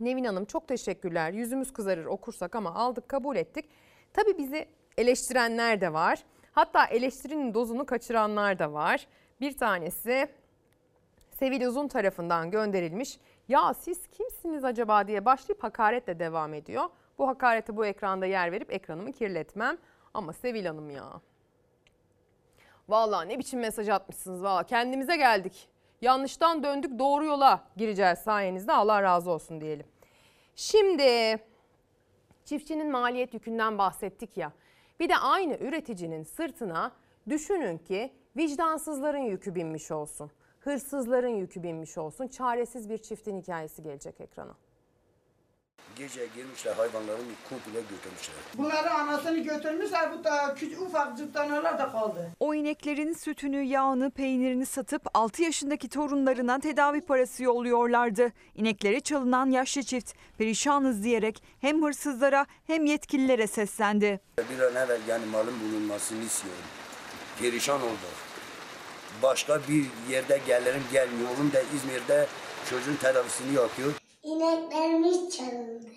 Nevin 0.00 0.24
Hanım 0.24 0.44
çok 0.44 0.68
teşekkürler. 0.68 1.32
Yüzümüz 1.32 1.72
kızarır 1.72 2.06
okursak 2.06 2.54
ama 2.54 2.74
aldık 2.74 3.08
kabul 3.08 3.36
ettik. 3.36 3.64
Tabii 4.12 4.38
bizi 4.38 4.68
eleştirenler 4.98 5.80
de 5.80 5.92
var. 5.92 6.24
Hatta 6.52 6.84
eleştirinin 6.84 7.54
dozunu 7.54 7.86
kaçıranlar 7.86 8.58
da 8.58 8.72
var. 8.72 9.06
Bir 9.42 9.56
tanesi 9.56 10.28
Sevil 11.30 11.66
Uzun 11.66 11.88
tarafından 11.88 12.50
gönderilmiş. 12.50 13.18
Ya 13.48 13.74
siz 13.74 14.06
kimsiniz 14.06 14.64
acaba 14.64 15.06
diye 15.08 15.24
başlayıp 15.24 15.62
hakaretle 15.62 16.18
devam 16.18 16.54
ediyor. 16.54 16.84
Bu 17.18 17.28
hakarete 17.28 17.76
bu 17.76 17.86
ekranda 17.86 18.26
yer 18.26 18.52
verip 18.52 18.72
ekranımı 18.72 19.12
kirletmem. 19.12 19.78
Ama 20.14 20.32
Sevil 20.32 20.66
Hanım 20.66 20.90
ya. 20.90 21.20
Vallahi 22.88 23.28
ne 23.28 23.38
biçim 23.38 23.60
mesaj 23.60 23.88
atmışsınız 23.88 24.42
valla. 24.42 24.62
Kendimize 24.62 25.16
geldik. 25.16 25.68
Yanlıştan 26.00 26.62
döndük 26.62 26.98
doğru 26.98 27.24
yola 27.24 27.64
gireceğiz 27.76 28.18
sayenizde 28.18 28.72
Allah 28.72 29.02
razı 29.02 29.30
olsun 29.30 29.60
diyelim. 29.60 29.86
Şimdi 30.56 31.38
çiftçinin 32.44 32.90
maliyet 32.90 33.34
yükünden 33.34 33.78
bahsettik 33.78 34.36
ya. 34.36 34.52
Bir 35.00 35.08
de 35.08 35.16
aynı 35.16 35.56
üreticinin 35.56 36.22
sırtına 36.22 36.92
düşünün 37.28 37.78
ki 37.78 38.12
vicdansızların 38.36 39.18
yükü 39.18 39.54
binmiş 39.54 39.90
olsun. 39.90 40.30
Hırsızların 40.60 41.28
yükü 41.36 41.62
binmiş 41.62 41.98
olsun. 41.98 42.28
Çaresiz 42.28 42.90
bir 42.90 42.98
çiftin 42.98 43.42
hikayesi 43.42 43.82
gelecek 43.82 44.20
ekrana. 44.20 44.54
Gece 45.96 46.26
girmişler 46.34 46.74
hayvanların 46.74 47.26
komple 47.48 47.80
götürmüşler. 47.80 48.34
Bunları 48.58 48.90
anasını 48.90 49.38
götürmüşler. 49.38 50.12
Bu 50.18 50.24
da 50.24 50.54
küçük 50.54 50.82
ufacık 50.82 51.34
danalar 51.34 51.78
da 51.78 51.92
kaldı. 51.92 52.30
O 52.40 52.54
ineklerin 52.54 53.12
sütünü, 53.12 53.62
yağını, 53.62 54.10
peynirini 54.10 54.66
satıp 54.66 55.02
6 55.14 55.42
yaşındaki 55.42 55.88
torunlarına 55.88 56.58
tedavi 56.58 57.00
parası 57.00 57.42
yolluyorlardı. 57.42 58.32
İneklere 58.54 59.00
çalınan 59.00 59.50
yaşlı 59.50 59.82
çift 59.82 60.14
perişanız 60.38 61.04
diyerek 61.04 61.42
hem 61.60 61.82
hırsızlara 61.82 62.46
hem 62.66 62.86
yetkililere 62.86 63.46
seslendi. 63.46 64.20
Bir 64.38 64.62
an 64.62 64.76
evvel 64.76 65.00
yani 65.08 65.26
malın 65.26 65.54
bulunmasını 65.60 66.24
istiyorum. 66.24 66.64
Perişan 67.42 67.82
olduk. 67.82 68.16
Başka 69.22 69.60
bir 69.68 69.86
yerde 70.12 70.40
gelirim 70.46 70.82
gelmiyor. 70.92 71.30
Oğlum 71.36 71.52
da 71.52 71.60
İzmir'de 71.60 72.26
çocuğun 72.70 72.96
tedavisini 72.96 73.54
yapıyor. 73.54 73.92
İneklerimiz 74.22 75.36
çalındı. 75.36 75.88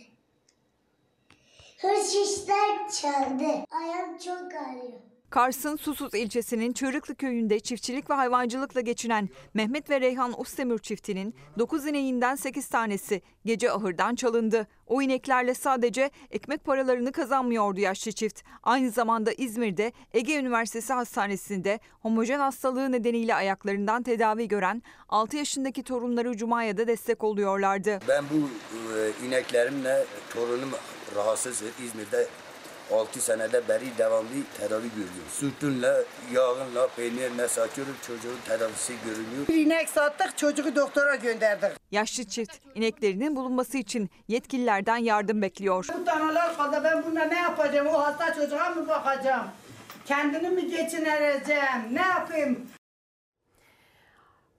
Hırsızlar 1.82 2.90
çaldı. 3.02 3.66
Ayağım 3.72 4.18
çok 4.26 4.54
ağrıyor. 4.54 5.02
Kars'ın 5.30 5.76
Susuz 5.76 6.14
ilçesinin 6.14 6.73
Çığırıklı 6.73 7.15
köyünde 7.15 7.60
çiftçilik 7.60 8.10
ve 8.10 8.14
hayvancılıkla 8.14 8.81
geçinen 8.81 9.30
Mehmet 9.53 9.89
ve 9.89 10.02
Reyhan 10.02 10.41
Ustemir 10.41 10.77
çiftinin 10.77 11.35
9 11.60 11.85
ineğinden 11.85 12.35
8 12.35 12.68
tanesi 12.68 13.22
gece 13.45 13.72
ahırdan 13.72 14.15
çalındı. 14.15 14.68
O 14.88 15.02
ineklerle 15.02 15.53
sadece 15.53 16.11
ekmek 16.31 16.64
paralarını 16.64 17.11
kazanmıyordu 17.11 17.80
yaşlı 17.80 18.11
çift. 18.11 18.41
Aynı 18.64 18.91
zamanda 18.91 19.31
İzmir'de 19.31 19.91
Ege 20.14 20.39
Üniversitesi 20.39 20.93
Hastanesi'nde 20.93 21.80
homojen 21.99 22.39
hastalığı 22.39 22.91
nedeniyle 22.91 23.35
ayaklarından 23.35 24.03
tedavi 24.03 24.47
gören 24.47 24.84
6 25.10 25.38
yaşındaki 25.38 25.84
torunları 25.84 26.38
Cuma'ya 26.38 26.77
da 26.77 26.88
destek 26.88 27.23
oluyorlardı. 27.23 27.99
Ben 28.07 28.23
bu 28.31 28.49
e, 28.97 29.27
ineklerimle 29.27 30.06
torunum 30.34 30.72
rahatsız 31.15 31.64
İzmir'de 31.85 32.27
6 32.94 33.22
senede 33.22 33.68
beri 33.68 33.98
devamlı 33.98 34.30
tedavi 34.60 34.90
görüyor. 34.90 35.26
Sütünle, 35.32 35.94
yağınla, 36.34 36.88
peynirle 36.95 37.48
satıyorum 37.48 37.95
çocuğun 38.07 38.38
tedavisi 38.48 38.94
görünüyor. 39.06 39.48
Bir 39.48 39.66
inek 39.66 39.90
sattık 39.90 40.38
çocuğu 40.38 40.76
doktora 40.76 41.16
gönderdik. 41.16 41.70
Yaşlı 41.91 42.24
çift 42.24 42.57
ineklerinin 42.76 43.36
bulunması 43.36 43.78
için 43.78 44.10
yetkililerden 44.28 44.98
yardım 44.98 45.41
bekliyor. 45.41 45.88
Bu 46.02 46.06
danalar 46.06 46.57
kaldı 46.57 46.82
ben 46.84 47.03
bununla 47.03 47.24
ne 47.26 47.40
yapacağım? 47.40 47.88
O 47.88 47.99
hasta 47.99 48.34
çocuğa 48.34 48.70
mı 48.70 48.88
bakacağım? 48.88 49.48
Kendini 50.06 50.49
mi 50.49 50.68
geçindireceğim? 50.68 51.82
Ne 51.91 52.02
yapayım? 52.02 52.68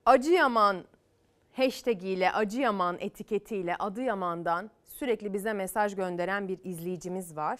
Acıyaman 0.05 0.83
hashtag 1.53 2.03
ile 2.03 2.31
Acıyaman 2.31 2.97
etiketiyle 2.99 3.75
Adıyaman'dan 3.75 4.71
sürekli 4.99 5.33
bize 5.33 5.53
mesaj 5.53 5.95
gönderen 5.95 6.47
bir 6.47 6.59
izleyicimiz 6.63 7.35
var. 7.35 7.59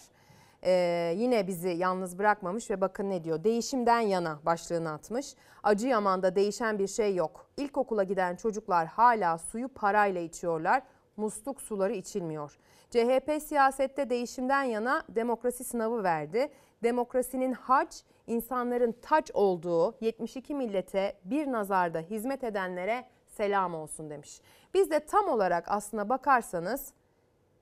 Ee, 0.63 1.13
yine 1.17 1.47
bizi 1.47 1.69
yalnız 1.69 2.19
bırakmamış 2.19 2.71
ve 2.71 2.81
bakın 2.81 3.09
ne 3.09 3.23
diyor. 3.23 3.43
Değişimden 3.43 3.99
yana 3.99 4.39
başlığını 4.45 4.91
atmış. 4.91 5.35
Acıyaman'da 5.63 6.35
değişen 6.35 6.79
bir 6.79 6.88
şey 6.88 7.15
yok. 7.15 7.47
İlkokula 7.57 8.03
giden 8.03 8.35
çocuklar 8.35 8.88
hala 8.88 9.38
suyu 9.38 9.67
parayla 9.67 10.21
içiyorlar. 10.21 10.84
Musluk 11.17 11.61
suları 11.61 11.93
içilmiyor. 11.93 12.57
CHP 12.89 13.41
siyasette 13.41 14.09
değişimden 14.09 14.63
yana 14.63 15.03
demokrasi 15.09 15.63
sınavı 15.63 16.03
verdi. 16.03 16.49
Demokrasinin 16.84 17.53
hac, 17.53 17.95
insanların 18.27 18.91
taç 19.01 19.31
olduğu 19.34 19.95
72 20.01 20.55
millete 20.55 21.19
bir 21.25 21.51
nazarda 21.51 21.99
hizmet 21.99 22.43
edenlere 22.43 23.05
selam 23.27 23.75
olsun 23.75 24.09
demiş. 24.09 24.41
Biz 24.73 24.91
de 24.91 24.99
tam 24.99 25.27
olarak 25.27 25.65
aslına 25.67 26.09
bakarsanız 26.09 26.93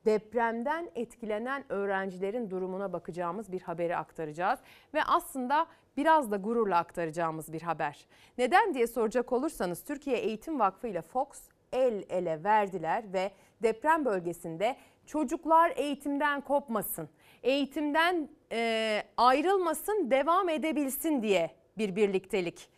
depremden 0.05 0.89
etkilenen 0.95 1.63
öğrencilerin 1.69 2.49
durumuna 2.49 2.93
bakacağımız 2.93 3.51
bir 3.51 3.61
haberi 3.61 3.97
aktaracağız. 3.97 4.59
Ve 4.93 5.03
aslında 5.03 5.67
biraz 5.97 6.31
da 6.31 6.37
gururla 6.37 6.77
aktaracağımız 6.77 7.53
bir 7.53 7.61
haber. 7.61 8.05
Neden 8.37 8.73
diye 8.73 8.87
soracak 8.87 9.33
olursanız 9.33 9.83
Türkiye 9.83 10.17
Eğitim 10.17 10.59
Vakfı 10.59 10.87
ile 10.87 11.01
Fox 11.01 11.27
el 11.73 12.03
ele 12.09 12.43
verdiler 12.43 13.13
ve 13.13 13.31
deprem 13.63 14.05
bölgesinde 14.05 14.75
çocuklar 15.05 15.73
eğitimden 15.75 16.41
kopmasın, 16.41 17.09
eğitimden 17.43 18.29
e, 18.51 19.03
ayrılmasın, 19.17 20.11
devam 20.11 20.49
edebilsin 20.49 21.21
diye 21.21 21.51
bir 21.77 21.95
birliktelik 21.95 22.69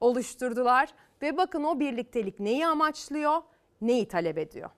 oluşturdular. 0.00 0.88
Ve 1.22 1.36
bakın 1.36 1.64
o 1.64 1.80
birliktelik 1.80 2.40
neyi 2.40 2.66
amaçlıyor, 2.66 3.42
neyi 3.80 4.08
talep 4.08 4.38
ediyor? 4.38 4.70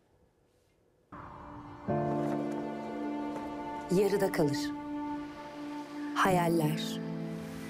Yarıda 4.00 4.32
kalır. 4.32 4.58
Hayaller, 6.14 7.00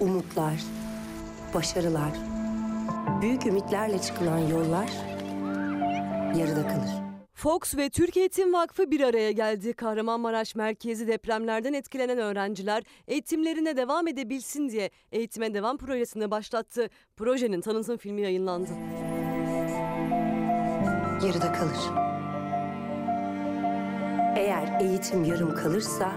umutlar, 0.01 0.63
başarılar, 1.55 2.13
büyük 3.23 3.47
ümitlerle 3.47 3.99
çıkılan 3.99 4.39
yollar 4.39 4.91
yarıda 6.39 6.69
kalır. 6.69 6.91
Fox 7.35 7.77
ve 7.77 7.91
Türk 7.91 8.17
Eğitim 8.17 8.53
Vakfı 8.53 8.91
bir 8.91 9.01
araya 9.01 9.33
geldi. 9.33 9.73
Kahramanmaraş 9.73 10.55
merkezi 10.55 11.09
depremlerden 11.09 11.73
etkilenen 11.73 12.19
öğrenciler 12.19 12.83
eğitimlerine 13.09 13.77
devam 13.77 14.09
edebilsin 14.09 14.69
diye 14.69 14.91
Eğitime 15.13 15.55
Devam 15.55 15.77
projesini 15.77 16.31
başlattı. 16.31 16.89
Projenin 17.17 17.61
tanıtım 17.61 17.97
filmi 17.97 18.21
yayınlandı. 18.21 18.71
Yarıda 21.27 21.53
kalır. 21.53 22.12
Eğer 24.37 24.81
eğitim 24.81 25.25
yarım 25.25 25.55
kalırsa 25.55 26.13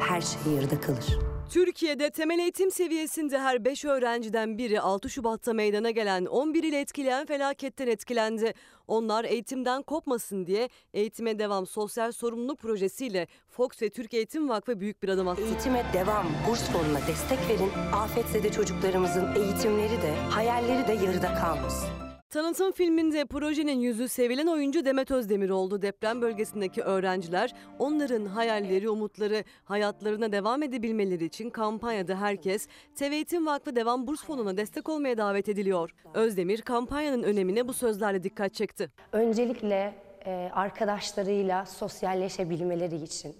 her 0.00 0.20
şey 0.20 0.52
yarıda 0.52 0.80
kalır. 0.80 1.18
Türkiye'de 1.50 2.10
temel 2.10 2.38
eğitim 2.38 2.70
seviyesinde 2.70 3.38
her 3.38 3.64
5 3.64 3.84
öğrenciden 3.84 4.58
biri 4.58 4.80
6 4.80 5.10
Şubat'ta 5.10 5.52
meydana 5.52 5.90
gelen 5.90 6.26
11 6.26 6.62
ile 6.62 6.80
etkileyen 6.80 7.26
felaketten 7.26 7.86
etkilendi. 7.86 8.54
Onlar 8.88 9.24
eğitimden 9.24 9.82
kopmasın 9.82 10.46
diye 10.46 10.68
Eğitime 10.94 11.38
Devam 11.38 11.66
Sosyal 11.66 12.12
Sorumluluk 12.12 12.58
Projesiyle 12.58 13.26
Fox 13.48 13.82
ve 13.82 13.90
Türk 13.90 14.14
Eğitim 14.14 14.48
Vakfı 14.48 14.80
büyük 14.80 15.02
bir 15.02 15.08
adım 15.08 15.28
attı. 15.28 15.42
Eğitime 15.42 15.84
devam 15.92 16.26
burs 16.48 16.70
fonuna 16.70 17.06
destek 17.06 17.38
verin. 17.48 17.70
Afetzede 17.92 18.52
çocuklarımızın 18.52 19.34
eğitimleri 19.34 20.02
de 20.02 20.14
hayalleri 20.30 20.88
de 20.88 20.92
yarıda 20.92 21.34
kalmasın. 21.34 22.11
Tanıtım 22.32 22.72
filminde 22.72 23.24
projenin 23.24 23.80
yüzü 23.80 24.08
sevilen 24.08 24.46
oyuncu 24.46 24.84
Demet 24.84 25.10
Özdemir 25.10 25.50
oldu. 25.50 25.82
Deprem 25.82 26.22
bölgesindeki 26.22 26.82
öğrenciler 26.82 27.54
onların 27.78 28.26
hayalleri, 28.26 28.90
umutları, 28.90 29.44
hayatlarına 29.64 30.32
devam 30.32 30.62
edebilmeleri 30.62 31.24
için 31.24 31.50
kampanyada 31.50 32.20
herkes 32.20 32.68
TV 32.96 33.02
Eğitim 33.02 33.46
Vakfı 33.46 33.76
Devam 33.76 34.06
Burs 34.06 34.24
Fonu'na 34.24 34.56
destek 34.56 34.88
olmaya 34.88 35.18
davet 35.18 35.48
ediliyor. 35.48 35.94
Özdemir 36.14 36.62
kampanyanın 36.62 37.22
önemine 37.22 37.68
bu 37.68 37.72
sözlerle 37.72 38.22
dikkat 38.22 38.54
çekti. 38.54 38.90
Öncelikle 39.12 39.94
e, 40.26 40.50
arkadaşlarıyla 40.52 41.66
sosyalleşebilmeleri 41.66 42.96
için, 42.96 43.36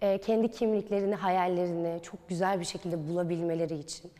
e, 0.00 0.18
kendi 0.18 0.50
kimliklerini, 0.50 1.14
hayallerini 1.14 2.02
çok 2.02 2.28
güzel 2.28 2.60
bir 2.60 2.64
şekilde 2.64 3.08
bulabilmeleri 3.08 3.74
için, 3.74 4.10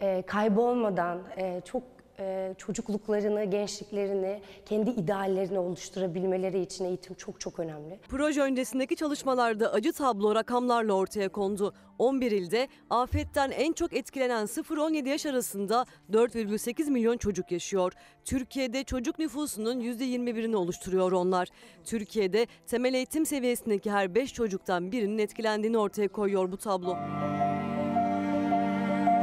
e, 0.00 0.22
kaybolmadan 0.26 1.18
çok 1.64 1.99
e, 2.20 2.54
çocukluklarını, 2.58 3.44
gençliklerini, 3.44 4.40
kendi 4.66 4.90
ideallerini 4.90 5.58
oluşturabilmeleri 5.58 6.60
için 6.60 6.84
eğitim 6.84 7.14
çok 7.14 7.40
çok 7.40 7.58
önemli. 7.58 8.00
Proje 8.08 8.42
öncesindeki 8.42 8.96
çalışmalarda 8.96 9.72
acı 9.72 9.92
tablo 9.92 10.34
rakamlarla 10.34 10.92
ortaya 10.92 11.28
kondu. 11.28 11.74
11 11.98 12.32
ilde 12.32 12.68
afetten 12.90 13.50
en 13.50 13.72
çok 13.72 13.92
etkilenen 13.92 14.46
0-17 14.46 15.08
yaş 15.08 15.26
arasında 15.26 15.86
4,8 16.12 16.90
milyon 16.90 17.16
çocuk 17.16 17.52
yaşıyor. 17.52 17.92
Türkiye'de 18.24 18.84
çocuk 18.84 19.18
nüfusunun 19.18 19.80
%21'ini 19.80 20.56
oluşturuyor 20.56 21.12
onlar. 21.12 21.48
Türkiye'de 21.84 22.46
temel 22.66 22.94
eğitim 22.94 23.26
seviyesindeki 23.26 23.90
her 23.90 24.14
5 24.14 24.34
çocuktan 24.34 24.92
birinin 24.92 25.18
etkilendiğini 25.18 25.78
ortaya 25.78 26.08
koyuyor 26.08 26.52
bu 26.52 26.56
tablo. 26.56 26.96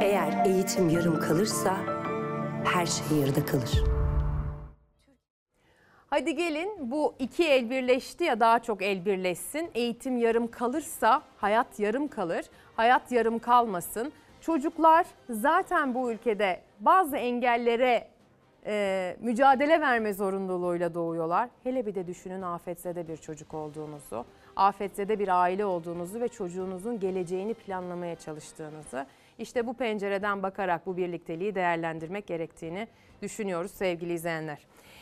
Eğer 0.01 0.45
eğitim 0.45 0.89
yarım 0.89 1.19
kalırsa 1.19 1.96
her 2.65 2.85
şey 2.85 3.17
yarıda 3.17 3.45
kalır. 3.45 3.83
Hadi 6.09 6.35
gelin 6.35 6.91
bu 6.91 7.13
iki 7.19 7.47
el 7.47 7.69
birleşti 7.69 8.23
ya 8.23 8.39
daha 8.39 8.59
çok 8.59 8.81
el 8.81 9.05
birleşsin. 9.05 9.69
Eğitim 9.75 10.17
yarım 10.17 10.51
kalırsa 10.51 11.21
hayat 11.37 11.79
yarım 11.79 12.07
kalır. 12.07 12.45
Hayat 12.75 13.11
yarım 13.11 13.39
kalmasın. 13.39 14.11
Çocuklar 14.41 15.05
zaten 15.29 15.93
bu 15.93 16.11
ülkede 16.11 16.61
bazı 16.79 17.17
engellere 17.17 18.07
e, 18.65 19.17
mücadele 19.19 19.81
verme 19.81 20.13
zorunluluğuyla 20.13 20.93
doğuyorlar. 20.93 21.49
Hele 21.63 21.85
bir 21.85 21.95
de 21.95 22.07
düşünün 22.07 22.41
afetzede 22.41 23.07
bir 23.07 23.17
çocuk 23.17 23.53
olduğunuzu, 23.53 24.25
afetzede 24.55 25.19
bir 25.19 25.41
aile 25.41 25.65
olduğunuzu 25.65 26.21
ve 26.21 26.27
çocuğunuzun 26.27 26.99
geleceğini 26.99 27.53
planlamaya 27.53 28.15
çalıştığınızı. 28.15 29.05
İşte 29.39 29.67
bu 29.67 29.73
pencereden 29.73 30.43
bakarak 30.43 30.85
bu 30.85 30.97
birlikteliği 30.97 31.55
değerlendirmek 31.55 32.27
gerektiğini 32.27 32.87
düşünüyoruz 33.21 33.71
sevgili 33.71 34.13
izleyenler. 34.13 34.57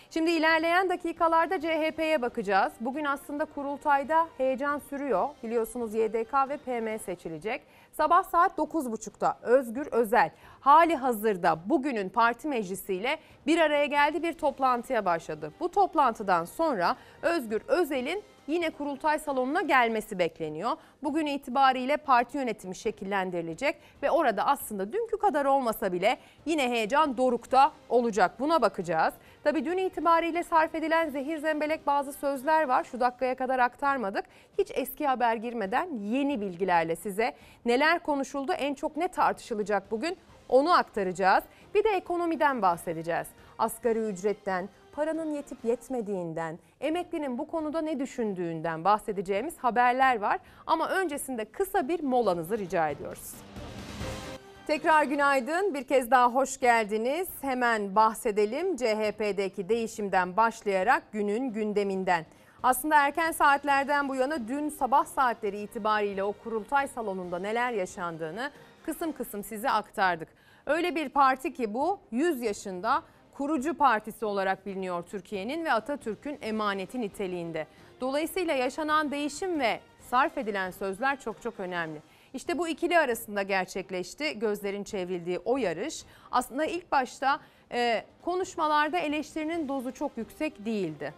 Şimdi 0.10 0.32
ilerleyen 0.32 0.90
dakikalarda 0.90 1.60
CHP'ye 1.62 2.22
bakacağız. 2.22 2.74
Bugün 2.80 3.06
aslında 3.06 3.46
kurultayda 3.46 4.28
heyecan 4.38 4.80
sürüyor. 4.80 5.30
Biliyorsunuz 5.44 5.94
YDK 5.94 6.34
ve 6.50 6.58
PM 6.58 7.04
seçilecek. 7.06 7.62
Sabah 7.92 8.24
saat 8.24 8.58
9.30'da 8.58 9.38
Özgür 9.42 9.88
Özel 9.92 10.32
hali 10.60 10.96
hazırda 10.96 11.60
bugünün 11.66 12.10
parti 12.10 12.48
meclisiyle 12.48 13.18
bir 13.48 13.60
araya 13.60 13.86
geldi 13.86 14.24
bir 14.24 14.34
toplantıya 14.34 15.06
başladı. 15.06 15.52
Bu 15.60 15.72
toplantıdan 15.72 16.46
sonra 16.46 16.96
Özgür 17.22 17.62
Özel'in 17.68 18.24
yine 18.48 18.70
kurultay 18.70 19.20
salonuna 19.20 19.62
gelmesi 19.62 20.20
bekleniyor. 20.20 20.72
Bugün 21.04 21.26
itibariyle 21.26 21.98
parti 21.98 22.38
yönetimi 22.38 22.76
şekillendirilecek 22.76 23.76
ve 24.04 24.12
orada 24.12 24.46
aslında 24.46 24.94
dünkü 24.94 25.18
kadar 25.18 25.46
olmasa 25.46 25.94
bile 25.94 26.18
yine 26.46 26.70
heyecan 26.70 27.18
dorukta 27.18 27.72
olacak. 27.90 28.40
Buna 28.40 28.62
bakacağız. 28.62 29.14
Tabii 29.44 29.66
dün 29.66 29.78
itibariyle 29.78 30.44
sarf 30.44 30.76
edilen 30.76 31.10
zehir 31.10 31.38
zemberek 31.38 31.88
bazı 31.88 32.14
sözler 32.14 32.68
var. 32.68 32.84
Şu 32.84 33.00
dakikaya 33.00 33.36
kadar 33.36 33.60
aktarmadık. 33.60 34.26
Hiç 34.58 34.72
eski 34.74 35.08
haber 35.08 35.36
girmeden 35.36 35.90
yeni 36.00 36.42
bilgilerle 36.42 36.96
size 36.96 37.34
neler 37.66 38.00
konuşuldu, 38.00 38.52
en 38.54 38.74
çok 38.74 38.98
ne 38.98 39.08
tartışılacak 39.08 39.92
bugün 39.92 40.18
onu 40.50 40.74
aktaracağız. 40.74 41.44
Bir 41.76 41.84
de 41.84 41.90
ekonomiden 41.90 42.62
bahsedeceğiz. 42.62 43.28
Asgari 43.58 44.00
ücretten, 44.00 44.70
paranın 44.96 45.34
yetip 45.34 45.66
yetmediğinden, 45.66 46.60
emeklinin 46.82 47.38
bu 47.38 47.48
konuda 47.48 47.82
ne 47.82 48.00
düşündüğünden 48.00 48.84
bahsedeceğimiz 48.84 49.58
haberler 49.58 50.20
var. 50.20 50.40
Ama 50.68 50.90
öncesinde 50.90 51.46
kısa 51.46 51.88
bir 51.88 52.04
molanızı 52.04 52.58
rica 52.58 52.90
ediyoruz. 52.90 53.34
Tekrar 54.68 55.04
günaydın. 55.04 55.74
Bir 55.74 55.84
kez 55.84 56.12
daha 56.12 56.30
hoş 56.30 56.60
geldiniz. 56.60 57.28
Hemen 57.42 57.96
bahsedelim 57.96 58.76
CHP'deki 58.76 59.70
değişimden 59.70 60.38
başlayarak 60.38 61.04
günün 61.12 61.54
gündeminden. 61.54 62.26
Aslında 62.64 62.96
erken 62.96 63.32
saatlerden 63.32 64.10
bu 64.10 64.16
yana 64.16 64.48
dün 64.48 64.70
sabah 64.70 65.06
saatleri 65.06 65.62
itibariyle 65.62 66.24
o 66.24 66.34
kurultay 66.34 66.88
salonunda 66.88 67.40
neler 67.40 67.72
yaşandığını 67.72 68.52
kısım 68.86 69.12
kısım 69.12 69.44
size 69.44 69.70
aktardık. 69.70 70.28
Öyle 70.66 70.96
bir 70.96 71.10
parti 71.10 71.54
ki 71.54 71.74
bu 71.74 72.00
100 72.12 72.42
yaşında 72.42 73.04
kurucu 73.38 73.74
partisi 73.74 74.26
olarak 74.26 74.66
biliniyor 74.66 75.04
Türkiye'nin 75.04 75.66
ve 75.66 75.74
Atatürk'ün 75.74 76.38
emaneti 76.42 77.02
niteliğinde. 77.02 77.68
Dolayısıyla 78.02 78.54
yaşanan 78.54 79.12
değişim 79.12 79.60
ve 79.60 79.80
sarf 80.00 80.38
edilen 80.38 80.72
sözler 80.72 81.20
çok 81.20 81.42
çok 81.42 81.60
önemli. 81.60 82.02
İşte 82.34 82.58
bu 82.58 82.68
ikili 82.68 82.98
arasında 83.00 83.42
gerçekleşti 83.42 84.40
gözlerin 84.40 84.84
çevrildiği 84.84 85.40
o 85.40 85.58
yarış. 85.58 86.04
Aslında 86.32 86.66
ilk 86.66 86.92
başta 86.92 87.40
e, 87.72 88.04
konuşmalarda 88.22 88.98
eleştirinin 88.98 89.68
dozu 89.68 89.94
çok 89.94 90.18
yüksek 90.18 90.66
değildi. 90.66 91.14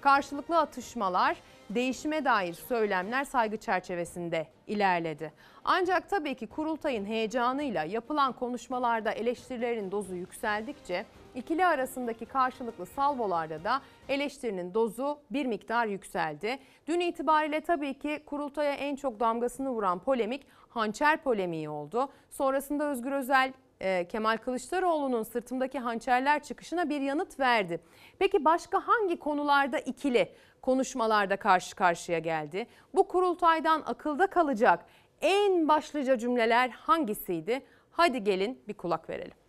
Karşılıklı 0.00 0.58
atışmalar, 0.58 1.36
değişime 1.70 2.24
dair 2.24 2.52
söylemler 2.54 3.24
saygı 3.24 3.56
çerçevesinde 3.56 4.46
ilerledi. 4.66 5.32
Ancak 5.64 6.10
tabii 6.10 6.34
ki 6.34 6.46
kurultayın 6.46 7.04
heyecanıyla 7.04 7.84
yapılan 7.84 8.32
konuşmalarda 8.32 9.12
eleştirilerin 9.12 9.90
dozu 9.90 10.14
yükseldikçe 10.14 11.04
ikili 11.34 11.66
arasındaki 11.66 12.26
karşılıklı 12.26 12.86
salvolarda 12.86 13.64
da 13.64 13.80
eleştirinin 14.08 14.74
dozu 14.74 15.18
bir 15.30 15.46
miktar 15.46 15.86
yükseldi. 15.86 16.58
Dün 16.86 17.00
itibariyle 17.00 17.60
tabii 17.60 17.98
ki 17.98 18.22
kurultaya 18.26 18.72
en 18.74 18.96
çok 18.96 19.20
damgasını 19.20 19.70
vuran 19.70 19.98
polemik 19.98 20.46
hançer 20.68 21.22
polemiği 21.22 21.68
oldu. 21.68 22.08
Sonrasında 22.30 22.84
Özgür 22.90 23.12
Özel 23.12 23.52
e, 23.80 24.08
Kemal 24.08 24.36
Kılıçdaroğlu'nun 24.36 25.22
sırtımdaki 25.22 25.78
hançerler 25.78 26.42
çıkışına 26.42 26.88
bir 26.88 27.00
yanıt 27.00 27.40
verdi. 27.40 27.80
Peki 28.18 28.44
başka 28.44 28.88
hangi 28.88 29.18
konularda 29.18 29.78
ikili 29.78 30.32
konuşmalarda 30.62 31.36
karşı 31.36 31.76
karşıya 31.76 32.18
geldi? 32.18 32.66
Bu 32.94 33.08
kurultaydan 33.08 33.82
akılda 33.86 34.26
kalacak 34.26 34.86
en 35.20 35.68
başlıca 35.68 36.18
cümleler 36.18 36.68
hangisiydi? 36.68 37.62
Hadi 37.92 38.24
gelin 38.24 38.62
bir 38.68 38.74
kulak 38.74 39.10
verelim. 39.10 39.43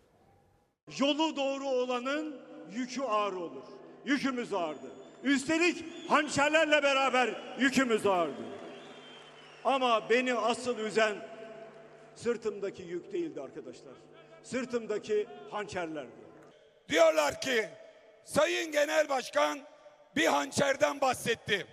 Yolu 0.99 1.35
doğru 1.35 1.67
olanın 1.67 2.41
yükü 2.71 3.01
ağır 3.01 3.33
olur. 3.33 3.63
Yükümüz 4.05 4.53
ağırdı. 4.53 4.91
Üstelik 5.23 5.85
hançerlerle 6.09 6.83
beraber 6.83 7.29
yükümüz 7.59 8.05
ağırdı. 8.05 8.41
Ama 9.63 10.09
beni 10.09 10.33
asıl 10.33 10.79
üzen 10.79 11.15
sırtımdaki 12.15 12.83
yük 12.83 13.13
değildi 13.13 13.41
arkadaşlar. 13.41 13.93
Sırtımdaki 14.43 15.27
hançerlerdi. 15.51 16.25
Diyorlar 16.89 17.41
ki 17.41 17.69
Sayın 18.25 18.71
Genel 18.71 19.09
Başkan 19.09 19.59
bir 20.15 20.25
hançerden 20.25 21.01
bahsetti. 21.01 21.67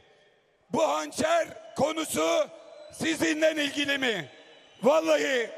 Bu 0.72 0.88
hançer 0.88 1.74
konusu 1.76 2.48
sizinle 2.92 3.64
ilgili 3.64 3.98
mi? 3.98 4.30
Vallahi 4.82 5.50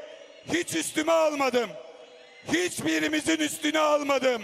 hiç 0.53 0.75
üstüme 0.75 1.11
almadım. 1.11 1.69
Hiçbirimizin 2.53 3.37
üstüne 3.37 3.79
almadım. 3.79 4.41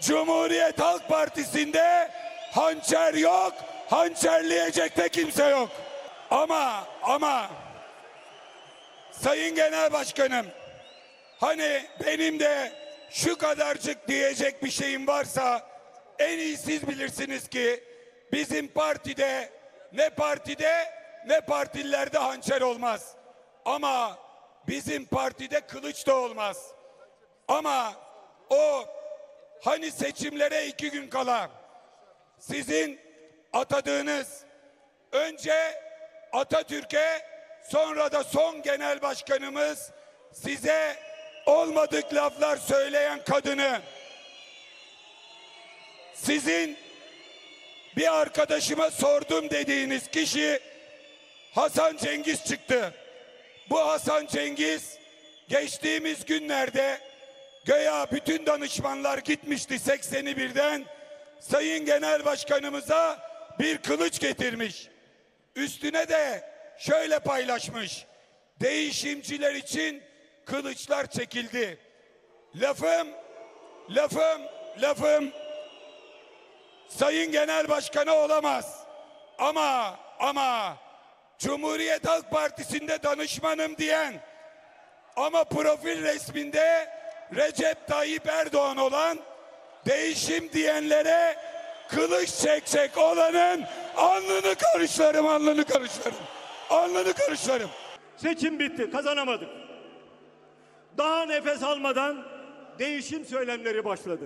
Cumhuriyet 0.00 0.80
Halk 0.80 1.08
Partisi'nde 1.08 2.10
hançer 2.52 3.14
yok, 3.14 3.52
hançerleyecek 3.90 4.96
de 4.96 5.08
kimse 5.08 5.44
yok. 5.44 5.70
Ama 6.30 6.84
ama 7.02 7.50
Sayın 9.12 9.54
Genel 9.54 9.92
Başkanım 9.92 10.46
hani 11.40 11.84
benim 12.06 12.40
de 12.40 12.72
şu 13.10 13.38
kadarcık 13.38 14.08
diyecek 14.08 14.64
bir 14.64 14.70
şeyim 14.70 15.06
varsa 15.06 15.66
en 16.18 16.38
iyi 16.38 16.56
siz 16.56 16.88
bilirsiniz 16.88 17.48
ki 17.48 17.84
bizim 18.32 18.68
partide 18.68 19.50
ne 19.92 20.10
partide 20.10 20.90
ne 21.26 21.40
partililerde 21.40 22.18
hançer 22.18 22.60
olmaz. 22.60 23.14
Ama 23.64 24.18
bizim 24.68 25.06
partide 25.06 25.60
kılıç 25.60 26.06
da 26.06 26.14
olmaz. 26.16 26.70
Ama 27.48 27.94
o 28.50 28.84
hani 29.64 29.90
seçimlere 29.90 30.66
iki 30.66 30.90
gün 30.90 31.08
kala 31.08 31.50
sizin 32.38 33.00
atadığınız 33.52 34.44
önce 35.12 35.80
Atatürk'e 36.32 37.26
sonra 37.70 38.12
da 38.12 38.24
son 38.24 38.62
genel 38.62 39.02
başkanımız 39.02 39.90
size 40.32 40.96
olmadık 41.46 42.14
laflar 42.14 42.56
söyleyen 42.56 43.24
kadını 43.24 43.80
sizin 46.14 46.78
bir 47.96 48.20
arkadaşıma 48.20 48.90
sordum 48.90 49.50
dediğiniz 49.50 50.10
kişi 50.10 50.60
Hasan 51.54 51.96
Cengiz 51.96 52.44
çıktı. 52.44 52.94
Bu 53.70 53.88
Hasan 53.88 54.26
Cengiz 54.26 54.98
geçtiğimiz 55.48 56.24
günlerde 56.24 57.00
göya 57.64 58.06
bütün 58.12 58.46
danışmanlar 58.46 59.18
gitmişti 59.18 59.74
80'i 59.74 60.36
birden 60.36 60.84
Sayın 61.40 61.84
Genel 61.84 62.24
Başkanımıza 62.24 63.18
bir 63.58 63.78
kılıç 63.78 64.20
getirmiş. 64.20 64.88
Üstüne 65.56 66.08
de 66.08 66.50
şöyle 66.78 67.18
paylaşmış. 67.18 68.06
Değişimciler 68.60 69.54
için 69.54 70.02
kılıçlar 70.44 71.06
çekildi. 71.06 71.78
Lafım, 72.54 73.08
lafım, 73.90 74.42
lafım 74.78 75.32
Sayın 76.88 77.32
Genel 77.32 77.68
Başkanı 77.68 78.12
olamaz. 78.12 78.84
Ama 79.38 79.98
ama 80.18 80.76
Cumhuriyet 81.38 82.08
Halk 82.08 82.30
Partisi'nde 82.30 83.02
danışmanım 83.02 83.76
diyen 83.76 84.20
ama 85.16 85.44
profil 85.44 86.02
resminde 86.02 86.93
Recep 87.32 87.86
Tayyip 87.86 88.26
Erdoğan 88.26 88.76
olan 88.76 89.18
değişim 89.86 90.52
diyenlere 90.52 91.36
kılıç 91.88 92.30
çekecek 92.30 92.98
olanın 92.98 93.64
alnını 93.96 94.54
karışlarım, 94.54 95.26
alnını 95.26 95.64
karışlarım. 95.64 96.18
Alnını 96.70 97.12
karışlarım. 97.12 97.70
Seçim 98.16 98.58
bitti, 98.58 98.90
kazanamadık. 98.90 99.48
Daha 100.98 101.26
nefes 101.26 101.62
almadan 101.62 102.24
değişim 102.78 103.24
söylemleri 103.24 103.84
başladı. 103.84 104.24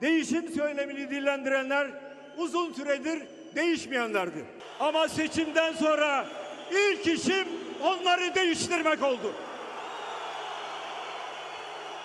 Değişim 0.00 0.48
söylemini 0.48 1.10
dillendirenler 1.10 1.88
uzun 2.36 2.72
süredir 2.72 3.22
değişmeyenlerdi. 3.54 4.44
Ama 4.80 5.08
seçimden 5.08 5.72
sonra 5.72 6.26
ilk 6.72 7.06
işim 7.06 7.48
onları 7.82 8.34
değiştirmek 8.34 9.02
oldu. 9.02 9.34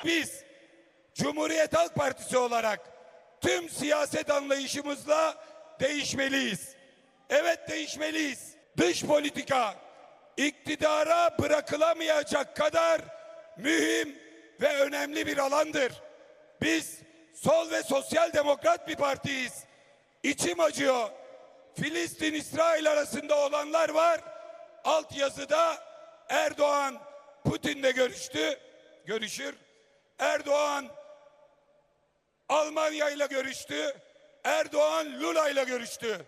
Biz 0.03 0.43
Cumhuriyet 1.13 1.73
Halk 1.73 1.95
Partisi 1.95 2.38
olarak 2.38 2.80
tüm 3.41 3.69
siyaset 3.69 4.30
anlayışımızla 4.31 5.35
değişmeliyiz. 5.80 6.75
Evet 7.30 7.69
değişmeliyiz. 7.69 8.53
Dış 8.77 9.03
politika 9.05 9.75
iktidara 10.38 11.38
bırakılamayacak 11.39 12.55
kadar 12.55 13.01
mühim 13.57 14.19
ve 14.61 14.77
önemli 14.77 15.25
bir 15.25 15.38
alandır. 15.38 15.93
Biz 16.61 16.99
sol 17.34 17.71
ve 17.71 17.84
sosyal 17.84 18.34
demokrat 18.34 18.88
bir 18.88 18.95
partiyiz. 18.95 19.63
İçim 20.23 20.59
acıyor. 20.59 21.09
Filistin 21.81 22.34
İsrail 22.34 22.91
arasında 22.91 23.45
olanlar 23.45 23.89
var. 23.89 24.21
Altyazıda 24.84 25.77
Erdoğan 26.30 26.99
Putin'le 27.43 27.91
görüştü. 27.95 28.59
Görüşür. 29.05 29.62
Erdoğan 30.23 30.89
Almanya 32.49 33.09
ile 33.09 33.25
görüştü. 33.25 33.95
Erdoğan 34.43 35.21
Lula 35.21 35.49
ile 35.49 35.63
görüştü. 35.63 36.25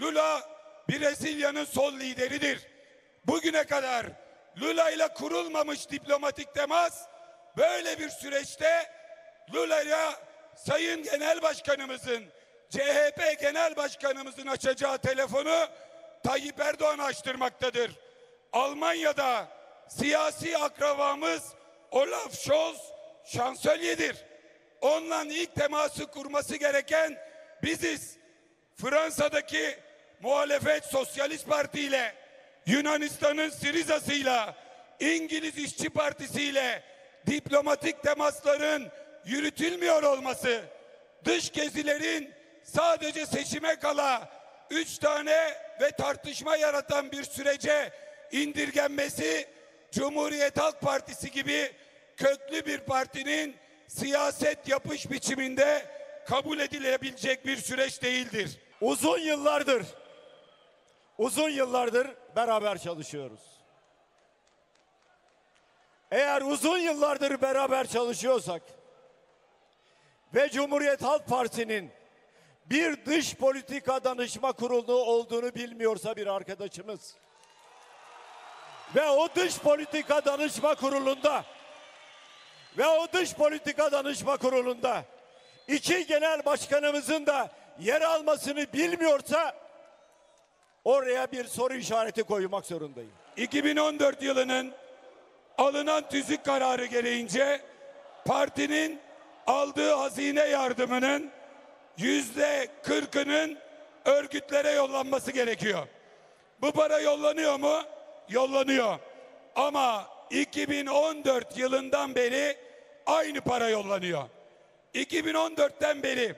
Lula 0.00 0.50
Brezilya'nın 0.90 1.64
sol 1.64 1.92
lideridir. 1.92 2.66
Bugüne 3.26 3.64
kadar 3.64 4.06
Lula 4.60 4.90
ile 4.90 5.08
kurulmamış 5.08 5.90
diplomatik 5.90 6.54
temas 6.54 7.02
böyle 7.56 7.98
bir 7.98 8.08
süreçte 8.08 8.92
Lula 9.54 9.82
ile 9.82 9.96
Sayın 10.56 11.02
Genel 11.02 11.42
Başkanımızın 11.42 12.24
CHP 12.70 13.40
Genel 13.40 13.76
Başkanımızın 13.76 14.46
açacağı 14.46 14.98
telefonu 14.98 15.68
Tayyip 16.24 16.60
Erdoğan 16.60 16.98
açtırmaktadır. 16.98 17.90
Almanya'da 18.52 19.48
siyasi 19.88 20.58
akrabamız 20.58 21.54
Olaf 21.90 22.34
Scholz 22.34 22.95
şansölyedir. 23.26 24.16
Onunla 24.80 25.24
ilk 25.24 25.54
teması 25.54 26.06
kurması 26.06 26.56
gereken 26.56 27.18
biziz. 27.62 28.16
Fransa'daki 28.76 29.78
muhalefet 30.20 30.84
Sosyalist 30.84 31.48
Parti 31.48 31.80
ile 31.80 32.14
Yunanistan'ın 32.66 33.50
Siriza'sıyla 33.50 34.54
İngiliz 35.00 35.58
İşçi 35.58 35.90
Partisi 35.90 36.42
ile 36.42 36.82
diplomatik 37.26 38.02
temasların 38.02 38.88
yürütülmüyor 39.24 40.02
olması, 40.02 40.62
dış 41.24 41.52
gezilerin 41.52 42.34
sadece 42.64 43.26
seçime 43.26 43.76
kala 43.76 44.28
üç 44.70 44.98
tane 44.98 45.54
ve 45.80 45.90
tartışma 45.90 46.56
yaratan 46.56 47.12
bir 47.12 47.24
sürece 47.24 47.92
indirgenmesi 48.32 49.48
Cumhuriyet 49.92 50.58
Halk 50.58 50.80
Partisi 50.80 51.30
gibi 51.30 51.72
köklü 52.16 52.66
bir 52.66 52.78
partinin 52.78 53.56
siyaset 53.88 54.68
yapış 54.68 55.10
biçiminde 55.10 55.86
kabul 56.26 56.58
edilebilecek 56.58 57.46
bir 57.46 57.56
süreç 57.56 58.02
değildir. 58.02 58.58
Uzun 58.80 59.18
yıllardır, 59.18 59.86
uzun 61.18 61.50
yıllardır 61.50 62.08
beraber 62.36 62.78
çalışıyoruz. 62.78 63.40
Eğer 66.10 66.42
uzun 66.42 66.78
yıllardır 66.78 67.42
beraber 67.42 67.86
çalışıyorsak 67.86 68.62
ve 70.34 70.48
Cumhuriyet 70.50 71.02
Halk 71.02 71.26
Partisi'nin 71.26 71.90
bir 72.66 73.06
dış 73.06 73.34
politika 73.34 74.04
danışma 74.04 74.52
kurulu 74.52 74.94
olduğunu 74.94 75.54
bilmiyorsa 75.54 76.16
bir 76.16 76.26
arkadaşımız 76.26 77.14
ve 78.94 79.10
o 79.10 79.28
dış 79.34 79.58
politika 79.58 80.24
danışma 80.24 80.74
kurulunda 80.74 81.44
ve 82.78 82.86
o 82.86 83.06
dış 83.12 83.34
politika 83.34 83.92
danışma 83.92 84.36
kurulunda 84.36 85.04
iki 85.68 86.06
genel 86.06 86.44
başkanımızın 86.44 87.26
da 87.26 87.50
yer 87.78 88.02
almasını 88.02 88.66
bilmiyorsa 88.72 89.54
oraya 90.84 91.32
bir 91.32 91.44
soru 91.44 91.74
işareti 91.74 92.22
koymak 92.22 92.66
zorundayım. 92.66 93.12
2014 93.36 94.22
yılının 94.22 94.72
alınan 95.58 96.08
tüzük 96.08 96.44
kararı 96.44 96.86
gereğince 96.86 97.60
partinin 98.26 99.00
aldığı 99.46 99.94
hazine 99.94 100.40
yardımının 100.40 101.30
yüzde 101.98 102.68
kırkının 102.82 103.58
örgütlere 104.04 104.70
yollanması 104.70 105.32
gerekiyor. 105.32 105.86
Bu 106.60 106.72
para 106.72 107.00
yollanıyor 107.00 107.58
mu? 107.58 107.82
Yollanıyor. 108.28 108.98
Ama 109.56 110.06
2014 110.30 111.58
yılından 111.58 112.14
beri 112.14 112.65
aynı 113.06 113.40
para 113.40 113.68
yollanıyor. 113.68 114.22
2014'ten 114.94 116.02
beri 116.02 116.34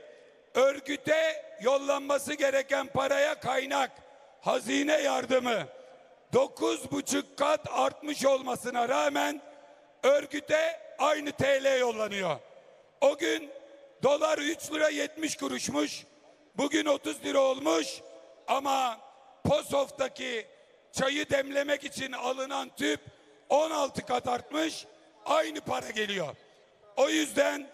örgüte 0.55 1.45
yollanması 1.61 2.35
gereken 2.35 2.87
paraya 2.87 3.41
kaynak 3.41 3.91
hazine 4.41 4.93
yardımı 5.01 5.67
9,5 6.33 7.23
kat 7.37 7.67
artmış 7.71 8.25
olmasına 8.25 8.89
rağmen 8.89 9.41
örgüte 10.03 10.81
aynı 10.99 11.33
TL 11.33 11.79
yollanıyor. 11.81 12.37
O 13.01 13.19
gün 13.19 13.51
dolar 14.03 14.39
3 14.39 14.73
lira 14.73 14.89
70 14.89 15.37
kuruşmuş. 15.37 16.05
Bugün 16.57 16.87
30 16.87 17.25
lira 17.25 17.41
olmuş 17.41 18.01
ama 18.49 19.01
Posof'taki 19.45 20.47
çayı 20.93 21.31
demlemek 21.31 21.85
için 21.85 22.13
alınan 22.13 22.71
tüp 22.77 23.01
16 23.49 24.07
kat 24.07 24.29
artmış. 24.29 24.87
Aynı 25.25 25.61
para 25.61 25.91
geliyor. 25.91 26.37
O 26.99 27.09
yüzden 27.09 27.67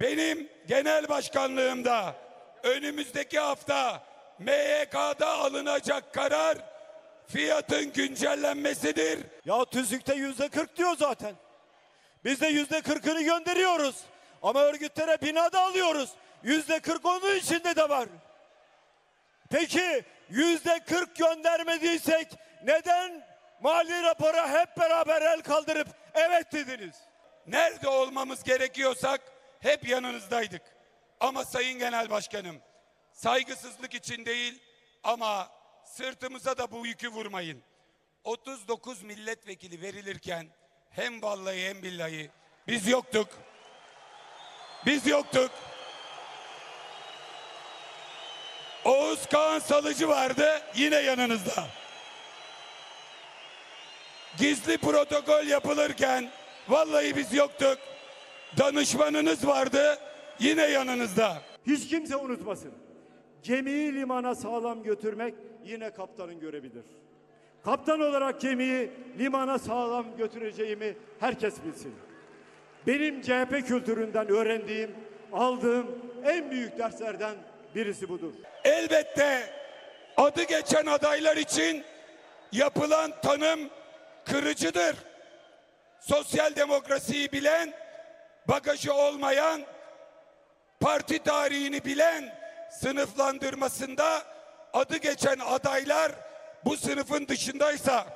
benim 0.00 0.48
genel 0.66 1.08
başkanlığımda 1.08 2.14
önümüzdeki 2.62 3.38
hafta 3.38 4.02
MYK'da 4.38 5.28
alınacak 5.28 6.14
karar 6.14 6.58
fiyatın 7.26 7.92
güncellenmesidir. 7.92 9.18
Ya 9.44 9.64
tüzükte 9.64 10.14
yüzde 10.14 10.48
40 10.48 10.76
diyor 10.76 10.96
zaten. 10.96 11.34
Biz 12.24 12.40
de 12.40 12.46
yüzde 12.46 12.78
40'ını 12.78 13.22
gönderiyoruz. 13.22 13.96
Ama 14.42 14.60
örgütlere 14.60 15.20
binada 15.22 15.60
alıyoruz. 15.60 16.10
Yüzde 16.42 16.80
40 16.80 17.06
onun 17.06 17.36
içinde 17.36 17.76
de 17.76 17.88
var. 17.88 18.08
Peki 19.50 20.04
yüzde 20.30 20.80
40 20.80 21.16
göndermediysek 21.16 22.28
neden 22.64 23.26
mali 23.60 24.02
rapora 24.02 24.60
hep 24.60 24.76
beraber 24.76 25.22
el 25.22 25.42
kaldırıp 25.42 25.88
evet 26.14 26.52
dediniz? 26.52 26.96
Nerede 27.46 27.88
olmamız 27.88 28.42
gerekiyorsak 28.42 29.20
hep 29.60 29.88
yanınızdaydık. 29.88 30.62
Ama 31.20 31.44
Sayın 31.44 31.78
Genel 31.78 32.10
Başkanım 32.10 32.56
saygısızlık 33.12 33.94
için 33.94 34.26
değil 34.26 34.62
ama 35.04 35.48
sırtımıza 35.84 36.58
da 36.58 36.70
bu 36.70 36.86
yükü 36.86 37.08
vurmayın. 37.08 37.62
39 38.24 39.02
milletvekili 39.02 39.82
verilirken 39.82 40.46
hem 40.90 41.22
vallahi 41.22 41.68
hem 41.68 41.82
billahi 41.82 42.30
biz 42.68 42.88
yoktuk. 42.88 43.28
Biz 44.86 45.06
yoktuk. 45.06 45.50
Oğuz 48.84 49.26
Kağan 49.26 49.58
Salıcı 49.58 50.08
vardı 50.08 50.62
yine 50.74 50.96
yanınızda. 50.96 51.66
Gizli 54.36 54.78
protokol 54.78 55.46
yapılırken 55.46 56.30
vallahi 56.68 57.16
biz 57.16 57.34
yoktuk. 57.34 57.78
Danışmanınız 58.58 59.46
vardı 59.46 59.98
yine 60.38 60.62
yanınızda. 60.62 61.36
Hiç 61.66 61.88
kimse 61.88 62.16
unutmasın. 62.16 62.72
Gemiyi 63.42 63.94
limana 63.94 64.34
sağlam 64.34 64.82
götürmek 64.82 65.34
yine 65.64 65.90
kaptanın 65.90 66.40
görevidir. 66.40 66.84
Kaptan 67.64 68.00
olarak 68.00 68.40
gemiyi 68.40 68.90
limana 69.18 69.58
sağlam 69.58 70.16
götüreceğimi 70.16 70.96
herkes 71.20 71.54
bilsin. 71.64 71.94
Benim 72.86 73.22
CHP 73.22 73.66
kültüründen 73.68 74.28
öğrendiğim, 74.28 74.90
aldığım 75.32 75.86
en 76.24 76.50
büyük 76.50 76.78
derslerden 76.78 77.34
birisi 77.74 78.08
budur. 78.08 78.32
Elbette 78.64 79.50
adı 80.16 80.42
geçen 80.42 80.86
adaylar 80.86 81.36
için 81.36 81.84
yapılan 82.52 83.12
tanım 83.22 83.60
kırıcıdır. 84.24 84.96
Sosyal 86.08 86.56
demokrasiyi 86.56 87.32
bilen, 87.32 87.74
bagajı 88.48 88.94
olmayan, 88.94 89.62
parti 90.80 91.18
tarihini 91.18 91.84
bilen 91.84 92.38
sınıflandırmasında 92.70 94.22
adı 94.72 94.96
geçen 94.96 95.38
adaylar 95.38 96.12
bu 96.64 96.76
sınıfın 96.76 97.28
dışındaysa 97.28 98.06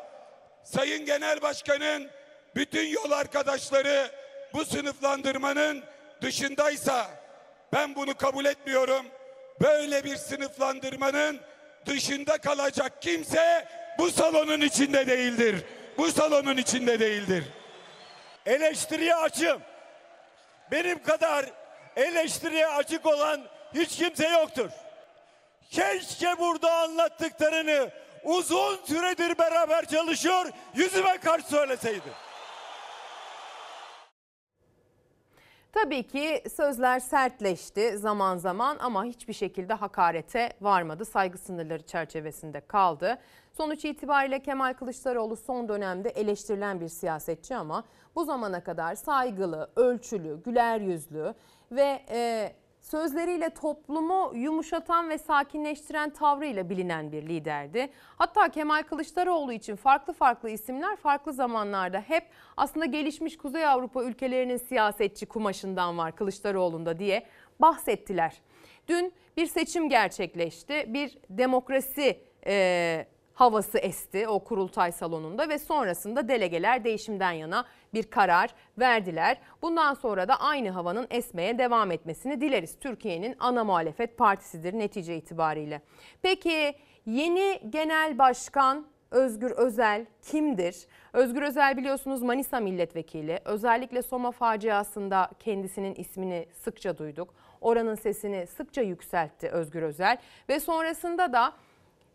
Sayın 0.64 1.06
Genel 1.06 1.42
Başkan'ın 1.42 2.10
bütün 2.56 2.86
yol 2.86 3.10
arkadaşları 3.10 4.10
bu 4.54 4.64
sınıflandırmanın 4.64 5.84
dışındaysa 6.22 7.10
ben 7.72 7.94
bunu 7.94 8.14
kabul 8.14 8.44
etmiyorum. 8.44 9.06
Böyle 9.60 10.04
bir 10.04 10.16
sınıflandırmanın 10.16 11.40
dışında 11.86 12.38
kalacak 12.38 13.02
kimse 13.02 13.68
bu 13.98 14.10
salonun 14.10 14.60
içinde 14.60 15.06
değildir. 15.06 15.64
Bu 15.98 16.12
salonun 16.12 16.56
içinde 16.56 17.00
değildir. 17.00 17.44
Eleştiriye 18.48 19.14
açım. 19.14 19.62
Benim 20.70 21.02
kadar 21.02 21.46
eleştiriye 21.96 22.66
açık 22.66 23.06
olan 23.06 23.40
hiç 23.74 23.96
kimse 23.96 24.28
yoktur. 24.28 24.70
Keşke 25.70 26.38
burada 26.38 26.72
anlattıklarını 26.72 27.90
uzun 28.24 28.76
süredir 28.84 29.38
beraber 29.38 29.84
çalışıyor, 29.84 30.46
yüzüme 30.74 31.18
karşı 31.18 31.46
söyleseydi. 31.46 32.12
Tabii 35.72 36.02
ki 36.02 36.44
sözler 36.56 37.00
sertleşti 37.00 37.98
zaman 37.98 38.36
zaman 38.36 38.76
ama 38.80 39.04
hiçbir 39.04 39.32
şekilde 39.32 39.74
hakarete 39.74 40.52
varmadı. 40.60 41.04
Saygı 41.04 41.38
sınırları 41.38 41.82
çerçevesinde 41.82 42.60
kaldı. 42.60 43.18
Sonuç 43.58 43.84
itibariyle 43.84 44.42
Kemal 44.42 44.74
Kılıçdaroğlu 44.74 45.36
son 45.36 45.68
dönemde 45.68 46.08
eleştirilen 46.08 46.80
bir 46.80 46.88
siyasetçi 46.88 47.56
ama 47.56 47.84
bu 48.16 48.24
zamana 48.24 48.64
kadar 48.64 48.94
saygılı, 48.94 49.70
ölçülü, 49.76 50.42
güler 50.42 50.80
yüzlü 50.80 51.34
ve 51.72 52.02
e, 52.10 52.52
sözleriyle 52.80 53.50
toplumu 53.50 54.32
yumuşatan 54.34 55.08
ve 55.08 55.18
sakinleştiren 55.18 56.10
tavrıyla 56.10 56.70
bilinen 56.70 57.12
bir 57.12 57.22
liderdi. 57.22 57.90
Hatta 58.16 58.48
Kemal 58.48 58.82
Kılıçdaroğlu 58.82 59.52
için 59.52 59.76
farklı 59.76 60.12
farklı 60.12 60.50
isimler 60.50 60.96
farklı 60.96 61.32
zamanlarda 61.32 62.00
hep 62.00 62.24
aslında 62.56 62.86
gelişmiş 62.86 63.36
Kuzey 63.36 63.66
Avrupa 63.66 64.04
ülkelerinin 64.04 64.56
siyasetçi 64.56 65.26
kumaşından 65.26 65.98
var 65.98 66.16
Kılıçdaroğlu'nda 66.16 66.98
diye 66.98 67.26
bahsettiler. 67.60 68.40
Dün 68.88 69.12
bir 69.36 69.46
seçim 69.46 69.88
gerçekleşti. 69.88 70.84
Bir 70.88 71.18
demokrasi 71.30 72.20
e, 72.46 73.06
havası 73.38 73.78
esti 73.78 74.28
o 74.28 74.44
kurultay 74.44 74.92
salonunda 74.92 75.48
ve 75.48 75.58
sonrasında 75.58 76.28
delegeler 76.28 76.84
değişimden 76.84 77.32
yana 77.32 77.64
bir 77.94 78.02
karar 78.02 78.50
verdiler. 78.78 79.38
Bundan 79.62 79.94
sonra 79.94 80.28
da 80.28 80.40
aynı 80.40 80.70
havanın 80.70 81.06
esmeye 81.10 81.58
devam 81.58 81.90
etmesini 81.90 82.40
dileriz. 82.40 82.78
Türkiye'nin 82.80 83.36
ana 83.38 83.64
muhalefet 83.64 84.18
partisidir 84.18 84.72
netice 84.72 85.16
itibariyle. 85.16 85.80
Peki 86.22 86.74
yeni 87.06 87.60
genel 87.70 88.18
başkan 88.18 88.86
Özgür 89.10 89.50
Özel 89.50 90.06
kimdir? 90.22 90.86
Özgür 91.12 91.42
Özel 91.42 91.76
biliyorsunuz 91.76 92.22
Manisa 92.22 92.60
milletvekili. 92.60 93.40
Özellikle 93.44 94.02
Soma 94.02 94.30
faciasında 94.30 95.30
kendisinin 95.38 95.94
ismini 95.94 96.46
sıkça 96.64 96.98
duyduk. 96.98 97.34
Oranın 97.60 97.94
sesini 97.94 98.46
sıkça 98.46 98.82
yükseltti 98.82 99.48
Özgür 99.48 99.82
Özel 99.82 100.18
ve 100.48 100.60
sonrasında 100.60 101.32
da 101.32 101.52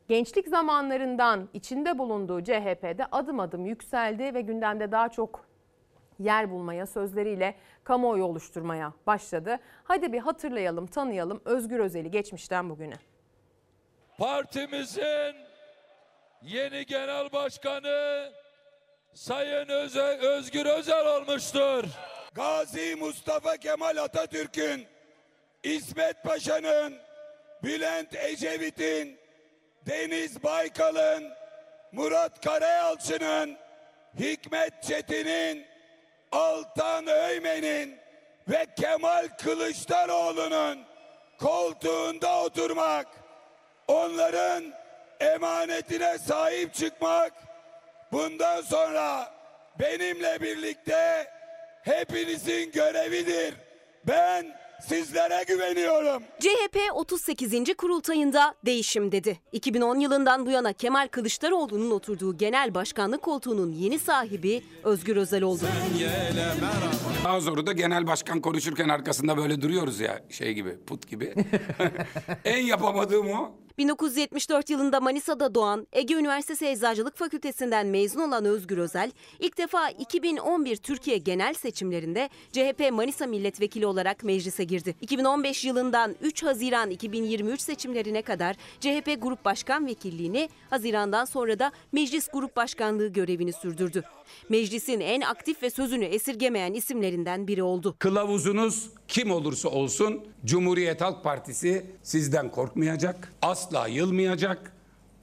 gençlik 0.07 0.47
zamanlarından 0.47 1.49
içinde 1.53 1.97
bulunduğu 1.97 2.43
CHP'de 2.43 3.05
adım 3.11 3.39
adım 3.39 3.65
yükseldi 3.65 4.33
ve 4.33 4.41
gündemde 4.41 4.91
daha 4.91 5.09
çok 5.09 5.45
yer 6.19 6.51
bulmaya, 6.51 6.85
sözleriyle 6.87 7.55
kamuoyu 7.83 8.23
oluşturmaya 8.23 8.93
başladı. 9.07 9.59
Hadi 9.83 10.13
bir 10.13 10.19
hatırlayalım, 10.19 10.87
tanıyalım 10.87 11.41
Özgür 11.45 11.79
Özel'i 11.79 12.11
geçmişten 12.11 12.69
bugüne. 12.69 12.95
Partimizin 14.17 15.35
yeni 16.41 16.85
genel 16.85 17.31
başkanı 17.31 18.29
Sayın 19.13 19.69
Öze, 19.69 20.17
Özgür 20.21 20.65
Özel 20.65 21.07
olmuştur. 21.17 21.83
Gazi 22.33 22.95
Mustafa 22.95 23.57
Kemal 23.57 23.97
Atatürk'ün, 23.97 24.85
İsmet 25.63 26.23
Paşa'nın, 26.23 26.93
Bülent 27.63 28.15
Ecevit'in, 28.15 29.17
Deniz 29.87 30.43
Baykal'ın, 30.43 31.33
Murat 31.91 32.45
Karayalçı'nın, 32.45 33.57
Hikmet 34.19 34.83
Çetin'in, 34.83 35.65
Altan 36.31 37.07
Öymen'in 37.07 37.97
ve 38.47 38.65
Kemal 38.79 39.27
Kılıçdaroğlu'nun 39.27 40.79
koltuğunda 41.39 42.43
oturmak, 42.43 43.07
onların 43.87 44.63
emanetine 45.19 46.17
sahip 46.17 46.73
çıkmak, 46.73 47.33
bundan 48.11 48.61
sonra 48.61 49.33
benimle 49.79 50.41
birlikte 50.41 51.31
hepinizin 51.83 52.71
görevidir. 52.71 53.55
Ben 54.07 54.62
sizlere 54.81 55.43
güveniyorum. 55.47 56.23
CHP 56.39 56.77
38. 56.93 57.53
kurultayında 57.77 58.55
değişim 58.65 59.11
dedi. 59.11 59.39
2010 59.51 59.99
yılından 59.99 60.45
bu 60.45 60.51
yana 60.51 60.73
Kemal 60.73 61.07
Kılıçdaroğlu'nun 61.07 61.91
oturduğu 61.91 62.37
genel 62.37 62.73
başkanlık 62.73 63.21
koltuğunun 63.21 63.71
yeni 63.71 63.99
sahibi 63.99 64.63
Özgür 64.83 65.17
Özel 65.17 65.43
oldu. 65.43 65.63
Daha 67.23 67.39
zoru 67.39 67.65
da 67.65 67.71
genel 67.71 68.07
başkan 68.07 68.41
konuşurken 68.41 68.89
arkasında 68.89 69.37
böyle 69.37 69.61
duruyoruz 69.61 69.99
ya 69.99 70.21
şey 70.29 70.53
gibi 70.53 70.77
put 70.87 71.07
gibi. 71.07 71.33
en 72.45 72.65
yapamadığım 72.65 73.29
o. 73.29 73.63
1974 73.77 74.69
yılında 74.69 74.99
Manisa'da 74.99 75.55
doğan 75.55 75.87
Ege 75.93 76.13
Üniversitesi 76.13 76.65
Eczacılık 76.65 77.17
Fakültesinden 77.17 77.87
mezun 77.87 78.19
olan 78.19 78.45
Özgür 78.45 78.77
Özel, 78.77 79.11
ilk 79.39 79.57
defa 79.57 79.89
2011 79.89 80.77
Türkiye 80.77 81.17
genel 81.17 81.53
seçimlerinde 81.53 82.29
CHP 82.51 82.91
Manisa 82.91 83.27
milletvekili 83.27 83.85
olarak 83.85 84.23
meclise 84.23 84.63
girdi. 84.63 84.95
2015 85.01 85.65
yılından 85.65 86.15
3 86.21 86.43
Haziran 86.43 86.89
2023 86.89 87.61
seçimlerine 87.61 88.21
kadar 88.21 88.55
CHP 88.79 89.17
Grup 89.21 89.45
Başkan 89.45 89.87
Vekilliğini, 89.87 90.49
Haziran'dan 90.69 91.25
sonra 91.25 91.59
da 91.59 91.71
Meclis 91.91 92.27
Grup 92.33 92.55
Başkanlığı 92.55 93.07
görevini 93.07 93.53
sürdürdü. 93.53 94.03
Meclisin 94.49 94.99
en 94.99 95.21
aktif 95.21 95.63
ve 95.63 95.69
sözünü 95.69 96.05
esirgemeyen 96.05 96.73
isimlerinden 97.13 97.47
biri 97.47 97.63
oldu. 97.63 97.95
Kılavuzunuz 97.99 98.89
kim 99.07 99.31
olursa 99.31 99.69
olsun 99.69 100.21
Cumhuriyet 100.45 101.01
Halk 101.01 101.23
Partisi 101.23 101.85
sizden 102.03 102.51
korkmayacak, 102.51 103.33
asla 103.41 103.87
yılmayacak, 103.87 104.73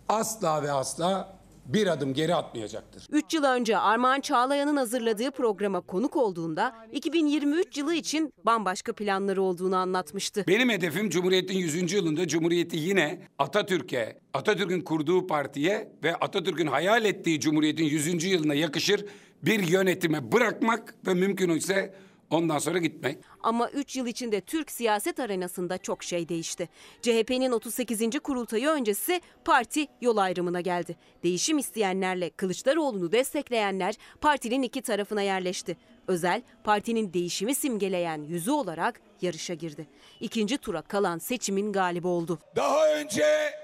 asla 0.08 0.62
ve 0.62 0.72
asla 0.72 1.40
bir 1.66 1.86
adım 1.86 2.14
geri 2.14 2.34
atmayacaktır. 2.34 3.06
3 3.10 3.34
yıl 3.34 3.44
önce 3.44 3.78
Armağan 3.78 4.20
Çağlayan'ın 4.20 4.76
hazırladığı 4.76 5.30
programa 5.30 5.80
konuk 5.80 6.16
olduğunda 6.16 6.74
2023 6.92 7.78
yılı 7.78 7.94
için 7.94 8.32
bambaşka 8.44 8.92
planları 8.92 9.42
olduğunu 9.42 9.76
anlatmıştı. 9.76 10.44
Benim 10.48 10.70
hedefim 10.70 11.10
Cumhuriyet'in 11.10 11.58
100. 11.58 11.92
yılında 11.92 12.28
Cumhuriyeti 12.28 12.76
yine 12.76 13.22
Atatürk'e, 13.38 14.18
Atatürk'ün 14.34 14.80
kurduğu 14.80 15.26
partiye 15.26 15.92
ve 16.02 16.16
Atatürk'ün 16.16 16.66
hayal 16.66 17.04
ettiği 17.04 17.40
Cumhuriyet'in 17.40 17.84
100. 17.84 18.24
yılına 18.24 18.54
yakışır 18.54 19.04
bir 19.42 19.68
yönetime 19.68 20.32
bırakmak 20.32 20.94
ve 21.06 21.14
mümkün 21.14 21.50
ise 21.50 21.94
ondan 22.30 22.58
sonra 22.58 22.78
gitmek. 22.78 23.18
Ama 23.42 23.70
3 23.70 23.96
yıl 23.96 24.06
içinde 24.06 24.40
Türk 24.40 24.70
siyaset 24.70 25.20
arenasında 25.20 25.78
çok 25.78 26.04
şey 26.04 26.28
değişti. 26.28 26.68
CHP'nin 27.02 27.52
38. 27.52 28.18
kurultayı 28.18 28.68
öncesi 28.68 29.20
parti 29.44 29.86
yol 30.00 30.16
ayrımına 30.16 30.60
geldi. 30.60 30.96
Değişim 31.22 31.58
isteyenlerle 31.58 32.30
Kılıçdaroğlu'nu 32.30 33.12
destekleyenler 33.12 33.94
partinin 34.20 34.62
iki 34.62 34.82
tarafına 34.82 35.22
yerleşti. 35.22 35.76
Özel 36.08 36.42
partinin 36.64 37.12
değişimi 37.12 37.54
simgeleyen 37.54 38.22
yüzü 38.22 38.50
olarak 38.50 39.00
yarışa 39.22 39.54
girdi. 39.54 39.86
İkinci 40.20 40.58
tura 40.58 40.82
kalan 40.82 41.18
seçimin 41.18 41.72
galibi 41.72 42.06
oldu. 42.06 42.38
Daha 42.56 42.94
önce 42.94 43.54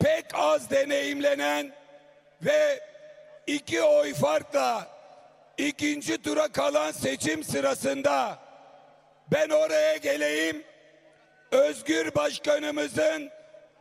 pek 0.00 0.24
az 0.34 0.70
deneyimlenen 0.70 1.72
ve 2.44 2.80
iki 3.46 3.82
oy 3.82 4.14
farkla 4.14 4.93
ikinci 5.58 6.22
tura 6.22 6.48
kalan 6.48 6.90
seçim 6.90 7.44
sırasında 7.44 8.38
ben 9.32 9.48
oraya 9.48 9.96
geleyim, 9.96 10.64
Özgür 11.50 12.14
Başkanımızın 12.14 13.30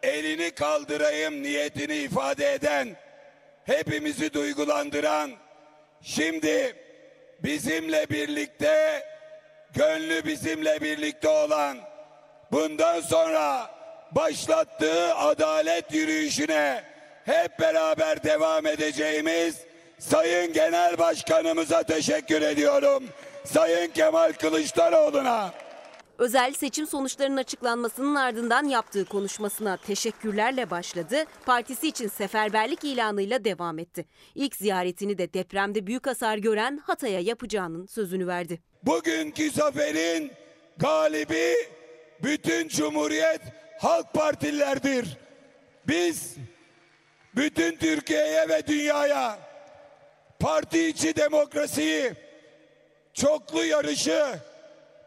elini 0.03 0.51
kaldırayım 0.51 1.43
niyetini 1.43 1.95
ifade 1.95 2.53
eden, 2.53 2.95
hepimizi 3.65 4.33
duygulandıran, 4.33 5.31
şimdi 6.01 6.75
bizimle 7.43 8.09
birlikte, 8.09 9.05
gönlü 9.73 10.25
bizimle 10.25 10.81
birlikte 10.81 11.29
olan, 11.29 11.77
bundan 12.51 13.01
sonra 13.01 13.71
başlattığı 14.11 15.15
adalet 15.15 15.93
yürüyüşüne 15.93 16.83
hep 17.25 17.59
beraber 17.59 18.23
devam 18.23 18.65
edeceğimiz 18.65 19.57
Sayın 20.09 20.53
Genel 20.53 20.97
Başkanımıza 20.97 21.83
teşekkür 21.83 22.41
ediyorum. 22.41 23.03
Sayın 23.43 23.87
Kemal 23.91 24.33
Kılıçdaroğlu'na. 24.33 25.53
Özel 26.17 26.53
seçim 26.53 26.87
sonuçlarının 26.87 27.37
açıklanmasının 27.37 28.15
ardından 28.15 28.63
yaptığı 28.65 29.05
konuşmasına 29.05 29.77
teşekkürlerle 29.77 30.69
başladı. 30.69 31.15
Partisi 31.45 31.87
için 31.87 32.07
seferberlik 32.07 32.83
ilanıyla 32.83 33.43
devam 33.43 33.79
etti. 33.79 34.05
İlk 34.35 34.55
ziyaretini 34.55 35.17
de 35.17 35.33
depremde 35.33 35.87
büyük 35.87 36.07
hasar 36.07 36.37
gören 36.37 36.77
Hatay'a 36.77 37.19
yapacağının 37.19 37.85
sözünü 37.85 38.27
verdi. 38.27 38.59
Bugünkü 38.83 39.51
zaferin 39.51 40.31
galibi 40.77 41.55
bütün 42.23 42.67
Cumhuriyet 42.67 43.41
Halk 43.79 44.13
Partililerdir. 44.13 45.17
Biz 45.87 46.35
bütün 47.35 47.75
Türkiye'ye 47.75 48.49
ve 48.49 48.67
dünyaya 48.67 49.52
parti 50.43 50.87
içi 50.87 51.15
demokrasiyi, 51.15 52.11
çoklu 53.13 53.65
yarışı, 53.65 54.25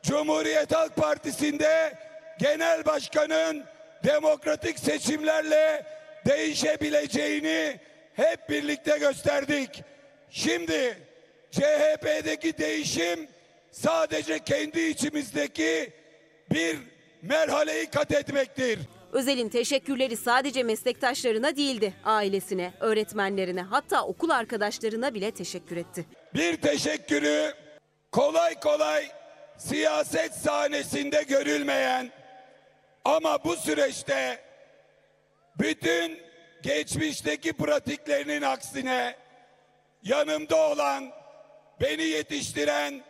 Cumhuriyet 0.03 0.75
Halk 0.75 0.97
Partisi'nde 0.97 1.99
genel 2.39 2.85
başkanın 2.85 3.65
demokratik 4.05 4.79
seçimlerle 4.79 5.87
değişebileceğini 6.27 7.81
hep 8.15 8.49
birlikte 8.49 8.99
gösterdik. 8.99 9.83
Şimdi 10.31 10.99
CHP'deki 11.51 12.59
değişim 12.59 13.29
sadece 13.73 14.39
kendi 14.39 14.81
içimizdeki 14.81 15.93
bir 16.53 16.79
merhaleyi 17.23 17.87
kat 17.87 18.13
etmektir. 18.13 18.79
Özel'in 19.13 19.49
teşekkürleri 19.49 20.17
sadece 20.17 20.63
meslektaşlarına 20.63 21.57
değildi. 21.57 21.95
Ailesine, 22.05 22.73
öğretmenlerine 22.81 23.63
hatta 23.63 24.05
okul 24.05 24.31
arkadaşlarına 24.31 25.15
bile 25.15 25.31
teşekkür 25.31 25.77
etti. 25.77 26.07
Bir 26.35 26.57
teşekkürü 26.57 27.55
kolay 28.13 28.61
kolay 28.61 29.11
siyaset 29.59 30.33
sahnesinde 30.35 31.23
görülmeyen 31.23 32.11
ama 33.05 33.45
bu 33.45 33.57
süreçte 33.57 34.41
bütün 35.59 36.19
geçmişteki 36.63 37.53
pratiklerinin 37.53 38.43
aksine 38.43 39.17
yanımda 40.03 40.57
olan, 40.57 41.11
beni 41.81 42.03
yetiştiren 42.03 43.03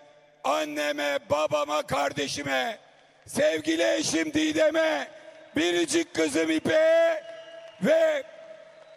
anneme, 0.44 1.18
babama, 1.30 1.82
kardeşime, 1.82 2.78
sevgili 3.26 3.94
eşim 3.94 4.34
Didem'e, 4.34 5.08
biricik 5.56 6.14
kızım 6.14 6.50
İpek'e 6.50 7.22
ve 7.82 8.22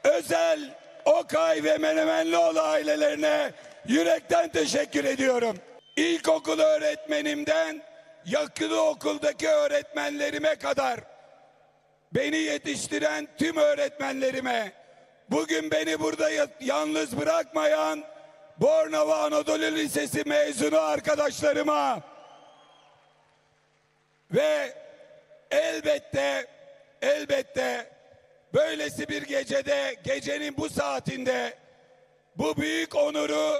özel 0.03 0.79
Okay 1.05 1.63
ve 1.63 1.77
Menemenlioğlu 1.77 2.59
ailelerine 2.59 3.51
yürekten 3.87 4.49
teşekkür 4.49 5.03
ediyorum. 5.03 5.57
İlkokul 5.95 6.59
öğretmenimden 6.59 7.81
yakılı 8.25 8.83
okuldaki 8.83 9.47
öğretmenlerime 9.47 10.55
kadar 10.55 10.99
beni 12.11 12.37
yetiştiren 12.37 13.27
tüm 13.37 13.57
öğretmenlerime, 13.57 14.71
bugün 15.29 15.71
beni 15.71 15.99
burada 15.99 16.29
yalnız 16.59 17.17
bırakmayan 17.17 18.03
Bornova 18.57 19.17
Anadolu 19.17 19.63
Lisesi 19.63 20.23
mezunu 20.23 20.79
arkadaşlarıma 20.79 21.99
ve 24.31 24.73
elbette 25.51 26.47
elbette 27.01 27.89
böylesi 28.53 29.07
bir 29.07 29.21
gecede 29.21 29.95
gecenin 30.03 30.57
bu 30.57 30.69
saatinde 30.69 31.53
bu 32.35 32.57
büyük 32.57 32.95
onuru 32.95 33.53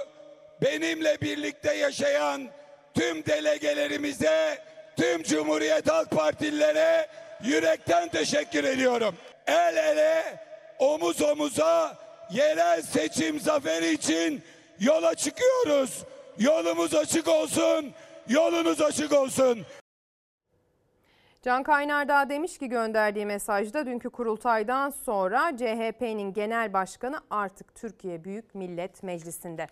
benimle 0.62 1.20
birlikte 1.20 1.74
yaşayan 1.74 2.48
tüm 2.94 3.26
delegelerimize, 3.26 4.58
tüm 4.96 5.22
Cumhuriyet 5.22 5.90
Halk 5.90 6.10
Partililere 6.10 7.08
yürekten 7.44 8.08
teşekkür 8.08 8.64
ediyorum. 8.64 9.16
El 9.46 9.76
ele, 9.76 10.40
omuz 10.78 11.22
omuza 11.22 11.96
yerel 12.30 12.82
seçim 12.82 13.40
zaferi 13.40 13.92
için 13.92 14.42
yola 14.80 15.14
çıkıyoruz. 15.14 16.04
Yolumuz 16.38 16.94
açık 16.94 17.28
olsun, 17.28 17.92
yolunuz 18.28 18.80
açık 18.80 19.12
olsun. 19.12 19.66
Can 21.42 21.62
Kaynardağ 21.62 22.28
demiş 22.28 22.58
ki 22.58 22.68
gönderdiği 22.68 23.26
mesajda 23.26 23.86
dünkü 23.86 24.10
kurultaydan 24.10 24.90
sonra 24.90 25.56
CHP'nin 25.56 26.32
genel 26.32 26.72
başkanı 26.72 27.20
artık 27.30 27.74
Türkiye 27.74 28.24
Büyük 28.24 28.54
Millet 28.54 29.02
Meclisi'nde. 29.02 29.66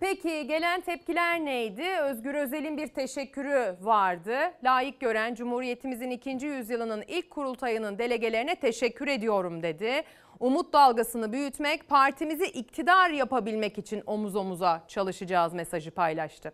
Peki 0.00 0.46
gelen 0.46 0.80
tepkiler 0.80 1.44
neydi? 1.44 1.84
Özgür 2.02 2.34
Özel'in 2.34 2.76
bir 2.76 2.86
teşekkürü 2.86 3.76
vardı. 3.80 4.36
Layık 4.64 5.00
gören 5.00 5.34
Cumhuriyetimizin 5.34 6.10
ikinci 6.10 6.46
yüzyılının 6.46 7.04
ilk 7.08 7.30
kurultayının 7.30 7.98
delegelerine 7.98 8.54
teşekkür 8.54 9.08
ediyorum 9.08 9.62
dedi. 9.62 10.02
Umut 10.40 10.72
dalgasını 10.72 11.32
büyütmek, 11.32 11.88
partimizi 11.88 12.46
iktidar 12.46 13.10
yapabilmek 13.10 13.78
için 13.78 14.02
omuz 14.06 14.36
omuza 14.36 14.82
çalışacağız 14.88 15.54
mesajı 15.54 15.90
paylaştı. 15.90 16.52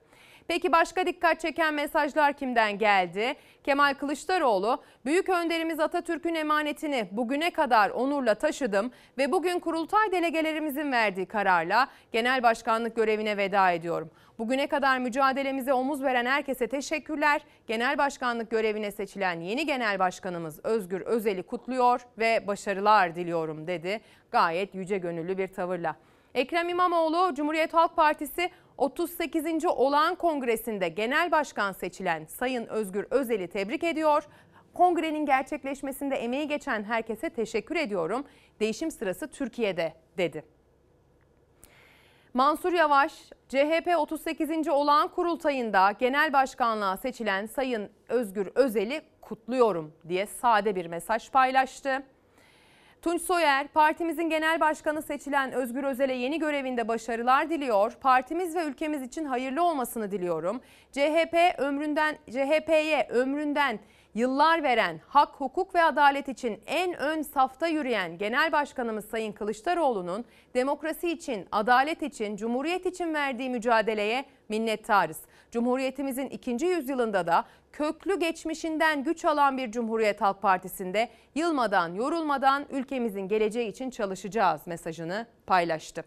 Peki 0.48 0.72
başka 0.72 1.06
dikkat 1.06 1.40
çeken 1.40 1.74
mesajlar 1.74 2.32
kimden 2.32 2.78
geldi? 2.78 3.34
Kemal 3.64 3.94
Kılıçdaroğlu, 3.94 4.82
büyük 5.04 5.28
önderimiz 5.28 5.80
Atatürk'ün 5.80 6.34
emanetini 6.34 7.08
bugüne 7.10 7.50
kadar 7.50 7.90
onurla 7.90 8.34
taşıdım 8.34 8.90
ve 9.18 9.32
bugün 9.32 9.58
kurultay 9.58 10.12
delegelerimizin 10.12 10.92
verdiği 10.92 11.26
kararla 11.26 11.88
genel 12.12 12.42
başkanlık 12.42 12.96
görevine 12.96 13.36
veda 13.36 13.70
ediyorum. 13.70 14.10
Bugüne 14.38 14.66
kadar 14.66 14.98
mücadelemize 14.98 15.72
omuz 15.72 16.02
veren 16.02 16.26
herkese 16.26 16.66
teşekkürler. 16.66 17.42
Genel 17.66 17.98
başkanlık 17.98 18.50
görevine 18.50 18.90
seçilen 18.90 19.40
yeni 19.40 19.66
genel 19.66 19.98
başkanımız 19.98 20.64
Özgür 20.64 21.00
Özel'i 21.00 21.42
kutluyor 21.42 22.00
ve 22.18 22.46
başarılar 22.46 23.14
diliyorum 23.14 23.66
dedi. 23.66 24.00
Gayet 24.30 24.74
yüce 24.74 24.98
gönüllü 24.98 25.38
bir 25.38 25.48
tavırla. 25.48 25.96
Ekrem 26.34 26.68
İmamoğlu 26.68 27.34
Cumhuriyet 27.34 27.74
Halk 27.74 27.96
Partisi 27.96 28.50
38. 28.82 29.64
olağan 29.64 30.14
kongresinde 30.14 30.88
genel 30.88 31.30
başkan 31.30 31.72
seçilen 31.72 32.24
Sayın 32.24 32.66
Özgür 32.66 33.06
Özel'i 33.10 33.48
tebrik 33.48 33.84
ediyor. 33.84 34.24
Kongrenin 34.74 35.26
gerçekleşmesinde 35.26 36.16
emeği 36.16 36.48
geçen 36.48 36.84
herkese 36.84 37.30
teşekkür 37.30 37.76
ediyorum. 37.76 38.24
Değişim 38.60 38.90
sırası 38.90 39.28
Türkiye'de 39.28 39.94
dedi. 40.18 40.44
Mansur 42.34 42.72
Yavaş, 42.72 43.12
CHP 43.48 43.94
38. 43.98 44.68
olağan 44.68 45.08
kurultayında 45.08 45.92
genel 45.92 46.32
başkanlığa 46.32 46.96
seçilen 46.96 47.46
Sayın 47.46 47.90
Özgür 48.08 48.48
Özel'i 48.54 49.02
kutluyorum 49.20 49.92
diye 50.08 50.26
sade 50.26 50.76
bir 50.76 50.86
mesaj 50.86 51.30
paylaştı. 51.30 52.02
Tunç 53.02 53.22
Soyer, 53.22 53.68
partimizin 53.68 54.30
genel 54.30 54.60
başkanı 54.60 55.02
seçilen 55.02 55.52
Özgür 55.52 55.84
Özel'e 55.84 56.14
yeni 56.14 56.38
görevinde 56.38 56.88
başarılar 56.88 57.50
diliyor. 57.50 57.92
Partimiz 57.92 58.56
ve 58.56 58.64
ülkemiz 58.64 59.02
için 59.02 59.24
hayırlı 59.24 59.64
olmasını 59.64 60.10
diliyorum. 60.10 60.60
CHP 60.92 61.58
ömründen 61.58 62.16
CHP'ye 62.30 63.08
ömründen 63.10 63.78
yıllar 64.14 64.62
veren, 64.62 65.00
hak, 65.08 65.28
hukuk 65.28 65.74
ve 65.74 65.82
adalet 65.82 66.28
için 66.28 66.60
en 66.66 66.94
ön 66.94 67.22
safta 67.22 67.66
yürüyen 67.66 68.18
Genel 68.18 68.52
Başkanımız 68.52 69.04
Sayın 69.04 69.32
Kılıçdaroğlu'nun 69.32 70.24
demokrasi 70.54 71.08
için, 71.08 71.48
adalet 71.52 72.02
için, 72.02 72.36
cumhuriyet 72.36 72.86
için 72.86 73.14
verdiği 73.14 73.50
mücadeleye 73.50 74.24
minnettarız. 74.48 75.18
Cumhuriyetimizin 75.50 76.26
ikinci 76.26 76.66
yüzyılında 76.66 77.26
da 77.26 77.44
köklü 77.72 78.20
geçmişinden 78.20 79.04
güç 79.04 79.24
alan 79.24 79.58
bir 79.58 79.70
Cumhuriyet 79.70 80.20
Halk 80.20 80.42
Partisi'nde 80.42 81.08
yılmadan, 81.34 81.94
yorulmadan 81.94 82.66
ülkemizin 82.70 83.28
geleceği 83.28 83.68
için 83.68 83.90
çalışacağız 83.90 84.66
mesajını 84.66 85.26
paylaştı. 85.46 86.04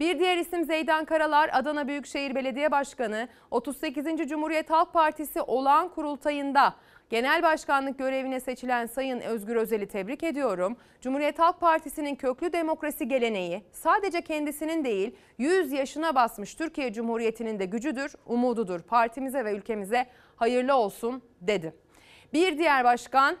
Bir 0.00 0.18
diğer 0.18 0.36
isim 0.36 0.64
Zeydan 0.64 1.04
Karalar, 1.04 1.50
Adana 1.52 1.88
Büyükşehir 1.88 2.34
Belediye 2.34 2.70
Başkanı, 2.70 3.28
38. 3.50 4.28
Cumhuriyet 4.28 4.70
Halk 4.70 4.92
Partisi 4.92 5.42
olağan 5.42 5.88
kurultayında 5.88 6.74
Genel 7.10 7.42
başkanlık 7.42 7.98
görevine 7.98 8.40
seçilen 8.40 8.86
Sayın 8.86 9.20
Özgür 9.20 9.56
Özel'i 9.56 9.86
tebrik 9.86 10.22
ediyorum. 10.22 10.76
Cumhuriyet 11.00 11.38
Halk 11.38 11.60
Partisi'nin 11.60 12.14
köklü 12.14 12.52
demokrasi 12.52 13.08
geleneği 13.08 13.62
sadece 13.72 14.20
kendisinin 14.22 14.84
değil 14.84 15.16
100 15.38 15.72
yaşına 15.72 16.14
basmış 16.14 16.54
Türkiye 16.54 16.92
Cumhuriyeti'nin 16.92 17.58
de 17.58 17.64
gücüdür, 17.64 18.14
umududur. 18.26 18.80
Partimize 18.80 19.44
ve 19.44 19.52
ülkemize 19.52 20.06
hayırlı 20.38 20.74
olsun 20.74 21.22
dedi. 21.40 21.74
Bir 22.32 22.58
diğer 22.58 22.84
başkan 22.84 23.36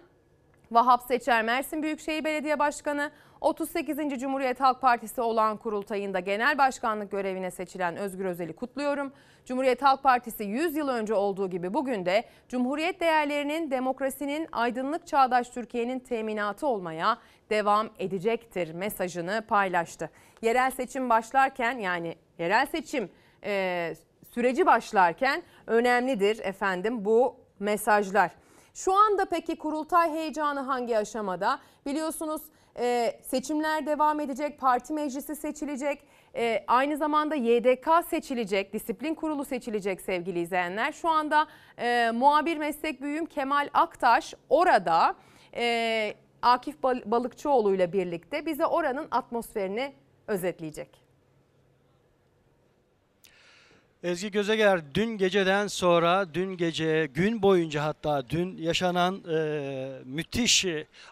Vahap 0.70 1.02
Seçer 1.02 1.42
Mersin 1.44 1.82
Büyükşehir 1.82 2.24
Belediye 2.24 2.58
Başkanı 2.58 3.10
38. 3.40 4.20
Cumhuriyet 4.20 4.60
Halk 4.60 4.80
Partisi 4.80 5.20
olan 5.20 5.56
kurultayında 5.56 6.20
genel 6.20 6.58
başkanlık 6.58 7.10
görevine 7.10 7.50
seçilen 7.50 7.96
Özgür 7.96 8.24
Özel'i 8.24 8.52
kutluyorum. 8.52 9.12
Cumhuriyet 9.44 9.82
Halk 9.82 10.02
Partisi 10.02 10.44
100 10.44 10.76
yıl 10.76 10.88
önce 10.88 11.14
olduğu 11.14 11.50
gibi 11.50 11.74
bugün 11.74 12.06
de 12.06 12.24
Cumhuriyet 12.48 13.00
değerlerinin, 13.00 13.70
demokrasinin, 13.70 14.48
aydınlık 14.52 15.06
çağdaş 15.06 15.48
Türkiye'nin 15.48 15.98
teminatı 15.98 16.66
olmaya 16.66 17.18
devam 17.50 17.90
edecektir 17.98 18.72
mesajını 18.72 19.44
paylaştı. 19.48 20.10
Yerel 20.42 20.70
seçim 20.70 21.10
başlarken 21.10 21.78
yani 21.78 22.16
yerel 22.38 22.66
seçim 22.66 23.10
e, 23.44 23.94
süreci 24.38 24.66
başlarken 24.66 25.42
önemlidir 25.66 26.38
efendim 26.44 27.04
bu 27.04 27.36
mesajlar. 27.58 28.30
Şu 28.74 28.94
anda 28.94 29.24
peki 29.24 29.58
kurultay 29.58 30.10
heyecanı 30.10 30.60
hangi 30.60 30.98
aşamada? 30.98 31.58
Biliyorsunuz 31.86 32.42
e, 32.78 33.18
seçimler 33.22 33.86
devam 33.86 34.20
edecek, 34.20 34.60
parti 34.60 34.92
meclisi 34.92 35.36
seçilecek, 35.36 36.04
e, 36.36 36.64
aynı 36.66 36.96
zamanda 36.96 37.34
YDK 37.34 37.88
seçilecek, 38.10 38.72
disiplin 38.72 39.14
kurulu 39.14 39.44
seçilecek 39.44 40.00
sevgili 40.00 40.40
izleyenler. 40.40 40.92
Şu 40.92 41.08
anda 41.08 41.46
e, 41.78 42.10
muhabir 42.10 42.56
meslek 42.56 43.02
büyüğüm 43.02 43.26
Kemal 43.26 43.68
Aktaş 43.74 44.34
orada 44.48 45.14
e, 45.56 46.14
Akif 46.42 46.82
Balıkçıoğlu 46.82 47.74
ile 47.74 47.92
birlikte 47.92 48.46
bize 48.46 48.66
oranın 48.66 49.08
atmosferini 49.10 49.92
özetleyecek. 50.26 51.07
Ezgi 54.02 54.30
Gözeger 54.30 54.94
dün 54.94 55.18
geceden 55.18 55.66
sonra 55.66 56.34
dün 56.34 56.56
gece 56.56 57.06
gün 57.14 57.42
boyunca 57.42 57.84
hatta 57.84 58.30
dün 58.30 58.56
yaşanan 58.56 59.24
e, 59.30 59.90
müthiş 60.04 60.66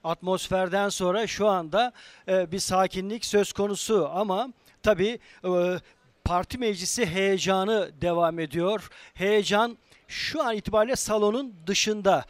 atmosferden 0.04 0.88
sonra 0.88 1.26
şu 1.26 1.48
anda 1.48 1.92
e, 2.28 2.52
bir 2.52 2.58
sakinlik 2.58 3.24
söz 3.24 3.52
konusu 3.52 4.10
ama 4.14 4.52
tabii 4.82 5.18
e, 5.44 5.80
parti 6.24 6.58
meclisi 6.58 7.06
heyecanı 7.06 7.90
devam 8.00 8.38
ediyor. 8.38 8.88
Heyecan 9.14 9.78
şu 10.08 10.42
an 10.42 10.56
itibariyle 10.56 10.96
salonun 10.96 11.54
dışında. 11.66 12.24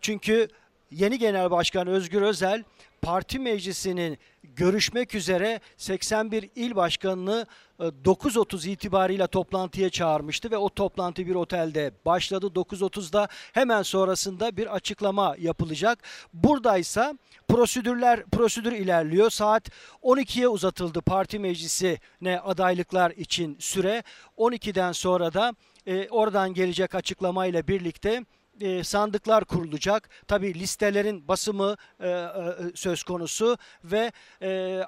Çünkü 0.00 0.48
yeni 0.90 1.18
genel 1.18 1.50
başkan 1.50 1.86
Özgür 1.86 2.22
Özel 2.22 2.64
parti 3.02 3.38
meclisinin 3.38 4.18
görüşmek 4.44 5.14
üzere 5.14 5.60
81 5.76 6.50
il 6.56 6.76
başkanını 6.76 7.46
9.30 7.88 8.68
e, 8.68 8.72
itibariyle 8.72 9.26
toplantıya 9.26 9.90
çağırmıştı 9.90 10.50
ve 10.50 10.56
o 10.56 10.68
toplantı 10.68 11.26
bir 11.26 11.34
otelde 11.34 11.92
başladı. 12.06 12.46
9.30'da 12.46 13.28
hemen 13.52 13.82
sonrasında 13.82 14.56
bir 14.56 14.74
açıklama 14.74 15.36
yapılacak. 15.38 15.98
Buradaysa 16.34 17.18
prosedürler 17.48 18.24
prosedür 18.24 18.72
ilerliyor. 18.72 19.30
Saat 19.30 19.68
12'ye 20.02 20.48
uzatıldı 20.48 21.00
parti 21.00 21.38
meclisine 21.38 22.40
adaylıklar 22.44 23.10
için 23.10 23.56
süre. 23.60 24.02
12'den 24.38 24.92
sonra 24.92 25.34
da 25.34 25.54
e, 25.86 26.08
oradan 26.08 26.54
gelecek 26.54 26.94
açıklamayla 26.94 27.68
birlikte 27.68 28.24
e, 28.60 28.84
sandıklar 28.84 29.44
kurulacak. 29.44 30.08
Tabi 30.28 30.54
listelerin 30.54 31.28
basımı 31.28 31.76
e, 32.00 32.08
e, 32.08 32.30
söz 32.74 33.02
konusu 33.02 33.58
ve 33.84 34.12
e, 34.42 34.80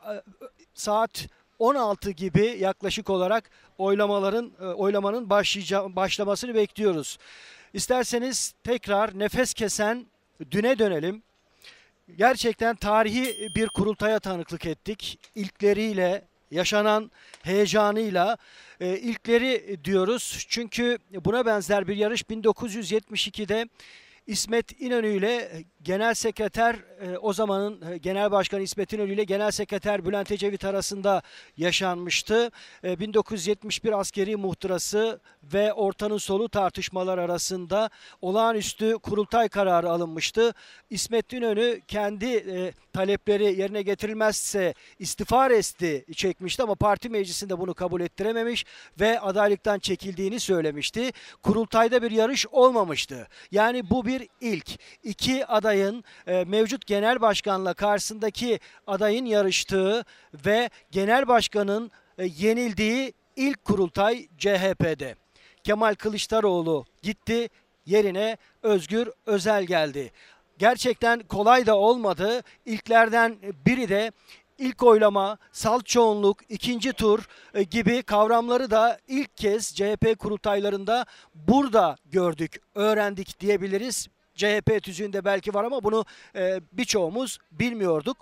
saat 0.75 1.29
16 1.59 2.11
gibi 2.11 2.57
yaklaşık 2.61 3.11
olarak 3.11 3.51
oylamaların 3.79 4.53
e, 4.61 4.65
oylamanın 4.65 5.31
başlamasını 5.97 6.55
bekliyoruz. 6.55 7.19
İsterseniz 7.73 8.55
tekrar 8.65 9.19
nefes 9.19 9.55
kesen 9.55 10.07
düne 10.51 10.79
dönelim. 10.79 11.23
Gerçekten 12.17 12.77
tarihi 12.77 13.55
bir 13.55 13.69
kurultaya 13.69 14.19
tanıklık 14.19 14.67
ettik. 14.67 15.19
İlkleriyle, 15.35 16.25
yaşanan 16.51 17.11
heyecanıyla 17.43 18.37
e, 18.81 18.99
ilkleri 18.99 19.79
diyoruz. 19.85 20.47
Çünkü 20.49 20.99
buna 21.25 21.47
benzer 21.47 21.89
bir 21.89 21.97
yarış 21.97 22.23
1972'de 22.23 23.69
İsmet 24.27 24.81
İnönü 24.81 25.09
ile 25.09 25.65
Genel 25.85 26.15
Sekreter 26.15 26.77
e, 27.01 27.19
o 27.19 27.33
zamanın 27.33 27.93
e, 27.93 27.97
Genel 27.97 28.31
Başkanı 28.31 28.63
İsmet 28.63 28.93
İnönü 28.93 29.13
ile 29.13 29.25
Genel 29.25 29.51
Sekreter 29.51 30.05
Bülent 30.05 30.33
Ecevit 30.33 30.65
arasında 30.65 31.23
yaşanmıştı. 31.57 32.51
1971 32.85 33.93
e, 33.93 33.97
askeri 33.97 34.37
muhtırası 34.37 35.21
ve 35.43 35.73
ortanın 35.73 36.19
solu 36.19 36.49
tartışmalar 36.49 37.19
arasında 37.19 37.91
olağanüstü 38.21 38.99
kurultay 38.99 39.49
kararı 39.49 39.91
alınmıştı. 39.91 40.55
İsmet 40.91 41.33
İnönü 41.33 41.81
kendi 41.89 42.73
talepleri 42.93 43.61
yerine 43.61 43.83
getirilmezse 43.83 44.75
istifa 44.99 45.51
resti 45.51 46.05
çekmişti 46.17 46.63
ama 46.63 46.75
parti 46.75 47.09
meclisinde 47.09 47.59
bunu 47.59 47.75
kabul 47.75 48.01
ettirememiş 48.01 48.65
ve 49.01 49.21
adaylıktan 49.21 49.79
çekildiğini 49.79 50.41
söylemişti. 50.41 51.13
Kurultayda 51.43 52.03
bir 52.03 52.11
yarış 52.11 52.47
olmamıştı. 52.47 53.29
Yani 53.53 53.91
bu 53.91 54.07
bir 54.07 54.29
ilk. 54.41 54.81
İki 55.03 55.47
aday 55.47 55.74
adayın 55.75 56.05
e, 56.27 56.45
mevcut 56.45 56.87
genel 56.87 57.21
başkanla 57.21 57.75
karşısındaki 57.75 58.61
adayın 58.87 59.25
yarıştığı 59.25 60.05
ve 60.47 60.71
genel 60.91 61.29
başkanın 61.29 61.91
e, 62.19 62.25
yenildiği 62.25 63.13
ilk 63.37 63.65
kurultay 63.65 64.29
CHP'de. 64.39 65.15
Kemal 65.65 65.95
Kılıçdaroğlu 65.95 66.85
gitti, 67.03 67.49
yerine 67.87 68.37
Özgür 68.63 69.09
Özel 69.27 69.65
geldi. 69.65 70.13
Gerçekten 70.59 71.21
kolay 71.21 71.67
da 71.67 71.77
olmadı. 71.77 72.43
İlklerden 72.67 73.37
biri 73.67 73.89
de 73.89 74.13
ilk 74.59 74.83
oylama, 74.83 75.39
salt 75.53 75.87
çoğunluk, 75.87 76.39
ikinci 76.49 76.93
tur 76.93 77.29
e, 77.55 77.63
gibi 77.63 78.03
kavramları 78.03 78.71
da 78.71 78.99
ilk 79.09 79.37
kez 79.37 79.75
CHP 79.75 80.19
kurultaylarında 80.19 81.07
burada 81.35 81.97
gördük, 82.05 82.61
öğrendik 82.75 83.41
diyebiliriz. 83.41 84.09
CHP 84.35 84.83
tüzüğünde 84.83 85.25
belki 85.25 85.55
var 85.55 85.65
ama 85.65 85.83
bunu 85.83 86.05
e, 86.37 86.61
birçoğumuz 86.73 87.39
bilmiyorduk. 87.53 88.17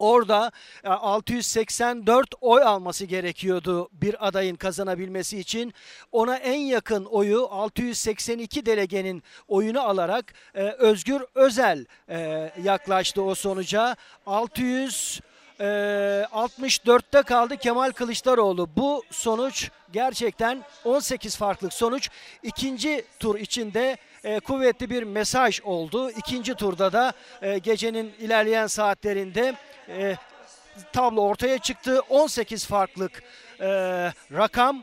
Orada 0.00 0.52
e, 0.84 0.88
684 0.88 2.34
oy 2.40 2.62
alması 2.62 3.04
gerekiyordu 3.04 3.88
bir 3.92 4.28
adayın 4.28 4.56
kazanabilmesi 4.56 5.38
için. 5.38 5.74
Ona 6.12 6.36
en 6.36 6.58
yakın 6.58 7.04
oyu 7.04 7.48
682 7.50 8.66
delegenin 8.66 9.22
oyunu 9.48 9.80
alarak 9.80 10.34
e, 10.54 10.62
Özgür 10.62 11.22
Özel 11.34 11.86
e, 12.08 12.50
yaklaştı 12.62 13.22
o 13.22 13.34
sonuca. 13.34 13.96
600 14.26 15.20
e, 15.60 15.64
64'te 16.32 17.22
kaldı 17.22 17.56
Kemal 17.56 17.90
Kılıçdaroğlu. 17.90 18.68
Bu 18.76 19.02
sonuç 19.10 19.70
gerçekten 19.92 20.64
18 20.84 21.36
farklı 21.36 21.70
sonuç. 21.70 22.10
İkinci 22.42 23.04
tur 23.18 23.38
içinde 23.38 23.96
e, 24.24 24.40
kuvvetli 24.40 24.90
bir 24.90 25.02
mesaj 25.02 25.60
oldu. 25.64 26.10
İkinci 26.10 26.54
turda 26.54 26.92
da 26.92 27.12
e, 27.42 27.58
gecenin 27.58 28.12
ilerleyen 28.18 28.66
saatlerinde 28.66 29.54
e, 29.88 30.16
tablo 30.92 31.20
ortaya 31.20 31.58
çıktı. 31.58 32.00
18 32.08 32.66
farklık 32.66 33.22
e, 33.60 33.68
rakam 34.32 34.82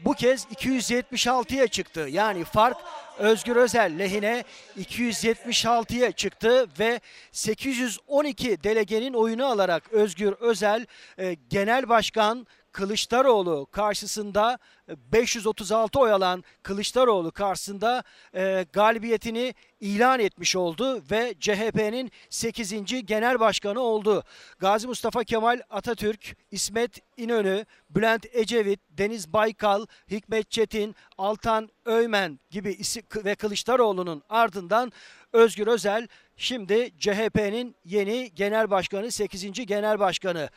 bu 0.00 0.12
kez 0.12 0.44
276'ya 0.44 1.66
çıktı. 1.66 2.00
Yani 2.10 2.44
fark 2.44 2.76
Özgür 3.18 3.56
Özel 3.56 3.98
lehine 3.98 4.44
276'ya 4.78 6.12
çıktı 6.12 6.66
ve 6.78 7.00
812 7.32 8.64
delegenin 8.64 9.14
oyunu 9.14 9.46
alarak 9.46 9.92
Özgür 9.92 10.32
Özel 10.32 10.86
e, 11.18 11.34
genel 11.34 11.88
başkan 11.88 12.46
Kılıçdaroğlu 12.74 13.66
karşısında 13.66 14.58
536 14.88 15.98
oy 15.98 16.12
alan 16.12 16.44
Kılıçdaroğlu 16.62 17.32
karşısında 17.32 18.04
e, 18.34 18.66
galibiyetini 18.72 19.54
ilan 19.80 20.20
etmiş 20.20 20.56
oldu 20.56 21.02
ve 21.10 21.34
CHP'nin 21.40 22.10
8. 22.30 23.06
genel 23.06 23.40
başkanı 23.40 23.80
oldu. 23.80 24.24
Gazi 24.58 24.86
Mustafa 24.86 25.24
Kemal 25.24 25.60
Atatürk, 25.70 26.36
İsmet 26.50 27.00
İnönü, 27.16 27.64
Bülent 27.90 28.26
Ecevit, 28.32 28.80
Deniz 28.90 29.32
Baykal, 29.32 29.86
Hikmet 30.10 30.50
Çetin, 30.50 30.96
Altan 31.18 31.68
Öymen 31.84 32.40
gibi 32.50 32.78
ve 33.14 33.34
Kılıçdaroğlu'nun 33.34 34.22
ardından 34.28 34.92
Özgür 35.32 35.66
Özel 35.66 36.08
şimdi 36.36 36.90
CHP'nin 36.98 37.76
yeni 37.84 38.34
genel 38.34 38.70
başkanı, 38.70 39.10
8. 39.10 39.66
genel 39.66 39.98
başkanı. 39.98 40.48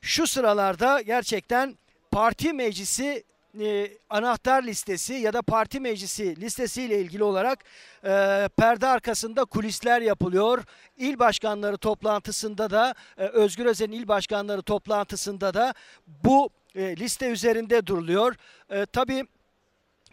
Şu 0.00 0.26
sıralarda 0.26 1.00
gerçekten 1.00 1.78
parti 2.10 2.52
meclisi 2.52 3.24
e, 3.60 3.90
anahtar 4.10 4.62
listesi 4.62 5.14
ya 5.14 5.32
da 5.32 5.42
parti 5.42 5.80
meclisi 5.80 6.40
listesiyle 6.40 7.00
ilgili 7.00 7.24
olarak 7.24 7.64
e, 8.04 8.48
perde 8.56 8.86
arkasında 8.86 9.44
kulisler 9.44 10.00
yapılıyor. 10.00 10.64
İl 10.96 11.18
başkanları 11.18 11.78
toplantısında 11.78 12.70
da 12.70 12.94
e, 13.18 13.24
Özgür 13.24 13.66
Özel'in 13.66 13.92
il 13.92 14.08
başkanları 14.08 14.62
toplantısında 14.62 15.54
da 15.54 15.74
bu 16.06 16.50
e, 16.74 16.96
liste 16.96 17.30
üzerinde 17.30 17.86
duruluyor. 17.86 18.34
E, 18.70 18.86
tabii 18.86 19.26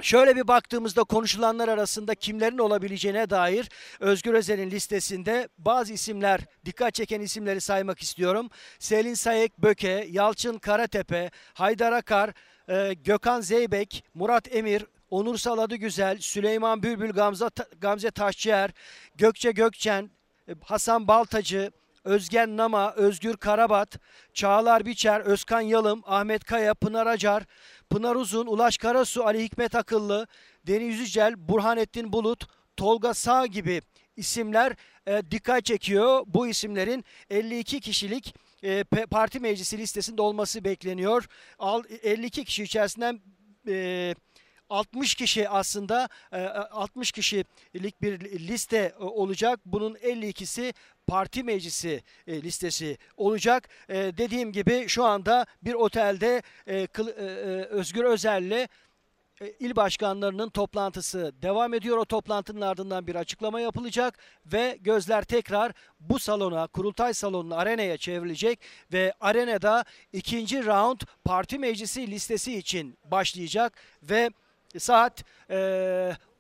Şöyle 0.02 0.36
bir 0.36 0.48
baktığımızda 0.48 1.04
konuşulanlar 1.04 1.68
arasında 1.68 2.16
kimlerin 2.16 2.58
olabileceğine 2.58 3.30
dair 3.30 3.70
Özgür 4.00 4.34
Özel'in 4.34 4.72
listesinde 4.72 5.50
bazı 5.58 5.94
isimler, 5.94 6.42
dikkat 6.66 6.94
çeken 6.94 7.22
isimleri 7.22 7.62
saymak 7.62 8.02
istiyorum. 8.02 8.50
Selin 8.80 9.14
Sayek 9.14 9.58
Böke, 9.58 10.08
Yalçın 10.10 10.58
Karatepe, 10.58 11.32
Haydar 11.54 11.92
Akar, 11.92 12.34
e, 12.70 12.94
Gökhan 12.94 13.42
Zeybek, 13.42 14.04
Murat 14.14 14.56
Emir, 14.56 14.86
Onur 15.10 15.38
Saladı 15.38 15.76
Güzel, 15.76 16.18
Süleyman 16.20 16.84
Bülbül, 16.84 17.12
Gamze, 17.12 17.46
Gamze 17.82 18.12
Taşçıer, 18.12 18.72
Gökçe 19.16 19.52
Gökçen, 19.52 20.10
e, 20.48 20.54
Hasan 20.64 21.08
Baltacı, 21.08 21.72
Özgen 22.08 22.58
Nama, 22.58 22.92
Özgür 22.92 23.38
Karabat, 23.38 24.00
Çağlar 24.34 24.86
Biçer, 24.86 25.20
Özkan 25.20 25.62
Yalım, 25.62 26.02
Ahmet 26.06 26.44
Kaya, 26.44 26.74
Pınar 26.74 27.08
Acar, 27.08 27.44
Pınar 27.90 28.16
Uzun, 28.16 28.48
Ulaş 28.48 28.78
Karasu, 28.78 29.26
Ali 29.26 29.44
Hikmet 29.44 29.76
Akıllı, 29.76 30.28
Deniz 30.68 31.00
Yücel, 31.00 31.50
Burhanettin 31.50 32.14
Bulut, 32.14 32.48
Tolga 32.78 33.14
Sağ 33.14 33.46
gibi 33.46 33.82
isimler 34.16 34.76
e, 35.08 35.22
dikkat 35.32 35.66
çekiyor. 35.66 36.24
Bu 36.28 36.48
isimlerin 36.48 37.06
52 37.30 37.80
kişilik 37.80 38.36
e, 38.64 38.84
parti 38.84 39.40
meclisi 39.40 39.78
listesinde 39.78 40.22
olması 40.22 40.64
bekleniyor. 40.64 41.28
Al, 41.60 41.84
52 42.04 42.46
kişi 42.46 42.64
içerisinden 42.64 43.22
e, 43.68 44.16
60 44.70 45.16
kişi 45.16 45.50
aslında 45.50 46.10
60 46.72 47.12
kişilik 47.12 48.02
bir 48.02 48.20
liste 48.20 48.94
olacak. 49.00 49.60
Bunun 49.66 49.96
52'si 49.96 50.74
parti 51.08 51.44
meclisi 51.44 52.04
listesi 52.28 52.98
olacak. 53.18 53.70
Dediğim 53.90 54.52
gibi 54.52 54.86
şu 54.88 55.04
anda 55.04 55.46
bir 55.62 55.74
otelde 55.74 56.42
Özgür 57.70 58.04
Özel'le 58.04 58.68
il 59.60 59.76
başkanlarının 59.76 60.50
toplantısı 60.50 61.34
devam 61.42 61.74
ediyor. 61.74 61.98
O 61.98 62.06
toplantının 62.06 62.62
ardından 62.62 63.08
bir 63.08 63.16
açıklama 63.16 63.62
yapılacak 63.62 64.20
ve 64.46 64.78
gözler 64.82 65.24
tekrar 65.24 65.72
bu 66.00 66.20
salona, 66.20 66.68
kurultay 66.68 67.14
salonuna, 67.14 67.56
arenaya 67.56 67.98
çevrilecek 67.98 68.60
ve 68.94 69.14
arenada 69.20 69.86
ikinci 70.14 70.66
round 70.66 71.02
parti 71.26 71.60
meclisi 71.60 72.12
listesi 72.12 72.58
için 72.58 72.98
başlayacak 73.06 73.74
ve 74.04 74.30
saat 74.80 75.24
e, 75.50 75.56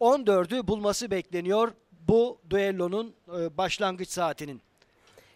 14'ü 0.01 0.68
bulması 0.68 1.11
bekleniyor 1.11 1.72
bu 1.91 2.41
düellonun 2.49 3.15
e, 3.27 3.57
başlangıç 3.57 4.09
saatinin. 4.09 4.61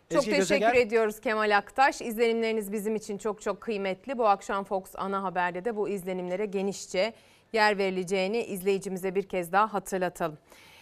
Çok 0.09 0.19
Ezgi 0.19 0.31
teşekkür 0.31 0.59
Gözeger. 0.59 0.75
ediyoruz 0.75 1.19
Kemal 1.19 1.57
Aktaş. 1.57 2.01
İzlenimleriniz 2.01 2.71
bizim 2.71 2.95
için 2.95 3.17
çok 3.17 3.41
çok 3.41 3.61
kıymetli. 3.61 4.17
Bu 4.17 4.27
akşam 4.27 4.63
Fox 4.63 4.83
ana 4.95 5.23
haberde 5.23 5.65
de 5.65 5.75
bu 5.75 5.89
izlenimlere 5.89 6.45
genişçe 6.45 7.13
yer 7.53 7.77
verileceğini 7.77 8.43
izleyicimize 8.43 9.15
bir 9.15 9.23
kez 9.29 9.51
daha 9.51 9.73
hatırlatalım. 9.73 10.37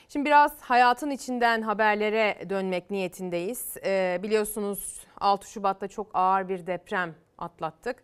Şimdi 0.09 0.25
biraz 0.25 0.51
hayatın 0.61 1.09
içinden 1.09 1.61
haberlere 1.61 2.49
dönmek 2.49 2.91
niyetindeyiz. 2.91 3.77
Ee, 3.85 4.19
biliyorsunuz 4.23 4.99
6 5.19 5.51
Şubat'ta 5.51 5.87
çok 5.87 6.07
ağır 6.13 6.49
bir 6.49 6.67
deprem 6.67 7.15
atlattık. 7.37 8.03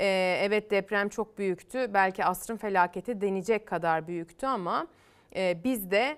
Ee, 0.00 0.40
evet 0.42 0.70
deprem 0.70 1.08
çok 1.08 1.38
büyüktü. 1.38 1.90
Belki 1.94 2.24
asrın 2.24 2.56
felaketi 2.56 3.20
denecek 3.20 3.66
kadar 3.66 4.06
büyüktü 4.06 4.46
ama 4.46 4.86
e, 5.36 5.64
biz 5.64 5.90
de 5.90 6.16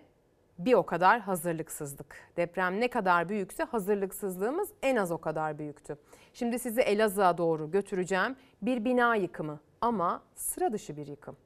bir 0.58 0.74
o 0.74 0.86
kadar 0.86 1.20
hazırlıksızlık. 1.20 2.16
Deprem 2.36 2.80
ne 2.80 2.88
kadar 2.88 3.28
büyükse 3.28 3.64
hazırlıksızlığımız 3.64 4.68
en 4.82 4.96
az 4.96 5.10
o 5.10 5.18
kadar 5.18 5.58
büyüktü. 5.58 5.96
Şimdi 6.34 6.58
sizi 6.58 6.80
Elazığ'a 6.80 7.38
doğru 7.38 7.70
götüreceğim. 7.70 8.36
Bir 8.62 8.84
bina 8.84 9.14
yıkımı 9.16 9.60
ama 9.80 10.22
sıra 10.34 10.72
dışı 10.72 10.96
bir 10.96 11.06
yıkım. 11.06 11.36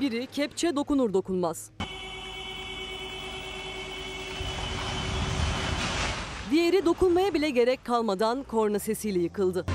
Biri 0.00 0.26
kepçe 0.26 0.76
dokunur 0.76 1.12
dokunmaz. 1.12 1.70
Diğeri 6.54 6.84
dokunmaya 6.84 7.34
bile 7.34 7.50
gerek 7.50 7.84
kalmadan 7.84 8.42
korna 8.42 8.78
sesiyle 8.78 9.18
yıkıldı. 9.18 9.66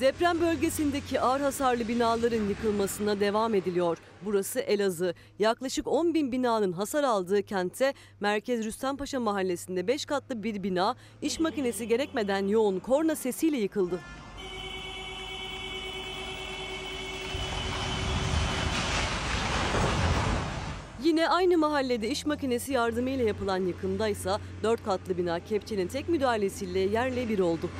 Deprem 0.00 0.40
bölgesindeki 0.40 1.20
ağır 1.20 1.40
hasarlı 1.40 1.88
binaların 1.88 2.48
yıkılmasına 2.48 3.20
devam 3.20 3.54
ediliyor. 3.54 3.98
Burası 4.24 4.60
Elazığ. 4.60 5.14
Yaklaşık 5.38 5.86
10 5.86 6.14
bin 6.14 6.32
binanın 6.32 6.72
hasar 6.72 7.04
aldığı 7.04 7.42
kentte 7.42 7.94
Merkez 8.20 8.64
Rüstempaşa 8.64 9.20
mahallesinde 9.20 9.86
5 9.86 10.04
katlı 10.04 10.42
bir 10.42 10.62
bina 10.62 10.96
iş 11.22 11.40
makinesi 11.40 11.88
gerekmeden 11.88 12.48
yoğun 12.48 12.78
korna 12.78 13.16
sesiyle 13.16 13.56
yıkıldı. 13.56 14.00
Yine 21.10 21.28
aynı 21.28 21.58
mahallede 21.58 22.08
iş 22.08 22.26
makinesi 22.26 22.72
yardımıyla 22.72 23.24
yapılan 23.24 23.66
yıkımdaysa 23.66 24.40
4 24.62 24.84
katlı 24.84 25.18
bina 25.18 25.40
kepçenin 25.40 25.88
tek 25.88 26.08
müdahalesiyle 26.08 26.78
yerle 26.78 27.28
bir 27.28 27.38
oldu. 27.38 27.70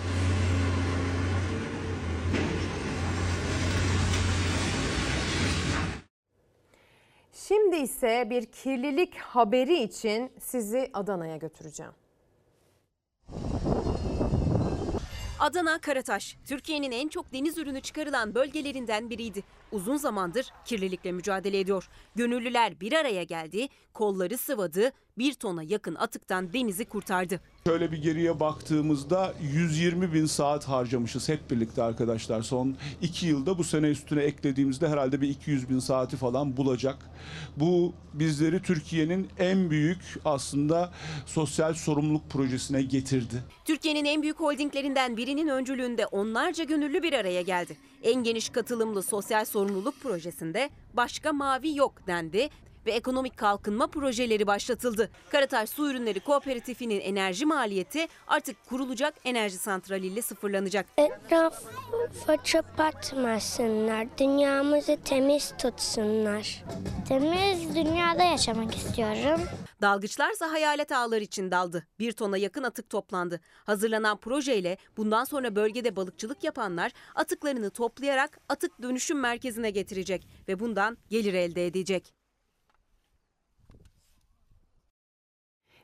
Şimdi 7.33 7.77
ise 7.77 8.27
bir 8.31 8.47
kirlilik 8.47 9.17
haberi 9.17 9.83
için 9.83 10.33
sizi 10.39 10.91
Adana'ya 10.95 11.37
götüreceğim. 11.37 11.93
Adana 15.41 15.79
Karataş, 15.79 16.37
Türkiye'nin 16.47 16.91
en 16.91 17.09
çok 17.09 17.33
deniz 17.33 17.59
ürünü 17.59 17.81
çıkarılan 17.81 18.35
bölgelerinden 18.35 19.11
biriydi. 19.11 19.43
Uzun 19.73 19.97
zamandır 19.97 20.53
kirlilikle 20.65 21.13
mücadele 21.13 21.61
ediyor. 21.61 21.89
Gönüllüler 22.15 22.81
bir 22.81 22.93
araya 22.93 23.23
geldi, 23.23 23.69
kolları 23.95 24.39
sıvadı, 24.39 24.93
bir 25.19 25.35
tona 25.35 25.63
yakın 25.63 25.95
atıktan 25.95 26.53
denizi 26.53 26.85
kurtardı. 26.85 27.41
Şöyle 27.67 27.93
bir 27.93 28.03
geriye 28.03 28.41
baktığımızda 28.41 29.35
120 29.53 30.13
bin 30.15 30.27
saat 30.27 30.65
harcamışız 30.65 31.29
hep 31.29 31.51
birlikte 31.51 31.83
arkadaşlar. 31.83 32.43
Son 32.43 32.77
iki 33.03 33.27
yılda 33.27 33.59
bu 33.59 33.65
sene 33.65 33.89
üstüne 33.89 34.23
eklediğimizde 34.23 34.89
herhalde 34.89 35.21
bir 35.21 35.29
200 35.29 35.71
bin 35.71 35.79
saati 35.79 36.17
falan 36.17 36.57
bulacak. 36.57 36.97
Bu 37.57 37.93
bizleri 38.15 38.63
Türkiye'nin 38.63 39.29
en 39.39 39.71
büyük 39.71 39.99
aslında 40.25 40.93
sosyal 41.27 41.75
sorumluluk 41.75 42.31
projesine 42.31 42.83
getirdi. 42.83 43.43
Türkiye'nin 43.65 44.05
en 44.05 44.23
büyük 44.23 44.41
holdinglerinden 44.41 45.17
birinin 45.17 45.49
öncülüğünde 45.49 46.07
onlarca 46.07 46.65
gönüllü 46.65 47.03
bir 47.03 47.13
araya 47.13 47.43
geldi. 47.43 47.77
En 48.03 48.25
geniş 48.25 48.49
katılımlı 48.49 49.03
sosyal 49.03 49.45
sorumluluk 49.45 50.01
projesinde 50.03 50.71
başka 50.95 51.33
mavi 51.33 51.77
yok 51.77 52.07
dendi 52.07 52.49
ve 52.87 52.93
ekonomik 52.93 53.37
kalkınma 53.37 53.87
projeleri 53.87 54.47
başlatıldı. 54.47 55.11
Karataş 55.31 55.71
Su 55.71 55.91
Ürünleri 55.91 56.21
Kooperatifinin 56.21 57.01
enerji 57.01 57.47
maliyeti 57.47 58.09
artık 58.27 58.67
kurulacak 58.69 59.15
enerji 59.25 59.59
santraliyle 59.59 60.23
sıfırlanacak. 60.23 60.87
Etrafa 60.97 62.45
çöp 62.45 62.81
atmasınlar. 62.81 64.07
Dünyamızı 64.19 64.99
temiz 65.05 65.55
tutsunlar. 65.59 66.65
Temiz 67.09 67.75
dünyada 67.75 68.23
yaşamak 68.23 68.75
istiyorum. 68.75 69.41
Dalgıçlarsa 69.83 70.53
hayalet 70.53 70.93
ağlar 70.93 71.21
için 71.21 71.51
daldı. 71.51 71.87
Bir 71.99 72.13
tona 72.13 72.37
yakın 72.37 72.63
atık 72.63 72.91
toplandı. 72.91 73.41
Hazırlanan 73.65 74.17
projeyle 74.17 74.77
bundan 74.97 75.25
sonra 75.25 75.57
bölgede 75.57 75.97
balıkçılık 75.97 76.45
yapanlar 76.45 76.93
atıklarını 77.15 77.71
toplayarak 77.71 78.39
atık 78.49 78.83
dönüşüm 78.83 79.21
merkezine 79.21 79.71
getirecek 79.71 80.29
ve 80.49 80.61
bundan 80.61 80.99
gelir 81.11 81.35
elde 81.35 81.67
edecek. 81.67 82.20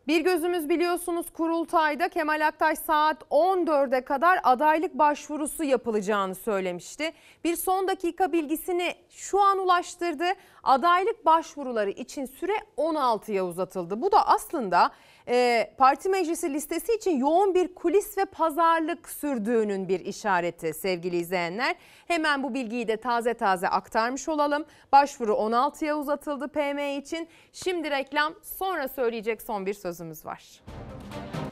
Bir 0.07 0.21
gözümüz 0.21 0.69
biliyorsunuz 0.69 1.27
kurultayda 1.33 2.09
Kemal 2.09 2.47
Aktaş 2.47 2.79
saat 2.79 3.23
14'e 3.23 4.01
kadar 4.01 4.41
adaylık 4.43 4.95
başvurusu 4.95 5.65
yapılacağını 5.65 6.35
söylemişti. 6.35 7.13
Bir 7.45 7.57
son 7.57 7.89
dakika 7.89 8.33
bilgisini 8.33 8.95
şu 9.11 9.41
an 9.41 9.59
ulaştırdı. 9.59 10.25
Adaylık 10.67 11.27
başvuruları 11.27 11.91
için 11.91 12.27
süre 12.27 12.53
16'ya 12.77 13.47
uzatıldı. 13.47 14.03
Bu 14.03 14.13
da 14.13 14.27
aslında 14.27 14.91
e, 15.29 15.71
parti 15.79 16.09
meclisi 16.09 16.53
listesi 16.53 16.95
için 16.95 17.19
yoğun 17.19 17.55
bir 17.55 17.75
kulis 17.75 18.19
ve 18.19 18.25
pazarlık 18.25 19.09
sürdüğünün 19.09 19.89
bir 19.89 20.01
işareti 20.01 20.75
sevgili 20.75 21.17
izleyenler. 21.17 21.77
Hemen 22.09 22.43
bu 22.43 22.55
bilgiyi 22.55 22.89
de 22.89 22.97
taze 22.97 23.35
taze 23.35 23.69
aktarmış 23.69 24.29
olalım. 24.29 24.65
Başvuru 24.93 25.33
16'ya 25.33 25.99
uzatıldı 25.99 26.49
PM 26.49 26.99
için. 26.99 27.29
Şimdi 27.53 27.91
reklam 27.91 28.35
sonra 28.43 28.89
söyleyecek 28.89 29.43
son 29.43 29.67
bir 29.67 29.75
sözümüz 29.75 30.27
var. 30.27 30.63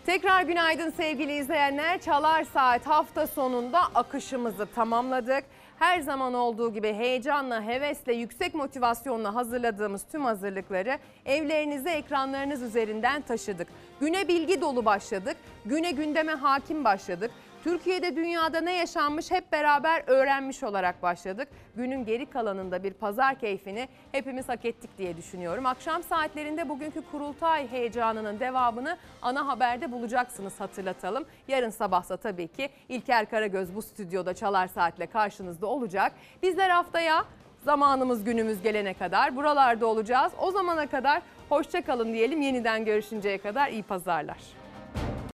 Tekrar 0.06 0.42
günaydın 0.42 0.90
sevgili 0.90 1.36
izleyenler. 1.36 2.00
Çalar 2.00 2.44
Saat 2.44 2.86
hafta 2.86 3.26
sonunda 3.26 3.80
akışımızı 3.94 4.66
tamamladık. 4.74 5.44
Her 5.84 6.00
zaman 6.00 6.34
olduğu 6.34 6.72
gibi 6.72 6.92
heyecanla, 6.92 7.62
hevesle, 7.62 8.12
yüksek 8.12 8.54
motivasyonla 8.54 9.34
hazırladığımız 9.34 10.02
tüm 10.12 10.24
hazırlıkları 10.24 10.98
evlerinize, 11.26 11.90
ekranlarınız 11.90 12.62
üzerinden 12.62 13.22
taşıdık. 13.22 13.68
Güne 14.00 14.28
bilgi 14.28 14.60
dolu 14.60 14.84
başladık. 14.84 15.36
Güne 15.64 15.90
gündeme 15.90 16.32
hakim 16.32 16.84
başladık. 16.84 17.30
Türkiye'de 17.64 18.16
dünyada 18.16 18.60
ne 18.60 18.76
yaşanmış 18.76 19.30
hep 19.30 19.52
beraber 19.52 20.02
öğrenmiş 20.06 20.62
olarak 20.62 21.02
başladık. 21.02 21.48
Günün 21.76 22.04
geri 22.04 22.26
kalanında 22.26 22.82
bir 22.82 22.92
pazar 22.92 23.34
keyfini 23.34 23.88
hepimiz 24.12 24.48
hak 24.48 24.64
ettik 24.64 24.90
diye 24.98 25.16
düşünüyorum. 25.16 25.66
Akşam 25.66 26.02
saatlerinde 26.02 26.68
bugünkü 26.68 27.02
kurultay 27.12 27.70
heyecanının 27.70 28.40
devamını 28.40 28.96
ana 29.22 29.46
haberde 29.46 29.92
bulacaksınız 29.92 30.60
hatırlatalım. 30.60 31.24
Yarın 31.48 31.70
sabahsa 31.70 32.16
tabii 32.16 32.48
ki 32.48 32.68
İlker 32.88 33.30
Karagöz 33.30 33.74
bu 33.74 33.82
stüdyoda 33.82 34.34
Çalar 34.34 34.66
Saat'le 34.66 35.12
karşınızda 35.12 35.66
olacak. 35.66 36.12
Bizler 36.42 36.70
haftaya 36.70 37.24
zamanımız 37.64 38.24
günümüz 38.24 38.62
gelene 38.62 38.94
kadar 38.94 39.36
buralarda 39.36 39.86
olacağız. 39.86 40.32
O 40.38 40.50
zamana 40.50 40.86
kadar 40.86 41.22
hoşça 41.48 41.82
kalın 41.82 42.12
diyelim. 42.12 42.42
Yeniden 42.42 42.84
görüşünceye 42.84 43.38
kadar 43.38 43.68
iyi 43.68 43.82
pazarlar. 43.82 44.63